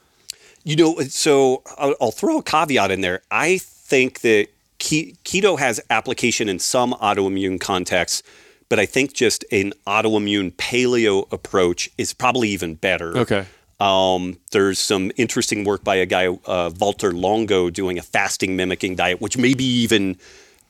You 0.64 0.76
know, 0.76 1.00
so 1.02 1.64
I'll, 1.78 1.96
I'll 2.02 2.12
throw 2.12 2.38
a 2.38 2.44
caveat 2.44 2.92
in 2.92 3.02
there. 3.02 3.22
I 3.32 3.60
think 3.60 4.22
that 4.22 4.48
keto 4.80 5.60
has 5.60 5.82
application 5.90 6.48
in 6.50 6.60
some 6.60 6.94
autoimmune 6.94 7.60
contexts, 7.60 8.24
but 8.70 8.80
I 8.80 8.86
think 8.86 9.14
just 9.14 9.44
an 9.52 9.74
autoimmune 9.88 10.52
paleo 10.54 11.32
approach 11.32 11.90
is 11.98 12.14
probably 12.14 12.50
even 12.50 12.76
better. 12.76 13.18
Okay. 13.18 13.46
Um, 13.80 14.38
there's 14.52 14.78
some 14.78 15.12
interesting 15.16 15.64
work 15.64 15.84
by 15.84 15.96
a 15.96 16.06
guy, 16.06 16.28
uh, 16.28 16.70
Valter 16.70 17.14
Longo, 17.14 17.70
doing 17.70 17.98
a 17.98 18.02
fasting 18.02 18.56
mimicking 18.56 18.96
diet, 18.96 19.22
which 19.22 19.38
may 19.38 19.54
be 19.54 19.64
even 19.64 20.18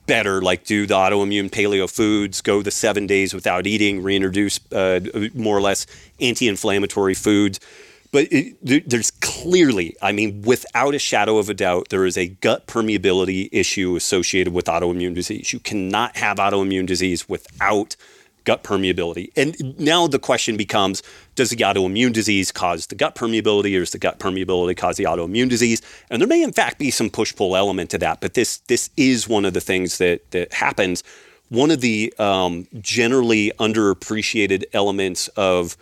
better. 0.06 0.42
Like 0.42 0.64
do 0.64 0.86
the 0.86 0.94
autoimmune 0.94 1.50
paleo 1.50 1.90
foods, 1.90 2.42
go 2.42 2.62
the 2.62 2.72
seven 2.72 3.08
days 3.08 3.34
without 3.34 3.66
eating, 3.66 4.04
reintroduce 4.04 4.60
uh, 4.72 5.00
more 5.34 5.58
or 5.58 5.62
less 5.62 5.88
anti-inflammatory 6.22 7.16
foods. 7.16 7.60
But 8.12 8.28
it, 8.32 8.58
there- 8.66 8.82
there's 8.86 9.12
clearly, 9.12 9.96
I 10.02 10.12
mean, 10.12 10.42
without 10.42 10.96
a 10.96 11.00
shadow 11.00 11.38
of 11.38 11.50
a 11.50 11.54
doubt, 11.54 11.90
there 11.90 12.06
is 12.06 12.18
a 12.18 12.28
gut 12.28 12.68
permeability 12.68 13.50
issue 13.52 13.96
associated 13.96 14.54
with 14.54 14.66
autoimmune 14.66 15.14
disease. 15.14 15.54
You 15.54 15.60
cannot 15.60 16.18
have 16.18 16.38
autoimmune 16.38 16.86
disease 16.88 17.30
without 17.30 17.96
gut 18.46 18.64
permeability. 18.64 19.30
And 19.36 19.78
now 19.80 20.08
the 20.08 20.18
question 20.18 20.58
becomes 20.58 21.04
does 21.36 21.52
the 21.52 21.58
autoimmune 21.58 22.14
disease 22.14 22.52
cause 22.52 22.88
the 22.88 22.96
gut 22.96 23.14
permeability 23.14 23.76
or 23.76 23.80
does 23.80 23.92
the 23.92 24.00
gut 24.00 24.18
permeability 24.18 24.76
cause 24.76 24.98
the 24.98 25.04
autoimmune 25.04 25.50
disease? 25.50 25.82
And 26.10 26.22
there 26.22 26.28
may 26.28 26.42
in 26.42 26.54
fact 26.54 26.80
be 26.80 26.90
some 26.90 27.10
push 27.12 27.36
pull 27.36 27.56
element 27.56 27.92
to 27.92 27.98
that, 28.00 28.22
but 28.22 28.34
this 28.34 28.58
this 28.68 28.90
is 28.98 29.28
one 29.28 29.46
of 29.46 29.54
the 29.54 29.62
things 29.62 30.00
that 30.00 30.32
that 30.32 30.54
happens. 30.54 31.04
One 31.50 31.70
of 31.70 31.82
the 31.82 32.14
um, 32.18 32.68
generally 32.80 33.52
underappreciated 33.60 34.64
elements 34.74 35.28
of 35.30 35.78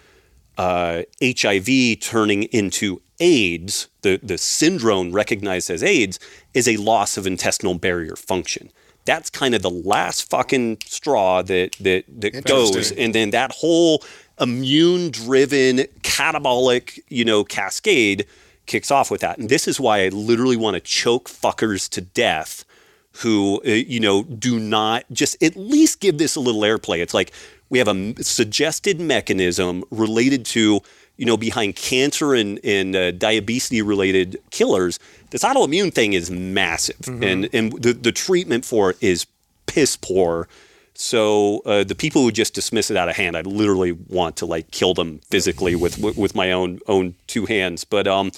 uh, 0.57 1.03
HIV 1.21 1.99
turning 2.01 2.43
into 2.43 3.01
AIDS, 3.19 3.87
the, 4.01 4.19
the 4.21 4.37
syndrome 4.37 5.11
recognized 5.11 5.69
as 5.69 5.83
AIDS, 5.83 6.19
is 6.53 6.67
a 6.67 6.77
loss 6.77 7.17
of 7.17 7.27
intestinal 7.27 7.75
barrier 7.75 8.15
function. 8.15 8.71
That's 9.05 9.29
kind 9.29 9.55
of 9.55 9.61
the 9.61 9.69
last 9.69 10.29
fucking 10.29 10.79
straw 10.85 11.41
that 11.43 11.77
that, 11.79 12.03
that 12.21 12.43
goes, 12.43 12.91
and 12.91 13.15
then 13.15 13.29
that 13.31 13.53
whole 13.53 14.03
immune-driven 14.39 15.77
catabolic, 16.03 16.99
you 17.07 17.23
know, 17.23 17.43
cascade 17.43 18.27
kicks 18.65 18.91
off 18.91 19.09
with 19.09 19.21
that. 19.21 19.37
And 19.37 19.49
this 19.49 19.67
is 19.67 19.79
why 19.79 20.03
I 20.03 20.09
literally 20.09 20.57
want 20.57 20.75
to 20.75 20.81
choke 20.81 21.29
fuckers 21.29 21.89
to 21.89 22.01
death 22.01 22.65
who 23.21 23.61
uh, 23.65 23.69
you 23.69 23.99
know 23.99 24.23
do 24.23 24.59
not 24.59 25.03
just 25.11 25.41
at 25.41 25.55
least 25.55 25.99
give 25.99 26.17
this 26.17 26.35
a 26.35 26.39
little 26.39 26.61
airplay. 26.61 26.99
It's 26.99 27.13
like 27.13 27.31
we 27.69 27.79
have 27.79 27.87
a 27.87 28.23
suggested 28.23 28.99
mechanism 28.99 29.83
related 29.91 30.45
to 30.47 30.81
you 31.17 31.25
know 31.25 31.37
behind 31.37 31.75
cancer 31.75 32.33
and 32.33 32.59
and 32.63 32.95
uh, 32.95 33.11
diabetes 33.11 33.81
related 33.81 34.37
killers. 34.51 34.99
This 35.31 35.43
autoimmune 35.43 35.93
thing 35.93 36.13
is 36.13 36.31
massive, 36.31 37.07
and 37.07 37.49
and 37.53 37.73
the 37.81 37.93
the 37.93 38.11
treatment 38.11 38.65
for 38.65 38.91
it 38.91 38.97
is 39.01 39.25
piss 39.65 39.97
poor. 39.97 40.47
So 40.99 41.61
uh, 41.65 41.83
the 41.83 41.93
people 41.93 42.23
who 42.23 42.31
just 42.31 42.55
dismiss 42.55 42.89
it 42.89 42.97
out 42.97 43.07
of 43.07 43.15
hand, 43.15 43.37
I 43.37 43.41
literally 43.41 43.91
want 43.91 44.35
to 44.37 44.47
like 44.47 44.71
kill 44.71 44.95
them 44.95 45.19
physically 45.29 45.75
with 45.75 45.99
with, 45.99 46.17
with 46.17 46.35
my 46.35 46.51
own 46.51 46.79
own 46.87 47.15
two 47.27 47.45
hands. 47.45 47.83
But 47.83 48.07
um, 48.07 48.31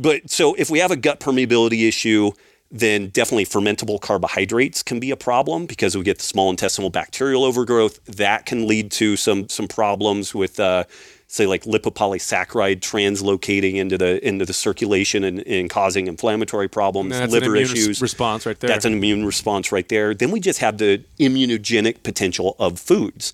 but 0.00 0.28
so 0.30 0.54
if 0.54 0.70
we 0.70 0.80
have 0.80 0.90
a 0.90 0.96
gut 0.96 1.20
permeability 1.20 1.86
issue, 1.86 2.32
then 2.74 3.06
definitely 3.10 3.46
fermentable 3.46 4.00
carbohydrates 4.00 4.82
can 4.82 4.98
be 4.98 5.12
a 5.12 5.16
problem 5.16 5.64
because 5.64 5.96
we 5.96 6.02
get 6.02 6.18
the 6.18 6.24
small 6.24 6.50
intestinal 6.50 6.90
bacterial 6.90 7.44
overgrowth. 7.44 8.04
That 8.06 8.46
can 8.46 8.66
lead 8.66 8.90
to 8.92 9.16
some 9.16 9.48
some 9.48 9.68
problems 9.68 10.34
with 10.34 10.58
uh, 10.58 10.82
say 11.28 11.46
like 11.46 11.62
lipopolysaccharide 11.62 12.80
translocating 12.80 13.76
into 13.76 13.96
the 13.96 14.26
into 14.26 14.44
the 14.44 14.52
circulation 14.52 15.22
and, 15.22 15.46
and 15.46 15.70
causing 15.70 16.08
inflammatory 16.08 16.66
problems, 16.66 17.12
And 17.12 17.22
that's 17.22 17.32
an 17.32 17.40
liver 17.40 17.54
immune 17.54 17.70
issues. 17.70 18.02
response 18.02 18.44
right 18.44 18.58
there. 18.58 18.68
That's 18.68 18.84
an 18.84 18.92
immune 18.92 19.24
response 19.24 19.70
right 19.70 19.88
there. 19.88 20.12
Then 20.12 20.32
we 20.32 20.40
just 20.40 20.58
have 20.58 20.78
the 20.78 21.00
immunogenic 21.20 22.02
potential 22.02 22.56
of 22.58 22.80
foods. 22.80 23.32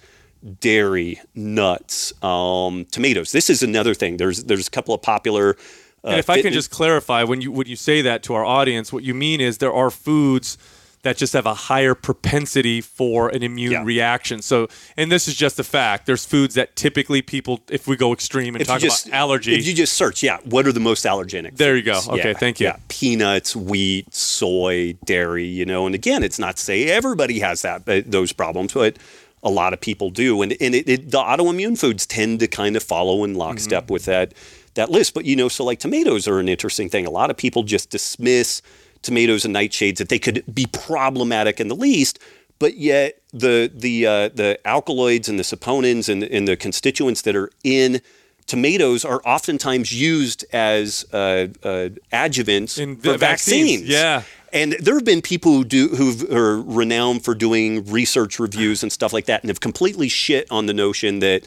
Dairy, 0.60 1.20
nuts, 1.34 2.12
um, 2.22 2.86
tomatoes. 2.90 3.32
This 3.32 3.48
is 3.48 3.62
another 3.62 3.94
thing. 3.94 4.18
There's 4.18 4.44
there's 4.44 4.68
a 4.68 4.70
couple 4.70 4.94
of 4.94 5.00
popular. 5.00 5.56
Uh, 6.04 6.08
and 6.08 6.18
if 6.18 6.30
I 6.30 6.40
can 6.42 6.52
just 6.52 6.70
clarify, 6.70 7.24
when 7.24 7.40
you 7.40 7.52
when 7.52 7.66
you 7.66 7.76
say 7.76 8.02
that 8.02 8.22
to 8.24 8.34
our 8.34 8.44
audience, 8.44 8.92
what 8.92 9.02
you 9.04 9.14
mean 9.14 9.40
is 9.40 9.58
there 9.58 9.72
are 9.72 9.90
foods 9.90 10.56
that 11.02 11.16
just 11.16 11.32
have 11.32 11.46
a 11.46 11.54
higher 11.54 11.94
propensity 11.94 12.82
for 12.82 13.30
an 13.30 13.42
immune 13.42 13.72
Yeah. 13.72 13.82
reaction. 13.84 14.42
So, 14.42 14.68
and 14.98 15.10
this 15.10 15.28
is 15.28 15.34
just 15.34 15.58
a 15.58 15.64
fact. 15.64 16.04
There's 16.04 16.26
foods 16.26 16.54
that 16.56 16.76
typically 16.76 17.22
people, 17.22 17.60
if 17.70 17.88
we 17.88 17.96
go 17.96 18.12
extreme 18.12 18.54
and 18.54 18.60
If 18.60 18.68
talk 18.68 18.80
just 18.82 19.06
about 19.06 19.16
allergy, 19.16 19.54
if 19.54 19.66
you 19.66 19.72
just 19.72 19.94
search, 19.94 20.22
yeah, 20.22 20.38
what 20.44 20.66
are 20.66 20.72
the 20.72 20.80
most 20.80 21.06
allergenic? 21.06 21.56
There 21.56 21.74
you 21.74 21.82
go. 21.82 22.00
Okay, 22.06 22.28
Yeah, 22.32 22.38
thank 22.38 22.60
you. 22.60 22.66
Yeah, 22.66 22.76
peanuts, 22.88 23.56
wheat, 23.56 24.14
soy, 24.14 24.92
dairy. 25.06 25.46
You 25.46 25.64
know, 25.64 25.86
and 25.86 25.94
again, 25.94 26.22
it's 26.22 26.38
not 26.38 26.56
to 26.56 26.62
say 26.62 26.84
everybody 26.90 27.40
has 27.40 27.62
that 27.62 27.84
but 27.86 28.10
those 28.10 28.32
problems, 28.34 28.74
but 28.74 28.98
a 29.42 29.50
lot 29.50 29.72
of 29.72 29.80
people 29.80 30.10
do, 30.10 30.42
and 30.42 30.52
and 30.60 30.74
it, 30.74 30.86
it, 30.86 31.10
the 31.10 31.18
autoimmune 31.18 31.78
foods 31.78 32.04
tend 32.06 32.40
to 32.40 32.46
kind 32.46 32.76
of 32.76 32.82
follow 32.82 33.24
in 33.24 33.34
lockstep 33.34 33.84
Mm-hmm. 33.84 33.92
with 33.94 34.04
that 34.04 34.34
that 34.74 34.90
list. 34.90 35.14
But 35.14 35.24
you 35.24 35.36
know, 35.36 35.48
so 35.48 35.64
like 35.64 35.78
tomatoes 35.80 36.28
are 36.28 36.38
an 36.38 36.48
interesting 36.48 36.88
thing. 36.88 37.06
A 37.06 37.10
lot 37.10 37.30
of 37.30 37.36
people 37.36 37.62
just 37.62 37.90
dismiss 37.90 38.62
tomatoes 39.02 39.44
and 39.44 39.54
nightshades 39.54 39.96
that 39.96 40.08
they 40.08 40.18
could 40.18 40.44
be 40.52 40.66
problematic 40.72 41.60
in 41.60 41.68
the 41.68 41.76
least. 41.76 42.18
But 42.58 42.76
yet, 42.76 43.20
the 43.32 43.70
the 43.74 44.06
uh, 44.06 44.28
the 44.28 44.58
alkaloids 44.66 45.28
and 45.28 45.38
the 45.38 45.44
saponins 45.44 46.08
and, 46.08 46.22
and 46.22 46.46
the 46.46 46.56
constituents 46.56 47.22
that 47.22 47.34
are 47.34 47.50
in 47.64 48.02
tomatoes 48.46 49.04
are 49.04 49.22
oftentimes 49.24 49.92
used 49.98 50.44
as 50.52 51.06
uh, 51.12 51.46
uh, 51.62 51.88
adjuvants 52.12 52.78
In 52.78 52.96
for 52.96 53.16
vaccines, 53.16 53.80
vaccines. 53.82 53.88
yeah. 53.88 54.22
And 54.52 54.72
there 54.80 54.94
have 54.94 55.04
been 55.04 55.22
people 55.22 55.52
who 55.52 55.64
do 55.64 55.88
who 55.88 56.36
are 56.36 56.60
renowned 56.60 57.24
for 57.24 57.34
doing 57.34 57.86
research 57.86 58.38
reviews 58.40 58.82
and 58.82 58.90
stuff 58.92 59.12
like 59.12 59.26
that, 59.26 59.42
and 59.42 59.48
have 59.48 59.60
completely 59.60 60.08
shit 60.08 60.50
on 60.50 60.66
the 60.66 60.74
notion 60.74 61.20
that 61.20 61.44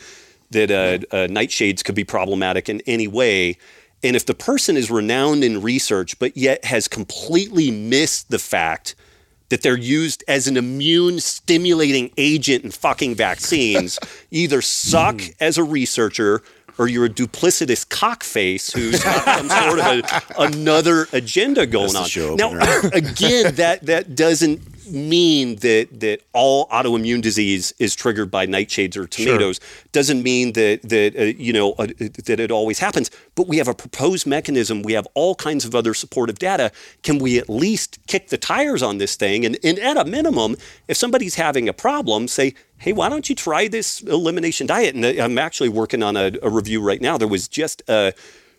that 0.54 0.72
uh, 0.72 1.16
uh, 1.16 1.28
nightshades 1.28 1.84
could 1.84 1.96
be 1.96 2.04
problematic 2.04 2.70
in 2.70 2.82
any 2.88 3.08
way. 3.08 3.58
And 4.04 4.16
if 4.16 4.26
the 4.26 4.34
person 4.34 4.76
is 4.76 4.92
renowned 4.92 5.44
in 5.44 5.62
research, 5.62 6.18
but 6.20 6.36
yet 6.36 6.66
has 6.66 6.88
completely 6.88 7.72
missed 7.72 8.30
the 8.30 8.40
fact 8.40 8.96
that 9.50 9.62
they're 9.62 9.78
used 9.78 10.24
as 10.28 10.48
an 10.48 10.58
immune 10.58 11.20
stimulating 11.20 12.12
agent 12.18 12.64
in 12.64 12.72
fucking 12.72 13.16
vaccines, 13.16 14.00
either 14.32 14.62
suck 14.62 15.22
as 15.40 15.58
a 15.58 15.64
researcher 15.64 16.42
or 16.80 16.88
you're 16.88 17.06
a 17.06 17.10
duplicitous 17.10 17.88
cockface 17.88 18.74
who's 18.74 19.04
got 19.04 19.24
some 19.24 19.50
sort 19.50 19.80
of 19.80 19.86
a, 19.86 20.42
another 20.42 21.08
agenda 21.14 21.68
going 21.68 21.96
on. 21.96 22.08
now, 22.36 22.50
again, 22.94 23.56
that 23.56 23.86
that 23.86 24.16
doesn't 24.16 24.73
mean 24.88 25.56
that 25.58 25.88
that 26.00 26.22
all 26.34 26.68
autoimmune 26.70 27.22
disease 27.22 27.74
is 27.80 27.96
triggered 27.96 28.30
by 28.30 28.46
nightshades 28.48 28.98
or 28.98 29.08
tomatoes. 29.08 29.60
Doesn't 29.92 30.24
mean 30.24 30.54
that 30.54 30.82
that 30.84 31.16
uh, 31.18 31.24
you 31.24 31.54
know 31.54 31.74
uh, 31.74 31.88
that 32.26 32.40
it 32.40 32.52
always 32.52 32.80
happens. 32.80 33.10
But 33.36 33.48
we 33.48 33.58
have 33.58 33.68
a 33.68 33.74
proposed 33.74 34.28
mechanism. 34.28 34.84
We 34.84 34.94
have 34.94 35.08
all 35.14 35.36
kinds 35.36 35.66
of 35.66 35.76
other 35.76 35.94
supportive 35.94 36.40
data. 36.40 36.72
Can 37.02 37.20
we 37.20 37.38
at 37.38 37.50
least 37.50 38.00
kick 38.08 38.30
the 38.30 38.38
tires 38.38 38.84
on 38.84 38.98
this 38.98 39.16
thing? 39.16 39.46
And, 39.46 39.58
and 39.64 39.80
at 39.80 39.98
a 39.98 40.06
minimum, 40.06 40.56
if 40.88 40.98
somebody's 40.98 41.36
having 41.36 41.70
a 41.70 41.74
problem, 41.74 42.28
say. 42.28 42.54
Hey, 42.78 42.92
why 42.92 43.08
don't 43.08 43.30
you 43.30 43.36
try 43.36 43.70
this 43.70 44.02
elimination 44.02 44.68
diet? 44.68 44.94
And 44.94 45.06
uh, 45.06 45.24
I'm 45.24 45.38
actually 45.38 45.70
working 45.70 46.04
on 46.04 46.18
a, 46.18 46.34
a 46.42 46.50
review 46.50 46.82
right 46.82 47.00
now. 47.00 47.18
There 47.18 47.30
was 47.30 47.48
just 47.48 47.82
a 47.88 48.14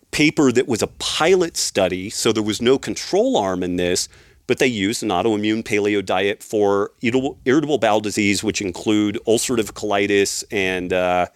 paper 0.09 0.51
that 0.51 0.67
was 0.67 0.81
a 0.81 0.87
pilot 0.87 1.57
study, 1.57 2.09
so 2.09 2.31
there 2.31 2.41
was 2.41 2.61
no 2.61 2.79
control 2.79 3.37
arm 3.37 3.61
in 3.61 3.75
this, 3.75 4.07
but 4.47 4.59
they 4.59 4.67
used 4.67 5.03
an 5.03 5.09
autoimmune 5.09 5.63
paleo 5.63 6.05
diet 6.05 6.43
for 6.43 6.91
irritable, 7.01 7.37
irritable 7.45 7.77
bowel 7.77 7.99
disease, 7.99 8.43
which 8.43 8.61
include 8.61 9.19
ulcerative 9.27 9.73
colitis 9.73 10.43
and 10.51 10.93
uh, 10.93 11.27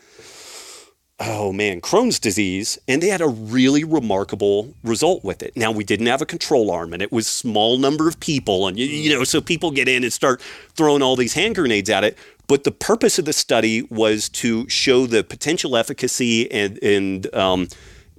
oh 1.20 1.52
man, 1.52 1.82
Crohn's 1.82 2.20
disease, 2.20 2.80
and 2.88 3.02
they 3.02 3.10
had 3.10 3.22
a 3.22 3.28
really 3.28 3.84
remarkable 3.84 4.74
result 4.84 5.24
with 5.24 5.44
it. 5.44 5.56
Now 5.56 5.72
we 5.72 5.84
didn't 5.84 6.06
have 6.06 6.22
a 6.22 6.26
control 6.26 6.72
arm, 6.72 6.94
and 6.94 7.02
it 7.02 7.12
was 7.12 7.28
small 7.28 7.78
number 7.78 8.08
of 8.08 8.20
people, 8.20 8.68
and 8.68 8.80
you, 8.80 8.86
you 8.86 9.14
know, 9.14 9.24
so 9.24 9.42
people 9.42 9.72
get 9.72 9.88
in 9.88 10.04
and 10.04 10.14
start 10.14 10.42
throwing 10.76 11.02
all 11.02 11.16
these 11.16 11.34
hand 11.34 11.56
grenades 11.56 11.90
at 11.90 12.04
it. 12.04 12.18
But 12.48 12.64
the 12.64 12.72
purpose 12.72 13.20
of 13.20 13.26
the 13.26 13.34
study 13.34 13.84
was 13.84 14.28
to 14.30 14.68
show 14.70 15.06
the 15.06 15.24
potential 15.24 15.76
efficacy 15.76 16.50
and 16.52 16.82
and 16.82 17.34
um, 17.36 17.68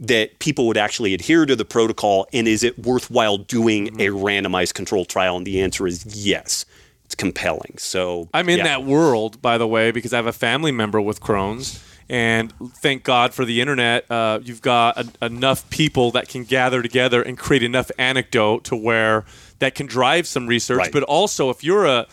that 0.01 0.39
people 0.39 0.67
would 0.67 0.79
actually 0.79 1.15
adhere 1.15 1.47
to 1.47 1.55
the 1.55 1.65
protocol, 1.65 2.27
and 2.33 2.49
is 2.49 2.65
it 2.65 2.79
worthwhile 2.79 3.37
doing 3.37 3.89
a 4.01 4.09
randomized 4.09 4.75
control 4.75 5.05
trial? 5.05 5.37
And 5.37 5.47
the 5.47 5.61
answer 5.61 5.87
is 5.87 6.05
yes. 6.07 6.65
It's 7.05 7.15
compelling. 7.15 7.75
So 7.77 8.29
I'm 8.33 8.49
in 8.49 8.59
yeah. 8.59 8.65
that 8.65 8.85
world, 8.85 9.43
by 9.43 9.59
the 9.59 9.67
way, 9.67 9.91
because 9.91 10.13
I 10.13 10.17
have 10.17 10.27
a 10.27 10.33
family 10.33 10.73
member 10.73 11.01
with 11.01 11.21
Crohn's. 11.21 11.85
And 12.09 12.53
thank 12.77 13.05
God 13.05 13.35
for 13.35 13.45
the 13.45 13.61
internet. 13.61 14.11
Uh, 14.11 14.41
you've 14.43 14.63
got 14.63 14.97
a, 14.97 15.27
enough 15.27 15.69
people 15.71 16.11
that 16.13 16.29
can 16.29 16.45
gather 16.45 16.83
together 16.83 17.23
and 17.23 17.39
create 17.39 17.63
enough 17.63 17.91
anecdote 17.99 18.65
to 18.65 18.77
where 18.77 19.25
that 19.61 19.75
can 19.75 19.87
drive 19.87 20.27
some 20.27 20.47
research. 20.47 20.79
Right. 20.79 20.93
But 20.93 21.05
also, 21.05 21.51
if 21.51 21.63
you're 21.63 21.87
a, 21.87 22.07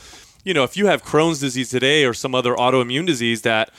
you 0.44 0.54
know, 0.54 0.64
if 0.64 0.78
you 0.78 0.86
have 0.88 1.04
Crohn's 1.04 1.40
disease 1.40 1.70
today 1.70 2.06
or 2.06 2.14
some 2.14 2.36
other 2.36 2.54
autoimmune 2.56 3.08
disease 3.08 3.42
that, 3.42 3.72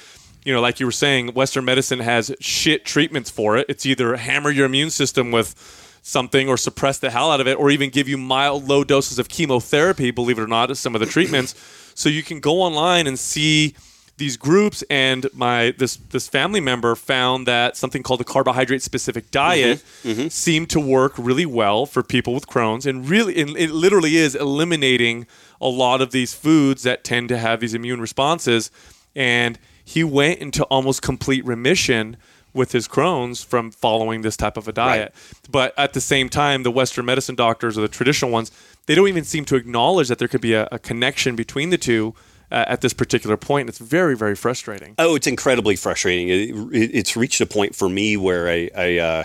you 0.45 0.53
know, 0.53 0.61
like 0.61 0.81
you 0.81 0.87
were 0.87 0.93
saying, 0.93 1.35
Western 1.35 1.65
medicine 1.65 2.01
has 2.01 2.35
shit 2.41 2.85
treatments 2.85 3.31
for 3.31 3.57
it. 3.57 3.67
It's 3.69 3.85
either 3.85 4.17
hammer 4.17 4.51
your 4.51 4.67
immune 4.67 4.91
system 4.91 5.31
with 5.31 5.55
something 6.03 6.49
or 6.49 6.57
suppress 6.57 6.99
the 6.99 7.11
hell 7.11 7.31
out 7.31 7.41
of 7.41 7.47
it 7.47 7.59
or 7.59 7.71
even 7.71 7.91
give 7.91 8.09
you 8.09 8.17
mild 8.17 8.67
low 8.67 8.83
doses 8.83 9.19
of 9.19 9.29
chemotherapy 9.29 10.11
believe 10.11 10.39
it 10.39 10.43
or 10.43 10.47
not 10.47 10.71
as 10.71 10.79
some 10.79 10.95
of 10.95 11.01
the 11.01 11.07
treatments. 11.07 11.55
So 11.95 12.09
you 12.09 12.23
can 12.23 12.41
go 12.41 12.63
online 12.63 13.07
and 13.07 13.19
see 13.19 13.75
these 14.17 14.37
groups 14.37 14.83
and 14.91 15.29
my 15.33 15.73
this 15.79 15.97
this 15.97 16.29
family 16.29 16.61
member 16.61 16.97
found 16.97 17.47
that 17.47 17.77
something 17.77 18.03
called 18.03 18.21
the 18.21 18.25
carbohydrate 18.25 18.83
specific 18.83 19.31
diet 19.31 19.79
mm-hmm. 19.79 20.09
Mm-hmm. 20.09 20.29
seemed 20.29 20.71
to 20.71 20.81
work 20.81 21.13
really 21.17 21.47
well 21.47 21.87
for 21.87 22.03
people 22.03 22.35
with 22.35 22.49
Crohn's 22.49 22.85
and 22.85 23.09
really 23.09 23.37
it, 23.37 23.49
it 23.51 23.71
literally 23.71 24.17
is 24.17 24.35
eliminating 24.35 25.27
a 25.61 25.69
lot 25.69 26.01
of 26.01 26.11
these 26.11 26.35
foods 26.35 26.83
that 26.83 27.05
tend 27.05 27.29
to 27.29 27.39
have 27.39 27.61
these 27.61 27.75
immune 27.75 28.01
responses. 28.01 28.71
And 29.15 29.59
he 29.89 30.05
went 30.05 30.39
into 30.41 30.65
almost 30.65 31.01
complete 31.01 31.43
remission 31.47 32.19
with 32.53 32.73
his 32.73 32.87
Crohn's 32.87 33.43
from 33.43 33.71
following 33.71 34.21
this 34.21 34.37
type 34.37 34.59
of 34.59 34.69
a 34.69 34.73
diet. 34.73 35.15
But 35.51 35.73
at 35.79 35.95
the 35.95 36.01
same 36.03 36.29
time, 36.29 36.63
the 36.63 36.71
Western 36.71 37.07
medicine 37.07 37.35
doctors 37.35 37.79
or 37.79 37.81
the 37.81 37.89
traditional 37.89 38.31
ones, 38.31 38.53
they 38.85 38.95
don't 38.95 39.09
even 39.09 39.25
seem 39.25 39.47
to 39.47 39.57
acknowledge 39.57 40.09
that 40.09 40.19
there 40.19 40.29
could 40.29 40.43
be 40.43 40.53
a, 40.53 40.69
a 40.71 40.79
connection 40.79 41.37
between 41.37 41.71
the 41.71 41.79
two 41.79 42.15
uh, 42.51 42.67
at 42.69 42.83
this 42.83 42.93
particular 42.93 43.39
point. 43.39 43.71
It's 43.71 43.79
very, 43.79 44.15
very 44.15 44.35
frustrating. 44.35 44.95
Oh, 44.99 45.15
it's 45.15 45.27
incredibly 45.27 45.75
frustrating. 45.75 46.29
It, 46.29 46.75
it, 46.75 46.91
it's 46.95 47.17
reached 47.17 47.41
a 47.41 47.47
point 47.47 47.75
for 47.75 47.89
me 47.89 48.19
where 48.19 48.47
I, 48.47 48.71
I 48.77 48.99
uh, 48.99 49.25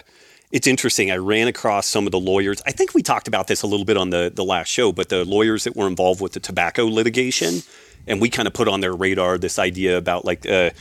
it's 0.53 0.68
interesting. 0.68 1.11
I 1.11 1.18
ran 1.18 1.49
across 1.49 1.88
some 1.88 2.05
of 2.05 2.11
the 2.11 2.20
lawyers. 2.22 2.61
I 2.66 2.72
think 2.72 2.93
we 2.93 3.01
talked 3.01 3.28
about 3.28 3.47
this 3.47 3.64
a 3.64 3.68
little 3.68 3.86
bit 3.86 3.97
on 3.97 4.11
the 4.11 4.32
the 4.34 4.45
last 4.45 4.70
show, 4.70 4.93
but 4.93 5.09
the 5.09 5.26
lawyers 5.26 5.66
that 5.66 5.76
were 5.76 5.88
involved 5.88 6.22
with 6.22 6.32
the 6.32 6.39
tobacco 6.39 6.86
litigation, 6.86 7.64
and 8.08 8.22
we 8.22 8.30
kind 8.30 8.47
of 8.47 8.54
put 8.54 8.68
on 8.68 8.82
their 8.82 8.93
radar 8.93 9.38
this 9.38 9.60
idea 9.60 9.97
about 9.97 10.26
like 10.26 10.45
uh, 10.45 10.72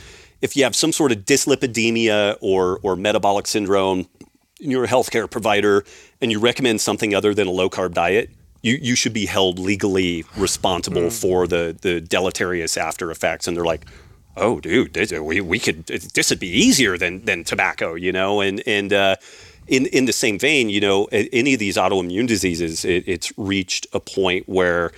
if 0.41 0.57
you 0.57 0.63
have 0.63 0.75
some 0.75 0.91
sort 0.91 1.11
of 1.11 1.19
dyslipidemia 1.19 2.37
or 2.41 2.79
or 2.83 2.95
metabolic 2.95 3.47
syndrome, 3.47 4.07
and 4.61 4.71
you're 4.71 4.83
a 4.83 4.87
healthcare 4.87 5.29
provider, 5.29 5.83
and 6.21 6.31
you 6.31 6.39
recommend 6.39 6.81
something 6.81 7.15
other 7.15 7.33
than 7.33 7.47
a 7.47 7.51
low 7.51 7.69
carb 7.69 7.93
diet. 7.93 8.29
You, 8.61 8.79
you 8.81 8.95
should 8.95 9.11
be 9.11 9.25
held 9.25 9.59
legally 9.59 10.23
responsible 10.37 11.09
for 11.09 11.47
the, 11.47 11.75
the 11.81 11.99
deleterious 11.99 12.77
after 12.77 13.11
effects. 13.11 13.45
And 13.45 13.57
they're 13.57 13.65
like, 13.65 13.85
oh, 14.37 14.61
dude, 14.61 14.93
this, 14.93 15.11
we, 15.11 15.41
we 15.41 15.59
could 15.59 15.85
this 15.85 16.29
would 16.29 16.39
be 16.39 16.47
easier 16.47 16.97
than 16.97 17.25
than 17.25 17.43
tobacco, 17.43 17.95
you 17.95 18.11
know. 18.11 18.41
And 18.41 18.63
and 18.65 18.93
uh, 18.93 19.15
in 19.67 19.85
in 19.87 20.05
the 20.05 20.13
same 20.13 20.39
vein, 20.39 20.69
you 20.69 20.79
know, 20.79 21.05
any 21.11 21.53
of 21.53 21.59
these 21.59 21.77
autoimmune 21.77 22.27
diseases, 22.27 22.85
it, 22.85 23.03
it's 23.07 23.33
reached 23.37 23.87
a 23.93 23.99
point 23.99 24.47
where 24.47 24.91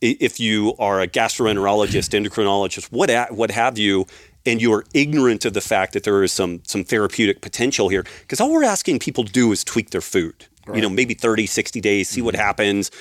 if 0.00 0.40
you 0.40 0.74
are 0.78 1.00
a 1.00 1.06
gastroenterologist, 1.08 2.18
endocrinologist, 2.18 2.90
what 2.90 3.10
a- 3.10 3.28
what 3.30 3.50
have 3.50 3.78
you, 3.78 4.06
and 4.46 4.60
you 4.62 4.72
are 4.72 4.84
ignorant 4.94 5.44
of 5.44 5.52
the 5.52 5.60
fact 5.60 5.92
that 5.92 6.04
there 6.04 6.22
is 6.22 6.32
some 6.32 6.60
some 6.64 6.84
therapeutic 6.84 7.40
potential 7.40 7.88
here, 7.88 8.04
because 8.20 8.40
all 8.40 8.50
we're 8.50 8.64
asking 8.64 8.98
people 8.98 9.24
to 9.24 9.32
do 9.32 9.52
is 9.52 9.64
tweak 9.64 9.90
their 9.90 10.00
food. 10.00 10.46
You 10.72 10.80
know, 10.80 10.88
maybe 10.88 11.14
30, 11.14 11.46
60 11.46 11.80
days, 11.80 12.08
see 12.08 12.22
what 12.22 12.34
mm-hmm. 12.34 12.44
happens. 12.44 12.92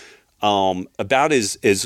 Um, 0.41 0.87
about 0.97 1.31
as 1.31 1.57
as 1.63 1.85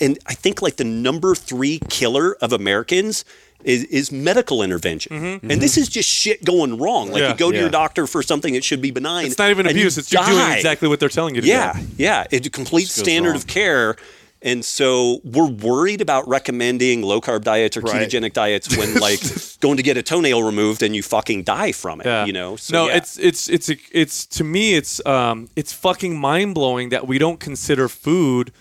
and 0.00 0.18
I 0.26 0.34
think 0.34 0.62
like 0.62 0.76
the 0.76 0.84
number 0.84 1.34
three 1.34 1.80
killer 1.88 2.36
of 2.40 2.52
Americans 2.52 3.24
is, 3.64 3.84
is 3.84 4.12
medical 4.12 4.62
intervention, 4.62 5.16
mm-hmm. 5.16 5.24
and 5.24 5.42
mm-hmm. 5.42 5.60
this 5.60 5.76
is 5.78 5.88
just 5.88 6.08
shit 6.08 6.44
going 6.44 6.78
wrong. 6.78 7.10
Like 7.10 7.22
Yeah. 7.22 7.32
you 7.32 7.36
go 7.36 7.50
to 7.50 7.56
Yeah. 7.56 7.62
your 7.62 7.70
doctor 7.70 8.06
for 8.06 8.22
something 8.22 8.52
that 8.54 8.62
should 8.62 8.82
be 8.82 8.90
benign. 8.90 9.26
It's 9.26 9.38
not 9.38 9.50
even 9.50 9.66
abuse. 9.66 9.96
It's 9.98 10.12
you're 10.12 10.24
doing 10.24 10.52
exactly 10.52 10.86
what 10.86 11.00
they're 11.00 11.08
telling 11.08 11.34
you 11.34 11.40
to 11.40 11.46
Yeah, 11.46 11.72
do. 11.72 11.80
yeah. 11.80 11.84
Yeah. 11.96 12.26
It's 12.30 12.46
a 12.46 12.50
complete 12.50 12.88
standard 12.88 13.30
wrong. 13.30 13.36
of 13.36 13.46
care. 13.46 13.96
And 14.44 14.62
so 14.62 15.20
we're 15.24 15.48
worried 15.48 16.02
about 16.02 16.28
recommending 16.28 17.00
low 17.00 17.20
carb 17.20 17.44
diets 17.44 17.78
or 17.78 17.80
Right. 17.80 18.06
ketogenic 18.08 18.34
diets 18.34 18.76
when 18.76 18.94
like 19.00 19.20
going 19.60 19.78
to 19.78 19.82
get 19.82 19.96
a 19.96 20.02
toenail 20.02 20.42
removed 20.42 20.82
and 20.82 20.94
you 20.94 21.02
fucking 21.02 21.44
die 21.44 21.72
from 21.72 22.02
it. 22.02 22.06
Yeah. 22.06 22.26
You 22.26 22.34
know? 22.34 22.56
So, 22.56 22.74
no, 22.74 22.86
yeah. 22.88 22.98
it's 22.98 23.18
it's 23.18 23.48
it's 23.48 23.70
it's 23.90 24.26
to 24.26 24.44
me 24.44 24.74
it's 24.74 25.04
um 25.06 25.48
it's 25.56 25.72
fucking 25.72 26.18
mind 26.18 26.54
blowing 26.54 26.90
that 26.90 27.06
we 27.08 27.16
don't 27.16 27.40
consider 27.40 27.88
food 27.88 28.52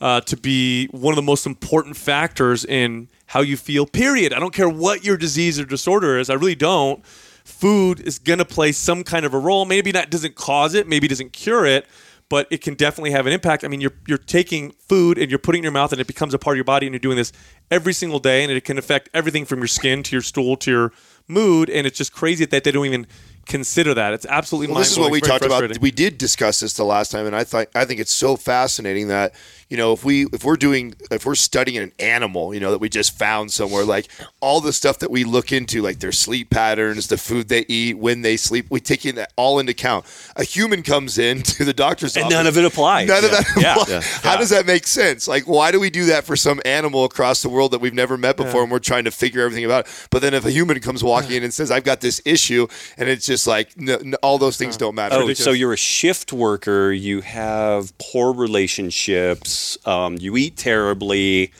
uh, 0.00 0.20
to 0.22 0.36
be 0.36 0.86
one 0.88 1.12
of 1.12 1.16
the 1.16 1.22
most 1.22 1.46
important 1.46 1.96
factors 1.96 2.64
in 2.64 3.08
how 3.26 3.40
you 3.40 3.56
feel. 3.58 3.86
Period. 3.86 4.32
I 4.32 4.38
don't 4.38 4.54
care 4.54 4.68
what 4.68 5.04
your 5.04 5.16
disease 5.18 5.60
or 5.60 5.64
disorder 5.66 6.18
is. 6.18 6.30
I 6.30 6.34
really 6.34 6.54
don't. 6.54 7.04
Food 7.44 8.00
is 8.00 8.18
gonna 8.18 8.44
play 8.46 8.72
some 8.72 9.04
kind 9.04 9.26
of 9.26 9.34
a 9.34 9.38
role. 9.38 9.66
Maybe 9.66 9.92
that 9.92 10.10
doesn't 10.10 10.34
cause 10.34 10.74
it. 10.74 10.88
Maybe 10.88 11.08
doesn't 11.08 11.32
cure 11.32 11.66
it. 11.66 11.86
But 12.28 12.46
it 12.50 12.60
can 12.60 12.74
definitely 12.74 13.12
have 13.12 13.26
an 13.26 13.32
impact. 13.32 13.64
I 13.64 13.68
mean, 13.68 13.80
you're 13.80 13.94
you're 14.06 14.18
taking 14.18 14.72
food 14.88 15.18
and 15.18 15.30
you're 15.30 15.38
putting 15.38 15.60
it 15.60 15.62
in 15.62 15.64
your 15.64 15.72
mouth, 15.72 15.92
and 15.92 16.00
it 16.00 16.06
becomes 16.06 16.34
a 16.34 16.38
part 16.38 16.54
of 16.54 16.58
your 16.58 16.64
body, 16.64 16.86
and 16.86 16.94
you're 16.94 17.00
doing 17.00 17.16
this 17.16 17.32
every 17.70 17.92
single 17.92 18.18
day, 18.18 18.42
and 18.42 18.52
it 18.52 18.64
can 18.64 18.78
affect 18.78 19.08
everything 19.14 19.44
from 19.44 19.60
your 19.60 19.68
skin 19.68 20.02
to 20.04 20.14
your 20.14 20.22
stool 20.22 20.56
to 20.56 20.70
your 20.70 20.92
mood, 21.28 21.70
and 21.70 21.86
it's 21.86 21.98
just 21.98 22.12
crazy 22.12 22.44
that 22.44 22.64
they 22.64 22.70
don't 22.70 22.86
even 22.86 23.06
consider 23.46 23.94
that. 23.94 24.12
It's 24.12 24.26
absolutely 24.26 24.72
Well, 24.72 24.78
this 24.82 24.90
is 24.92 24.98
what 24.98 25.10
we 25.10 25.20
talked 25.20 25.44
about. 25.44 25.78
We 25.78 25.90
did 25.90 26.18
discuss 26.18 26.60
this 26.60 26.74
the 26.74 26.84
last 26.84 27.10
time, 27.10 27.26
and 27.26 27.34
I 27.34 27.44
think 27.44 27.70
I 27.74 27.84
think 27.84 28.00
it's 28.00 28.12
so 28.12 28.36
fascinating 28.36 29.08
that 29.08 29.34
you 29.68 29.76
know 29.76 29.92
if 29.92 30.04
we 30.04 30.26
if 30.32 30.44
we're 30.44 30.56
doing 30.56 30.94
if 31.10 31.24
we're 31.26 31.34
studying 31.34 31.78
an 31.78 31.92
animal, 31.98 32.52
you 32.54 32.60
know 32.60 32.70
that 32.70 32.78
we 32.78 32.88
just 32.88 33.16
found 33.18 33.52
somewhere, 33.52 33.84
like 33.84 34.08
all 34.40 34.60
the 34.60 34.72
stuff 34.72 34.98
that 35.00 35.10
we 35.10 35.24
look 35.24 35.52
into, 35.52 35.82
like 35.82 36.00
their 36.00 36.12
sleep 36.12 36.50
patterns, 36.50 37.06
the 37.08 37.16
food 37.18 37.48
they 37.48 37.64
eat, 37.68 37.98
when 37.98 38.22
they 38.22 38.36
sleep, 38.36 38.66
we 38.70 38.80
take 38.80 39.02
that 39.02 39.32
all 39.36 39.58
into 39.58 39.70
account. 39.70 40.04
A 40.36 40.42
human 40.44 40.82
comes 40.82 41.18
in 41.18 41.42
to 41.56 41.64
the 41.64 41.72
doctor's 41.74 42.16
And 42.16 42.24
office, 42.26 42.34
none 42.36 42.46
of 42.46 42.56
it 42.58 42.64
applies. 42.64 43.08
None 43.08 43.24
of 43.24 43.30
Yeah. 43.30 43.36
that. 43.40 43.54
Yeah. 43.56 43.82
applies. 43.82 44.06
How 44.22 44.36
does 44.36 44.50
that 44.50 44.66
make 44.66 44.86
sense? 44.86 45.28
Like, 45.28 45.44
why 45.44 45.70
do 45.70 45.78
we 45.78 45.90
do 45.90 46.06
that 46.06 46.24
for 46.24 46.34
some 46.36 46.60
animal 46.64 47.04
across 47.04 47.42
the 47.42 47.48
world 47.48 47.70
that 47.72 47.80
we've 47.80 47.94
never 47.94 48.16
met 48.18 48.36
before, 48.36 48.62
and 48.62 48.70
we're 48.70 48.78
trying 48.80 49.04
to 49.04 49.10
figure 49.10 49.42
everything 49.44 49.64
about? 49.64 49.86
It? 49.86 50.06
But 50.10 50.22
then 50.22 50.34
if 50.34 50.44
a 50.44 50.50
human 50.50 50.80
comes 50.80 51.04
walking 51.04 51.32
in 51.36 51.42
and 51.44 51.52
says, 51.54 51.70
"I've 51.70 51.84
got 51.84 52.00
this 52.00 52.20
issue," 52.24 52.66
and 52.96 53.08
it's 53.08 53.26
just 53.26 53.35
like 53.44 53.70
n- 53.76 53.88
n- 53.88 54.14
all 54.22 54.38
those 54.38 54.56
things 54.56 54.76
don't 54.76 54.94
matter. 54.94 55.16
Oh, 55.16 55.32
so 55.34 55.50
you're 55.50 55.72
a 55.72 55.76
shift 55.76 56.32
worker. 56.32 56.92
You 56.92 57.22
have 57.22 57.92
poor 57.98 58.32
relationships. 58.32 59.76
Um, 59.84 60.16
you 60.20 60.36
eat 60.36 60.56
terribly. 60.56 61.52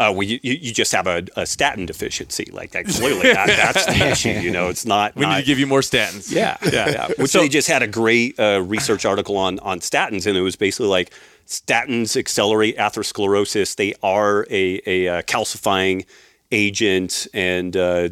Uh, 0.00 0.12
well, 0.12 0.22
you, 0.22 0.38
you 0.42 0.54
you 0.54 0.72
just 0.72 0.90
have 0.92 1.06
a, 1.06 1.22
a 1.36 1.46
statin 1.46 1.86
deficiency. 1.86 2.48
Like 2.52 2.72
that, 2.72 2.86
clearly, 2.86 3.32
that, 3.32 3.46
that's 3.46 3.86
the 3.86 4.08
issue. 4.10 4.30
You 4.30 4.50
know, 4.50 4.68
it's 4.68 4.84
not. 4.84 5.14
we 5.14 5.26
need 5.26 5.36
to 5.36 5.42
give 5.42 5.58
you 5.58 5.66
more 5.66 5.80
statins. 5.80 6.32
Yeah, 6.32 6.56
yeah, 6.64 6.88
yeah. 6.90 7.08
Which 7.16 7.32
they 7.32 7.48
just 7.48 7.68
had 7.68 7.82
a 7.82 7.88
great 7.88 8.38
uh, 8.38 8.62
research 8.64 9.04
article 9.04 9.36
on 9.36 9.58
on 9.60 9.80
statins, 9.80 10.26
and 10.26 10.36
it 10.36 10.42
was 10.42 10.56
basically 10.56 10.88
like 10.88 11.12
statins 11.46 12.16
accelerate 12.16 12.76
atherosclerosis. 12.76 13.76
They 13.76 13.94
are 14.02 14.46
a, 14.50 14.80
a, 14.86 15.08
uh 15.08 15.22
calcifying 15.22 16.04
agent, 16.52 17.26
and 17.34 17.76
uh, 17.76 18.08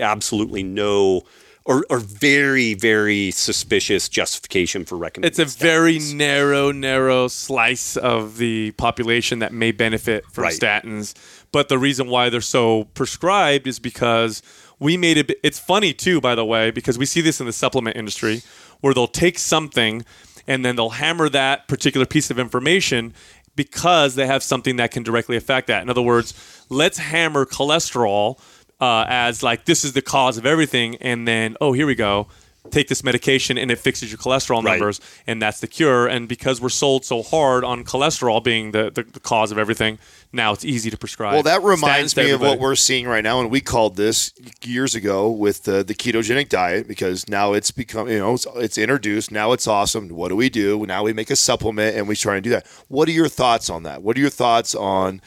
absolutely 0.00 0.62
no. 0.62 1.22
Or, 1.68 1.84
or 1.90 1.98
very, 1.98 2.74
very 2.74 3.32
suspicious 3.32 4.08
justification 4.08 4.84
for 4.84 4.94
recommending. 4.96 5.28
It's 5.28 5.40
a 5.40 5.58
very 5.58 5.98
narrow, 5.98 6.70
narrow 6.70 7.26
slice 7.26 7.96
of 7.96 8.38
the 8.38 8.70
population 8.72 9.40
that 9.40 9.52
may 9.52 9.72
benefit 9.72 10.24
from 10.30 10.44
Right. 10.44 10.54
statins. 10.54 11.12
But 11.50 11.68
the 11.68 11.76
reason 11.76 12.06
why 12.08 12.28
they're 12.28 12.40
so 12.40 12.84
prescribed 12.94 13.66
is 13.66 13.80
because 13.80 14.42
we 14.78 14.96
made 14.96 15.16
it. 15.16 15.40
It's 15.42 15.58
funny 15.58 15.92
too, 15.92 16.20
by 16.20 16.36
the 16.36 16.44
way, 16.44 16.70
because 16.70 16.98
we 16.98 17.06
see 17.06 17.20
this 17.20 17.40
in 17.40 17.46
the 17.46 17.52
supplement 17.52 17.96
industry, 17.96 18.42
where 18.80 18.94
they'll 18.94 19.08
take 19.08 19.36
something 19.36 20.04
and 20.46 20.64
then 20.64 20.76
they'll 20.76 20.90
hammer 20.90 21.28
that 21.30 21.66
particular 21.66 22.06
piece 22.06 22.30
of 22.30 22.38
information 22.38 23.12
because 23.56 24.14
they 24.14 24.26
have 24.26 24.42
something 24.42 24.76
that 24.76 24.92
can 24.92 25.02
directly 25.02 25.36
affect 25.36 25.66
that. 25.66 25.82
In 25.82 25.90
other 25.90 26.02
words, 26.02 26.32
let's 26.68 26.98
hammer 26.98 27.44
cholesterol 27.44 28.38
uh, 28.80 29.04
as 29.08 29.42
like 29.42 29.64
this 29.64 29.84
is 29.84 29.92
the 29.92 30.02
cause 30.02 30.38
of 30.38 30.46
everything, 30.46 30.96
and 30.96 31.26
then 31.26 31.56
oh 31.60 31.72
here 31.72 31.86
we 31.86 31.94
go, 31.94 32.28
take 32.70 32.88
this 32.88 33.04
medication 33.04 33.56
and 33.58 33.70
it 33.70 33.78
fixes 33.78 34.10
your 34.10 34.18
cholesterol 34.18 34.62
Right. 34.62 34.72
numbers, 34.72 35.00
and 35.26 35.40
that's 35.40 35.60
the 35.60 35.66
cure. 35.66 36.06
And 36.06 36.28
because 36.28 36.60
we're 36.60 36.68
sold 36.68 37.04
so 37.04 37.22
hard 37.22 37.64
on 37.64 37.84
cholesterol 37.84 38.42
being 38.42 38.72
the, 38.72 38.90
the, 38.90 39.02
the 39.04 39.20
cause 39.20 39.52
of 39.52 39.58
everything, 39.58 39.98
now 40.32 40.52
it's 40.52 40.64
easy 40.64 40.90
to 40.90 40.96
prescribe. 40.98 41.34
Well, 41.34 41.42
that 41.44 41.62
reminds 41.62 42.16
me 42.16 42.30
of 42.30 42.40
what 42.40 42.58
we're 42.58 42.74
seeing 42.74 43.06
right 43.06 43.22
now, 43.22 43.40
and 43.40 43.50
we 43.50 43.60
called 43.60 43.96
this 43.96 44.32
years 44.64 44.94
ago 44.94 45.30
with 45.30 45.62
the, 45.62 45.82
the 45.84 45.94
ketogenic 45.94 46.48
diet 46.48 46.88
because 46.88 47.28
now 47.28 47.52
it's 47.52 47.70
become, 47.70 48.08
you 48.08 48.18
know, 48.18 48.34
it's, 48.34 48.46
it's 48.56 48.78
introduced. 48.78 49.30
Now 49.30 49.52
it's 49.52 49.66
awesome. 49.66 50.08
What 50.08 50.28
do 50.28 50.36
we 50.36 50.50
do? 50.50 50.84
Now 50.86 51.04
we 51.04 51.12
make 51.12 51.30
a 51.30 51.36
supplement 51.36 51.96
and 51.96 52.08
we 52.08 52.16
try 52.16 52.34
and 52.34 52.44
do 52.44 52.50
that. 52.50 52.66
What 52.88 53.08
are 53.08 53.12
your 53.12 53.28
thoughts 53.28 53.70
on 53.70 53.84
that? 53.84 54.02
What 54.02 54.16
are 54.16 54.20
your 54.20 54.30
thoughts 54.30 54.74
on? 54.74 55.22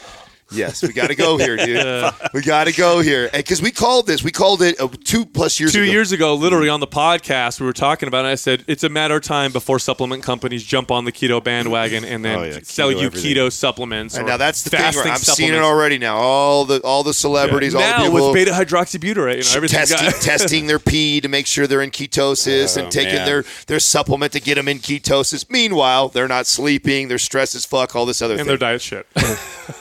Yes, 0.52 0.82
we 0.82 0.94
got 0.94 1.08
to 1.08 1.16
go 1.16 1.38
here, 1.38 1.58
dude. 1.58 2.12
we 2.34 2.42
got 2.42 2.66
to 2.66 2.74
go 2.74 3.02
here 3.02 3.30
because 3.32 3.62
we 3.62 3.72
called 3.72 4.08
this. 4.08 4.24
We 4.24 4.32
called 4.32 4.62
it 4.62 4.80
uh, 4.82 4.88
two 5.04 5.26
plus 5.26 5.60
years 5.60 5.74
Two 5.74 5.84
ago. 5.84 5.92
years 5.92 6.12
ago, 6.12 6.34
literally 6.36 6.70
on 6.70 6.80
the 6.80 6.88
podcast, 6.88 7.60
we 7.60 7.66
were 7.68 7.74
talking 7.74 8.08
about 8.08 8.26
it. 8.26 8.30
I 8.30 8.36
said 8.36 8.64
it's 8.68 8.84
a 8.84 8.90
matter 8.90 9.16
of 9.18 9.22
time 9.22 9.52
before 9.52 9.78
supplement 9.80 10.24
companies 10.24 10.64
jump 10.64 10.90
on 10.92 11.06
the 11.06 11.12
keto 11.12 11.44
bandwagon 11.44 12.04
and 12.04 12.26
then 12.26 12.40
Oh, 12.40 12.44
yeah, 12.44 12.60
sell 12.64 12.90
keto 12.90 13.00
you 13.00 13.06
everything. 13.08 13.36
keto 13.36 13.52
supplements. 13.52 14.16
And 14.16 14.26
or 14.26 14.32
now 14.32 14.38
that's 14.38 14.64
the 14.64 14.72
thing. 14.72 14.80
Where 14.96 15.08
I'm 15.08 15.18
seeing 15.18 15.54
it 15.54 15.60
already 15.60 15.98
now. 16.00 16.18
All 16.18 16.66
the 16.66 16.82
all 16.82 17.04
the 17.04 17.14
celebrities, 17.14 17.76
all 17.76 17.82
the 17.82 17.88
now 17.88 18.04
people 18.06 18.26
with 18.32 18.34
beta 18.34 18.52
hydroxybutyrate, 18.52 19.38
you 19.38 19.44
know, 19.44 19.56
everything's 19.56 19.90
testing, 19.90 20.10
got- 20.12 20.22
testing 20.22 20.68
their 20.68 20.80
pee 20.80 21.22
to 21.22 21.28
make 21.28 21.46
sure 21.46 21.68
they're 21.68 21.82
in 21.82 21.92
ketosis 21.92 22.76
and 22.76 22.92
taking 22.92 23.16
man. 23.16 23.26
their, 23.26 23.44
their 23.68 23.80
supplement 23.80 24.32
to 24.34 24.40
get 24.40 24.56
them 24.56 24.68
in 24.68 24.80
ketosis. 24.80 25.50
Meanwhile, 25.50 26.10
they're 26.10 26.28
not 26.28 26.48
sleeping, 26.48 27.08
they're 27.08 27.18
stressed 27.20 27.54
as 27.56 27.66
fuck, 27.66 27.96
all 27.96 28.06
this 28.06 28.22
other 28.22 28.34
and 28.34 28.40
thing. 28.42 28.48
their 28.48 28.58
diet 28.58 28.82
shit. 28.82 29.06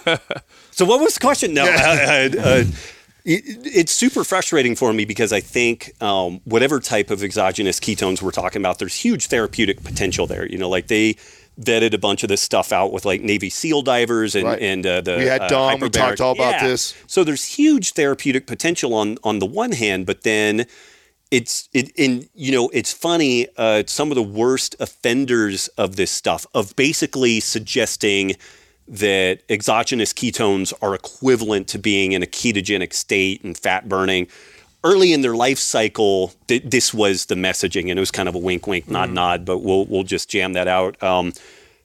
So 0.79 0.85
what 0.85 1.01
was 1.01 1.15
the 1.15 1.21
question? 1.21 1.55
No, 1.55 1.65
uh, 1.65 1.67
uh, 1.75 2.41
uh, 2.41 2.65
it, 3.25 3.43
it's 3.65 3.91
super 3.91 4.23
frustrating 4.23 4.77
for 4.77 4.93
me 4.93 5.05
because 5.05 5.33
I 5.33 5.41
think 5.41 5.93
um, 6.01 6.41
whatever 6.45 6.79
type 6.79 7.11
of 7.11 7.25
exogenous 7.25 7.81
ketones 7.81 8.23
we're 8.23 8.31
talking 8.31 8.63
about, 8.63 8.79
there's 8.79 8.95
huge 8.95 9.27
therapeutic 9.27 9.83
potential 9.83 10.29
there. 10.29 10.47
You 10.47 10.57
know, 10.57 10.69
like 10.69 10.87
they 10.87 11.17
vetted 11.61 11.95
a 11.95 11.99
bunch 11.99 12.23
of 12.23 12.29
this 12.29 12.41
stuff 12.41 12.71
out 12.71 12.93
with 12.93 13.05
like 13.05 13.23
Navy 13.23 13.51
SEAL 13.51 13.83
divers 13.83 14.37
and 14.37 14.45
Right. 14.45 14.63
and 14.63 14.87
uh, 14.87 15.01
the 15.01 15.17
We 15.17 15.25
had 15.25 15.43
uh, 15.43 15.49
Dom, 15.49 15.81
we 15.81 15.91
talked 15.91 16.21
all 16.21 16.31
about 16.31 16.53
Yeah. 16.53 16.69
this. 16.69 16.95
So 17.09 17.25
there's 17.25 17.45
huge 17.45 17.95
therapeutic 17.95 18.47
potential 18.47 18.95
on 18.95 19.19
on 19.25 19.41
the 19.41 19.47
one 19.47 19.73
hand, 19.73 20.07
but 20.07 20.23
then 20.23 20.67
it's 21.33 21.69
it 21.73 21.91
in 21.97 22.29
you 22.37 22.53
know 22.53 22.69
it's 22.73 22.93
funny 22.93 23.49
uh, 23.57 23.83
some 23.89 24.13
of 24.13 24.15
the 24.15 24.23
worst 24.23 24.77
offenders 24.79 25.67
of 25.77 25.97
this 25.97 26.13
stuff 26.13 26.47
of 26.55 26.77
basically 26.77 27.41
suggesting 27.41 28.37
that 28.89 29.41
exogenous 29.49 30.13
ketones 30.13 30.73
are 30.81 30.95
equivalent 30.95 31.69
to 31.69 31.79
being 31.79 32.13
in 32.13 32.23
a 32.23 32.27
ketogenic 32.27 32.93
state 32.93 33.45
and 33.45 33.57
fat 33.57 33.89
burning. 33.89 34.27
Early 34.85 35.13
in 35.13 35.21
their 35.23 35.35
life 35.35 35.59
cycle 35.59 36.33
th- 36.47 36.63
this 36.65 36.95
was 36.95 37.27
the 37.27 37.35
messaging 37.35 37.91
and 37.91 37.99
it 37.99 38.01
was 38.01 38.11
kind 38.11 38.29
of 38.29 38.35
a 38.35 38.39
wink 38.39 38.67
wink 38.67 38.89
nod 38.89 39.11
nod 39.11 39.45
but 39.45 39.59
we'll 39.59 39.85
we'll 39.87 40.05
just 40.05 40.31
jam 40.31 40.53
that 40.55 40.69
out. 40.69 41.01
Um, 41.03 41.33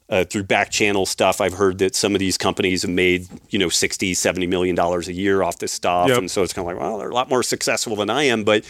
uh, 0.10 0.24
through 0.26 0.44
back 0.44 0.70
channel 0.70 1.06
stuff 1.06 1.40
i've 1.40 1.54
heard 1.54 1.78
that 1.78 1.96
some 1.96 2.14
of 2.14 2.20
these 2.20 2.38
companies 2.38 2.82
have 2.82 2.92
made 2.92 3.26
you 3.50 3.58
know 3.58 3.70
60 3.70 4.14
70 4.14 4.46
million 4.48 4.76
dollars 4.76 5.08
a 5.08 5.14
year 5.14 5.42
off 5.42 5.60
this 5.60 5.72
stuff. 5.72 6.10
Yep. 6.10 6.18
and 6.18 6.30
so 6.30 6.44
it's 6.44 6.54
kind 6.54 6.68
of 6.70 6.74
like 6.76 6.82
well 6.82 6.98
they're 7.00 7.10
a 7.10 7.14
lot 7.14 7.30
more 7.30 7.42
successful 7.42 7.96
than 7.96 8.10
i 8.10 8.24
am 8.24 8.44
but 8.44 8.64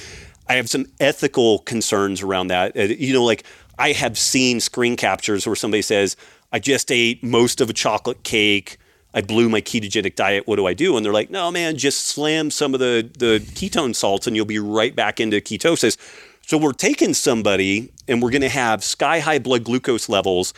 i 0.47 0.53
have 0.53 0.69
some 0.69 0.85
ethical 0.99 1.59
concerns 1.59 2.21
around 2.21 2.47
that. 2.47 2.77
Uh, 2.77 2.83
you 2.83 3.13
know 3.13 3.23
like 3.25 3.43
i 3.79 3.91
have 3.93 4.17
seen 4.17 4.59
screen 4.59 4.95
captures 4.95 5.45
where 5.47 5.55
somebody 5.55 5.81
says 5.81 6.15
i 6.53 6.59
just 6.59 6.91
ate 6.91 7.21
most 7.21 7.59
of 7.59 7.69
a 7.69 7.73
chocolate 7.73 8.23
cake 8.23 8.77
I 9.13 9.21
blew 9.21 9.47
my 9.47 9.61
ketogenic 9.61 10.15
diet. 10.15 10.47
What 10.47 10.55
do 10.55 10.65
I 10.65 10.73
do? 10.73 10.97
And 10.97 11.05
they're 11.05 11.13
like, 11.13 11.29
no, 11.29 11.51
man, 11.51 11.77
just 11.77 12.05
slam 12.05 12.49
some 12.49 12.73
of 12.73 12.79
the, 12.79 13.07
the 13.19 13.39
ketone 13.53 13.95
salts 13.95 14.25
and 14.25 14.35
you'll 14.35 14.45
be 14.45 14.57
right 14.59 14.95
back 14.95 15.19
into 15.19 15.37
ketosis. 15.37 15.97
So 16.41 16.57
we're 16.57 16.73
taking 16.73 17.13
somebody 17.13 17.91
and 18.07 18.21
we're 18.21 18.31
going 18.31 18.41
to 18.41 18.49
have 18.49 18.83
sky 18.83 19.19
high 19.19 19.39
blood 19.39 19.63
glucose 19.63 20.09
levels 20.09 20.53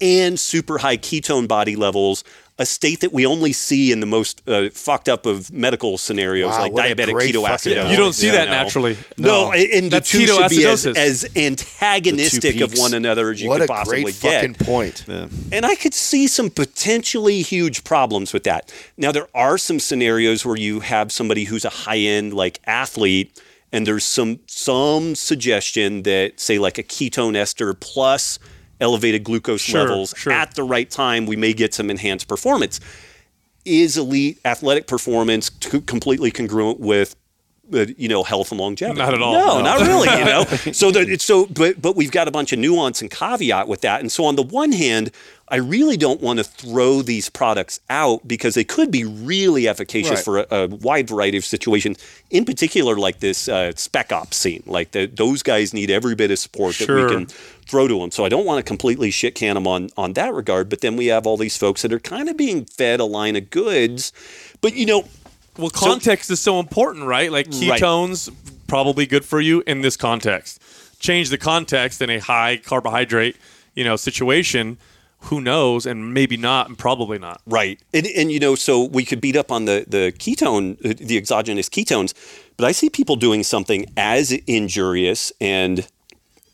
and 0.00 0.38
super 0.38 0.78
high 0.78 0.96
ketone 0.96 1.48
body 1.48 1.76
levels, 1.76 2.24
a 2.60 2.66
state 2.66 3.00
that 3.00 3.12
we 3.12 3.24
only 3.24 3.52
see 3.52 3.92
in 3.92 4.00
the 4.00 4.06
most 4.06 4.42
uh, 4.48 4.68
fucked 4.70 5.08
up 5.08 5.26
of 5.26 5.52
medical 5.52 5.96
scenarios 5.96 6.50
Wow, 6.50 6.62
like 6.62 6.72
diabetic 6.72 7.14
ketoacidosis. 7.14 7.90
You 7.90 7.96
don't 7.96 8.12
see 8.12 8.30
that 8.30 8.46
know. 8.46 8.50
naturally. 8.54 8.96
No, 9.16 9.52
and 9.52 9.90
That's 9.92 10.10
the 10.10 10.18
two 10.18 10.26
should 10.26 10.48
be 10.50 10.66
as, 10.66 10.84
ketoacidosis. 10.84 10.96
as 10.96 11.36
antagonistic 11.36 12.60
of 12.60 12.72
one 12.76 12.94
another 12.94 13.30
as 13.30 13.40
you 13.40 13.48
what 13.48 13.60
could 13.60 13.70
a 13.70 13.72
possibly 13.72 14.02
great 14.02 14.20
get. 14.20 14.40
fucking 14.40 14.66
point. 14.66 15.06
And 15.52 15.64
I 15.64 15.74
could 15.76 15.94
see 15.94 16.26
some 16.26 16.50
potentially 16.50 17.42
huge 17.42 17.84
problems 17.84 18.32
with 18.32 18.44
that. 18.44 18.72
Now, 18.96 19.12
there 19.12 19.28
are 19.34 19.56
some 19.58 19.78
scenarios 19.78 20.44
where 20.44 20.56
you 20.56 20.80
have 20.80 21.12
somebody 21.12 21.44
who's 21.44 21.64
a 21.64 21.70
high 21.70 21.98
end 21.98 22.34
like 22.34 22.60
athlete, 22.66 23.40
and 23.72 23.86
there's 23.86 24.04
some 24.04 24.40
some 24.46 25.14
suggestion 25.14 26.02
that 26.02 26.40
say 26.40 26.58
like 26.58 26.78
a 26.78 26.82
ketone 26.82 27.36
ester 27.36 27.72
plus 27.74 28.38
elevated 28.80 29.24
glucose 29.24 29.60
Sure, 29.60 29.80
levels 29.80 30.14
sure. 30.16 30.32
at 30.32 30.54
the 30.54 30.62
right 30.62 30.88
time, 30.90 31.26
we 31.26 31.36
may 31.36 31.52
get 31.52 31.74
some 31.74 31.90
enhanced 31.90 32.28
performance. 32.28 32.80
Is 33.64 33.96
elite 33.98 34.38
athletic 34.44 34.86
performance 34.86 35.50
completely 35.50 36.30
congruent 36.30 36.80
with 36.80 37.16
uh, 37.72 37.86
you 37.96 38.08
know 38.08 38.22
health 38.22 38.50
and 38.52 38.60
longevity? 38.60 38.98
Not 38.98 39.14
at 39.14 39.22
all. 39.22 39.32
No, 39.32 39.58
No. 39.58 39.62
not 39.62 39.80
really. 39.80 40.08
You 40.18 40.24
know, 40.24 40.44
so 40.72 40.90
that 40.90 41.08
it's 41.08 41.24
so, 41.24 41.46
but 41.46 41.80
but 41.80 41.96
we've 41.96 42.10
got 42.12 42.28
a 42.28 42.30
bunch 42.30 42.52
of 42.52 42.58
nuance 42.58 43.00
and 43.02 43.10
caveat 43.10 43.68
with 43.68 43.80
that. 43.82 44.00
And 44.00 44.10
so 44.10 44.24
on 44.24 44.36
the 44.36 44.42
one 44.42 44.72
hand, 44.72 45.10
I 45.50 45.56
really 45.56 45.96
don't 45.96 46.20
want 46.20 46.38
to 46.40 46.44
throw 46.44 47.00
these 47.00 47.30
products 47.30 47.80
out 47.88 48.28
because 48.28 48.54
they 48.54 48.64
could 48.64 48.90
be 48.90 49.04
really 49.04 49.66
efficacious 49.66 50.10
Right. 50.10 50.24
for 50.24 50.38
a, 50.40 50.46
a 50.50 50.66
wide 50.68 51.08
variety 51.08 51.38
of 51.38 51.44
situations. 51.44 51.96
In 52.30 52.44
particular, 52.44 52.96
like 52.96 53.20
this 53.20 53.48
uh, 53.48 53.72
spec 53.74 54.12
ops 54.12 54.36
scene, 54.36 54.62
like 54.66 54.90
the, 54.90 55.06
those 55.06 55.42
guys 55.42 55.72
need 55.72 55.90
every 55.90 56.14
bit 56.14 56.30
of 56.30 56.38
support 56.38 56.76
that 56.76 56.88
we 56.90 57.08
can 57.14 57.26
throw 57.66 57.88
to 57.88 57.98
them. 57.98 58.10
So 58.10 58.26
I 58.26 58.28
don't 58.28 58.44
want 58.44 58.58
to 58.58 58.68
completely 58.68 59.10
shit 59.10 59.34
can 59.34 59.54
them 59.54 59.66
on 59.66 59.88
on 59.96 60.12
that 60.14 60.34
regard. 60.34 60.68
But 60.68 60.82
then 60.82 60.96
we 60.96 61.06
have 61.06 61.26
all 61.26 61.38
these 61.38 61.56
folks 61.56 61.80
that 61.80 61.92
are 61.94 61.98
kind 62.00 62.28
of 62.28 62.36
being 62.36 62.66
fed 62.66 63.00
a 63.00 63.04
line 63.06 63.34
of 63.34 63.48
goods. 63.48 64.12
But 64.60 64.74
you 64.74 64.84
know, 64.84 65.04
Well, 65.58 65.70
context 65.70 66.30
is 66.30 66.40
so 66.40 66.60
important, 66.60 67.04
right? 67.04 67.30
Like 67.30 67.46
Right. 67.46 67.80
ketones 67.80 68.30
probably 68.68 69.06
good 69.06 69.24
for 69.24 69.40
you 69.40 69.62
in 69.66 69.80
this 69.80 69.96
context. 69.96 70.60
Change 71.00 71.30
the 71.30 71.38
context 71.38 72.00
in 72.00 72.10
a 72.10 72.18
high 72.18 72.58
carbohydrate, 72.58 73.36
you 73.74 73.82
know, 73.82 73.96
situation, 73.96 74.78
who 75.22 75.40
knows? 75.40 75.84
And 75.84 76.14
maybe 76.14 76.36
not, 76.36 76.68
and 76.68 76.78
probably 76.78 77.18
not. 77.18 77.40
Right. 77.46 77.80
And, 77.92 78.06
and 78.06 78.30
you 78.30 78.38
know, 78.38 78.54
so 78.54 78.84
we 78.84 79.04
could 79.04 79.20
beat 79.20 79.36
up 79.36 79.50
on 79.50 79.64
the, 79.64 79.84
the 79.88 80.12
ketone, 80.16 80.78
the 80.80 81.16
exogenous 81.16 81.68
ketones, 81.68 82.14
but 82.56 82.64
I 82.66 82.72
see 82.72 82.88
people 82.88 83.16
doing 83.16 83.42
something 83.42 83.86
as 83.96 84.30
injurious 84.30 85.32
and 85.40 85.88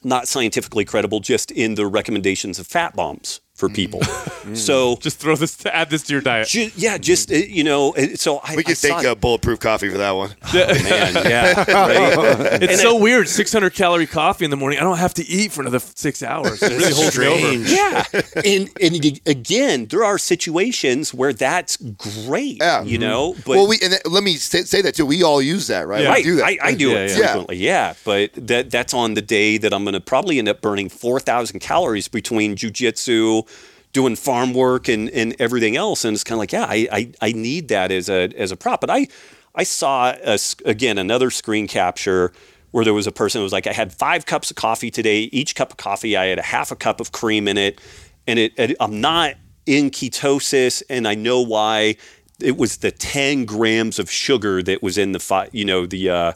not 0.03 0.29
scientifically 0.29 0.85
credible 0.85 1.21
just 1.21 1.51
in 1.51 1.75
the 1.75 1.87
recommendations 1.87 2.59
of 2.59 2.67
fat 2.67 2.95
bombs 2.95 3.41
for 3.69 3.75
people. 3.75 4.01
So 4.53 4.97
Just 5.01 5.21
throw 5.21 5.37
this, 5.37 5.65
add 5.65 5.89
this 5.89 6.03
to 6.03 6.13
your 6.13 6.21
diet. 6.21 6.49
ju- 6.49 6.71
yeah, 6.77 6.99
just 6.99 7.33
uh, 7.33 7.35
you 7.35 7.65
know, 7.65 7.95
uh, 7.95 8.09
so 8.15 8.41
I 8.45 8.57
We 8.57 8.61
I 8.61 8.63
could 8.65 8.77
saw 8.77 8.89
thank 8.89 9.05
it. 9.05 9.07
uh, 9.07 9.15
Bulletproof 9.15 9.59
Coffee 9.59 9.89
for 9.89 9.97
that 9.97 10.11
one. 10.11 10.35
man, 10.53 11.15
yeah, 11.15 11.65
right. 11.73 12.63
It's 12.63 12.83
so 12.83 12.99
weird. 12.99 13.27
600 13.27 13.73
calorie 13.73 14.07
coffee 14.07 14.45
in 14.45 14.51
the 14.51 14.59
morning. 14.59 14.79
I 14.79 14.83
don't 14.83 14.99
have 14.99 15.15
to 15.15 15.27
eat 15.27 15.51
for 15.51 15.63
another 15.63 15.79
six 15.79 16.23
hours. 16.23 16.63
It 16.63 16.73
really 16.73 16.93
holds 16.93 17.19
me 17.19 17.27
over. 17.27 17.65
Strange. 17.65 17.71
Yeah, 17.71 18.05
and 18.45 18.69
and 18.83 19.03
y- 19.03 19.21
again, 19.25 19.87
there 19.87 20.05
are 20.05 20.19
situations 20.19 21.15
where 21.15 21.33
that's 21.33 21.79
great. 22.27 22.59
Yeah. 22.61 22.83
you 22.83 22.99
know, 22.99 23.33
but 23.47 23.57
well, 23.57 23.67
we 23.67 23.79
and 23.83 23.93
th- 23.93 24.03
let 24.05 24.23
me 24.23 24.35
say, 24.37 24.63
say 24.65 24.83
that 24.83 24.95
too. 24.95 25.07
We 25.07 25.23
all 25.23 25.41
use 25.41 25.69
that, 25.69 25.87
right? 25.89 26.03
Yeah. 26.03 26.09
We 26.11 26.15
Right, 26.17 26.25
do 26.25 26.37
that. 26.37 26.45
I, 26.45 26.59
I 26.63 26.75
do 26.75 26.91
Yeah, 26.91 26.97
it 26.99 27.11
yeah. 27.13 27.17
frequently. 27.17 27.57
Yeah. 27.57 27.95
but 28.05 28.31
that 28.35 28.71
that's 28.71 28.93
on 28.93 29.15
the 29.15 29.23
day 29.23 29.57
that 29.57 29.73
I'm 29.73 29.85
going 29.85 29.95
to 29.95 30.01
probably 30.03 30.39
end 30.39 30.51
up 30.51 30.61
burning 30.61 30.91
four 30.91 31.19
thousand 31.19 31.61
calories 31.61 32.09
between 32.09 32.57
jujitsu, 32.57 33.47
doing 33.95 34.17
farm 34.17 34.53
work, 34.53 34.89
and, 34.89 35.09
and 35.11 35.35
everything 35.39 35.77
else. 35.77 36.05
And 36.05 36.15
it's 36.15 36.25
kind 36.25 36.35
of 36.35 36.41
like, 36.41 36.53
yeah, 36.53 36.67
I, 36.69 36.89
I 36.93 37.13
I 37.23 37.33
need 37.33 37.69
that 37.69 37.91
as 37.91 38.11
a 38.11 38.29
as 38.37 38.53
a 38.53 38.57
prop. 38.57 38.83
But 38.83 38.91
I 38.91 39.07
I 39.55 39.63
saw 39.63 40.13
a 40.23 40.39
again 40.67 40.99
another 40.99 41.31
screen 41.31 41.67
capture 41.67 42.33
where 42.73 42.85
there 42.85 42.93
was 42.93 43.07
a 43.07 43.13
person 43.13 43.39
who 43.39 43.45
was 43.45 43.53
like, 43.53 43.69
I 43.69 43.73
had 43.73 43.93
five 43.93 44.27
cups 44.27 44.51
of 44.51 44.57
coffee 44.57 44.91
today. 44.91 45.31
Each 45.33 45.55
cup 45.55 45.71
of 45.71 45.77
coffee, 45.77 46.17
I 46.17 46.27
had 46.27 46.41
a 46.41 46.43
half 46.43 46.73
a 46.73 46.77
cup 46.77 47.01
of 47.01 47.13
cream 47.13 47.47
in 47.49 47.57
it, 47.57 47.81
and 48.27 48.39
it, 48.39 48.53
it 48.59 48.77
I'm 48.81 49.01
not 49.01 49.37
in 49.65 49.91
ketosis, 49.91 50.83
and 50.91 51.09
I 51.09 51.15
know 51.15 51.41
why. 51.41 51.97
It 52.41 52.57
was 52.57 52.79
the 52.79 52.91
10 52.91 53.45
grams 53.45 54.01
of 54.01 54.11
sugar 54.11 54.61
that 54.65 54.83
was 54.83 54.99
in 54.99 55.13
the 55.13 55.21
fi- 55.21 55.49
you 55.53 55.65
know 55.65 55.87
the 55.87 56.11
uh, 56.11 56.33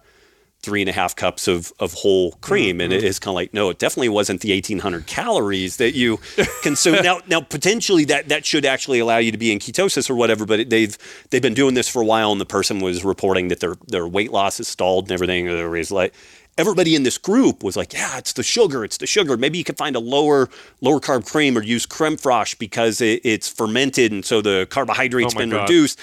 three 0.63 0.83
and 0.83 0.89
a 0.89 0.93
half 0.93 1.15
cups 1.15 1.47
of, 1.47 1.73
of 1.79 1.93
whole 1.93 2.33
cream. 2.33 2.81
And 2.81 2.93
it 2.93 2.99
mm-hmm. 2.99 3.07
is 3.07 3.19
kind 3.19 3.31
of 3.31 3.37
like, 3.37 3.55
no, 3.55 3.71
it 3.71 3.79
definitely 3.79 4.09
wasn't 4.09 4.41
the 4.41 4.53
1800 4.53 5.07
calories 5.07 5.77
that 5.77 5.95
you 5.95 6.19
consume. 6.63 6.97
now, 7.03 7.21
now 7.29 7.41
potentially 7.41 8.05
that, 8.07 8.29
that 8.29 8.45
should 8.45 8.65
actually 8.65 8.99
allow 8.99 9.19
you 9.19 9.31
to 9.31 9.39
be 9.39 9.53
in 9.53 9.61
ketosis 9.61 10.11
or 10.11 10.15
whatever, 10.15 10.45
but 10.45 10.69
they've, 10.69 10.97
they've 11.31 11.43
been 11.43 11.55
doing 11.55 11.75
this 11.75 11.89
for 11.89 12.03
a 12.03 12.05
while. 12.05 12.33
And 12.33 12.41
the 12.41 12.47
person 12.47 12.81
was 12.81 13.05
reporting 13.05 13.49
that 13.49 13.61
their, 13.61 13.77
their 13.87 14.09
weight 14.09 14.33
loss 14.33 14.59
is 14.59 14.67
stalled 14.67 15.05
and 15.05 15.13
everything. 15.13 15.47
Like, 15.91 16.13
everybody 16.59 16.97
in 16.97 17.05
this 17.05 17.17
group 17.17 17.63
was 17.63 17.77
like, 17.77 17.93
yeah, 17.93 18.19
it's 18.19 18.33
the 18.33 18.43
sugar. 18.43 18.85
It's 18.85 18.99
the 18.99 19.07
sugar. 19.07 19.37
Maybe 19.37 19.57
you 19.59 19.65
could 19.65 19.79
find 19.79 19.95
a 19.95 20.01
lower, 20.01 20.51
lower 20.81 20.99
carb 20.99 21.25
cream 21.25 21.57
or 21.57 21.63
use 21.63 21.87
creme 21.87 22.17
fraiche 22.17 22.59
because 22.59 23.01
it, 23.01 23.21
it's 23.25 23.49
fermented. 23.49 24.13
And 24.13 24.25
so 24.25 24.43
the 24.43 24.67
carbohydrates 24.69 25.35
Oh 25.35 25.39
been 25.39 25.51
God. 25.51 25.63
reduced. 25.63 26.01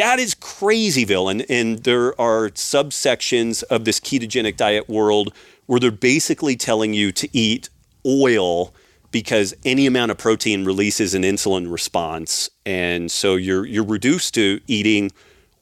That 0.00 0.18
is 0.18 0.34
crazyville, 0.34 1.30
and 1.30 1.44
and 1.50 1.84
there 1.84 2.18
are 2.18 2.48
subsections 2.48 3.62
of 3.64 3.84
this 3.84 4.00
ketogenic 4.00 4.56
diet 4.56 4.88
world 4.88 5.30
where 5.66 5.78
they're 5.78 5.90
basically 5.90 6.56
telling 6.56 6.94
you 6.94 7.12
to 7.12 7.28
eat 7.36 7.68
oil 8.06 8.72
because 9.10 9.54
any 9.62 9.86
amount 9.86 10.10
of 10.10 10.16
protein 10.16 10.64
releases 10.64 11.12
an 11.12 11.22
insulin 11.22 11.70
response, 11.70 12.48
and 12.64 13.10
so 13.10 13.36
you're 13.36 13.66
you're 13.66 13.84
reduced 13.84 14.32
to 14.36 14.62
eating 14.66 15.12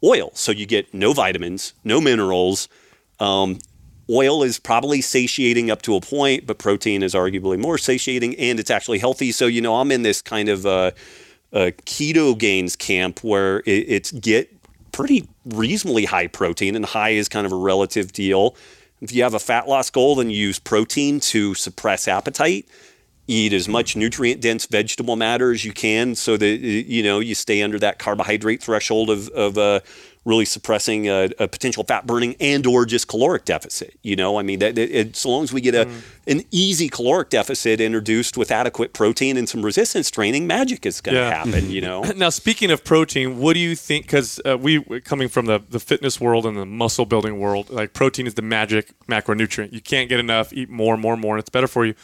oil. 0.05 0.31
So 0.35 0.53
you 0.53 0.67
get 0.67 0.95
no 0.95 1.13
vitamins, 1.13 1.73
no 1.83 2.01
minerals. 2.01 2.69
Um, 3.19 3.59
oil 4.09 4.45
is 4.45 4.61
probably 4.61 5.01
satiating 5.01 5.69
up 5.69 5.83
to 5.83 5.97
a 5.97 6.01
point, 6.01 6.47
but 6.47 6.59
protein 6.59 7.03
is 7.03 7.13
arguably 7.13 7.59
more 7.59 7.77
satiating, 7.77 8.37
and 8.37 8.61
it's 8.61 8.71
actually 8.71 9.01
healthy. 9.01 9.33
So 9.33 9.47
you 9.47 9.61
know, 9.61 9.81
I'm 9.81 9.91
in 9.91 10.03
this 10.03 10.23
kind 10.23 10.49
of 10.49 10.65
uh, 10.65 10.93
uh, 11.53 11.71
Ketogains 11.85 12.77
camp 12.77 13.23
where 13.23 13.61
it, 13.61 13.85
it's 13.89 14.13
get 14.13 14.55
pretty 14.93 15.29
reasonably 15.45 16.05
high 16.05 16.27
protein, 16.27 16.75
and 16.75 16.85
high 16.85 17.11
is 17.11 17.29
kind 17.29 17.47
of 17.47 17.53
a 17.53 17.57
relative 17.57 18.13
deal. 18.13 18.57
If 19.01 19.13
you 19.13 19.23
have 19.23 19.35
a 19.35 19.39
fat 19.39 19.69
loss 19.69 19.91
goal, 19.91 20.17
then 20.17 20.31
you 20.31 20.39
use 20.39 20.59
protein 20.59 21.21
to 21.21 21.55
suppress 21.55 22.09
appetite. 22.09 22.67
Eat 23.31 23.53
as 23.53 23.69
much 23.69 23.95
nutrient 23.95 24.41
dense 24.41 24.65
vegetable 24.67 25.15
matter 25.15 25.53
as 25.53 25.65
you 25.65 25.73
can, 25.73 26.15
so 26.15 26.37
that 26.37 26.59
you 26.59 27.03
know 27.03 27.21
you 27.21 27.35
stay 27.35 27.63
under 27.63 27.79
that 27.79 27.99
carbohydrate 27.99 28.63
threshold 28.63 29.11
of 29.11 29.29
of 29.29 29.59
uh, 29.59 29.81
really 30.29 30.45
suppressing 30.45 31.09
a, 31.09 31.31
a 31.39 31.49
potential 31.49 31.83
fat 31.85 32.07
burning 32.07 32.37
and 32.39 32.67
or 32.67 32.85
just 32.85 33.09
caloric 33.09 33.45
deficit. 33.47 33.95
You 34.03 34.15
know, 34.15 34.39
I 34.39 34.43
mean, 34.43 34.59
that, 34.59 34.77
it, 34.77 34.91
it, 34.95 35.17
so 35.17 35.31
long 35.31 35.43
as 35.43 35.53
we 35.53 35.61
get 35.63 35.75
a 35.75 35.89
an 36.27 36.43
easy 36.51 36.89
caloric 36.91 37.31
deficit 37.31 37.81
introduced 37.81 38.37
with 38.37 38.51
adequate 38.51 38.93
protein 38.93 39.39
and 39.39 39.49
some 39.49 39.65
resistance 39.65 40.11
training, 40.11 40.47
magic 40.47 40.85
is 40.85 41.01
going 41.01 41.15
to 41.15 41.21
Yeah. 41.23 41.31
happen. 41.45 41.71
You 41.79 41.81
know. 41.81 42.05
Now, 42.17 42.29
speaking 42.31 42.71
of 42.71 42.85
protein, 42.85 43.39
what 43.39 43.55
do 43.55 43.61
you 43.61 43.75
think? 43.75 44.05
Because 44.07 44.41
uh, 44.45 44.59
we 44.59 44.83
coming 45.01 45.29
from 45.29 45.47
the, 45.47 45.61
the 45.71 45.81
fitness 45.81 46.21
world 46.21 46.45
and 46.47 46.57
the 46.57 46.67
muscle 46.67 47.07
building 47.07 47.39
world, 47.41 47.71
like 47.71 47.95
protein 47.95 48.27
is 48.27 48.35
the 48.35 48.43
magic 48.43 48.93
macronutrient. 49.07 49.73
You 49.73 49.81
can't 49.81 50.09
get 50.09 50.21
enough. 50.21 50.53
Eat 50.53 50.69
more, 50.69 50.97
more, 50.97 51.17
more, 51.17 51.37
and 51.37 51.41
it's 51.41 51.51
better 51.51 51.67
for 51.69 51.87
you. 51.87 51.95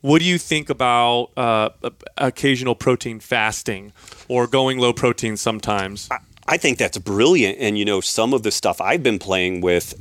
What 0.00 0.18
do 0.20 0.26
you 0.26 0.36
think 0.38 0.68
about 0.70 1.30
uh, 1.36 1.70
occasional 2.18 2.74
protein 2.74 3.20
fasting 3.20 3.92
or 4.28 4.46
going 4.46 4.78
low 4.78 4.92
protein 4.92 5.36
sometimes? 5.36 6.08
I 6.46 6.56
think 6.58 6.78
that's 6.78 6.98
brilliant. 6.98 7.58
And, 7.58 7.78
you 7.78 7.84
know, 7.84 8.00
some 8.00 8.34
of 8.34 8.42
the 8.42 8.50
stuff 8.50 8.80
I've 8.80 9.02
been 9.02 9.18
playing 9.18 9.60
with 9.62 9.94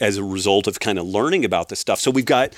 as 0.00 0.16
a 0.16 0.24
result 0.24 0.66
of 0.66 0.80
kind 0.80 0.98
of 0.98 1.06
learning 1.06 1.44
about 1.44 1.68
this 1.68 1.78
stuff. 1.78 2.00
So 2.00 2.10
we've 2.10 2.24
got 2.24 2.52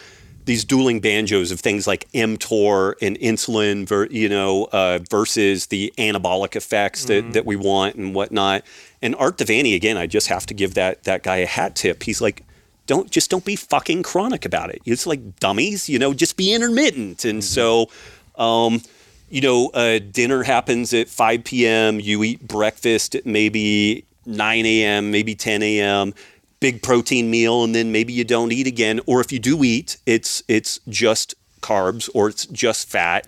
these 0.46 0.64
dueling 0.64 1.00
banjos 1.00 1.50
of 1.50 1.60
things 1.60 1.86
like 1.86 2.10
mTOR 2.12 2.94
and 3.02 3.18
insulin, 3.18 3.86
ver, 3.86 4.06
you 4.06 4.28
know, 4.28 4.68
uh, 4.72 5.00
versus 5.10 5.66
the 5.66 5.92
anabolic 5.98 6.56
effects 6.56 7.04
that, 7.06 7.32
that 7.32 7.44
we 7.44 7.56
want 7.56 7.96
and 7.96 8.14
whatnot. 8.14 8.64
And 9.02 9.14
Art 9.16 9.36
De 9.36 9.44
Vany, 9.44 9.74
again, 9.74 9.96
I 9.96 10.06
just 10.06 10.28
have 10.28 10.46
to 10.46 10.54
give 10.54 10.74
that 10.74 11.02
that 11.04 11.22
guy 11.22 11.38
a 11.38 11.46
hat 11.46 11.74
tip. 11.74 12.04
He's 12.04 12.20
like, 12.20 12.44
don't 12.86 13.10
just 13.10 13.28
don't 13.28 13.44
be 13.44 13.56
fucking 13.56 14.04
chronic 14.04 14.44
about 14.44 14.70
it. 14.70 14.80
It's 14.86 15.06
like 15.06 15.40
dummies, 15.40 15.88
you 15.88 15.98
know, 15.98 16.14
just 16.14 16.36
be 16.36 16.54
intermittent. 16.54 17.24
And 17.24 17.42
so, 17.42 17.90
um, 18.36 18.80
you 19.28 19.40
know, 19.40 19.68
uh, 19.70 19.98
dinner 19.98 20.42
happens 20.42 20.94
at 20.94 21.08
5 21.08 21.44
p.m. 21.44 22.00
You 22.00 22.22
eat 22.22 22.46
breakfast 22.46 23.14
at 23.14 23.26
maybe 23.26 24.04
9 24.24 24.66
a.m., 24.66 25.10
maybe 25.10 25.34
10 25.34 25.62
a.m. 25.62 26.14
Big 26.60 26.82
protein 26.82 27.30
meal, 27.30 27.64
and 27.64 27.74
then 27.74 27.92
maybe 27.92 28.12
you 28.12 28.24
don't 28.24 28.52
eat 28.52 28.66
again. 28.66 29.00
Or 29.06 29.20
if 29.20 29.32
you 29.32 29.38
do 29.38 29.62
eat, 29.62 29.98
it's 30.06 30.42
it's 30.48 30.80
just 30.88 31.34
carbs 31.60 32.08
or 32.14 32.28
it's 32.28 32.46
just 32.46 32.88
fat. 32.88 33.26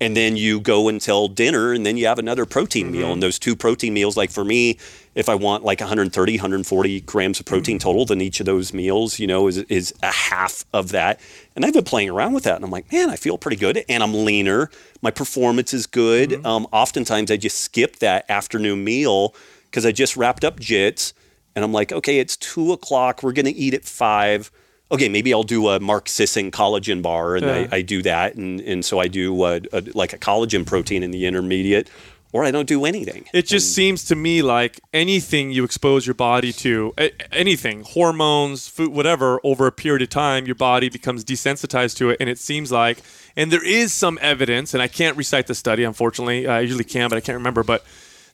And 0.00 0.16
then 0.16 0.36
you 0.36 0.60
go 0.60 0.86
until 0.86 1.26
dinner, 1.26 1.72
and 1.72 1.84
then 1.84 1.96
you 1.96 2.06
have 2.06 2.20
another 2.20 2.46
protein 2.46 2.92
meal. 2.92 3.12
And 3.12 3.20
those 3.20 3.36
two 3.36 3.56
protein 3.56 3.94
meals, 3.94 4.16
like 4.16 4.30
for 4.30 4.44
me, 4.44 4.78
if 5.16 5.28
I 5.28 5.34
want 5.34 5.64
like 5.64 5.80
130, 5.80 6.34
140 6.34 7.00
grams 7.00 7.40
of 7.40 7.46
protein 7.46 7.80
total, 7.80 8.04
then 8.04 8.20
each 8.20 8.38
of 8.38 8.46
those 8.46 8.72
meals, 8.72 9.18
you 9.18 9.26
know, 9.26 9.48
is 9.48 9.58
is 9.58 9.92
a 10.00 10.12
half 10.12 10.64
of 10.72 10.90
that. 10.90 11.18
And 11.58 11.66
I've 11.66 11.72
been 11.74 11.82
playing 11.82 12.08
around 12.08 12.34
with 12.34 12.44
that, 12.44 12.54
and 12.54 12.64
I'm 12.64 12.70
like, 12.70 12.92
man, 12.92 13.10
I 13.10 13.16
feel 13.16 13.36
pretty 13.36 13.56
good, 13.56 13.84
and 13.88 14.00
I'm 14.00 14.14
leaner. 14.24 14.70
My 15.02 15.10
performance 15.10 15.74
is 15.74 15.88
good. 15.88 16.46
Um, 16.46 16.68
oftentimes, 16.70 17.32
I 17.32 17.36
just 17.36 17.58
skip 17.58 17.96
that 17.96 18.24
afternoon 18.30 18.84
meal 18.84 19.34
because 19.64 19.84
I 19.84 19.90
just 19.90 20.16
wrapped 20.16 20.44
up 20.44 20.60
jits, 20.60 21.12
and 21.56 21.64
I'm 21.64 21.72
like, 21.72 21.90
okay, 21.90 22.20
it's 22.20 22.36
two 22.36 22.70
o'clock. 22.70 23.24
We're 23.24 23.32
gonna 23.32 23.50
eat 23.52 23.74
at 23.74 23.84
five. 23.84 24.52
Okay, 24.92 25.08
maybe 25.08 25.34
I'll 25.34 25.42
do 25.42 25.66
a 25.70 25.80
Mark 25.80 26.08
Sisson 26.08 26.52
collagen 26.52 27.02
bar, 27.02 27.34
and 27.34 27.44
Yeah. 27.44 27.66
I, 27.72 27.78
I 27.78 27.82
do 27.82 28.02
that, 28.02 28.36
and 28.36 28.60
and 28.60 28.84
so 28.84 29.00
I 29.00 29.08
do 29.08 29.42
uh 29.42 29.58
a, 29.72 29.82
like 29.94 30.12
a 30.12 30.18
collagen 30.18 30.64
protein 30.64 31.02
in 31.02 31.10
the 31.10 31.26
intermediate, 31.26 31.90
or 32.32 32.44
I 32.44 32.50
don't 32.50 32.68
do 32.68 32.84
anything. 32.84 33.26
It 33.32 33.46
just 33.46 33.74
seems 33.74 34.04
to 34.04 34.16
me 34.16 34.42
like 34.42 34.80
anything 34.92 35.50
you 35.50 35.64
expose 35.64 36.06
your 36.06 36.14
body 36.14 36.52
to, 36.54 36.92
a- 36.98 37.34
anything, 37.34 37.84
hormones, 37.84 38.68
food, 38.68 38.92
whatever, 38.92 39.40
over 39.44 39.66
a 39.66 39.72
period 39.72 40.02
of 40.02 40.10
time, 40.10 40.46
your 40.46 40.54
body 40.54 40.88
becomes 40.88 41.24
desensitized 41.24 41.96
to 41.96 42.10
it. 42.10 42.18
And 42.20 42.28
it 42.28 42.38
seems 42.38 42.70
like, 42.70 43.02
and 43.36 43.50
there 43.50 43.64
is 43.64 43.94
some 43.94 44.18
evidence, 44.20 44.74
and 44.74 44.82
I 44.82 44.88
can't 44.88 45.16
recite 45.16 45.46
the 45.46 45.54
study, 45.54 45.84
unfortunately. 45.84 46.46
I 46.46 46.60
usually 46.60 46.84
can, 46.84 47.08
but 47.08 47.16
I 47.16 47.20
can't 47.20 47.36
remember. 47.36 47.62
But 47.62 47.84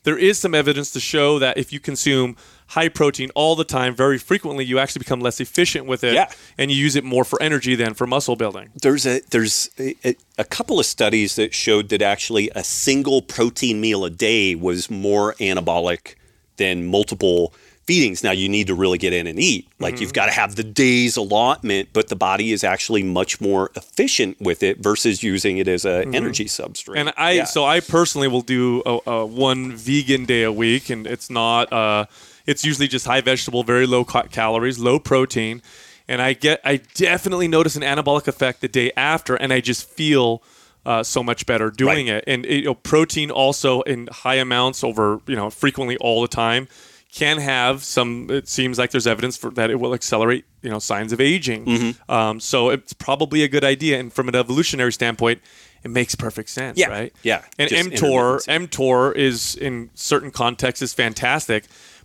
there 0.02 0.18
is 0.18 0.38
some 0.38 0.54
evidence 0.54 0.90
to 0.92 1.00
show 1.00 1.38
that 1.38 1.56
if 1.56 1.72
you 1.72 1.80
consume 1.80 2.36
high 2.68 2.88
protein 2.88 3.30
all 3.34 3.54
the 3.56 3.64
time, 3.64 3.94
very 3.94 4.18
frequently, 4.18 4.64
you 4.64 4.78
actually 4.78 5.00
become 5.00 5.20
less 5.20 5.38
efficient 5.40 5.86
with 5.86 6.02
it, 6.02 6.14
Yeah. 6.14 6.30
and 6.58 6.70
you 6.70 6.76
use 6.76 6.96
it 6.96 7.04
more 7.04 7.24
for 7.24 7.40
energy 7.42 7.74
than 7.74 7.94
for 7.94 8.06
muscle 8.06 8.36
building. 8.36 8.70
there's 8.80 9.06
a 9.06 9.20
there's 9.30 9.70
a, 9.78 9.94
a- 10.38 10.44
couple 10.44 10.80
of 10.80 10.86
studies 10.86 11.36
that 11.36 11.52
showed 11.54 11.88
that 11.90 12.02
actually 12.02 12.50
a 12.54 12.64
single 12.64 13.22
protein 13.22 13.80
meal 13.80 14.04
a 14.04 14.10
day 14.10 14.54
was 14.54 14.90
more 14.90 15.34
anabolic 15.34 16.14
than 16.56 16.86
multiple 16.86 17.52
feedings. 17.86 18.24
Now 18.24 18.30
you 18.30 18.48
need 18.48 18.66
to 18.68 18.74
really 18.74 18.96
get 18.96 19.12
in 19.12 19.26
and 19.26 19.38
eat. 19.38 19.68
Like 19.78 20.00
you've 20.00 20.14
got 20.14 20.26
to 20.26 20.32
have 20.32 20.56
the 20.56 20.64
day's 20.64 21.18
allotment, 21.18 21.90
but 21.92 22.08
the 22.08 22.16
body 22.16 22.50
is 22.52 22.64
actually 22.64 23.02
much 23.02 23.40
more 23.42 23.70
efficient 23.76 24.40
with 24.40 24.62
it 24.62 24.78
versus 24.78 25.22
using 25.22 25.58
it 25.58 25.68
as 25.68 25.84
an 25.84 26.14
energy 26.14 26.46
substrate. 26.46 26.96
And 26.96 27.12
I, 27.18 27.32
Yeah. 27.32 27.44
so 27.44 27.64
I 27.66 27.80
personally 27.80 28.28
will 28.28 28.40
do 28.40 28.82
a, 28.86 28.98
a 29.10 29.26
one 29.26 29.72
vegan 29.72 30.24
day 30.24 30.44
a 30.44 30.52
week, 30.52 30.88
and 30.88 31.06
it's 31.06 31.28
not, 31.28 31.70
uh, 31.72 32.06
it's 32.46 32.64
usually 32.64 32.88
just 32.88 33.06
high 33.06 33.20
vegetable, 33.20 33.62
very 33.62 33.86
low 33.86 34.04
ca- 34.04 34.24
calories, 34.24 34.78
low 34.78 34.98
protein, 34.98 35.62
and 36.08 36.20
I 36.20 36.34
get, 36.34 36.60
I 36.64 36.76
definitely 36.94 37.48
notice 37.48 37.76
an 37.76 37.82
anabolic 37.82 38.28
effect 38.28 38.60
the 38.60 38.68
day 38.68 38.92
after, 38.96 39.34
and 39.36 39.52
I 39.52 39.60
just 39.60 39.88
feel 39.88 40.42
uh, 40.84 41.02
so 41.02 41.22
much 41.22 41.46
better 41.46 41.70
doing 41.70 42.08
Right. 42.08 42.16
it. 42.16 42.24
And 42.26 42.44
you 42.44 42.64
know, 42.64 42.74
protein 42.74 43.30
also 43.30 43.80
in 43.82 44.08
high 44.12 44.34
amounts 44.34 44.84
over 44.84 45.20
you 45.26 45.34
know 45.36 45.48
frequently 45.50 45.96
all 45.96 46.20
the 46.20 46.28
time 46.28 46.68
can 47.10 47.38
have 47.38 47.82
some. 47.84 48.28
It 48.28 48.48
seems 48.48 48.76
like 48.78 48.90
there's 48.90 49.06
evidence 49.06 49.36
for 49.38 49.50
that 49.52 49.70
it 49.70 49.76
will 49.76 49.94
accelerate 49.94 50.44
you 50.60 50.68
know 50.68 50.78
signs 50.78 51.12
of 51.12 51.20
aging. 51.22 51.64
Mm-hmm. 51.64 52.12
Um, 52.12 52.38
so 52.40 52.68
it's 52.68 52.92
probably 52.92 53.42
a 53.44 53.48
good 53.48 53.64
idea. 53.64 53.98
And 53.98 54.12
from 54.12 54.28
an 54.28 54.34
evolutionary 54.34 54.92
standpoint. 54.92 55.40
It 55.82 55.90
makes 55.90 56.14
perfect 56.14 56.48
sense, 56.48 56.78
Yeah, 56.78 56.88
right? 56.88 57.12
yeah, 57.22 57.42
And 57.58 57.68
mTOR, 57.70 58.42
mTOR 58.48 59.14
is 59.14 59.54
in 59.54 59.90
certain 59.92 60.30
contexts 60.30 60.80
is 60.80 60.94
fantastic, 60.94 61.64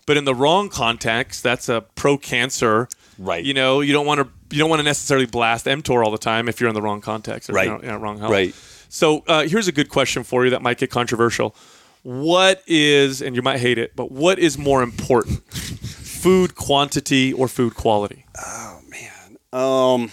but 0.09 0.17
in 0.17 0.25
the 0.25 0.33
wrong 0.33 0.69
context, 0.69 1.43
that's 1.43 1.69
a 1.69 1.81
pro-cancer. 1.93 2.87
Right. 3.19 3.45
You 3.45 3.53
know, 3.53 3.81
you 3.81 3.93
don't 3.93 4.07
want 4.07 4.19
to 4.21 4.27
you 4.49 4.57
don't 4.57 4.67
want 4.67 4.79
to 4.79 4.83
necessarily 4.83 5.27
blast 5.27 5.67
mTOR 5.67 6.03
all 6.03 6.09
the 6.09 6.17
time 6.17 6.49
if 6.49 6.59
you're 6.59 6.67
in 6.67 6.73
the 6.73 6.81
wrong 6.81 6.99
context 6.99 7.47
or 7.47 7.53
Right. 7.53 7.67
you 7.67 7.73
know, 7.73 7.79
in 7.79 7.89
a 7.91 7.99
wrong 7.99 8.17
health. 8.17 8.31
Right. 8.31 8.55
So 8.89 9.23
uh, 9.27 9.43
here's 9.43 9.67
a 9.67 9.71
good 9.71 9.87
question 9.89 10.23
for 10.23 10.45
you 10.45 10.49
that 10.49 10.63
might 10.63 10.79
get 10.79 10.89
controversial. 10.89 11.55
What 12.01 12.63
is, 12.65 13.21
and 13.21 13.35
you 13.35 13.43
might 13.43 13.59
hate 13.59 13.77
it, 13.77 13.95
but 13.95 14.11
what 14.11 14.39
is 14.39 14.57
more 14.57 14.81
important, 14.81 15.43
food 15.53 16.55
quantity 16.55 17.31
or 17.31 17.47
food 17.47 17.75
quality? 17.75 18.25
Oh 18.35 18.79
man. 18.89 19.37
Um, 19.53 20.11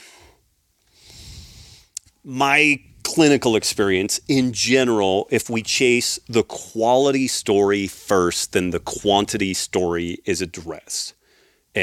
my 2.23 2.83
clinical 3.15 3.57
experience 3.57 4.21
in 4.29 4.53
general, 4.53 5.27
if 5.31 5.49
we 5.49 5.63
chase 5.63 6.19
the 6.29 6.43
quality 6.43 7.29
story 7.29 7.87
first, 7.87 8.53
then 8.53 8.71
the 8.71 8.81
quantity 8.81 9.55
story 9.55 10.19
is 10.25 10.43
addressed. 10.43 11.15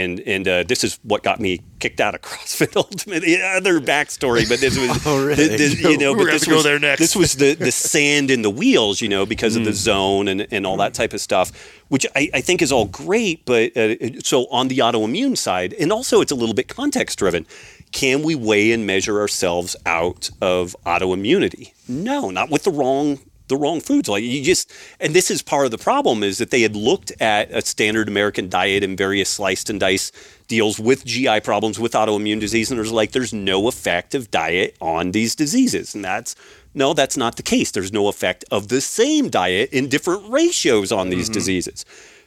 And 0.02 0.20
and 0.22 0.48
uh, 0.48 0.64
this 0.64 0.84
is 0.84 0.98
what 1.04 1.22
got 1.22 1.40
me 1.40 1.62
kicked 1.80 2.02
out 2.02 2.16
of 2.16 2.22
CrossFit 2.28 2.76
Ultimate. 2.76 3.22
The 3.22 3.40
other 3.44 3.80
backstory, 3.80 4.50
but 4.50 4.60
this 4.60 4.76
was 4.76 4.90
Oh, 5.06 5.24
really? 5.24 5.48
this- 5.56 5.80
you 5.80 6.00
know, 6.00 6.14
We're 6.14 6.26
but 6.26 6.32
this 6.32 6.46
go 6.46 6.56
was, 6.56 6.64
there 6.64 6.80
next. 6.80 7.00
This 7.00 7.16
was 7.16 7.34
the 7.36 7.54
the 7.54 7.72
sand 7.94 8.32
in 8.32 8.42
the 8.42 8.50
wheels, 8.50 9.02
you 9.02 9.10
know, 9.10 9.24
because 9.28 9.54
Mm. 9.56 9.60
of 9.60 9.66
the 9.66 9.74
zone 9.74 10.28
and 10.28 10.48
and 10.52 10.66
all 10.66 10.78
that 10.78 10.96
type 10.96 11.14
of 11.14 11.22
stuff, 11.22 11.52
which 11.90 12.08
I, 12.16 12.24
I 12.34 12.42
think 12.42 12.64
is 12.64 12.72
all 12.72 12.86
great. 12.86 13.46
But 13.46 13.78
uh, 13.78 14.20
so 14.24 14.48
on 14.50 14.68
the 14.68 14.80
autoimmune 14.80 15.38
side, 15.38 15.74
and 15.80 15.92
also 15.92 16.22
it's 16.22 16.32
a 16.32 16.40
little 16.42 16.56
bit 16.56 16.68
context 16.68 17.20
driven. 17.20 17.46
Can 17.94 18.24
we 18.24 18.36
weigh 18.36 18.74
and 18.74 18.86
measure 18.86 19.22
ourselves 19.22 19.78
out 19.86 20.30
of 20.42 20.76
autoimmunity? 20.86 21.72
No, 21.88 22.30
not 22.30 22.50
with 22.50 22.64
the 22.64 22.72
wrong 22.72 23.20
the 23.48 23.58
wrong 23.58 23.82
foods. 23.82 24.10
Like 24.10 24.24
you 24.24 24.42
just, 24.42 24.72
and 25.00 25.14
this 25.14 25.30
is 25.30 25.42
part 25.42 25.66
of 25.66 25.72
the 25.72 25.78
problem 25.78 26.24
is 26.24 26.38
that 26.38 26.50
they 26.50 26.62
had 26.62 26.76
looked 26.76 27.12
at 27.22 27.52
a 27.52 27.62
standard 27.62 28.08
American 28.08 28.50
diet 28.50 28.84
and 28.84 28.98
various 28.98 29.30
sliced 29.30 29.70
and 29.70 29.80
diced 29.80 30.16
deals 30.48 30.80
with 30.80 31.06
GI 31.06 31.42
problems, 31.42 31.80
with 31.80 31.94
autoimmune 31.94 32.40
disease, 32.40 32.72
and 32.72 32.78
there's 32.78 32.92
like 32.92 33.12
there's 33.12 33.34
no 33.34 33.68
effect 33.68 34.16
of 34.16 34.32
diet 34.32 34.76
on 34.82 35.12
these 35.12 35.36
diseases, 35.36 35.94
and 35.94 36.04
that's 36.04 36.36
no, 36.74 36.94
that's 36.94 37.18
not 37.18 37.36
the 37.36 37.44
case. 37.44 37.72
There's 37.72 37.94
no 37.94 38.08
effect 38.08 38.44
of 38.50 38.70
the 38.70 38.82
same 38.82 39.30
diet 39.30 39.70
in 39.72 39.90
different 39.90 40.30
ratios 40.30 40.92
on 40.92 41.10
these 41.10 41.26
mm-hmm. 41.26 41.34
diseases. 41.34 41.86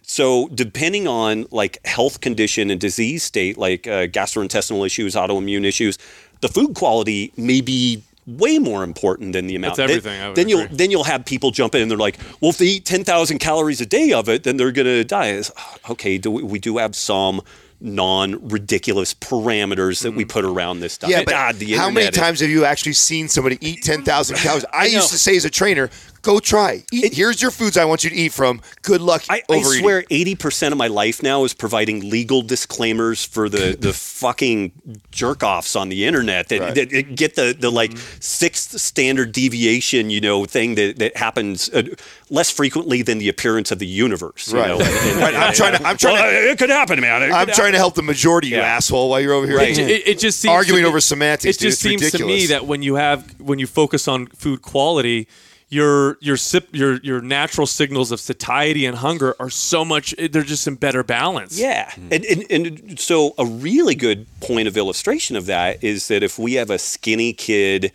So 0.09 0.49
depending 0.55 1.09
on 1.09 1.47
like 1.51 1.85
health 1.85 2.21
condition 2.21 2.71
and 2.71 2.81
disease 2.81 3.25
state, 3.25 3.59
like 3.59 3.89
uh, 3.89 4.07
gastrointestinal 4.07 4.87
issues, 4.87 5.15
autoimmune 5.17 5.65
issues, 5.65 5.99
the 6.41 6.49
food 6.49 6.75
quality 6.77 7.33
may 7.37 7.61
be 7.61 8.05
way 8.25 8.59
more 8.61 8.85
important 8.85 9.33
than 9.33 9.49
the 9.49 9.57
amount. 9.57 9.77
That's 9.77 9.89
Then- 9.89 9.99
everything, 9.99 10.21
I 10.23 10.29
would 10.29 10.37
then 10.37 10.49
you'll 10.49 10.61
agree. 10.61 10.77
then 10.77 10.91
you'll 10.93 11.05
have 11.05 11.25
people 11.25 11.51
jump 11.51 11.75
in 11.75 11.83
and 11.83 11.91
they're 11.91 11.99
like, 11.99 12.19
well, 12.41 12.51
if 12.51 12.59
they 12.59 12.67
eat 12.67 12.85
ten 12.85 13.03
thousand 13.03 13.39
calories 13.41 13.81
a 13.81 13.87
day 13.87 14.13
of 14.13 14.29
it, 14.29 14.45
then 14.45 14.57
they're 14.57 14.73
gonna 14.73 15.03
die. 15.03 15.29
It's, 15.29 15.51
"Oh, 15.59 15.77
okay, 15.91 16.19
do 16.19 16.31
we, 16.31 16.43
we 16.45 16.59
do 16.61 16.79
have 16.79 16.95
some 16.95 17.43
non-ridiculous 17.79 19.13
parameters 19.15 20.03
that 20.03 20.13
we 20.13 20.25
put 20.25 20.47
around 20.47 20.81
this 20.81 20.95
stuff. 20.95 21.11
Yeah, 21.11 21.23
but 21.25 21.33
God, 21.33 21.55
the 21.57 21.73
how 21.75 21.91
many 21.91 22.07
internet 22.07 22.15
is- 22.15 22.19
times 22.19 22.41
have 22.41 22.49
you 22.49 22.65
actually 22.65 22.95
seen 22.95 23.29
somebody 23.29 23.59
eat 23.61 23.83
10,000 23.83 24.37
calories? 24.37 24.65
I, 24.73 24.87
know. 24.87 24.95
used 24.95 25.11
to 25.11 25.19
say 25.19 25.37
as 25.37 25.45
a 25.45 25.51
trainer, 25.51 25.91
go 26.27 26.41
try. 26.41 26.85
Eat, 26.93 27.15
here's 27.15 27.41
your 27.41 27.53
foods 27.53 27.77
I 27.77 27.85
want 27.85 28.03
you 28.05 28.11
to 28.11 28.17
eat 28.17 28.33
from. 28.33 28.61
Good 28.83 29.01
luck 29.01 29.23
I, 29.31 29.43
I 29.49 29.63
swear, 29.63 30.05
eighty 30.11 30.35
percent 30.35 30.73
of 30.73 30.79
my 30.79 30.89
life 30.89 31.23
now 31.23 31.45
is 31.45 31.55
providing 31.55 32.11
legal 32.11 32.43
disclaimers 32.43 33.25
for 33.25 33.49
the 33.49 33.77
the 33.79 33.93
fucking 34.23 34.73
jerk 35.13 35.43
offs 35.43 35.77
on 35.77 35.89
the 35.89 36.05
internet 36.05 36.49
that, 36.49 36.61
Right. 36.61 36.75
that 36.75 37.15
get 37.17 37.37
the 37.37 37.57
the 37.59 37.71
like 37.71 37.97
sixth 38.21 38.79
standard 38.81 39.31
deviation, 39.33 40.11
you 40.11 40.21
know, 40.21 40.45
thing 40.45 40.75
that 40.75 40.99
that 40.99 41.17
happens 41.17 41.69
uh, 41.71 41.85
less 42.29 42.51
frequently 42.51 43.03
than 43.03 43.19
the 43.19 43.29
appearance 43.29 43.71
of 43.71 43.79
the 43.79 43.87
universe. 43.87 44.53
You 44.53 44.59
Right. 44.59 44.69
know? 44.69 44.81
And- 44.81 45.21
Right, 45.27 45.35
I'm 45.35 45.55
trying 45.55 45.77
to- 45.79 45.87
I'm 45.87 45.97
trying 45.97 46.15
Well, 46.15 46.31
to- 46.31 46.51
It 46.51 46.59
could 46.59 46.71
happen, 46.71 47.01
man. 47.01 47.23
It 47.23 47.33
I'm 47.33 47.47
could 47.47 47.55
trying 47.55 47.73
to 47.73 47.79
help 47.79 47.95
the 47.95 48.03
majority, 48.03 48.49
you 48.49 48.57
Yeah. 48.57 48.77
asshole, 48.77 49.09
while 49.11 49.21
you're 49.21 49.33
over 49.33 49.47
here 49.47 49.57
Right. 49.57 49.79
It, 49.79 49.89
it- 49.91 50.09
it 50.09 50.19
just 50.19 50.41
seems 50.41 50.51
arguing 50.53 50.81
to 50.83 50.87
me- 50.87 50.89
over 50.89 51.01
semantics. 51.01 51.57
It 51.57 51.61
dude. 51.61 51.71
just 51.71 51.85
It's 51.87 52.01
seems 52.01 52.13
to 52.13 52.27
me 52.27 52.47
that 52.47 52.67
when 52.67 52.83
you 52.83 52.97
have 52.97 53.39
when 53.41 53.59
you 53.59 53.67
focus 53.67 54.09
on 54.09 54.27
food 54.27 54.63
quality, 54.63 55.29
your 55.69 56.17
your 56.21 56.37
sip 56.37 56.69
your 56.73 56.97
your 56.99 57.21
natural 57.21 57.67
signals 57.67 58.13
of 58.13 58.21
satiety 58.21 58.87
and 58.87 58.99
hunger 58.99 59.35
are 59.41 59.51
so 59.51 59.85
much 59.85 60.15
they're 60.31 60.43
just 60.43 60.67
in 60.67 60.77
better 60.77 61.03
balance. 61.03 61.59
Yeah. 61.59 61.91
Hmm. 61.91 62.09
And, 62.13 62.25
and, 62.25 62.51
and 62.51 63.01
so, 63.01 63.35
a 63.39 63.45
really 63.45 63.95
good 63.95 64.27
point 64.41 64.69
of 64.69 64.77
illustration 64.77 65.37
of 65.37 65.47
that 65.47 65.83
is 65.83 66.09
that 66.09 66.23
if 66.23 66.39
we 66.39 66.55
have 66.55 66.71
a 66.71 66.79
skinny 66.79 67.33
kid 67.33 67.93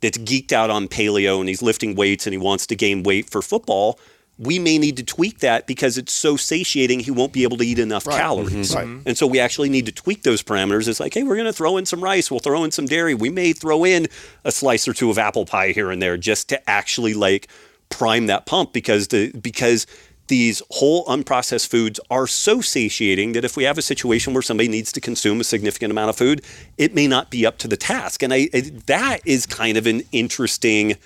that's 0.00 0.18
geeked 0.18 0.52
out 0.52 0.68
on 0.68 0.86
paleo 0.86 1.40
and 1.40 1.48
he's 1.48 1.62
lifting 1.62 1.94
weights 1.94 2.26
and 2.26 2.34
he 2.34 2.38
wants 2.38 2.66
to 2.66 2.76
gain 2.76 3.02
weight 3.02 3.30
for 3.30 3.40
football, 3.40 3.98
we 4.38 4.58
may 4.58 4.78
need 4.78 4.96
to 4.96 5.04
tweak 5.04 5.38
that 5.38 5.66
because 5.66 5.96
it's 5.96 6.12
so 6.12 6.36
satiating 6.36 6.98
he 7.00 7.10
won't 7.10 7.32
be 7.32 7.44
able 7.44 7.56
to 7.56 7.64
eat 7.64 7.78
enough 7.78 8.06
Right. 8.06 8.18
calories. 8.18 8.72
Mhm. 8.72 8.74
Right. 8.74 8.88
And 9.06 9.16
so 9.16 9.26
we 9.28 9.38
actually 9.38 9.68
need 9.68 9.86
to 9.86 9.92
tweak 9.92 10.24
those 10.24 10.42
parameters. 10.42 10.88
It's 10.88 10.98
like, 10.98 11.14
hey, 11.14 11.22
we're 11.22 11.36
going 11.36 11.46
to 11.46 11.52
throw 11.52 11.76
in 11.76 11.86
some 11.86 12.02
rice, 12.02 12.30
we'll 12.30 12.40
throw 12.40 12.64
in 12.64 12.72
some 12.72 12.86
dairy, 12.86 13.14
we 13.14 13.30
may 13.30 13.52
throw 13.52 13.84
in 13.84 14.08
a 14.44 14.50
slice 14.50 14.88
or 14.88 14.92
two 14.92 15.08
of 15.10 15.18
apple 15.18 15.44
pie 15.46 15.70
here 15.70 15.90
and 15.90 16.02
there 16.02 16.16
just 16.16 16.48
to 16.48 16.70
actually 16.70 17.14
like 17.14 17.46
prime 17.90 18.26
that 18.26 18.44
pump 18.44 18.72
because 18.72 19.08
the 19.08 19.30
because 19.40 19.86
these 20.26 20.62
whole 20.70 21.04
unprocessed 21.04 21.68
foods 21.68 22.00
are 22.10 22.26
so 22.26 22.62
satiating 22.62 23.32
that 23.34 23.44
if 23.44 23.58
we 23.58 23.64
have 23.64 23.76
a 23.76 23.82
situation 23.82 24.32
where 24.32 24.42
somebody 24.42 24.68
needs 24.70 24.90
to 24.90 24.98
consume 25.00 25.38
a 25.38 25.44
significant 25.44 25.90
amount 25.90 26.08
of 26.08 26.16
food, 26.16 26.40
it 26.78 26.94
may 26.94 27.06
not 27.06 27.30
be 27.30 27.44
up 27.44 27.58
to 27.58 27.68
the 27.68 27.76
task. 27.76 28.22
And 28.22 28.32
I, 28.32 28.48
I 28.54 28.72
that 28.86 29.20
is 29.26 29.44
kind 29.44 29.76
of 29.76 29.86
an 29.86 30.02
interesting 30.12 30.96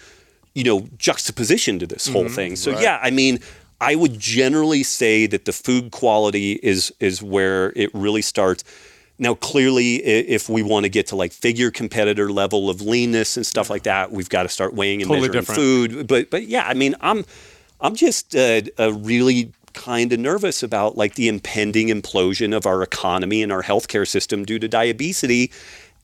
you 0.58 0.64
know 0.64 0.88
juxtaposition 0.98 1.78
to 1.78 1.86
this 1.86 2.08
whole 2.08 2.28
thing. 2.28 2.56
So 2.56 2.70
yeah, 2.80 2.98
I 3.00 3.10
mean, 3.10 3.38
I 3.80 3.94
would 3.94 4.18
generally 4.18 4.82
say 4.82 5.26
that 5.26 5.44
the 5.44 5.52
food 5.52 5.92
quality 5.92 6.58
is 6.62 6.92
is 6.98 7.22
where 7.22 7.72
it 7.76 7.90
really 7.94 8.22
starts. 8.22 8.64
Now, 9.20 9.34
clearly, 9.34 9.96
if 9.96 10.48
we 10.48 10.62
want 10.62 10.84
to 10.84 10.88
get 10.88 11.06
to 11.08 11.16
like 11.16 11.32
figure 11.32 11.70
competitor 11.70 12.30
level 12.30 12.70
of 12.70 12.80
leanness 12.80 13.36
and 13.36 13.46
stuff 13.46 13.70
like 13.70 13.84
that, 13.84 14.10
we've 14.12 14.28
got 14.28 14.44
to 14.44 14.48
start 14.48 14.74
weighing 14.74 15.00
and 15.02 15.08
Totally 15.08 15.28
measuring 15.28 15.42
different. 15.42 15.60
food. 15.60 16.06
But 16.06 16.30
but 16.30 16.42
yeah, 16.48 16.66
I 16.66 16.74
mean, 16.74 16.94
I'm 17.00 17.24
I'm 17.80 17.94
just 17.94 18.34
uh, 18.34 18.62
uh, 18.78 18.92
really 18.94 19.52
kind 19.74 20.12
of 20.12 20.18
nervous 20.18 20.62
about 20.64 20.96
like 20.96 21.14
the 21.14 21.28
impending 21.28 21.88
implosion 21.88 22.56
of 22.56 22.66
our 22.66 22.82
economy 22.82 23.44
and 23.44 23.52
our 23.52 23.62
healthcare 23.62 24.06
system 24.06 24.44
due 24.44 24.58
to 24.58 24.66
diabetes. 24.66 25.52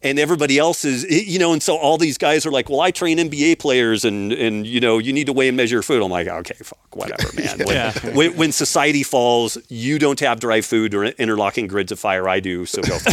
And 0.05 0.19
everybody 0.19 0.59
else 0.59 0.85
is, 0.85 1.03
you 1.05 1.39
know, 1.39 1.53
and 1.55 1.63
so 1.63 1.77
all 1.79 1.97
these 1.97 2.19
guys 2.19 2.45
are 2.45 2.51
like, 2.51 2.69
"Well, 2.69 2.83
I 2.83 2.91
train 2.91 3.19
NBA 3.19 3.59
players, 3.59 4.05
and 4.05 4.33
and 4.33 4.67
you 4.67 4.79
know, 4.79 4.99
you 4.99 5.13
need 5.15 5.25
to 5.27 5.33
weigh 5.33 5.49
and 5.49 5.57
measure 5.57 5.77
your 5.77 5.83
food." 5.83 6.03
I'm 6.03 6.11
like, 6.11 6.29
"Okay, 6.29 6.55
fuck, 6.63 6.95
whatever, 6.95 7.33
man." 7.35 7.59
When, 7.59 7.69
Yeah. 7.75 7.93
when, 8.15 8.37
when 8.37 8.53
society 8.53 9.03
falls, 9.03 9.57
you 9.71 9.99
don't 9.99 10.21
have 10.21 10.41
dry 10.41 10.61
food 10.61 10.95
or 10.95 11.05
interlocking 11.07 11.67
grids 11.67 11.91
of 11.91 11.99
fire. 11.99 12.29
I 12.29 12.41
do, 12.41 12.67
so 12.67 12.83
go. 12.83 12.99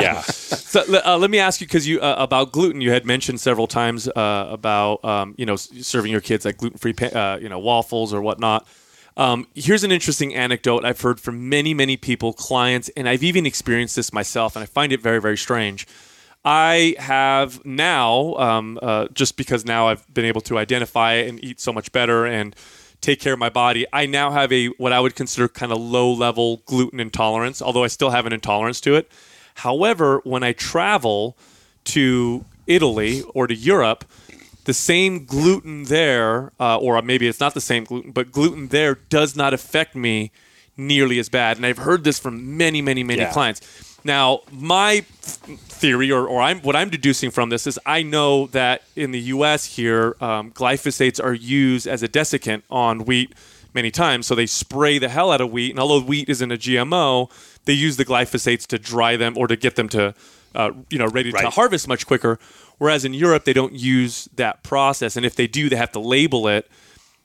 yeah, 0.00 0.20
So 0.22 0.82
uh, 1.04 1.16
let 1.16 1.30
me 1.30 1.38
ask 1.38 1.60
you 1.60 1.66
because 1.66 1.86
you 1.86 2.00
uh, 2.00 2.16
about 2.18 2.52
gluten. 2.52 2.80
You 2.80 2.90
had 2.90 3.06
mentioned 3.06 3.40
several 3.40 3.66
times 3.66 4.08
uh, 4.08 4.48
about 4.50 5.04
um, 5.04 5.34
you 5.38 5.46
know 5.46 5.56
serving 5.56 6.10
your 6.10 6.20
kids 6.20 6.44
like 6.44 6.56
gluten 6.58 6.78
free 6.78 6.94
uh, 7.12 7.38
you 7.40 7.48
know 7.48 7.58
waffles 7.58 8.12
or 8.12 8.20
whatnot. 8.20 8.66
Um, 9.16 9.46
here's 9.54 9.82
an 9.82 9.92
interesting 9.92 10.34
anecdote 10.34 10.84
I've 10.84 11.00
heard 11.00 11.18
from 11.20 11.48
many 11.48 11.72
many 11.72 11.96
people, 11.96 12.32
clients, 12.32 12.90
and 12.96 13.08
I've 13.08 13.22
even 13.22 13.46
experienced 13.46 13.96
this 13.96 14.12
myself, 14.12 14.56
and 14.56 14.62
I 14.62 14.66
find 14.66 14.92
it 14.92 15.00
very 15.00 15.20
very 15.20 15.38
strange. 15.38 15.86
I 16.44 16.94
have 16.98 17.64
now, 17.64 18.34
um, 18.34 18.78
uh, 18.80 19.08
just 19.12 19.36
because 19.36 19.64
now 19.64 19.88
I've 19.88 20.06
been 20.14 20.26
able 20.26 20.42
to 20.42 20.58
identify 20.58 21.14
and 21.14 21.42
eat 21.42 21.60
so 21.60 21.72
much 21.72 21.90
better 21.90 22.24
and 22.24 22.54
take 23.00 23.18
care 23.18 23.32
of 23.32 23.38
my 23.38 23.48
body. 23.48 23.84
I 23.92 24.06
now 24.06 24.30
have 24.30 24.52
a 24.52 24.68
what 24.68 24.92
I 24.92 25.00
would 25.00 25.16
consider 25.16 25.48
kind 25.48 25.72
of 25.72 25.78
low 25.80 26.12
level 26.12 26.62
gluten 26.66 27.00
intolerance, 27.00 27.62
although 27.62 27.84
I 27.84 27.88
still 27.88 28.10
have 28.10 28.26
an 28.26 28.32
intolerance 28.32 28.80
to 28.82 28.96
it. 28.96 29.10
However, 29.54 30.20
when 30.24 30.42
I 30.42 30.52
travel 30.52 31.36
to 31.84 32.44
Italy 32.66 33.22
or 33.34 33.46
to 33.46 33.54
Europe, 33.54 34.04
the 34.66 34.74
same 34.74 35.24
gluten 35.24 35.84
there, 35.84 36.52
uh, 36.60 36.76
or 36.76 37.00
maybe 37.00 37.26
it's 37.28 37.40
not 37.40 37.54
the 37.54 37.60
same 37.60 37.84
gluten, 37.84 38.10
but 38.10 38.32
gluten 38.32 38.68
there 38.68 38.96
does 39.08 39.36
not 39.36 39.54
affect 39.54 39.94
me 39.94 40.32
nearly 40.76 41.18
as 41.20 41.28
bad. 41.28 41.56
And 41.56 41.64
I've 41.64 41.78
heard 41.78 42.02
this 42.04 42.18
from 42.18 42.56
many, 42.56 42.82
many, 42.82 43.02
many 43.04 43.22
Yeah. 43.22 43.32
clients. 43.32 43.60
Now, 44.04 44.40
my 44.50 45.04
theory, 45.68 46.10
or, 46.10 46.26
or 46.26 46.42
I'm, 46.42 46.60
what 46.60 46.74
I'm 46.76 46.90
deducing 46.90 47.30
from 47.30 47.48
this, 47.48 47.66
is 47.66 47.78
I 47.86 48.02
know 48.02 48.48
that 48.48 48.82
in 48.96 49.12
the 49.12 49.20
U.S. 49.34 49.76
here, 49.76 50.16
um, 50.20 50.50
glyphosates 50.50 51.22
are 51.22 51.34
used 51.34 51.86
as 51.86 52.02
a 52.02 52.08
desiccant 52.08 52.62
on 52.68 53.04
wheat 53.04 53.32
many 53.72 53.92
times. 53.92 54.26
So 54.26 54.34
they 54.34 54.46
spray 54.46 54.98
the 54.98 55.08
hell 55.08 55.30
out 55.30 55.40
of 55.40 55.50
wheat, 55.52 55.70
and 55.70 55.78
although 55.78 56.00
wheat 56.00 56.28
isn't 56.28 56.50
a 56.50 56.56
GMO, 56.56 57.30
they 57.66 57.72
use 57.72 57.96
the 57.96 58.04
glyphosates 58.04 58.66
to 58.66 58.78
dry 58.78 59.16
them 59.16 59.38
or 59.38 59.46
to 59.46 59.56
get 59.56 59.76
them 59.76 59.88
to 59.90 60.14
uh, 60.56 60.70
you 60.88 60.98
know, 60.98 61.06
ready 61.06 61.30
to 61.30 61.50
harvest 61.50 61.86
much 61.86 62.06
quicker. 62.06 62.38
Whereas 62.78 63.04
in 63.04 63.14
Europe, 63.14 63.44
they 63.44 63.52
don't 63.52 63.72
use 63.72 64.28
that 64.36 64.62
process, 64.62 65.16
and 65.16 65.24
if 65.24 65.34
they 65.34 65.46
do, 65.46 65.68
they 65.68 65.76
have 65.76 65.92
to 65.92 66.00
label 66.00 66.46
it. 66.48 66.70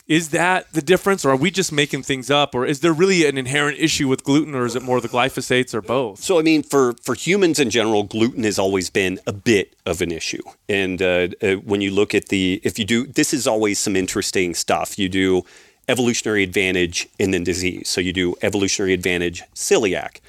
Is 0.07 0.29
that 0.29 0.73
the 0.73 0.81
difference, 0.81 1.23
or 1.23 1.31
are 1.31 1.37
we 1.37 1.51
just 1.51 1.71
making 1.71 2.03
things 2.03 2.29
up, 2.29 2.53
or 2.53 2.65
is 2.65 2.81
there 2.81 2.91
really 2.91 3.25
an 3.25 3.37
inherent 3.37 3.79
issue 3.79 4.07
with 4.09 4.23
gluten, 4.23 4.55
or 4.55 4.65
is 4.65 4.75
it 4.75 4.83
more 4.83 4.99
the 4.99 5.07
glyphosates, 5.07 5.73
or 5.73 5.81
both? 5.81 6.19
So, 6.19 6.39
I 6.39 6.41
mean, 6.41 6.63
for, 6.63 6.93
for 7.03 7.15
humans 7.15 7.59
in 7.59 7.69
general, 7.69 8.03
gluten 8.03 8.43
has 8.43 8.59
always 8.59 8.89
been 8.89 9.19
a 9.25 9.31
bit 9.31 9.75
of 9.85 10.01
an 10.01 10.11
issue. 10.11 10.41
And 10.67 11.01
uh, 11.01 11.29
uh, 11.41 11.53
when 11.55 11.79
you 11.81 11.91
look 11.91 12.13
at 12.13 12.27
the, 12.27 12.59
if 12.63 12.77
you 12.77 12.83
do, 12.83 13.07
this 13.07 13.33
is 13.33 13.47
always 13.47 13.79
some 13.79 13.95
interesting 13.95 14.53
stuff. 14.53 14.99
You 14.99 15.07
do 15.07 15.43
evolutionary 15.87 16.43
advantage 16.43 17.07
and 17.19 17.33
then 17.33 17.43
disease. 17.43 17.87
So 17.87 18.01
you 18.01 18.13
do 18.13 18.35
evolutionary 18.41 18.93
advantage 18.93 19.43
celiac. 19.55 20.19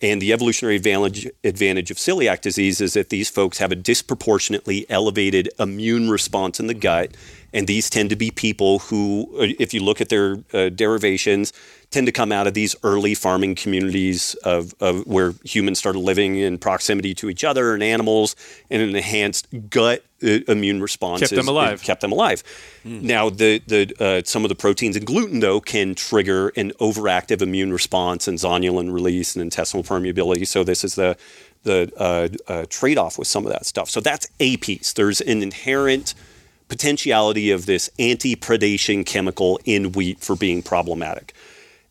And 0.00 0.22
the 0.22 0.32
evolutionary 0.32 0.76
advantage, 0.76 1.28
advantage 1.42 1.90
of 1.90 1.96
celiac 1.96 2.40
disease 2.40 2.80
is 2.80 2.92
that 2.92 3.10
these 3.10 3.28
folks 3.28 3.58
have 3.58 3.72
a 3.72 3.76
disproportionately 3.76 4.86
elevated 4.88 5.50
immune 5.58 6.08
response 6.08 6.60
in 6.60 6.68
the 6.68 6.74
gut. 6.74 7.16
And 7.52 7.66
these 7.66 7.88
tend 7.88 8.10
to 8.10 8.16
be 8.16 8.30
people 8.30 8.80
who, 8.80 9.28
uh, 9.38 9.46
if 9.58 9.72
you 9.72 9.82
look 9.82 10.00
at 10.00 10.08
their 10.10 10.38
uh, 10.52 10.68
derivations, 10.68 11.52
tend 11.90 12.06
to 12.06 12.12
come 12.12 12.30
out 12.30 12.46
of 12.46 12.52
these 12.52 12.76
early 12.82 13.14
farming 13.14 13.54
communities 13.54 14.34
of, 14.44 14.74
of 14.80 15.06
where 15.06 15.32
humans 15.44 15.78
started 15.78 16.00
living 16.00 16.36
in 16.36 16.58
proximity 16.58 17.14
to 17.14 17.30
each 17.30 17.44
other 17.44 17.72
and 17.72 17.82
animals, 17.82 18.36
and 18.68 18.82
an 18.82 18.94
enhanced 18.94 19.48
gut 19.70 20.04
uh, 20.22 20.40
immune 20.48 20.82
response 20.82 21.20
Kept 21.20 21.34
them 21.34 21.48
alive. 21.48 21.82
kept 21.82 22.00
them 22.02 22.12
alive. 22.12 22.42
Now, 22.84 23.30
the 23.30 23.62
the 23.66 23.94
uh, 24.00 24.22
some 24.24 24.44
of 24.44 24.48
the 24.48 24.54
proteins 24.54 24.96
in 24.96 25.04
gluten 25.04 25.40
though 25.40 25.60
can 25.60 25.94
trigger 25.94 26.48
an 26.56 26.72
overactive 26.80 27.40
immune 27.40 27.72
response 27.72 28.28
and 28.28 28.38
zonulin 28.38 28.92
release 28.92 29.36
and 29.36 29.42
intestinal 29.42 29.84
permeability. 29.84 30.46
So 30.46 30.64
this 30.64 30.84
is 30.84 30.96
the 30.96 31.16
the 31.62 31.90
uh, 31.96 32.28
uh, 32.52 32.66
trade 32.68 32.98
off 32.98 33.18
with 33.18 33.28
some 33.28 33.46
of 33.46 33.52
that 33.52 33.64
stuff. 33.64 33.88
So 33.88 34.00
that's 34.00 34.28
a 34.40 34.56
piece. 34.58 34.92
There's 34.92 35.20
an 35.20 35.42
inherent 35.42 36.14
potentiality 36.68 37.50
of 37.50 37.66
this 37.66 37.90
anti-predation 37.98 39.04
chemical 39.04 39.58
in 39.64 39.92
wheat 39.92 40.20
for 40.20 40.36
being 40.36 40.62
problematic. 40.62 41.34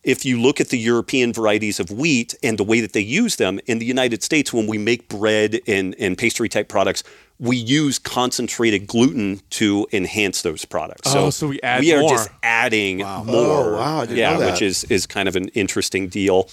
If 0.03 0.23
you 0.23 0.39
look 0.39 0.61
at 0.61 0.69
the 0.69 0.77
European 0.77 1.33
varieties 1.33 1.79
of 1.81 1.91
wheat 1.91 2.33
and 2.41 2.57
the 2.57 2.63
way 2.63 2.79
that 2.79 2.93
they 2.93 3.01
use 3.01 3.35
them 3.35 3.59
in 3.65 3.79
the 3.79 3.85
United 3.85 4.23
States, 4.23 4.53
when 4.53 4.65
we 4.65 4.77
make 4.77 5.09
bread 5.09 5.59
and, 5.67 5.95
and 5.99 6.17
pastry 6.17 6.47
type 6.47 6.69
products, 6.69 7.03
we 7.39 7.57
use 7.57 7.99
concentrated 7.99 8.87
gluten 8.87 9.41
to 9.49 9.85
enhance 9.91 10.43
those 10.43 10.63
products. 10.63 11.13
Oh, 11.13 11.29
so 11.29 11.47
we 11.49 11.61
add 11.61 11.81
we 11.81 11.93
are 11.93 12.01
more. 12.01 12.09
just 12.09 12.29
adding 12.41 12.99
more. 12.99 13.25
Oh, 13.27 13.73
wow, 13.73 13.97
I 13.99 14.05
didn't 14.05 14.17
yeah, 14.17 14.33
know 14.33 14.39
that. 14.39 14.51
which 14.53 14.61
is 14.61 14.85
is 14.85 15.05
kind 15.05 15.27
of 15.27 15.35
an 15.35 15.49
interesting 15.49 16.07
deal. 16.07 16.49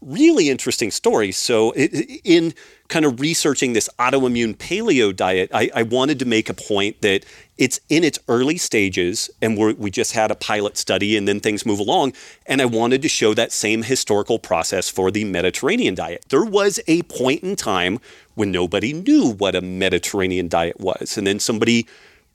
Really 0.00 0.48
interesting 0.48 0.92
story. 0.92 1.32
So, 1.32 1.74
in 1.74 2.54
kind 2.88 3.04
of 3.04 3.20
researching 3.20 3.72
this 3.72 3.88
autoimmune 3.98 4.56
paleo 4.56 5.14
diet, 5.14 5.50
I, 5.52 5.70
I 5.74 5.82
wanted 5.82 6.20
to 6.20 6.24
make 6.24 6.48
a 6.48 6.54
point 6.54 7.02
that 7.02 7.26
it's 7.58 7.80
in 7.88 8.04
its 8.04 8.18
early 8.28 8.58
stages, 8.58 9.28
and 9.42 9.58
we 9.58 9.90
just 9.90 10.12
had 10.12 10.30
a 10.30 10.36
pilot 10.36 10.78
study, 10.78 11.16
and 11.16 11.26
then 11.26 11.40
things 11.40 11.66
move 11.66 11.80
along. 11.80 12.12
And 12.46 12.62
I 12.62 12.64
wanted 12.64 13.02
to 13.02 13.08
show 13.08 13.34
that 13.34 13.50
same 13.50 13.82
historical 13.82 14.38
process 14.38 14.88
for 14.88 15.10
the 15.10 15.24
Mediterranean 15.24 15.96
diet. 15.96 16.24
There 16.28 16.44
was 16.44 16.78
a 16.86 17.02
point 17.02 17.42
in 17.42 17.56
time 17.56 17.98
when 18.36 18.52
nobody 18.52 18.92
knew 18.92 19.32
what 19.32 19.56
a 19.56 19.60
Mediterranean 19.60 20.46
diet 20.46 20.78
was, 20.78 21.18
and 21.18 21.26
then 21.26 21.40
somebody 21.40 21.88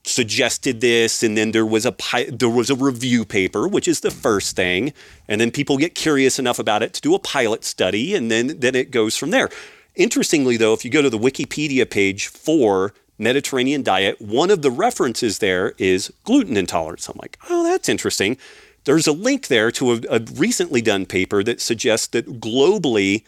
suggested 0.05 0.81
this 0.81 1.23
and 1.23 1.37
then 1.37 1.51
there 1.51 1.65
was 1.65 1.85
a 1.85 1.91
pi- 1.91 2.29
there 2.29 2.49
was 2.49 2.69
a 2.69 2.75
review 2.75 3.23
paper 3.23 3.67
which 3.67 3.87
is 3.87 4.01
the 4.01 4.11
first 4.11 4.55
thing 4.55 4.91
and 5.29 5.39
then 5.39 5.49
people 5.49 5.77
get 5.77 5.95
curious 5.95 6.37
enough 6.37 6.59
about 6.59 6.83
it 6.83 6.93
to 6.93 7.01
do 7.01 7.15
a 7.15 7.19
pilot 7.19 7.63
study 7.63 8.13
and 8.13 8.29
then 8.29 8.59
then 8.59 8.75
it 8.75 8.91
goes 8.91 9.15
from 9.15 9.31
there. 9.31 9.49
Interestingly 9.95 10.57
though 10.57 10.73
if 10.73 10.83
you 10.83 10.91
go 10.91 11.01
to 11.01 11.09
the 11.09 11.17
wikipedia 11.17 11.89
page 11.89 12.27
for 12.27 12.93
mediterranean 13.17 13.81
diet 13.81 14.19
one 14.19 14.51
of 14.51 14.61
the 14.61 14.71
references 14.71 15.39
there 15.39 15.73
is 15.77 16.11
gluten 16.25 16.57
intolerance. 16.57 17.07
I'm 17.07 17.17
like 17.21 17.37
oh 17.49 17.63
that's 17.63 17.87
interesting. 17.87 18.37
There's 18.83 19.07
a 19.07 19.13
link 19.13 19.47
there 19.47 19.71
to 19.71 19.93
a, 19.93 20.01
a 20.09 20.19
recently 20.35 20.81
done 20.81 21.05
paper 21.05 21.41
that 21.43 21.61
suggests 21.61 22.07
that 22.07 22.41
globally 22.41 23.23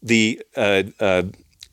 the 0.00 0.40
uh, 0.56 0.84
uh, 1.00 1.22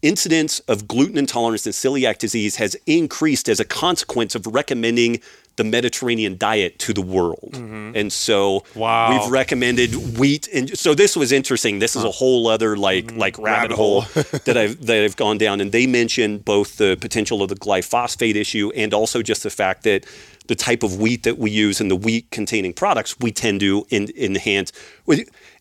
incidence 0.02 0.60
of 0.62 0.88
gluten 0.88 1.18
intolerance 1.18 1.66
and 1.66 1.74
celiac 1.74 2.18
disease 2.20 2.58
has 2.58 2.76
increased 2.86 3.50
as 3.50 3.60
a 3.60 3.66
consequence 3.66 4.36
of 4.36 4.46
recommending 4.46 5.20
the 5.58 5.64
Mediterranean 5.64 6.38
diet 6.38 6.78
to 6.78 6.94
the 6.94 7.02
world. 7.02 7.54
Mm-hmm. 7.54 7.94
And 7.96 8.14
so 8.14 8.64
Wow. 8.76 9.10
we've 9.10 9.32
recommended 9.32 10.18
wheat 10.18 10.48
and 10.54 10.78
so 10.78 10.94
this 10.94 11.18
was 11.18 11.32
interesting. 11.32 11.80
This 11.80 11.96
is 11.96 12.04
a 12.04 12.12
whole 12.12 12.48
other 12.48 12.78
like 12.78 13.06
mm-hmm. 13.06 13.18
like 13.18 13.40
rabbit, 13.40 13.76
hole 13.76 14.02
that 14.46 14.56
I've 14.56 14.80
that 14.86 15.04
I've 15.04 15.16
gone 15.16 15.40
down 15.40 15.60
and 15.60 15.72
they 15.72 15.88
mentioned 15.88 16.46
both 16.46 16.78
the 16.78 16.96
potential 17.02 17.42
of 17.42 17.50
the 17.50 17.56
glyphosate 17.56 18.36
issue 18.36 18.72
and 18.76 18.94
also 18.94 19.24
just 19.24 19.42
the 19.42 19.50
fact 19.50 19.84
that 19.84 20.06
the 20.46 20.56
type 20.56 20.84
of 20.84 21.00
wheat 21.00 21.24
that 21.24 21.38
we 21.38 21.52
use 21.52 21.82
and 21.82 21.92
the 21.92 21.96
wheat 21.96 22.30
containing 22.32 22.72
products 22.72 23.20
we 23.20 23.32
tend 23.32 23.60
to 23.60 23.86
in, 23.90 24.10
enhance 24.16 24.72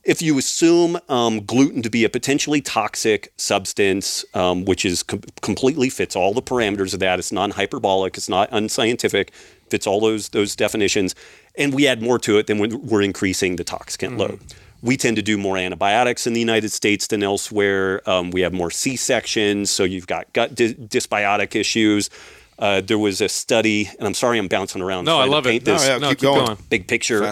if 0.07 0.23
you 0.23 0.39
assume 0.39 0.99
um, 1.09 1.45
gluten 1.45 1.83
to 1.83 1.91
be 1.91 2.05
a 2.05 2.09
potentially 2.09 2.61
toxic 2.61 3.33
substance, 3.37 4.24
um, 4.35 4.65
which 4.65 4.85
is 4.85 5.03
com- 5.03 5.20
completely 5.43 5.91
fits 5.91 6.15
all 6.15 6.33
the 6.33 6.41
parameters 6.41 6.95
of 6.95 7.01
that, 7.01 7.19
it's 7.19 7.33
non-hyperbolic, 7.33 8.16
it's 8.16 8.28
not 8.28 8.49
unscientific, 8.53 9.33
fits 9.69 9.87
all 9.87 10.01
those 10.01 10.28
those 10.28 10.55
definitions, 10.55 11.15
and 11.57 11.74
we 11.74 11.89
add 11.89 12.01
more 12.01 12.20
to 12.20 12.39
it, 12.39 12.47
then 12.47 12.59
we're, 12.59 12.77
we're 12.77 13.03
increasing 13.03 13.57
the 13.57 13.65
toxicant 13.65 14.16
load. 14.16 14.39
We 14.81 14.97
tend 14.97 15.16
to 15.16 15.23
do 15.23 15.37
more 15.37 15.57
antibiotics 15.57 16.27
in 16.27 16.35
the 16.35 16.41
United 16.41 16.70
States 16.70 17.09
than 17.09 17.23
elsewhere. 17.24 18.09
Um, 18.09 18.31
we 18.31 18.43
have 18.43 18.53
more 18.53 18.70
C 18.70 18.95
sections, 18.95 19.70
so 19.70 19.83
you've 19.83 20.07
got 20.07 20.33
gut 20.33 20.55
dy- 20.55 20.74
dysbiotic 20.74 21.57
issues. 21.57 22.11
Uh, 22.59 22.81
there 22.81 22.99
was 22.99 23.20
a 23.20 23.28
study, 23.28 23.91
and 23.99 24.07
I'm 24.07 24.15
sorry 24.15 24.39
I'm 24.39 24.49
bouncing 24.49 24.83
around. 24.83 25.07
No, 25.07 25.16
I 25.16 25.20
trying 25.20 25.27
to 25.27 25.33
love 25.33 25.47
it. 25.47 25.51
paint 25.51 25.66
No, 25.66 25.77
yeah, 25.83 25.99
no, 25.99 26.09
keep 26.11 26.19
keep 26.19 26.28
going. 26.28 26.47
going. 26.47 26.59
big 26.70 26.87
picture. 26.87 27.24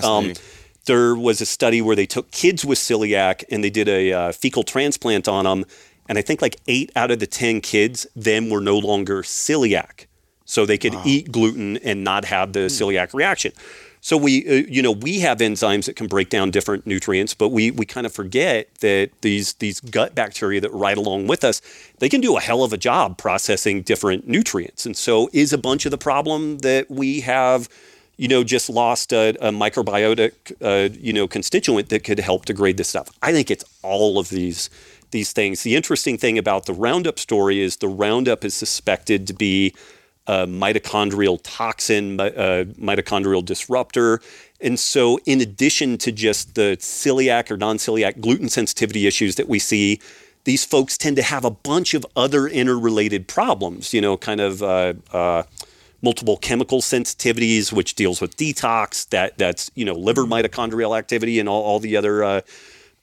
There 0.86 1.14
was 1.14 1.40
a 1.40 1.46
study 1.46 1.80
where 1.80 1.96
they 1.96 2.06
took 2.06 2.30
kids 2.30 2.64
with 2.64 2.78
celiac 2.78 3.44
and 3.50 3.64
they 3.64 3.70
did 3.70 3.88
a 3.88 4.12
uh, 4.12 4.32
fecal 4.32 4.62
transplant 4.62 5.28
on 5.28 5.44
them, 5.44 5.64
and 6.08 6.18
I 6.18 6.22
think 6.22 6.42
like 6.42 6.56
eight 6.66 6.92
out 6.94 7.10
of 7.10 7.18
the 7.18 7.26
ten 7.26 7.60
kids 7.60 8.06
then 8.14 8.50
were 8.50 8.60
no 8.60 8.78
longer 8.78 9.22
celiac, 9.22 10.06
so 10.44 10.66
they 10.66 10.78
could 10.78 10.94
eat 11.04 11.32
gluten 11.32 11.78
and 11.78 12.04
not 12.04 12.26
have 12.26 12.52
the 12.52 12.66
celiac 12.66 13.14
reaction. 13.14 13.52
So 14.04 14.18
we, 14.18 14.46
uh, 14.46 14.66
you 14.68 14.82
know, 14.82 14.92
we 14.92 15.20
have 15.20 15.38
enzymes 15.38 15.86
that 15.86 15.96
can 15.96 16.08
break 16.08 16.28
down 16.28 16.50
different 16.50 16.86
nutrients, 16.86 17.32
but 17.32 17.48
we 17.48 17.70
we 17.70 17.86
kind 17.86 18.04
of 18.04 18.12
forget 18.12 18.68
that 18.80 19.08
these 19.22 19.54
these 19.54 19.80
gut 19.80 20.14
bacteria 20.14 20.60
that 20.60 20.70
ride 20.74 20.98
along 20.98 21.26
with 21.26 21.42
us, 21.42 21.62
they 22.00 22.10
can 22.10 22.20
do 22.20 22.36
a 22.36 22.40
hell 22.40 22.62
of 22.62 22.74
a 22.74 22.76
job 22.76 23.16
processing 23.16 23.80
different 23.80 24.28
nutrients. 24.28 24.84
And 24.84 24.94
so, 24.94 25.30
is 25.32 25.54
a 25.54 25.58
bunch 25.58 25.86
of 25.86 25.90
the 25.90 25.96
problem 25.96 26.58
that 26.58 26.90
we 26.90 27.22
have 27.22 27.70
you 28.16 28.28
know, 28.28 28.44
just 28.44 28.70
lost 28.70 29.12
a, 29.12 29.30
a 29.40 29.50
microbiotic, 29.50 30.32
uh, 30.62 30.92
you 30.94 31.12
know, 31.12 31.26
constituent 31.26 31.88
that 31.88 32.04
could 32.04 32.20
help 32.20 32.44
degrade 32.44 32.76
this 32.76 32.88
stuff. 32.88 33.08
I 33.22 33.32
think 33.32 33.50
it's 33.50 33.64
all 33.82 34.18
of 34.18 34.28
these 34.28 34.70
these 35.10 35.32
things. 35.32 35.62
The 35.62 35.76
interesting 35.76 36.18
thing 36.18 36.38
about 36.38 36.66
the 36.66 36.72
Roundup 36.72 37.18
story 37.20 37.60
is 37.60 37.76
the 37.76 37.88
Roundup 37.88 38.44
is 38.44 38.52
suspected 38.52 39.26
to 39.28 39.32
be 39.32 39.72
a 40.26 40.46
mitochondrial 40.46 41.38
toxin, 41.42 42.16
mi- 42.16 42.24
uh, 42.24 42.64
mitochondrial 42.64 43.44
disruptor. 43.44 44.20
And 44.60 44.78
so, 44.78 45.18
in 45.24 45.40
addition 45.40 45.98
to 45.98 46.10
just 46.10 46.54
the 46.54 46.76
celiac 46.80 47.50
or 47.50 47.56
non 47.56 47.76
celiac 47.78 48.20
gluten 48.20 48.48
sensitivity 48.48 49.06
issues 49.06 49.36
that 49.36 49.48
we 49.48 49.58
see, 49.58 50.00
these 50.44 50.64
folks 50.64 50.98
tend 50.98 51.16
to 51.16 51.22
have 51.22 51.44
a 51.44 51.50
bunch 51.50 51.94
of 51.94 52.04
other 52.16 52.46
interrelated 52.46 53.28
problems, 53.28 53.94
you 53.94 54.00
know, 54.00 54.16
kind 54.16 54.40
of. 54.40 54.62
Uh, 54.62 54.94
uh, 55.12 55.42
multiple 56.04 56.36
chemical 56.36 56.80
sensitivities, 56.80 57.72
which 57.72 57.94
deals 57.94 58.20
with 58.20 58.36
detox. 58.36 59.08
That 59.08 59.38
that's 59.38 59.70
you 59.74 59.84
know 59.84 59.94
liver 59.94 60.24
mitochondrial 60.24 60.96
activity 60.96 61.40
and 61.40 61.48
all, 61.48 61.62
all 61.62 61.80
the 61.80 61.96
other 61.96 62.22
uh, 62.22 62.40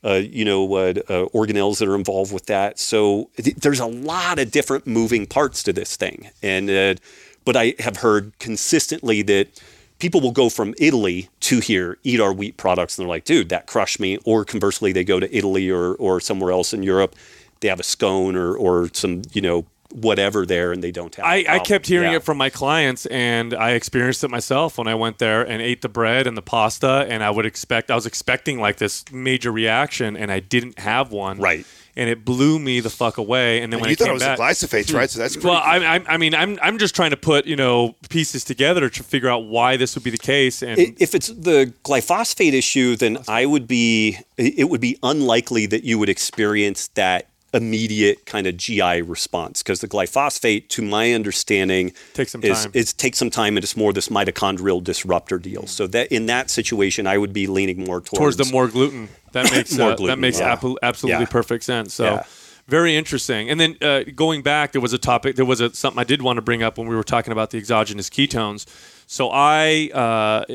uh, 0.06 0.22
you 0.24 0.46
know 0.46 0.74
uh, 0.76 0.94
uh, 1.10 1.26
organelles 1.34 1.80
that 1.80 1.90
are 1.90 1.96
involved 1.96 2.32
with 2.32 2.46
that. 2.46 2.80
So 2.80 3.30
th- 3.38 3.58
there's 3.58 3.80
a 3.82 3.88
lot 3.88 4.40
of 4.40 4.52
different 4.52 4.88
moving 4.88 5.26
parts 5.26 5.64
to 5.64 5.74
this 5.74 5.98
thing, 5.98 6.30
and 6.42 6.70
uh, 6.70 6.96
but 7.44 7.58
I 7.58 7.74
have 7.80 7.98
heard 7.98 8.38
consistently 8.40 9.22
that. 9.24 9.62
People 10.00 10.20
will 10.20 10.32
go 10.32 10.50
from 10.50 10.74
Italy 10.80 11.30
to 11.42 11.60
here, 11.60 12.00
eat 12.02 12.20
our 12.20 12.34
wheat 12.34 12.58
products, 12.58 12.98
and 12.98 13.04
they're 13.04 13.08
like, 13.10 13.24
"Dude, 13.24 13.50
that 13.50 13.68
crushed 13.68 14.00
me." 14.00 14.18
Or 14.26 14.44
conversely, 14.44 14.92
they 14.92 15.04
go 15.04 15.20
to 15.20 15.38
Italy 15.38 15.70
or 15.70 15.94
or 15.94 16.20
somewhere 16.20 16.52
else 16.52 16.74
in 16.74 16.82
Europe, 16.82 17.16
they 17.62 17.68
have 17.68 17.80
a 17.80 17.84
scone 17.84 18.36
or 18.36 18.56
or 18.56 18.90
some 18.94 19.22
you 19.32 19.42
know 19.42 19.66
whatever 19.94 20.46
there, 20.46 20.72
and 20.72 20.84
they 20.84 20.92
don't 20.92 21.14
have. 21.16 21.26
I, 21.26 21.44
problem. 21.44 21.66
kept 21.66 21.88
hearing 21.88 22.12
Yeah. 22.12 22.18
it 22.18 22.24
from 22.24 22.38
my 22.38 22.50
clients, 22.50 23.06
and 23.08 23.54
I 23.54 23.72
experienced 23.72 24.24
it 24.24 24.30
myself 24.30 24.78
when 24.78 24.88
I 24.88 24.96
went 24.96 25.18
there 25.20 25.42
and 25.42 25.62
ate 25.62 25.82
the 25.82 25.90
bread 25.90 26.28
and 26.28 26.38
the 26.38 26.42
pasta. 26.42 27.06
And 27.10 27.24
I 27.24 27.30
would 27.30 27.46
expect, 27.46 27.92
I 27.92 27.96
was 27.96 28.06
expecting 28.06 28.60
like 28.60 28.78
this 28.78 29.04
major 29.12 29.52
reaction, 29.52 30.16
and 30.18 30.32
I 30.32 30.40
didn't 30.40 30.80
have 30.80 31.12
one. 31.12 31.40
Right. 31.40 31.66
And 31.94 32.10
it 32.10 32.24
blew 32.24 32.58
me 32.58 32.80
the 32.80 32.90
fuck 32.90 33.18
away. 33.18 33.62
And 33.62 33.74
then 33.74 33.80
And 33.80 33.82
when 33.82 33.90
you 33.90 33.94
I 33.94 33.96
thought 33.96 34.04
came 34.06 34.12
it 34.12 34.14
was 34.14 34.24
back, 34.24 34.38
the 34.38 34.44
glyphosates, 34.44 34.94
right? 34.94 35.10
So 35.10 35.20
that's 35.20 35.36
pretty 35.36 35.50
well, 35.50 35.58
I, 35.62 35.98
I, 35.98 36.04
I 36.08 36.18
mean, 36.18 36.34
I'm, 36.34 36.58
I'm 36.62 36.78
just 36.78 36.96
trying 36.96 37.10
to 37.12 37.18
put 37.18 37.46
you 37.46 37.58
know 37.58 37.98
pieces 38.08 38.46
together 38.46 38.90
to 38.90 39.04
figure 39.04 39.28
out 39.28 39.40
why 39.44 39.76
this 39.76 39.94
would 39.96 40.04
be 40.06 40.10
the 40.10 40.18
case. 40.18 40.64
And 40.64 40.80
If 40.80 41.14
it's 41.14 41.28
the 41.28 41.74
glyphosate 41.84 42.54
issue, 42.54 42.96
then 42.96 43.18
I 43.28 43.46
would 43.46 43.68
be. 43.68 44.18
It 44.38 44.70
would 44.70 44.80
be 44.82 44.98
unlikely 45.04 45.66
that 45.68 45.84
you 45.84 46.00
would 46.00 46.08
experience 46.10 46.88
that 46.96 47.28
immediate 47.54 48.26
kind 48.26 48.48
of 48.48 48.58
GI 48.58 49.02
response 49.02 49.62
because 49.62 49.82
the 49.82 49.88
glyphosate, 49.88 50.68
to 50.70 50.82
my 50.82 51.14
understanding, 51.14 51.92
Takes 52.14 52.32
some 52.32 52.44
is, 52.44 52.64
time. 52.64 52.72
It 52.74 52.94
takes 52.98 53.18
some 53.18 53.30
time, 53.30 53.58
and 53.58 53.64
it's 53.64 53.76
more 53.76 53.92
this 53.94 54.10
mitochondrial 54.10 54.84
disruptor 54.84 55.38
deal. 55.40 55.68
So 55.68 55.88
that 55.88 56.12
in 56.12 56.28
that 56.28 56.50
situation, 56.50 57.08
I 57.08 57.18
would 57.18 57.34
be 57.34 57.48
leaning 57.48 57.84
more 57.84 58.00
towards, 58.02 58.10
towards 58.10 58.38
the 58.38 58.46
more 58.46 58.68
gluten. 58.68 59.10
That 59.34 59.52
makes 59.52 59.78
More 59.78 59.92
uh, 59.92 59.96
that 60.08 60.20
makes 60.20 60.40
yeah. 60.40 60.58
absolutely 60.82 61.22
Yeah. 61.22 61.26
perfect 61.26 61.64
sense. 61.64 61.94
So 61.94 62.04
Yeah. 62.06 62.24
very 62.68 62.96
interesting. 62.96 63.50
And 63.50 63.60
then 63.60 63.78
uh, 63.82 64.04
going 64.16 64.42
back, 64.44 64.72
there 64.72 64.82
was 64.82 64.94
a 64.94 64.98
topic. 64.98 65.36
There 65.36 65.46
was 65.46 65.62
a, 65.62 65.74
something 65.74 66.00
I 66.00 66.04
did 66.06 66.22
want 66.22 66.38
to 66.38 66.42
bring 66.42 66.64
up 66.64 66.78
when 66.78 66.88
we 66.88 66.96
were 66.96 67.04
talking 67.04 67.32
about 67.32 67.52
the 67.52 67.58
exogenous 67.58 68.10
ketones. 68.10 68.66
So 69.08 69.30
I 69.32 69.90
uh, 69.94 70.46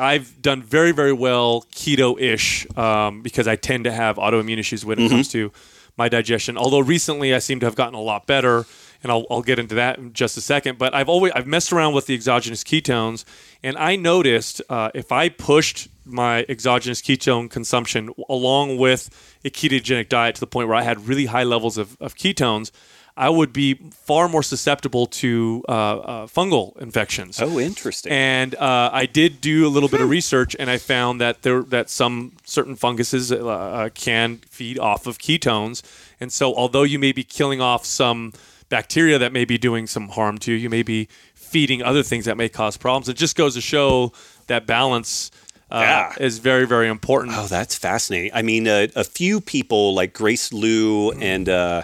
I've 0.00 0.40
done 0.40 0.62
very 0.62 0.92
very 0.92 1.12
well 1.12 1.66
keto-ish 1.72 2.66
um, 2.76 3.20
because 3.22 3.46
I 3.46 3.56
tend 3.56 3.84
to 3.84 3.92
have 3.92 4.16
autoimmune 4.16 4.58
issues 4.58 4.84
when 4.86 4.98
it 4.98 5.10
comes 5.10 5.28
to 5.32 5.52
my 5.96 6.08
digestion. 6.08 6.56
Although 6.56 6.80
recently 6.80 7.34
I 7.34 7.38
seem 7.38 7.60
to 7.60 7.66
have 7.66 7.74
gotten 7.74 7.94
a 7.94 8.00
lot 8.00 8.26
better, 8.26 8.66
and 9.02 9.12
I'll, 9.12 9.26
I'll 9.30 9.42
get 9.42 9.58
into 9.58 9.74
that 9.76 9.98
in 9.98 10.12
just 10.12 10.36
a 10.36 10.40
second. 10.40 10.78
But 10.78 10.94
I've 10.94 11.08
always 11.08 11.32
I've 11.34 11.46
messed 11.46 11.72
around 11.72 11.94
with 11.94 12.06
the 12.06 12.14
exogenous 12.14 12.64
ketones, 12.64 13.24
and 13.62 13.76
I 13.76 13.96
noticed 13.96 14.62
uh, 14.68 14.90
if 14.94 15.12
I 15.12 15.28
pushed 15.28 15.88
my 16.04 16.44
exogenous 16.48 17.00
ketone 17.02 17.50
consumption 17.50 18.10
along 18.28 18.78
with 18.78 19.10
a 19.44 19.50
ketogenic 19.50 20.08
diet 20.08 20.36
to 20.36 20.40
the 20.40 20.46
point 20.46 20.68
where 20.68 20.76
I 20.76 20.82
had 20.82 21.08
really 21.08 21.26
high 21.26 21.44
levels 21.44 21.78
of, 21.78 21.96
of 22.00 22.14
ketones. 22.14 22.70
I 23.16 23.30
would 23.30 23.52
be 23.52 23.74
far 24.04 24.28
more 24.28 24.42
susceptible 24.42 25.06
to 25.06 25.64
uh, 25.68 25.72
uh, 25.72 26.26
fungal 26.26 26.76
infections. 26.78 27.40
Oh, 27.40 27.58
interesting. 27.58 28.12
And 28.12 28.54
uh, 28.56 28.90
I 28.92 29.06
did 29.06 29.40
do 29.40 29.66
a 29.66 29.70
little 29.70 29.88
bit 29.88 30.00
of 30.02 30.10
research, 30.10 30.54
and 30.58 30.68
I 30.68 30.76
found 30.78 31.20
that 31.20 31.40
there 31.42 31.62
that 31.62 31.88
some 31.88 32.32
certain 32.44 32.76
funguses 32.76 33.32
uh, 33.32 33.46
uh, 33.46 33.88
can 33.94 34.36
feed 34.50 34.78
off 34.78 35.06
of 35.06 35.18
ketones. 35.18 35.82
And 36.20 36.30
so, 36.30 36.54
although 36.54 36.82
you 36.82 36.98
may 36.98 37.12
be 37.12 37.24
killing 37.24 37.60
off 37.60 37.86
some 37.86 38.32
bacteria 38.68 39.18
that 39.18 39.32
may 39.32 39.44
be 39.44 39.56
doing 39.56 39.86
some 39.86 40.08
harm 40.08 40.36
to 40.38 40.52
you, 40.52 40.58
you 40.58 40.68
may 40.70 40.82
be 40.82 41.08
feeding 41.34 41.82
other 41.82 42.02
things 42.02 42.24
that 42.26 42.36
may 42.36 42.48
cause 42.50 42.76
problems. 42.76 43.08
It 43.08 43.16
just 43.16 43.36
goes 43.36 43.54
to 43.54 43.60
show 43.60 44.12
that 44.48 44.66
balance 44.66 45.30
uh, 45.70 45.78
Yeah. 45.80 46.14
is 46.24 46.38
very, 46.38 46.66
very 46.66 46.88
important. 46.88 47.34
Oh, 47.36 47.46
that's 47.46 47.74
fascinating. 47.76 48.30
I 48.34 48.42
mean, 48.42 48.68
uh, 48.68 48.88
a 48.94 49.04
few 49.04 49.40
people 49.40 49.94
like 49.94 50.12
Grace 50.12 50.52
Liu 50.52 51.12
and 51.12 51.48
uh, 51.48 51.82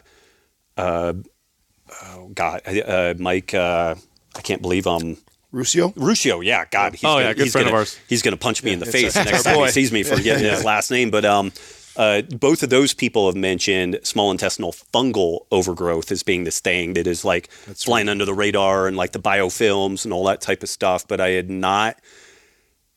uh, 0.76 1.12
oh 2.14 2.28
God, 2.34 2.60
uh, 2.66 3.14
Mike. 3.18 3.54
Uh, 3.54 3.94
I 4.34 4.40
can't 4.40 4.62
believe 4.62 4.86
um 4.86 5.16
Ruscio? 5.52 5.92
Ruscio. 5.94 6.42
Yeah, 6.44 6.64
God. 6.70 6.94
He's 6.94 7.04
Oh, 7.04 7.14
gonna, 7.14 7.24
yeah, 7.26 7.34
good 7.34 7.42
he's 7.44 7.52
friend 7.52 7.66
gonna, 7.66 7.76
of 7.76 7.80
ours. 7.80 7.98
He's 8.08 8.22
going 8.22 8.32
to 8.32 8.38
punch 8.40 8.62
me 8.64 8.72
in 8.72 8.78
the 8.78 8.86
face 8.86 9.14
a- 9.14 9.24
next 9.24 9.38
it's 9.40 9.46
our 9.46 9.54
time 9.54 9.64
he 9.66 9.70
sees 9.70 9.92
me 9.92 10.02
for 10.02 10.16
getting 10.18 10.44
his 10.50 10.64
last 10.72 10.90
name. 10.90 11.10
But 11.10 11.26
um, 11.26 11.52
uh, 11.96 12.22
both 12.22 12.62
of 12.62 12.70
those 12.70 12.94
people 12.94 13.26
have 13.26 13.36
mentioned 13.36 14.00
small 14.02 14.30
intestinal 14.30 14.72
fungal 14.72 15.40
overgrowth 15.50 16.10
as 16.10 16.22
being 16.22 16.44
this 16.44 16.60
thing 16.60 16.94
that 16.94 17.06
is 17.06 17.22
like 17.26 17.50
flying 17.50 18.08
under 18.08 18.24
the 18.24 18.32
radar 18.32 18.88
and 18.88 18.96
like 18.96 19.12
the 19.12 19.18
biofilms 19.18 20.04
and 20.06 20.14
all 20.14 20.24
that 20.24 20.40
type 20.40 20.62
of 20.62 20.70
stuff. 20.70 21.06
But 21.06 21.20
I 21.20 21.28
had 21.32 21.50
not 21.50 21.98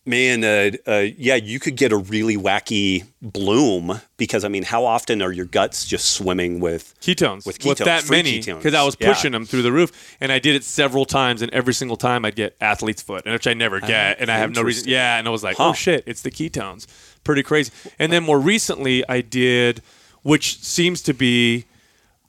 Man, 0.08 0.44
uh, 0.44 0.70
uh, 0.88 1.06
yeah, 1.18 1.34
you 1.34 1.60
could 1.60 1.76
get 1.76 1.92
a 1.92 1.98
really 1.98 2.38
wacky 2.38 3.06
bloom 3.24 4.00
because 4.18 4.46
I 4.46 4.50
mean, 4.50 4.62
how 4.62 4.86
often 4.86 5.20
are 5.24 5.32
your 5.32 5.46
guts 5.46 5.84
just 5.84 6.12
swimming 6.14 6.60
with? 6.60 6.94
ketones 7.02 7.44
With 7.46 7.58
ketones, 7.58 7.66
with 7.70 7.78
that 7.80 8.08
many 8.10 8.40
because 8.40 8.76
I 8.76 8.84
was 8.84 8.96
Yeah. 9.00 9.12
pushing 9.12 9.32
them 9.32 9.46
through 9.48 9.64
the 9.64 9.72
roof, 9.72 10.16
and 10.22 10.32
I 10.32 10.38
did 10.38 10.56
it 10.56 10.64
several 10.64 11.06
times, 11.06 11.42
and 11.42 11.52
every 11.54 11.74
single 11.74 11.98
time 11.98 12.24
I'd 12.24 12.36
get 12.36 12.56
athlete's 12.62 13.02
foot, 13.02 13.24
and 13.26 13.34
which 13.34 13.48
I 13.48 13.56
never 13.56 13.80
get, 13.80 14.20
and 14.20 14.30
I 14.30 14.38
have 14.38 14.54
no 14.54 14.62
reason. 14.62 14.88
Yeah, 14.88 15.18
and 15.18 15.28
I 15.28 15.32
was 15.32 15.44
like, 15.44 15.58
Huh. 15.58 15.70
oh 15.70 15.74
shit, 15.74 16.04
it's 16.06 16.22
the 16.22 16.30
ketones, 16.32 16.86
pretty 17.24 17.42
crazy. 17.42 17.72
And 17.98 18.12
then 18.14 18.24
more 18.24 18.40
recently, 18.40 19.04
I 19.10 19.22
did, 19.22 19.82
which 20.22 20.60
seems 20.62 21.02
to 21.02 21.14
be 21.16 21.66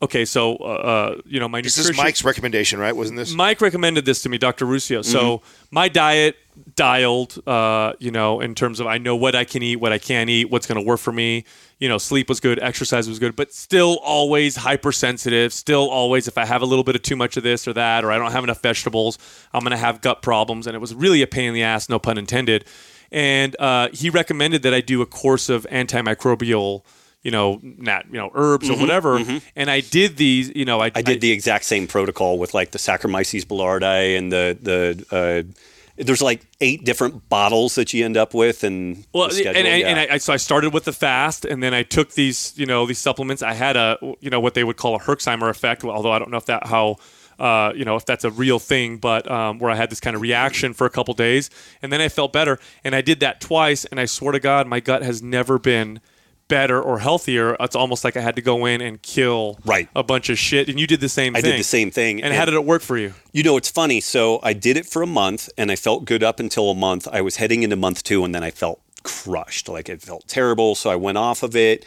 okay. 0.03 0.25
So, 0.25 0.57
uh, 0.57 0.65
uh, 0.65 1.21
you 1.25 1.41
know, 1.41 1.49
my 1.49 1.61
This 1.61 1.77
nutrition. 1.77 2.01
is 2.01 2.05
Mike's 2.05 2.25
recommendation, 2.25 2.79
right? 2.79 2.95
Wasn't 2.95 3.17
this? 3.17 3.33
Mike 3.35 3.61
recommended 3.61 4.05
this 4.05 4.23
to 4.23 4.29
me, 4.29 4.39
Dr. 4.39 4.67
Ruscio. 4.67 5.05
So 5.05 5.43
my 5.71 5.89
diet 5.89 6.37
dialed, 6.75 7.47
uh, 7.47 7.93
you 7.99 8.11
know, 8.11 8.41
in 8.41 8.55
terms 8.55 8.81
of 8.81 8.87
I 8.87 8.99
know 8.99 9.15
what 9.15 9.35
I 9.35 9.45
can 9.45 9.63
eat, 9.63 9.77
what 9.77 9.93
I 9.93 9.99
can't 9.99 10.31
eat, 10.31 10.51
what's 10.51 10.67
going 10.67 10.81
to 10.81 10.87
work 10.87 11.01
for 11.01 11.13
me. 11.13 11.45
You 11.79 11.89
know, 11.89 11.99
sleep 11.99 12.29
was 12.29 12.41
good, 12.41 12.59
exercise 12.63 13.07
was 13.09 13.19
good, 13.19 13.37
but 13.37 13.53
still 13.53 13.99
always 14.03 14.57
hypersensitive. 14.57 15.53
Still 15.53 15.91
always, 15.91 16.27
if 16.27 16.39
I 16.39 16.47
have 16.47 16.63
a 16.63 16.65
little 16.65 16.85
bit 16.85 16.97
of 16.97 17.03
too 17.03 17.17
much 17.17 17.37
of 17.37 17.43
this 17.43 17.69
or 17.69 17.75
that, 17.75 18.05
or 18.05 18.11
I 18.11 18.19
don't 18.19 18.33
have 18.33 18.45
enough 18.45 18.63
vegetables, 18.63 19.19
I'm 19.53 19.61
going 19.61 19.73
to 19.73 19.77
have 19.77 20.01
gut 20.01 20.23
problems. 20.23 20.67
And 20.67 20.75
it 20.75 20.79
was 20.79 20.95
really 20.95 21.21
a 21.21 21.27
pain 21.27 21.49
in 21.49 21.55
the 21.55 21.63
ass, 21.63 21.89
no 21.89 21.99
pun 21.99 22.17
intended. 22.17 22.65
And 23.13 23.55
uh, 23.61 23.89
he 23.93 24.11
recommended 24.11 24.63
that 24.63 24.73
I 24.73 24.81
do 24.81 25.03
a 25.03 25.07
course 25.07 25.49
of 25.49 25.67
antimicrobial. 25.71 26.83
You 27.27 27.33
know, 27.33 27.59
nat, 27.63 28.05
you 28.13 28.19
know, 28.19 28.31
herbs 28.35 28.71
or 28.71 28.77
whatever, 28.79 29.13
and 29.57 29.69
I 29.69 29.81
did 29.81 30.17
these. 30.17 30.53
You 30.55 30.65
know, 30.65 30.79
I, 30.81 30.93
I 30.95 31.03
did 31.03 31.21
the 31.21 31.33
exact 31.33 31.65
same 31.65 31.87
protocol 31.89 32.39
with 32.39 32.55
like 32.55 32.71
the 32.71 32.79
Saccharomyces 32.79 33.45
boulardii 33.51 34.17
and 34.19 34.31
the 34.33 34.57
the. 34.69 34.83
Uh, 35.11 35.53
there's 35.99 36.21
like 36.23 36.43
eight 36.61 36.85
different 36.85 37.27
bottles 37.31 37.75
that 37.77 37.95
you 37.95 38.05
end 38.05 38.17
up 38.19 38.35
with, 38.35 38.63
and 38.65 39.05
Well, 39.15 39.31
and, 39.31 39.57
and, 39.57 39.67
yeah. 39.67 39.89
and 39.89 39.99
I, 39.99 40.15
I- 40.15 40.19
so 40.19 40.33
I 40.33 40.37
started 40.37 40.75
with 40.75 40.85
the 40.85 40.93
fast, 40.93 41.45
and 41.47 41.63
then 41.63 41.73
I 41.73 41.83
took 41.85 42.13
these, 42.13 42.53
you 42.57 42.67
know, 42.67 42.85
these 42.87 42.99
supplements. 42.99 43.43
I 43.43 43.55
had 43.55 43.77
a, 43.77 43.97
you 44.21 44.29
know, 44.31 44.39
what 44.39 44.53
they 44.55 44.63
would 44.63 44.77
call 44.77 44.95
a 44.95 44.99
Herxheimer 45.01 45.49
effect, 45.49 45.85
although 45.85 46.13
I 46.13 46.19
don't 46.19 46.31
know 46.31 46.37
if 46.37 46.45
that 46.47 46.67
how, 46.67 46.97
uh, 47.39 47.73
you 47.75 47.87
know, 47.87 47.97
if 47.97 48.05
that's 48.05 48.25
a 48.25 48.31
real 48.31 48.59
thing, 48.59 48.99
but 48.99 49.29
um, 49.31 49.59
where 49.59 49.71
I 49.71 49.75
had 49.75 49.89
this 49.91 50.01
kind 50.01 50.15
of 50.15 50.21
reaction 50.23 50.75
for 50.75 50.87
a 50.87 50.91
couple 50.91 51.15
days, 51.15 51.49
and 51.81 51.91
then 51.91 52.03
I 52.03 52.09
felt 52.11 52.31
better, 52.31 52.59
and 52.85 52.95
I 52.95 53.01
did 53.01 53.21
that 53.21 53.41
twice, 53.41 53.85
and 53.87 53.99
I 53.99 54.05
swear 54.05 54.33
to 54.33 54.41
God, 54.41 54.67
my 54.69 54.81
gut 54.81 55.03
has 55.03 55.23
never 55.23 55.59
been 55.59 56.01
better 56.49 56.81
or 56.81 56.99
healthier. 57.01 57.57
It's 57.61 57.77
almost 57.77 58.05
like 58.05 58.17
I 58.17 58.21
had 58.21 58.37
to 58.37 58.43
go 58.43 58.67
in 58.67 58.81
and 58.81 59.01
kill 59.03 59.59
Right. 59.65 59.89
a 59.97 60.03
bunch 60.03 60.29
of 60.31 60.39
shit, 60.39 60.69
and 60.69 60.79
you 60.79 60.87
did 60.87 61.01
the 61.01 61.09
same 61.09 61.33
thing. 61.33 61.39
I 61.39 61.43
thing. 61.43 61.51
did 61.53 61.61
the 61.61 61.65
same 61.65 61.91
thing, 61.91 62.23
And, 62.23 62.33
how 62.35 62.45
did 62.45 62.55
it 62.55 62.65
work 62.65 62.83
for 62.83 62.97
you? 62.97 63.15
You 63.33 63.43
know, 63.43 63.57
it's 63.57 63.71
funny. 63.71 64.01
So 64.01 64.41
I 64.43 64.53
did 64.53 64.77
it 64.77 64.87
for 64.87 65.03
a 65.03 65.07
month 65.07 65.49
and 65.59 65.71
I 65.73 65.77
felt 65.77 66.05
good 66.05 66.23
up 66.23 66.39
until 66.41 66.71
a 66.71 66.75
month. 66.75 67.09
I 67.11 67.21
was 67.21 67.37
heading 67.37 67.63
into 67.63 67.77
month 67.77 68.03
two 68.03 68.25
and 68.25 68.35
then 68.35 68.45
I 68.45 68.51
felt 68.51 68.81
crushed. 69.03 69.69
Like 69.69 69.89
it 69.89 70.03
felt 70.03 70.27
terrible. 70.29 70.75
So 70.75 70.91
I 70.91 70.97
went 70.97 71.19
off 71.19 71.43
of 71.43 71.55
it 71.57 71.85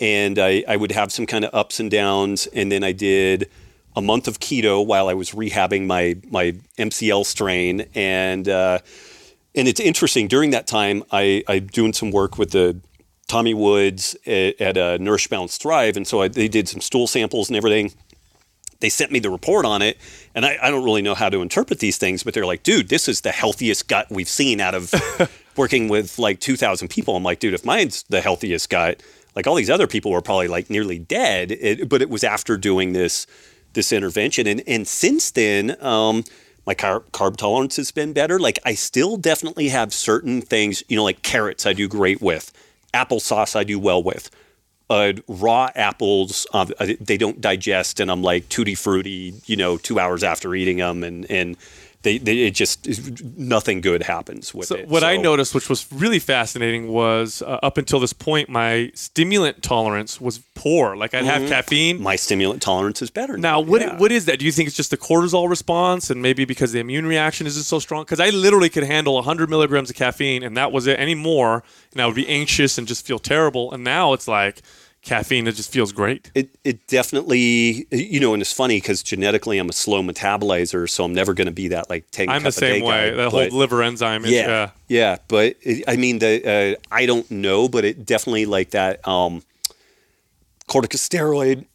and 0.00 0.38
I, 0.38 0.64
I 0.68 0.76
would 0.76 0.92
have 0.92 1.12
some 1.12 1.26
kind 1.26 1.44
of 1.44 1.54
ups 1.54 1.80
and 1.80 1.90
downs. 1.90 2.46
And 2.48 2.70
then 2.72 2.82
I 2.84 2.92
did 2.92 3.48
a 3.94 4.00
month 4.02 4.26
of 4.28 4.40
keto 4.40 4.84
while 4.84 5.08
I 5.08 5.14
was 5.14 5.32
rehabbing 5.32 5.86
my, 5.86 6.16
my 6.30 6.52
MCL 6.78 7.24
strain. 7.26 7.86
And, 7.94 8.48
uh, 8.48 8.78
and 9.54 9.68
it's 9.68 9.80
interesting 9.80 10.28
during 10.28 10.50
that 10.50 10.66
time, 10.66 11.04
I, 11.12 11.44
I'm 11.46 11.66
doing 11.66 11.92
some 11.92 12.10
work 12.10 12.38
with 12.38 12.52
the 12.52 12.80
Tommy 13.28 13.54
Woods 13.54 14.16
at, 14.26 14.60
at 14.60 14.76
uh, 14.76 14.98
Nourish 14.98 15.28
Balance 15.28 15.56
Thrive. 15.56 15.96
And 15.96 16.06
so 16.06 16.22
I, 16.22 16.28
they 16.28 16.48
did 16.48 16.68
some 16.68 16.80
stool 16.80 17.06
samples 17.06 17.48
and 17.48 17.56
everything 17.56 17.92
they 18.82 18.88
sent 18.88 19.10
me 19.12 19.20
the 19.20 19.30
report 19.30 19.64
on 19.64 19.80
it, 19.80 19.96
and 20.34 20.44
I, 20.44 20.58
I 20.60 20.70
don't 20.70 20.84
really 20.84 21.02
know 21.02 21.14
how 21.14 21.28
to 21.28 21.40
interpret 21.40 21.78
these 21.78 21.96
things, 21.98 22.24
but 22.24 22.34
they're 22.34 22.44
like, 22.44 22.64
dude, 22.64 22.88
this 22.88 23.08
is 23.08 23.20
the 23.20 23.30
healthiest 23.30 23.88
gut 23.88 24.08
we've 24.10 24.28
seen 24.28 24.60
out 24.60 24.74
of 24.74 24.92
working 25.56 25.88
with 25.88 26.18
like 26.18 26.40
2,000 26.40 26.88
people. 26.88 27.16
I'm 27.16 27.22
like, 27.22 27.38
dude, 27.38 27.54
if 27.54 27.64
mine's 27.64 28.02
the 28.08 28.20
healthiest 28.20 28.68
gut, 28.68 29.00
like 29.34 29.46
all 29.46 29.54
these 29.54 29.70
other 29.70 29.86
people 29.86 30.10
were 30.10 30.20
probably 30.20 30.48
like 30.48 30.68
nearly 30.68 30.98
dead. 30.98 31.52
It, 31.52 31.88
but 31.88 32.02
it 32.02 32.10
was 32.10 32.24
after 32.24 32.58
doing 32.58 32.92
this 32.92 33.26
this 33.72 33.90
intervention, 33.90 34.46
and 34.46 34.62
and 34.66 34.86
since 34.86 35.30
then, 35.30 35.82
um, 35.82 36.24
my 36.66 36.74
carb, 36.74 37.04
carb 37.12 37.36
tolerance 37.36 37.76
has 37.76 37.90
been 37.90 38.12
better. 38.12 38.38
Like 38.38 38.58
I 38.66 38.74
still 38.74 39.16
definitely 39.16 39.68
have 39.68 39.94
certain 39.94 40.42
things, 40.42 40.82
you 40.88 40.96
know, 40.96 41.04
like 41.04 41.22
carrots 41.22 41.64
I 41.64 41.72
do 41.72 41.88
great 41.88 42.20
with, 42.20 42.52
applesauce 42.94 43.56
I 43.56 43.64
do 43.64 43.78
well 43.78 44.02
with. 44.02 44.30
Uh, 44.90 45.14
raw 45.26 45.70
apples, 45.74 46.46
uh, 46.52 46.66
they 47.00 47.16
don't 47.16 47.40
digest, 47.40 47.98
and 47.98 48.10
I'm 48.10 48.22
like 48.22 48.48
tutti 48.50 48.74
frutti, 48.74 49.34
you 49.46 49.56
know, 49.56 49.78
two 49.78 49.98
hours 49.98 50.22
after 50.22 50.54
eating 50.54 50.78
them, 50.78 51.02
and 51.02 51.30
and 51.30 51.56
they, 52.02 52.18
they 52.18 52.38
it 52.38 52.54
just 52.54 52.86
nothing 53.38 53.80
good 53.80 54.02
happens 54.04 54.52
with 54.54 54.68
So 54.68 54.76
it. 54.76 54.88
what 54.88 55.04
I 55.04 55.16
noticed, 55.16 55.54
which 55.54 55.68
was 55.68 55.86
really 55.92 56.18
fascinating, 56.18 56.88
was 56.88 57.42
uh, 57.42 57.58
up 57.62 57.78
until 57.78 58.00
this 58.00 58.12
point, 58.12 58.48
my 58.48 58.90
stimulant 58.94 59.62
tolerance 59.62 60.20
was 60.20 60.38
poor. 60.54 60.96
Like 60.96 61.14
I'd 61.14 61.24
have 61.24 61.48
caffeine. 61.48 62.00
my 62.02 62.16
stimulant 62.16 62.60
tolerance 62.62 63.02
is 63.02 63.10
better 63.10 63.36
Now, 63.36 63.60
what 63.60 63.80
Yeah. 63.80 63.96
what 63.98 64.12
is 64.12 64.24
that? 64.26 64.38
Do 64.38 64.44
you 64.44 64.52
think 64.52 64.66
it's 64.66 64.76
just 64.76 64.90
the 64.90 64.96
cortisol 64.96 65.48
response, 65.48 66.10
and 66.10 66.20
maybe 66.20 66.44
because 66.44 66.72
the 66.72 66.80
immune 66.80 67.06
reaction 67.06 67.46
isn't 67.46 67.64
so 67.64 67.78
strong? 67.78 68.02
Because 68.04 68.20
I 68.20 68.30
literally 68.30 68.68
could 68.68 68.84
handle 68.84 69.14
100 69.14 69.48
milligrams 69.48 69.90
of 69.90 69.96
caffeine, 69.96 70.42
and 70.42 70.56
that 70.56 70.72
was 70.72 70.86
it. 70.86 70.98
Any 70.98 71.14
more, 71.14 71.62
and 71.92 72.00
I 72.02 72.06
would 72.06 72.14
be 72.16 72.28
anxious 72.28 72.78
and 72.78 72.86
just 72.86 73.06
feel 73.06 73.18
terrible. 73.18 73.72
And 73.72 73.82
now 73.84 74.12
it's 74.12 74.28
like 74.28 74.62
caffeine; 75.02 75.46
it 75.46 75.52
just 75.54 75.70
feels 75.72 75.92
great. 75.92 76.30
It, 76.34 76.50
it 76.64 76.86
definitely, 76.86 77.86
you 77.90 78.20
know, 78.20 78.32
and 78.32 78.40
it's 78.40 78.52
funny 78.52 78.76
because 78.76 79.02
genetically 79.02 79.58
I'm 79.58 79.68
a 79.68 79.72
slow 79.72 80.02
metabolizer, 80.02 80.88
so 80.88 81.04
I'm 81.04 81.12
never 81.12 81.34
going 81.34 81.46
to 81.46 81.52
be 81.52 81.68
that 81.68 81.90
like 81.90 82.10
10 82.12 82.28
I'm 82.28 82.42
the 82.44 82.52
same 82.52 82.84
way. 82.84 83.10
guy, 83.10 83.16
That 83.16 83.30
whole 83.30 83.46
liver 83.48 83.82
enzyme. 83.82 84.24
Is, 84.24 84.30
yeah, 84.30 84.46
yeah. 84.46 84.70
yeah, 84.88 85.16
But 85.28 85.56
it, 85.60 85.84
I 85.86 85.96
mean, 85.96 86.18
the 86.20 86.76
uh, 86.78 86.94
I 86.94 87.06
don't 87.06 87.30
know, 87.30 87.68
but 87.68 87.84
it 87.84 88.06
definitely 88.06 88.46
like 88.46 88.70
that 88.70 89.06
um, 89.06 89.42
corticosteroid 90.68 91.66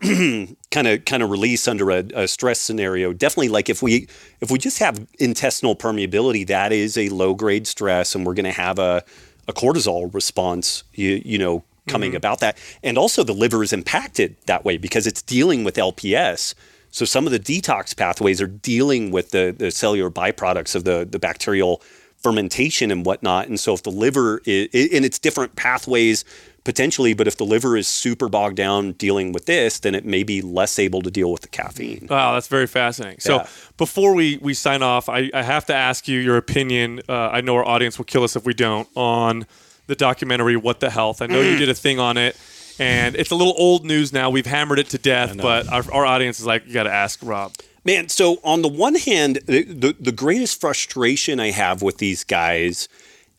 kind 0.72 0.88
of 0.88 1.06
kind 1.06 1.24
of 1.24 1.30
release 1.30 1.68
under 1.68 1.92
a, 1.92 2.04
a 2.16 2.28
stress 2.28 2.60
scenario. 2.60 3.14
Definitely, 3.14 3.50
like 3.50 3.70
if 3.70 3.82
we 3.82 4.08
if 4.42 4.50
we 4.50 4.58
just 4.58 4.80
have 4.80 5.06
intestinal 5.20 5.76
permeability, 5.76 6.48
that 6.48 6.72
is 6.72 6.98
a 6.98 7.10
low 7.10 7.34
grade 7.34 7.68
stress, 7.68 8.16
and 8.16 8.26
we're 8.26 8.34
going 8.34 8.46
to 8.46 8.52
have 8.52 8.80
a 8.80 9.04
a 9.48 9.54
cortisol 9.54 10.14
response. 10.14 10.84
You 10.94 11.22
you 11.24 11.38
know. 11.38 11.64
Coming 11.88 12.16
about 12.16 12.40
that. 12.40 12.58
And 12.84 12.98
also 12.98 13.24
the 13.24 13.34
liver 13.34 13.64
is 13.64 13.74
impacted 13.74 14.36
that 14.46 14.66
way 14.66 14.78
because 14.78 15.08
it's 15.08 15.22
dealing 15.22 15.64
with 15.64 15.76
LPS. 15.76 16.54
So 16.92 17.06
some 17.06 17.26
of 17.26 17.32
the 17.32 17.40
detox 17.40 17.96
pathways 17.96 18.42
are 18.42 18.48
dealing 18.48 19.12
with 19.12 19.32
the, 19.32 19.54
the 19.58 19.72
cellular 19.72 20.10
byproducts 20.10 20.76
of 20.76 20.84
the, 20.84 21.08
the 21.10 21.20
bacterial 21.20 21.82
fermentation 22.18 22.92
and 22.92 23.06
whatnot. 23.06 23.48
And 23.48 23.60
so 23.60 23.74
if 23.74 23.84
the 23.84 23.92
liver 23.92 24.42
is, 24.46 24.68
and 24.94 25.06
it's 25.06 25.20
different 25.20 25.56
pathways 25.56 26.26
potentially, 26.64 27.14
but 27.14 27.28
if 27.28 27.38
the 27.38 27.46
liver 27.46 27.78
is 27.78 27.88
super 27.88 28.28
bogged 28.28 28.58
down 28.58 28.92
dealing 28.94 29.32
with 29.32 29.46
this, 29.46 29.80
then 29.80 29.96
it 29.96 30.04
may 30.04 30.24
be 30.24 30.42
less 30.42 30.80
able 30.80 31.02
to 31.02 31.10
deal 31.12 31.32
with 31.32 31.42
the 31.42 31.48
caffeine. 31.48 32.08
Wow, 32.10 32.34
that's 32.34 32.48
very 32.48 32.68
fascinating. 32.68 33.20
So 33.20 33.38
Yeah. 33.38 33.48
before 33.78 34.14
we, 34.14 34.38
we 34.42 34.54
sign 34.54 34.82
off, 34.82 35.08
I, 35.08 35.30
I 35.34 35.44
have 35.44 35.66
to 35.68 35.74
ask 35.76 36.08
you 36.08 36.20
your 36.20 36.36
opinion. 36.36 37.02
Uh, 37.08 37.30
I 37.30 37.40
know 37.42 37.56
our 37.56 37.66
audience 37.66 37.98
will 37.98 38.06
kill 38.06 38.24
us 38.24 38.36
if 38.36 38.46
we 38.46 38.54
don't 38.54 38.90
on 38.96 39.46
the 39.88 39.96
documentary 39.96 40.56
What 40.56 40.80
the 40.80 40.90
Health. 40.90 41.22
I 41.22 41.28
know 41.28 41.42
you 41.42 41.58
did 41.58 41.70
a 41.70 41.74
thing 41.74 42.00
on 42.00 42.18
it, 42.18 42.38
and 42.80 43.16
it's 43.16 43.32
a 43.32 43.36
little 43.36 43.56
old 43.58 43.86
news 43.86 44.14
now. 44.14 44.30
We've 44.30 44.46
hammered 44.46 44.80
it 44.80 44.90
to 44.90 44.98
death, 44.98 45.36
but 45.38 45.68
our, 45.72 45.84
our 45.92 46.06
audience 46.06 46.40
is 46.40 46.46
like, 46.46 46.68
you 46.68 46.74
got 46.74 46.84
to 46.84 46.94
ask 46.94 47.20
Robb. 47.24 47.54
Man, 47.84 48.10
so 48.10 48.38
on 48.44 48.62
the 48.62 48.68
one 48.68 48.96
hand, 48.96 49.40
the, 49.46 49.64
the, 49.64 49.96
the 50.00 50.12
greatest 50.12 50.60
frustration 50.60 51.40
I 51.40 51.52
have 51.52 51.82
with 51.82 52.00
these 52.00 52.24
guys 52.26 52.90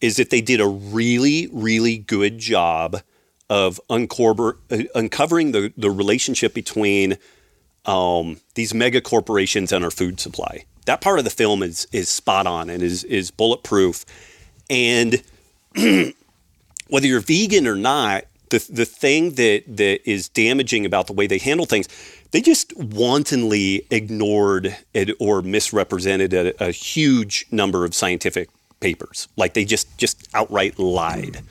is 0.01 0.17
that 0.17 0.31
they 0.31 0.41
did 0.41 0.61
a 0.61 0.67
really, 0.67 1.49
really 1.53 1.99
good 1.99 2.39
job 2.39 3.03
of 3.51 3.81
uncorber, 3.91 4.57
uh, 4.71 4.85
uncovering 4.95 5.53
the, 5.53 5.73
the 5.77 5.91
relationship 5.91 6.55
between 6.55 7.19
um, 7.85 8.41
these 8.55 8.75
mega 8.75 9.01
corporations 9.01 9.73
and 9.73 9.85
our 9.85 9.91
food 9.91 10.21
supply. 10.21 10.65
That 10.87 11.01
part 11.01 11.19
of 11.19 11.25
the 11.25 11.31
film 11.31 11.63
is 11.63 11.87
is 11.93 12.09
spot 12.09 12.47
on 12.47 12.71
and 12.71 12.83
is 12.83 13.05
is 13.05 13.31
bulletproof. 13.31 14.05
And 14.71 15.23
whether 16.89 17.07
you're 17.07 17.21
vegan 17.21 17.67
or 17.67 17.77
not, 17.77 18.25
the 18.51 18.67
the 18.71 18.85
thing 18.85 19.33
that 19.33 19.65
that 19.67 20.09
is 20.09 20.29
damaging 20.29 20.87
about 20.87 21.07
the 21.07 21.13
way 21.13 21.27
they 21.27 21.39
handle 21.39 21.67
things, 21.67 21.89
they 22.31 22.41
just 22.41 22.77
wantonly 22.77 23.87
ignored 23.91 24.77
it 24.95 25.11
or 25.19 25.43
misrepresented 25.43 26.35
a, 26.35 26.65
a 26.65 26.71
huge 26.71 27.47
number 27.51 27.85
of 27.85 27.95
scientific 27.95 28.49
papers. 28.81 29.29
Like 29.37 29.55
they 29.55 29.65
just 29.65 29.99
just 29.99 30.29
outright 30.35 30.79
lied. 30.79 31.43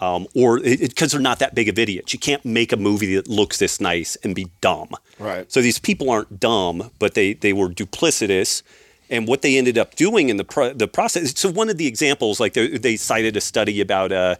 Um, 0.00 0.26
or 0.34 0.60
because 0.60 1.12
they're 1.12 1.20
not 1.20 1.40
that 1.40 1.54
big 1.54 1.68
of 1.68 1.78
idiots. 1.78 2.14
You 2.14 2.18
can't 2.18 2.42
make 2.42 2.72
a 2.72 2.78
movie 2.78 3.16
that 3.16 3.28
looks 3.28 3.58
this 3.58 3.82
nice 3.82 4.16
and 4.24 4.34
be 4.34 4.48
dumb. 4.62 4.88
Right. 5.18 5.52
So 5.52 5.60
these 5.60 5.78
people 5.78 6.08
aren't 6.08 6.40
dumb, 6.40 6.90
but 6.98 7.12
they 7.12 7.34
they 7.34 7.52
were 7.52 7.68
duplicitous. 7.68 8.62
And 9.10 9.28
what 9.28 9.42
they 9.42 9.58
ended 9.58 9.76
up 9.76 9.96
doing 9.96 10.30
in 10.30 10.38
the 10.38 10.44
pro- 10.44 10.72
the 10.72 10.88
process. 10.88 11.38
So 11.38 11.50
one 11.50 11.68
of 11.68 11.76
the 11.76 11.86
examples, 11.86 12.40
like 12.40 12.54
they, 12.54 12.78
they 12.78 12.96
cited 12.96 13.36
a 13.36 13.40
study 13.40 13.80
about 13.82 14.10
uh, 14.10 14.36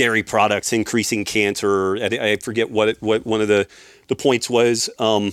dairy 0.00 0.22
products 0.22 0.72
increasing 0.72 1.24
cancer. 1.24 1.96
I, 1.96 2.06
I 2.06 2.36
forget 2.36 2.70
what 2.70 2.88
it, 2.88 3.02
what 3.02 3.26
one 3.26 3.40
of 3.40 3.48
the 3.48 3.66
the 4.08 4.16
points 4.16 4.48
was. 4.48 4.88
Um, 4.98 5.32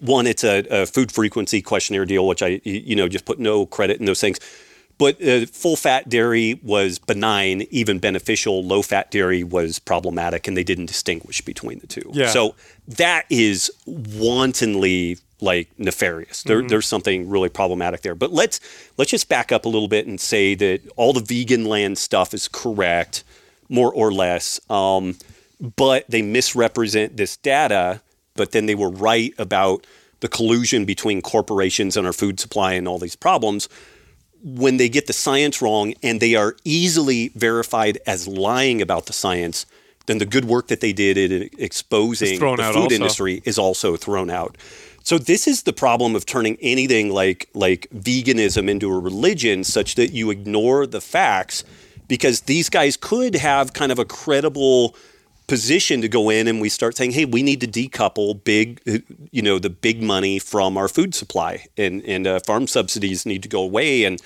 one, 0.00 0.26
it's 0.26 0.44
a, 0.44 0.64
a 0.70 0.86
food 0.86 1.12
frequency 1.12 1.62
questionnaire 1.62 2.06
deal, 2.06 2.26
which 2.26 2.42
I 2.42 2.60
you 2.64 2.96
know 2.96 3.08
just 3.08 3.24
put 3.24 3.38
no 3.38 3.66
credit 3.66 4.00
in 4.00 4.06
those 4.06 4.20
things. 4.20 4.40
But 4.96 5.20
uh, 5.22 5.46
full 5.46 5.76
fat 5.76 6.08
dairy 6.08 6.60
was 6.62 6.98
benign, 6.98 7.66
even 7.70 7.98
beneficial. 7.98 8.64
Low 8.64 8.80
fat 8.80 9.10
dairy 9.10 9.42
was 9.42 9.78
problematic, 9.78 10.46
and 10.46 10.56
they 10.56 10.64
didn't 10.64 10.86
distinguish 10.86 11.40
between 11.40 11.80
the 11.80 11.86
two. 11.86 12.10
Yeah. 12.12 12.28
So 12.28 12.54
that 12.86 13.26
is 13.28 13.72
wantonly 13.86 15.18
like 15.40 15.68
nefarious. 15.78 16.42
There, 16.42 16.62
There's 16.62 16.86
something 16.86 17.28
really 17.28 17.48
problematic 17.48 18.02
there. 18.02 18.14
But 18.14 18.32
let's 18.32 18.60
let's 18.96 19.10
just 19.10 19.28
back 19.28 19.52
up 19.52 19.64
a 19.64 19.68
little 19.68 19.88
bit 19.88 20.06
and 20.06 20.20
say 20.20 20.54
that 20.54 20.80
all 20.96 21.12
the 21.12 21.20
vegan 21.20 21.64
land 21.66 21.98
stuff 21.98 22.32
is 22.32 22.48
correct, 22.48 23.24
more 23.74 23.92
or 23.92 24.12
less. 24.12 24.60
Um, 24.70 25.16
but 25.76 26.04
they 26.08 26.22
misrepresent 26.22 27.16
this 27.16 27.36
data. 27.36 28.00
But 28.36 28.52
then 28.52 28.66
they 28.66 28.74
were 28.74 28.90
right 28.90 29.32
about 29.38 29.86
the 30.20 30.28
collusion 30.28 30.84
between 30.84 31.22
corporations 31.22 31.96
and 31.96 32.06
our 32.06 32.12
food 32.12 32.40
supply 32.40 32.72
and 32.72 32.88
all 32.88 32.98
these 32.98 33.16
problems 33.16 33.68
when 34.44 34.76
they 34.76 34.90
get 34.90 35.06
the 35.06 35.12
science 35.12 35.62
wrong 35.62 35.94
and 36.02 36.20
they 36.20 36.34
are 36.34 36.54
easily 36.64 37.30
verified 37.34 37.98
as 38.06 38.28
lying 38.28 38.82
about 38.82 39.06
the 39.06 39.12
science, 39.12 39.64
then 40.04 40.18
the 40.18 40.26
good 40.26 40.44
work 40.44 40.68
that 40.68 40.82
they 40.82 40.92
did 40.92 41.16
in 41.16 41.48
exposing 41.58 42.38
the 42.38 42.46
food 42.46 42.60
also. 42.60 42.90
industry 42.90 43.42
is 43.46 43.58
also 43.58 43.96
thrown 43.96 44.28
out. 44.28 44.58
So 45.02 45.16
this 45.16 45.48
is 45.48 45.62
the 45.62 45.72
problem 45.72 46.14
of 46.14 46.26
turning 46.26 46.58
anything 46.60 47.10
like 47.10 47.48
like 47.54 47.88
veganism 47.94 48.68
into 48.68 48.92
a 48.92 48.98
religion 48.98 49.64
such 49.64 49.94
that 49.94 50.12
you 50.12 50.30
ignore 50.30 50.86
the 50.86 51.00
facts 51.00 51.64
because 52.08 52.42
these 52.42 52.68
guys 52.68 52.96
could 52.96 53.34
have 53.34 53.72
kind 53.72 53.92
of 53.92 53.98
a 53.98 54.04
credible 54.04 54.94
position 55.46 56.00
to 56.00 56.08
go 56.08 56.30
in 56.30 56.48
and 56.48 56.60
we 56.60 56.68
start 56.68 56.96
saying, 56.96 57.12
hey, 57.12 57.24
we 57.24 57.42
need 57.42 57.60
to 57.60 57.66
decouple 57.66 58.42
big, 58.44 58.80
you 59.30 59.42
know, 59.42 59.58
the 59.58 59.70
big 59.70 60.02
money 60.02 60.38
from 60.38 60.76
our 60.76 60.88
food 60.88 61.14
supply 61.14 61.66
and, 61.76 62.02
and 62.04 62.26
uh, 62.26 62.40
farm 62.40 62.66
subsidies 62.66 63.26
need 63.26 63.42
to 63.42 63.48
go 63.48 63.62
away. 63.62 64.04
And 64.04 64.22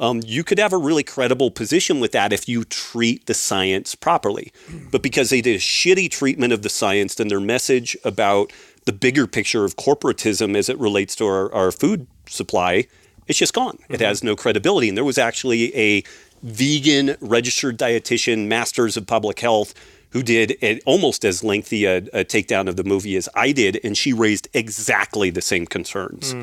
um, 0.00 0.20
you 0.24 0.42
could 0.42 0.58
have 0.58 0.72
a 0.72 0.78
really 0.78 1.02
credible 1.02 1.50
position 1.50 2.00
with 2.00 2.12
that 2.12 2.32
if 2.32 2.48
you 2.48 2.64
treat 2.64 3.26
the 3.26 3.34
science 3.34 3.94
properly. 3.94 4.52
But 4.90 5.02
because 5.02 5.30
they 5.30 5.42
did 5.42 5.56
a 5.56 5.58
shitty 5.58 6.10
treatment 6.10 6.52
of 6.52 6.62
the 6.62 6.70
science, 6.70 7.14
then 7.14 7.28
their 7.28 7.40
message 7.40 7.96
about 8.02 8.52
the 8.84 8.92
bigger 8.92 9.26
picture 9.26 9.64
of 9.64 9.76
corporatism 9.76 10.56
as 10.56 10.68
it 10.68 10.78
relates 10.78 11.14
to 11.16 11.26
our, 11.26 11.52
our 11.54 11.70
food 11.70 12.06
supply, 12.26 12.86
it's 13.28 13.38
just 13.38 13.54
gone. 13.54 13.78
It 13.88 14.00
has 14.00 14.24
no 14.24 14.34
credibility. 14.34 14.88
And 14.88 14.96
there 14.96 15.04
was 15.04 15.18
actually 15.18 15.76
a 15.76 16.02
vegan 16.42 17.16
registered 17.20 17.78
dietitian, 17.78 18.46
masters 18.48 18.96
of 18.96 19.06
public 19.06 19.40
health, 19.40 19.74
who 20.10 20.22
did 20.22 20.56
almost 20.84 21.24
as 21.24 21.42
lengthy 21.42 21.84
a, 21.86 21.96
a 21.98 22.24
takedown 22.24 22.68
of 22.68 22.76
the 22.76 22.84
movie 22.84 23.16
as 23.16 23.28
I 23.34 23.52
did, 23.52 23.80
and 23.82 23.96
she 23.96 24.12
raised 24.12 24.48
exactly 24.52 25.30
the 25.30 25.40
same 25.40 25.66
concerns. 25.66 26.34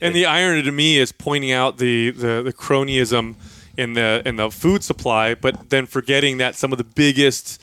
And 0.00 0.14
the 0.14 0.26
irony 0.26 0.62
to 0.62 0.72
me 0.72 0.98
is 0.98 1.12
pointing 1.12 1.52
out 1.52 1.78
the, 1.78 2.10
the, 2.10 2.42
the 2.42 2.52
cronyism 2.52 3.36
in 3.76 3.92
the 3.92 4.22
in 4.24 4.36
the 4.36 4.50
food 4.50 4.82
supply, 4.82 5.34
but 5.34 5.70
then 5.70 5.86
forgetting 5.86 6.38
that 6.38 6.54
some 6.54 6.72
of 6.72 6.78
the 6.78 6.84
biggest 6.84 7.62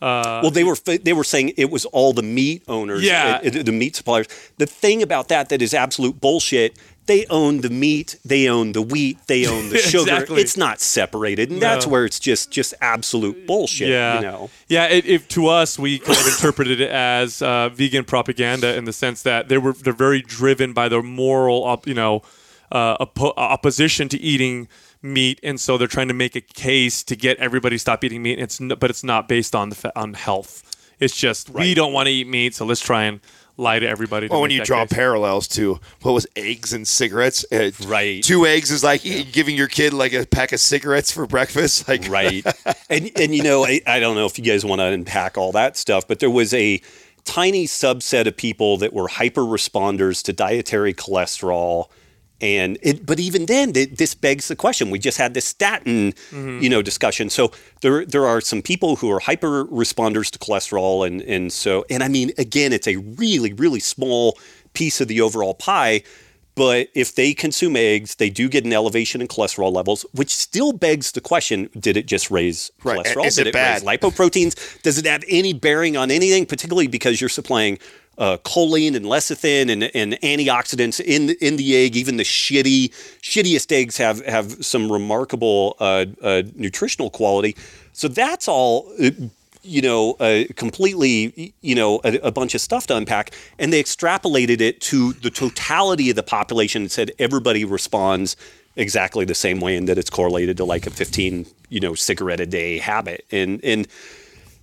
well, 0.00 0.50
they 0.50 0.64
were 0.64 0.76
they 0.76 1.12
were 1.14 1.24
saying 1.24 1.52
it 1.56 1.70
was 1.70 1.86
all 1.86 2.12
the 2.12 2.22
meat 2.22 2.62
owners, 2.68 3.02
Yeah. 3.02 3.40
uh, 3.44 3.48
the 3.50 3.72
meat 3.72 3.96
suppliers. 3.96 4.26
The 4.58 4.66
thing 4.66 5.02
about 5.02 5.28
that 5.28 5.48
that 5.48 5.62
is 5.62 5.72
absolute 5.72 6.20
bullshit. 6.20 6.78
They 7.06 7.26
own 7.26 7.60
the 7.60 7.68
meat, 7.70 8.16
they 8.24 8.48
own 8.48 8.72
the 8.72 8.80
wheat, 8.80 9.18
they 9.26 9.46
own 9.54 9.68
the 9.68 9.78
sugar. 9.78 10.10
Exactly. 10.12 10.40
It's 10.40 10.56
not 10.56 10.80
separated, 10.80 11.50
and 11.50 11.60
that's 11.60 11.86
where 11.86 12.04
it's 12.04 12.18
just 12.18 12.50
just 12.50 12.72
absolute 12.80 13.46
bullshit. 13.46 13.88
yeah, 13.88 14.16
you 14.16 14.20
know. 14.22 14.50
yeah. 14.68 14.86
It, 14.86 15.04
if 15.04 15.28
to 15.28 15.48
us, 15.48 15.78
we 15.78 15.98
kind 15.98 16.18
of 16.18 16.26
interpreted 16.26 16.80
it 16.80 16.90
as 16.90 17.42
uh, 17.42 17.68
vegan 17.68 18.04
propaganda 18.04 18.74
in 18.76 18.84
the 18.86 18.92
sense 18.92 19.22
that 19.22 19.48
they 19.48 19.58
were 19.58 19.72
they're 19.74 19.92
very 19.92 20.22
driven 20.22 20.72
by 20.72 20.88
their 20.88 21.02
moral, 21.02 21.64
op, 21.64 21.86
you 21.86 21.94
know, 21.94 22.22
uh, 22.72 22.96
oppo- 23.04 23.34
opposition 23.36 24.08
to 24.08 24.18
eating 24.18 24.66
meat, 25.02 25.38
and 25.42 25.60
so 25.60 25.76
they're 25.76 25.86
trying 25.86 26.08
to 26.08 26.14
make 26.14 26.34
a 26.34 26.40
case 26.40 27.02
to 27.02 27.14
get 27.14 27.36
everybody 27.36 27.76
to 27.76 27.80
stop 27.80 28.02
eating 28.02 28.22
meat. 28.22 28.38
It's 28.38 28.58
n- 28.60 28.68
but 28.80 28.88
it's 28.88 29.04
not 29.04 29.28
based 29.28 29.54
on 29.54 29.68
the 29.68 29.74
fa- 29.76 29.92
on 29.94 30.14
health. 30.14 30.62
It's 31.00 31.14
just 31.16 31.50
we 31.50 31.74
don't 31.74 31.92
want 31.92 32.06
to 32.06 32.12
eat 32.12 32.26
meat, 32.26 32.54
so 32.54 32.64
let's 32.64 32.80
try 32.80 33.02
and 33.04 33.20
lie 33.56 33.78
to 33.78 33.86
everybody. 33.86 34.28
to 34.28 34.32
Well, 34.32 34.42
when 34.42 34.50
you 34.50 34.64
draw 34.64 34.84
case. 34.84 34.92
parallels 34.94 35.46
to 35.48 35.78
what 36.02 36.12
was 36.12 36.26
eggs 36.36 36.72
and 36.72 36.86
cigarettes, 36.88 37.44
uh, 37.52 37.70
Right. 37.86 38.22
Two 38.22 38.46
eggs 38.46 38.70
is 38.70 38.82
like 38.82 39.04
e- 39.06 39.24
giving 39.24 39.56
your 39.56 39.68
kid 39.68 39.92
like 39.92 40.12
a 40.12 40.26
pack 40.26 40.52
of 40.52 40.60
cigarettes 40.60 41.10
for 41.12 41.26
breakfast. 41.26 41.86
Like, 41.88 42.08
right 42.08 42.44
and 42.90 43.10
and 43.16 43.34
you 43.34 43.42
know 43.42 43.64
I, 43.64 43.80
I 43.86 44.00
don't 44.00 44.14
know 44.16 44.26
if 44.26 44.38
you 44.38 44.44
guys 44.44 44.64
want 44.64 44.80
to 44.80 44.84
unpack 44.86 45.36
all 45.38 45.52
that 45.52 45.76
stuff 45.76 46.06
but 46.08 46.18
there 46.18 46.30
was 46.30 46.52
a 46.54 46.80
tiny 47.24 47.66
subset 47.66 48.26
of 48.26 48.36
people 48.36 48.76
that 48.78 48.92
were 48.92 49.08
hyper 49.08 49.42
responders 49.42 50.22
to 50.24 50.32
dietary 50.32 50.92
cholesterol 50.92 51.86
and 52.44 52.78
it, 52.82 53.06
but 53.06 53.18
even 53.18 53.46
then 53.46 53.72
th- 53.72 53.90
this 53.90 54.14
begs 54.14 54.48
the 54.48 54.56
question 54.56 54.90
we 54.90 54.98
just 54.98 55.18
had 55.18 55.34
this 55.34 55.44
statin 55.44 56.12
mm-hmm. 56.12 56.60
you 56.60 56.68
know 56.68 56.82
discussion 56.82 57.30
so 57.30 57.50
there 57.80 58.04
there 58.04 58.26
are 58.26 58.40
some 58.40 58.60
people 58.60 58.96
who 58.96 59.10
are 59.10 59.20
hyper 59.20 59.64
responders 59.66 60.30
to 60.30 60.38
cholesterol 60.38 61.06
and 61.06 61.22
and 61.22 61.52
so 61.52 61.84
and 61.88 62.02
i 62.02 62.08
mean 62.08 62.30
again 62.38 62.72
it's 62.72 62.86
a 62.86 62.96
really 62.96 63.52
really 63.54 63.80
small 63.80 64.38
piece 64.74 65.00
of 65.00 65.08
the 65.08 65.20
overall 65.20 65.54
pie 65.54 66.02
but 66.54 66.88
if 66.94 67.14
they 67.14 67.34
consume 67.34 67.74
eggs, 67.74 68.14
they 68.14 68.30
do 68.30 68.48
get 68.48 68.64
an 68.64 68.72
elevation 68.72 69.20
in 69.20 69.26
cholesterol 69.26 69.72
levels, 69.72 70.06
which 70.12 70.34
still 70.34 70.72
begs 70.72 71.12
the 71.12 71.20
question: 71.20 71.68
Did 71.78 71.96
it 71.96 72.06
just 72.06 72.30
raise 72.30 72.70
Right. 72.84 73.04
cholesterol? 73.04 73.26
Is 73.26 73.36
did 73.36 73.48
it 73.48 73.52
bad? 73.52 73.82
raise 73.82 73.98
lipoproteins? 73.98 74.82
Does 74.82 74.98
it 74.98 75.06
have 75.06 75.24
any 75.28 75.52
bearing 75.52 75.96
on 75.96 76.10
anything, 76.10 76.46
particularly 76.46 76.86
because 76.86 77.20
you're 77.20 77.28
supplying 77.28 77.78
uh, 78.18 78.36
choline 78.38 78.94
and 78.94 79.06
lecithin 79.06 79.70
and, 79.70 79.84
and 79.94 80.12
antioxidants 80.22 81.00
in 81.00 81.30
in 81.40 81.56
the 81.56 81.76
egg? 81.76 81.96
Even 81.96 82.16
the 82.16 82.24
shitty 82.24 82.90
shittiest 83.20 83.72
eggs 83.72 83.96
have 83.96 84.24
have 84.26 84.64
some 84.64 84.90
remarkable 84.90 85.76
uh, 85.80 86.06
uh, 86.22 86.42
nutritional 86.54 87.10
quality. 87.10 87.56
So 87.92 88.08
that's 88.08 88.48
all. 88.48 88.92
uh, 89.02 89.10
you 89.66 89.80
know, 89.80 90.12
uh, 90.20 90.44
completely, 90.56 91.54
you 91.62 91.74
know, 91.74 92.00
a, 92.04 92.18
a 92.18 92.30
bunch 92.30 92.54
of 92.54 92.60
stuff 92.60 92.86
to 92.88 92.96
unpack. 92.96 93.34
And 93.58 93.72
they 93.72 93.82
extrapolated 93.82 94.60
it 94.60 94.80
to 94.82 95.14
the 95.14 95.30
totality 95.30 96.10
of 96.10 96.16
the 96.16 96.22
population 96.22 96.82
and 96.82 96.90
said 96.90 97.12
everybody 97.18 97.64
responds 97.64 98.36
exactly 98.76 99.24
the 99.24 99.34
same 99.34 99.60
way 99.60 99.76
and 99.76 99.88
that 99.88 99.98
it's 99.98 100.10
correlated 100.10 100.56
to 100.58 100.64
like 100.64 100.86
a 100.86 100.90
15, 100.90 101.46
you 101.70 101.80
know, 101.80 101.94
cigarette 101.94 102.40
a 102.40 102.46
day 102.46 102.78
habit. 102.78 103.24
And, 103.32 103.64
and 103.64 103.88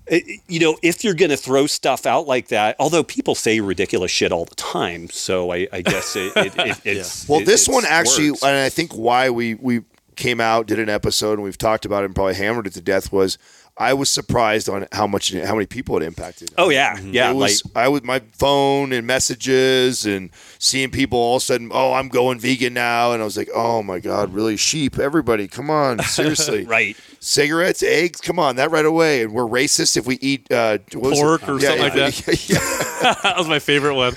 you 0.10 0.60
know, 0.60 0.78
if 0.82 1.04
you're 1.04 1.14
going 1.14 1.32
to 1.32 1.38
throw 1.38 1.68
stuff 1.68 2.06
out 2.06 2.28
like 2.28 2.48
that, 2.50 2.76
although 2.80 3.04
people 3.04 3.36
say 3.36 3.60
ridiculous 3.60 4.12
shit 4.12 4.32
all 4.32 4.46
the 4.46 4.56
time, 4.56 5.10
so 5.10 5.52
I, 5.52 5.68
I 5.72 5.82
guess 5.82 6.16
it, 6.16 6.34
it, 6.36 6.54
it, 6.58 6.82
it's 6.86 7.28
Well, 7.30 7.40
it- 7.42 7.46
this 7.46 7.68
it's 7.68 7.70
one 7.74 7.86
actually, 7.88 8.32
works. 8.32 8.44
and 8.44 8.56
I 8.58 8.70
think 8.70 8.94
why 8.94 9.30
we 9.30 9.56
we 9.56 9.82
came 10.16 10.42
out, 10.42 10.68
did 10.68 10.78
an 10.80 10.90
episode, 10.90 11.34
and 11.34 11.44
we've 11.44 11.58
talked 11.58 11.86
about 11.86 12.04
it 12.04 12.08
and 12.08 12.16
probably 12.16 12.36
hammered 12.36 12.68
it 12.68 12.74
to 12.74 12.82
death 12.82 13.12
was 13.12 13.38
I 13.78 13.94
was 13.94 14.10
surprised 14.10 14.70
on 14.70 14.88
how 14.92 15.08
much 15.08 15.34
how 15.34 15.54
many 15.54 15.66
people 15.66 15.98
it 15.98 16.04
impacted. 16.04 16.52
oh 16.58 16.70
yeah, 16.70 17.00
yeah, 17.00 17.32
it 17.32 17.34
was 17.34 17.64
like 17.66 17.76
I 17.76 17.88
was 17.88 18.04
my 18.04 18.22
phone 18.34 18.92
and 18.92 19.08
messages 19.08 20.06
and 20.06 20.30
seeing 20.60 20.92
people 20.92 21.18
all 21.18 21.38
of 21.38 21.42
a 21.42 21.46
sudden, 21.46 21.72
oh, 21.74 21.94
I'm 21.94 22.10
going 22.10 22.40
vegan 22.40 22.74
now, 22.74 23.14
and 23.14 23.22
I 23.22 23.26
was 23.26 23.38
like, 23.38 23.50
oh 23.56 23.82
my 23.82 24.00
god, 24.00 24.34
really 24.34 24.58
sheep? 24.58 25.00
Everybody, 25.00 25.48
come 25.48 25.70
on, 25.70 26.00
seriously, 26.04 26.66
right. 26.66 26.98
Cigarettes, 27.20 27.84
eggs, 27.84 28.20
come 28.20 28.40
on, 28.40 28.56
that 28.56 28.72
right 28.72 28.86
away. 28.86 29.24
And 29.24 29.34
we're 29.34 29.44
racist 29.44 29.96
if 29.96 30.06
we 30.06 30.18
eat 30.22 30.52
uh, 30.52 30.80
what 30.94 31.14
it? 31.14 31.22
Pork 31.22 31.44
or 31.44 31.60
something 31.60 31.80
like 31.80 31.94
that. 31.94 32.50
yeah. 32.50 33.16
that 33.24 33.38
was 33.38 33.48
my 33.48 33.60
favorite 33.60 33.96
one. 33.96 34.14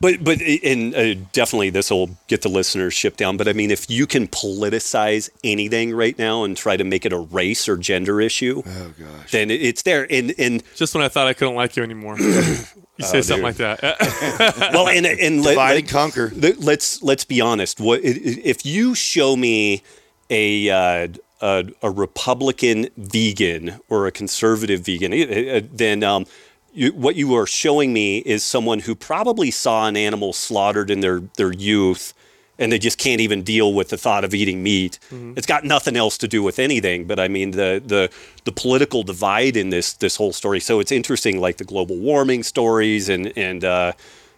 But 0.00 0.22
but 0.22 0.40
and 0.42 0.94
uh, 0.94 1.14
definitely 1.32 1.70
this 1.70 1.90
will 1.90 2.10
get 2.28 2.42
the 2.42 2.48
listenership 2.48 3.16
down. 3.16 3.36
But 3.36 3.48
I 3.48 3.52
mean, 3.54 3.70
if 3.70 3.88
you 3.90 4.06
can 4.06 4.28
politicize 4.28 5.30
anything 5.42 5.94
right 5.94 6.18
now 6.18 6.44
and 6.44 6.56
try 6.56 6.76
to 6.76 6.84
make 6.84 7.06
it 7.06 7.12
a 7.12 7.18
race 7.18 7.68
or 7.68 7.76
gender 7.76 8.20
issue, 8.20 8.62
Oh 8.66 8.92
gosh. 8.98 9.30
then 9.30 9.50
it's 9.50 9.82
there. 9.82 10.06
And 10.10 10.34
and 10.38 10.62
Just 10.74 10.94
when 10.94 11.02
I 11.02 11.08
thought 11.08 11.26
I 11.26 11.32
couldn't 11.32 11.54
like 11.54 11.76
you 11.76 11.82
anymore. 11.82 12.16
You 12.98 13.04
say 13.04 13.20
something 13.20 13.42
like 13.44 13.56
that. 13.56 13.78
well, 14.72 14.88
and 14.88 15.04
and 15.04 15.42
let, 15.44 15.50
Divide 15.50 15.68
let- 15.72 15.78
and 15.80 15.88
conquer. 15.88 16.32
let- 16.34 16.60
let's 16.60 17.02
let's 17.02 17.26
be 17.26 17.42
honest. 17.42 17.78
What 17.78 18.00
i- 18.00 18.08
i- 18.08 18.40
if 18.42 18.64
you 18.64 18.94
show 18.94 19.36
me 19.36 19.82
a 20.30 20.70
uh, 20.70 21.08
a, 21.42 21.64
a 21.82 21.90
Republican 21.90 22.88
vegan 22.96 23.80
or 23.90 24.06
a 24.06 24.10
conservative 24.10 24.80
vegan, 24.80 25.68
then 25.76 26.02
um, 26.04 26.24
you, 26.76 26.92
what 26.92 27.16
you 27.16 27.34
are 27.34 27.46
showing 27.46 27.92
me 27.92 28.18
is 28.18 28.44
someone 28.44 28.80
who 28.80 28.94
probably 28.94 29.50
saw 29.50 29.86
an 29.88 29.96
animal 29.96 30.32
slaughtered 30.32 30.90
in 30.90 31.00
their 31.00 31.20
their 31.36 31.52
youth. 31.52 32.12
And 32.58 32.72
they 32.72 32.78
just 32.78 32.96
can't 32.96 33.20
even 33.20 33.42
deal 33.42 33.74
with 33.74 33.90
the 33.90 33.98
thought 33.98 34.24
of 34.24 34.32
eating 34.32 34.62
meat. 34.62 34.98
It's 35.36 35.46
got 35.46 35.64
nothing 35.64 35.94
else 35.94 36.16
to 36.16 36.26
do 36.26 36.42
with 36.42 36.58
anything. 36.58 37.06
But 37.06 37.20
I 37.20 37.28
mean, 37.28 37.50
the 37.50 37.82
the 37.84 38.10
the 38.44 38.52
political 38.52 39.02
divide 39.02 39.58
in 39.58 39.68
this 39.68 39.92
this 39.92 40.16
whole 40.16 40.32
story. 40.32 40.60
So 40.60 40.80
it's 40.80 40.90
interesting, 40.90 41.38
like 41.38 41.58
the 41.58 41.64
global 41.64 41.96
warming 41.98 42.42
stories 42.44 43.10
and 43.10 43.30
and 43.36 43.62
uh, 43.62 43.92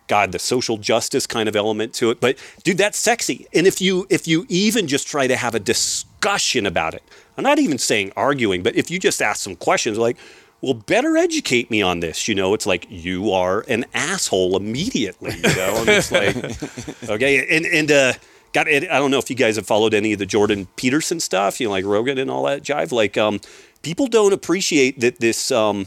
God, 0.09 0.33
the 0.33 0.41
social 0.41 0.79
justice 0.79 1.29
kind 1.29 1.49
of 1.49 1.55
element 1.55 1.95
to 1.95 2.11
it. 2.11 2.19
But 2.21 2.39
dude, 2.65 2.79
that's 2.79 2.99
sexy. 2.99 3.47
And 3.55 3.69
if 3.69 3.81
you 3.81 4.07
if 4.11 4.27
you 4.27 4.47
even 4.49 4.89
just 4.89 5.07
try 5.07 5.29
to 5.29 5.37
have 5.37 5.55
a 5.55 5.61
discussion 5.61 6.67
about 6.67 6.95
it, 6.95 7.05
I'm 7.37 7.45
not 7.45 7.61
even 7.61 7.79
saying 7.79 8.13
arguing, 8.17 8.65
but 8.65 8.75
if 8.75 8.91
you 8.91 8.99
just 8.99 9.23
ask 9.23 9.41
some 9.43 9.55
questions 9.55 9.97
like, 9.97 10.17
well, 10.61 10.75
better 10.75 11.17
educate 11.17 11.71
me 11.71 11.83
on 11.83 12.01
this. 12.01 12.29
You 12.29 12.35
know, 12.35 12.55
it's 12.55 12.67
like 12.67 12.87
you 12.91 13.33
are 13.33 13.65
an 13.69 13.85
asshole 13.95 14.57
immediately. 14.57 15.37
You 15.37 15.55
know, 15.55 15.77
and 15.81 15.89
it's 15.89 16.11
like, 16.13 17.09
okay, 17.11 17.57
and 17.57 17.65
and 17.67 17.91
uh, 17.93 18.13
got 18.53 18.69
it. 18.69 18.91
I 18.91 18.99
don't 18.99 19.11
know 19.11 19.19
if 19.19 19.31
you 19.31 19.37
guys 19.37 19.57
have 19.57 19.67
followed 19.67 19.95
any 19.95 20.13
of 20.13 20.19
the 20.19 20.27
Jordan 20.27 20.67
Peterson 20.77 21.21
stuff. 21.21 21.61
You 21.61 21.69
know, 21.69 21.73
like 21.73 21.85
Rogan 21.85 22.19
and 22.19 22.31
all 22.31 22.45
that 22.45 22.63
jive. 22.63 22.93
Like, 22.93 23.17
um, 23.17 23.41
people 23.83 24.07
don't 24.07 24.33
appreciate 24.33 25.01
that 25.01 25.21
this. 25.21 25.51
Um, 25.51 25.87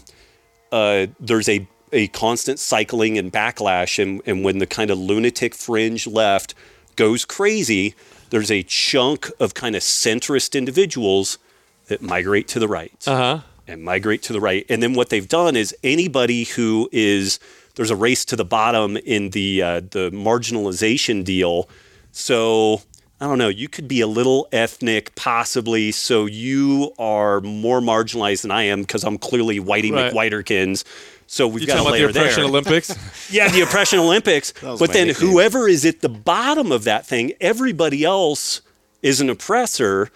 uh, 0.72 1.08
there's 1.20 1.50
a 1.50 1.68
a 1.92 2.08
constant 2.08 2.58
cycling 2.60 3.18
and 3.18 3.34
backlash, 3.34 4.02
and, 4.02 4.22
and 4.26 4.44
when 4.44 4.60
the 4.60 4.68
kind 4.68 4.90
of 4.90 4.98
lunatic 4.98 5.54
fringe 5.54 6.08
left 6.08 6.56
goes 6.96 7.26
crazy, 7.26 7.96
there's 8.30 8.50
a 8.50 8.64
chunk 8.64 9.30
of 9.40 9.54
kind 9.54 9.76
of 9.76 9.82
centrist 9.82 10.58
individuals 10.58 11.38
that 11.88 12.02
migrate 12.02 12.48
to 12.48 12.60
the 12.60 12.68
right 12.70 12.94
Uh 13.06 13.18
huh. 13.18 13.40
And 13.68 13.84
migrate 13.84 14.24
to 14.24 14.34
the 14.34 14.40
right. 14.40 14.66
And 14.70 14.82
then 14.82 14.94
what 14.94 15.10
they've 15.10 15.28
done 15.28 15.56
is 15.56 15.76
anybody 15.84 16.44
who 16.46 16.90
is 16.92 17.40
there's 17.76 17.92
a 17.92 17.96
race 17.96 18.26
to 18.26 18.36
the 18.36 18.46
bottom 18.46 18.98
in 18.98 19.30
the 19.30 19.62
uh, 19.62 19.80
the 19.82 20.10
marginalization 20.12 21.24
deal. 21.24 21.70
So 22.12 22.82
I 23.20 23.26
don't 23.26 23.38
know. 23.38 23.50
You 23.50 23.70
could 23.70 23.88
be 23.88 24.02
a 24.02 24.08
little 24.08 24.48
ethnic, 24.52 25.14
possibly. 25.16 25.92
So 25.92 26.26
you 26.26 26.92
are 27.00 27.40
more 27.42 27.80
marginalized 27.80 28.42
than 28.42 28.52
I 28.52 28.64
am 28.64 28.82
because 28.82 29.04
I'm 29.04 29.18
clearly 29.18 29.60
Whitey 29.60 29.92
Right. 29.92 30.12
McWhiterkins. 30.14 30.84
So 31.28 31.48
we've 31.48 31.62
You 31.62 31.68
got 31.68 31.78
talking 31.84 32.02
a 32.02 32.06
about 32.06 32.14
the 32.14 32.20
oppression 32.20 32.42
there. 32.42 32.50
Olympics? 32.50 32.96
Yeah, 33.32 33.48
the 33.50 33.62
oppression 33.62 34.00
Olympics. 34.00 34.54
But 34.62 34.92
then 34.92 35.08
nickname. 35.08 35.30
whoever 35.30 35.70
is 35.70 35.86
at 35.86 36.02
the 36.02 36.10
bottom 36.10 36.72
of 36.74 36.84
that 36.84 37.06
thing, 37.06 37.32
everybody 37.40 38.04
else 38.04 38.62
is 39.02 39.22
an 39.22 39.30
oppressor. 39.30 40.10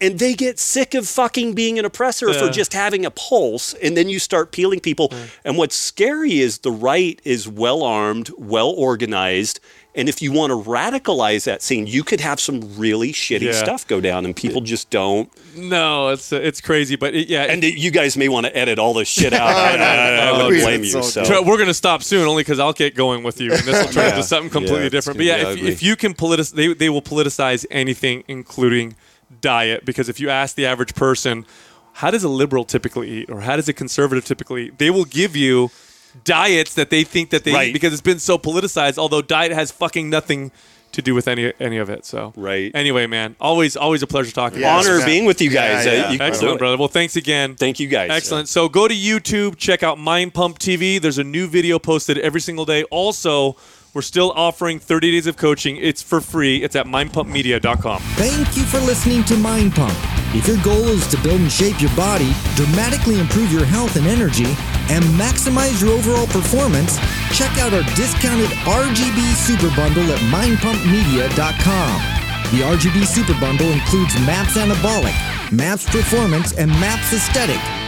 And 0.00 0.18
they 0.20 0.34
get 0.34 0.60
sick 0.60 0.94
of 0.94 1.08
fucking 1.08 1.54
being 1.54 1.76
an 1.78 1.84
oppressor 1.84 2.32
for 2.32 2.48
just 2.50 2.72
having 2.72 3.04
a 3.04 3.10
pulse. 3.10 3.74
And 3.74 3.96
then 3.96 4.08
you 4.08 4.20
start 4.20 4.52
peeling 4.52 4.78
people. 4.78 5.12
And 5.44 5.56
what's 5.56 5.74
scary 5.74 6.38
is 6.38 6.58
the 6.58 6.70
right 6.70 7.20
is 7.24 7.48
well 7.48 7.82
armed, 7.82 8.30
well 8.38 8.68
organized. 8.70 9.58
And 9.96 10.08
if 10.08 10.22
you 10.22 10.30
want 10.30 10.52
to 10.52 10.56
radicalize 10.70 11.44
that 11.46 11.60
scene, 11.62 11.88
you 11.88 12.04
could 12.04 12.20
have 12.20 12.38
some 12.38 12.60
really 12.78 13.12
shitty 13.12 13.40
Yeah. 13.46 13.52
stuff 13.52 13.84
go 13.88 14.00
down, 14.00 14.24
and 14.24 14.36
people 14.36 14.60
just 14.60 14.90
don't. 14.90 15.28
no, 15.56 16.10
it's 16.10 16.32
uh, 16.32 16.36
it's 16.36 16.60
crazy, 16.60 16.94
but 16.94 17.16
it, 17.16 17.26
yeah. 17.28 17.44
And 17.50 17.64
you 17.64 17.90
guys 17.90 18.16
may 18.16 18.28
want 18.28 18.46
to 18.46 18.56
edit 18.56 18.78
all 18.78 18.94
this 18.94 19.08
shit 19.08 19.32
out. 19.32 19.48
I, 19.56 19.74
I, 19.74 20.26
I 20.26 20.28
Oh, 20.30 20.44
wouldn't 20.46 20.62
blame 20.62 20.84
you. 20.84 21.02
So. 21.02 21.22
We're 21.42 21.56
going 21.56 21.66
to 21.66 21.74
stop 21.74 22.04
soon 22.04 22.28
only 22.28 22.42
because 22.44 22.60
I'll 22.60 22.72
get 22.72 22.94
going 22.94 23.24
with 23.24 23.40
you, 23.40 23.50
and 23.52 23.62
this 23.62 23.84
will 23.84 23.92
turn 23.92 24.04
Yeah. 24.04 24.10
into 24.10 24.22
something 24.22 24.50
completely 24.50 24.84
Yeah, 24.84 24.88
different. 24.90 25.16
But 25.16 25.26
yeah, 25.26 25.48
if, 25.50 25.58
if 25.64 25.82
you 25.82 25.96
can 25.96 26.14
politicize, 26.14 26.52
they, 26.54 26.72
they 26.74 26.90
will 26.90 27.02
politicize 27.02 27.66
anything, 27.68 28.22
including 28.28 28.94
diet. 29.40 29.84
Because 29.84 30.08
if 30.08 30.20
you 30.20 30.30
ask 30.30 30.54
the 30.56 30.66
average 30.66 30.94
person, 30.94 31.44
how 31.94 32.10
does 32.10 32.24
a 32.24 32.28
liberal 32.28 32.64
typically 32.64 33.10
eat, 33.10 33.30
or 33.30 33.40
how 33.42 33.56
does 33.56 33.68
a 33.68 33.72
conservative 33.72 34.24
typically 34.24 34.66
eat, 34.66 34.78
they 34.78 34.90
will 34.90 35.04
give 35.04 35.34
you 35.36 35.70
diets 36.24 36.74
that 36.74 36.90
they 36.90 37.04
think 37.04 37.30
that 37.30 37.44
they 37.44 37.52
Right. 37.52 37.68
eat 37.68 37.72
because 37.72 37.92
it's 37.92 38.02
been 38.02 38.18
so 38.18 38.38
politicized. 38.38 38.98
Although 38.98 39.22
diet 39.22 39.52
has 39.52 39.70
fucking 39.70 40.08
nothing 40.10 40.50
to 40.90 41.02
do 41.02 41.14
with 41.14 41.28
any 41.28 41.52
any 41.60 41.76
of 41.76 41.90
it. 41.90 42.06
So 42.06 42.32
Right. 42.34 42.72
Anyway, 42.74 43.06
man, 43.06 43.36
always 43.40 43.76
always 43.76 44.02
a 44.02 44.06
pleasure 44.06 44.32
talking. 44.32 44.60
Yeah, 44.60 44.78
to 44.80 44.82
you. 44.84 44.90
Honor 44.92 45.00
Yeah. 45.00 45.04
being 45.06 45.26
with 45.26 45.42
you 45.42 45.50
guys. 45.50 45.84
Yeah, 45.84 46.06
Uh, 46.08 46.12
you- 46.12 46.18
Excellent, 46.20 46.58
brother. 46.58 46.78
Well, 46.78 46.88
thanks 46.88 47.14
again. 47.14 47.56
Thank 47.56 47.78
you 47.78 47.88
guys. 47.88 48.10
Excellent. 48.10 48.48
So 48.48 48.70
go 48.70 48.88
to 48.88 48.94
YouTube, 48.94 49.58
check 49.58 49.82
out 49.82 49.98
Mind 49.98 50.32
Pump 50.32 50.58
TV. 50.58 50.98
There's 50.98 51.18
a 51.18 51.24
new 51.24 51.46
video 51.46 51.78
posted 51.78 52.16
every 52.18 52.40
single 52.40 52.64
day. 52.64 52.84
Also, 52.84 53.54
we're 53.94 54.02
still 54.02 54.32
offering 54.32 54.78
30 54.78 55.10
days 55.12 55.26
of 55.26 55.36
coaching. 55.36 55.76
It's 55.76 56.02
for 56.02 56.20
free. 56.20 56.62
It's 56.62 56.76
at 56.76 56.86
mindpumpmedia.com. 56.86 58.00
Thank 58.16 58.56
you 58.56 58.64
for 58.64 58.78
listening 58.80 59.24
to 59.24 59.36
Mind 59.36 59.74
Pump. 59.74 59.96
If 60.34 60.46
your 60.46 60.62
goal 60.62 60.88
is 60.88 61.06
to 61.08 61.16
build 61.22 61.40
and 61.40 61.50
shape 61.50 61.80
your 61.80 61.94
body, 61.96 62.32
dramatically 62.54 63.18
improve 63.18 63.50
your 63.50 63.64
health 63.64 63.96
and 63.96 64.06
energy, 64.06 64.44
and 64.90 65.04
maximize 65.16 65.80
your 65.80 65.92
overall 65.92 66.26
performance, 66.26 66.98
check 67.32 67.56
out 67.58 67.72
our 67.72 67.82
discounted 67.96 68.50
RGB 68.68 69.34
Super 69.34 69.74
Bundle 69.74 70.04
at 70.12 70.20
mindpumpmedia.com. 70.28 72.18
The 72.52 72.64
RGB 72.64 73.06
Super 73.06 73.38
Bundle 73.40 73.70
includes 73.70 74.14
MAPS 74.20 74.56
Anabolic, 74.56 75.52
MAPS 75.52 75.84
Performance, 75.88 76.52
and 76.52 76.70
MAPS 76.72 77.12
Aesthetic. 77.12 77.87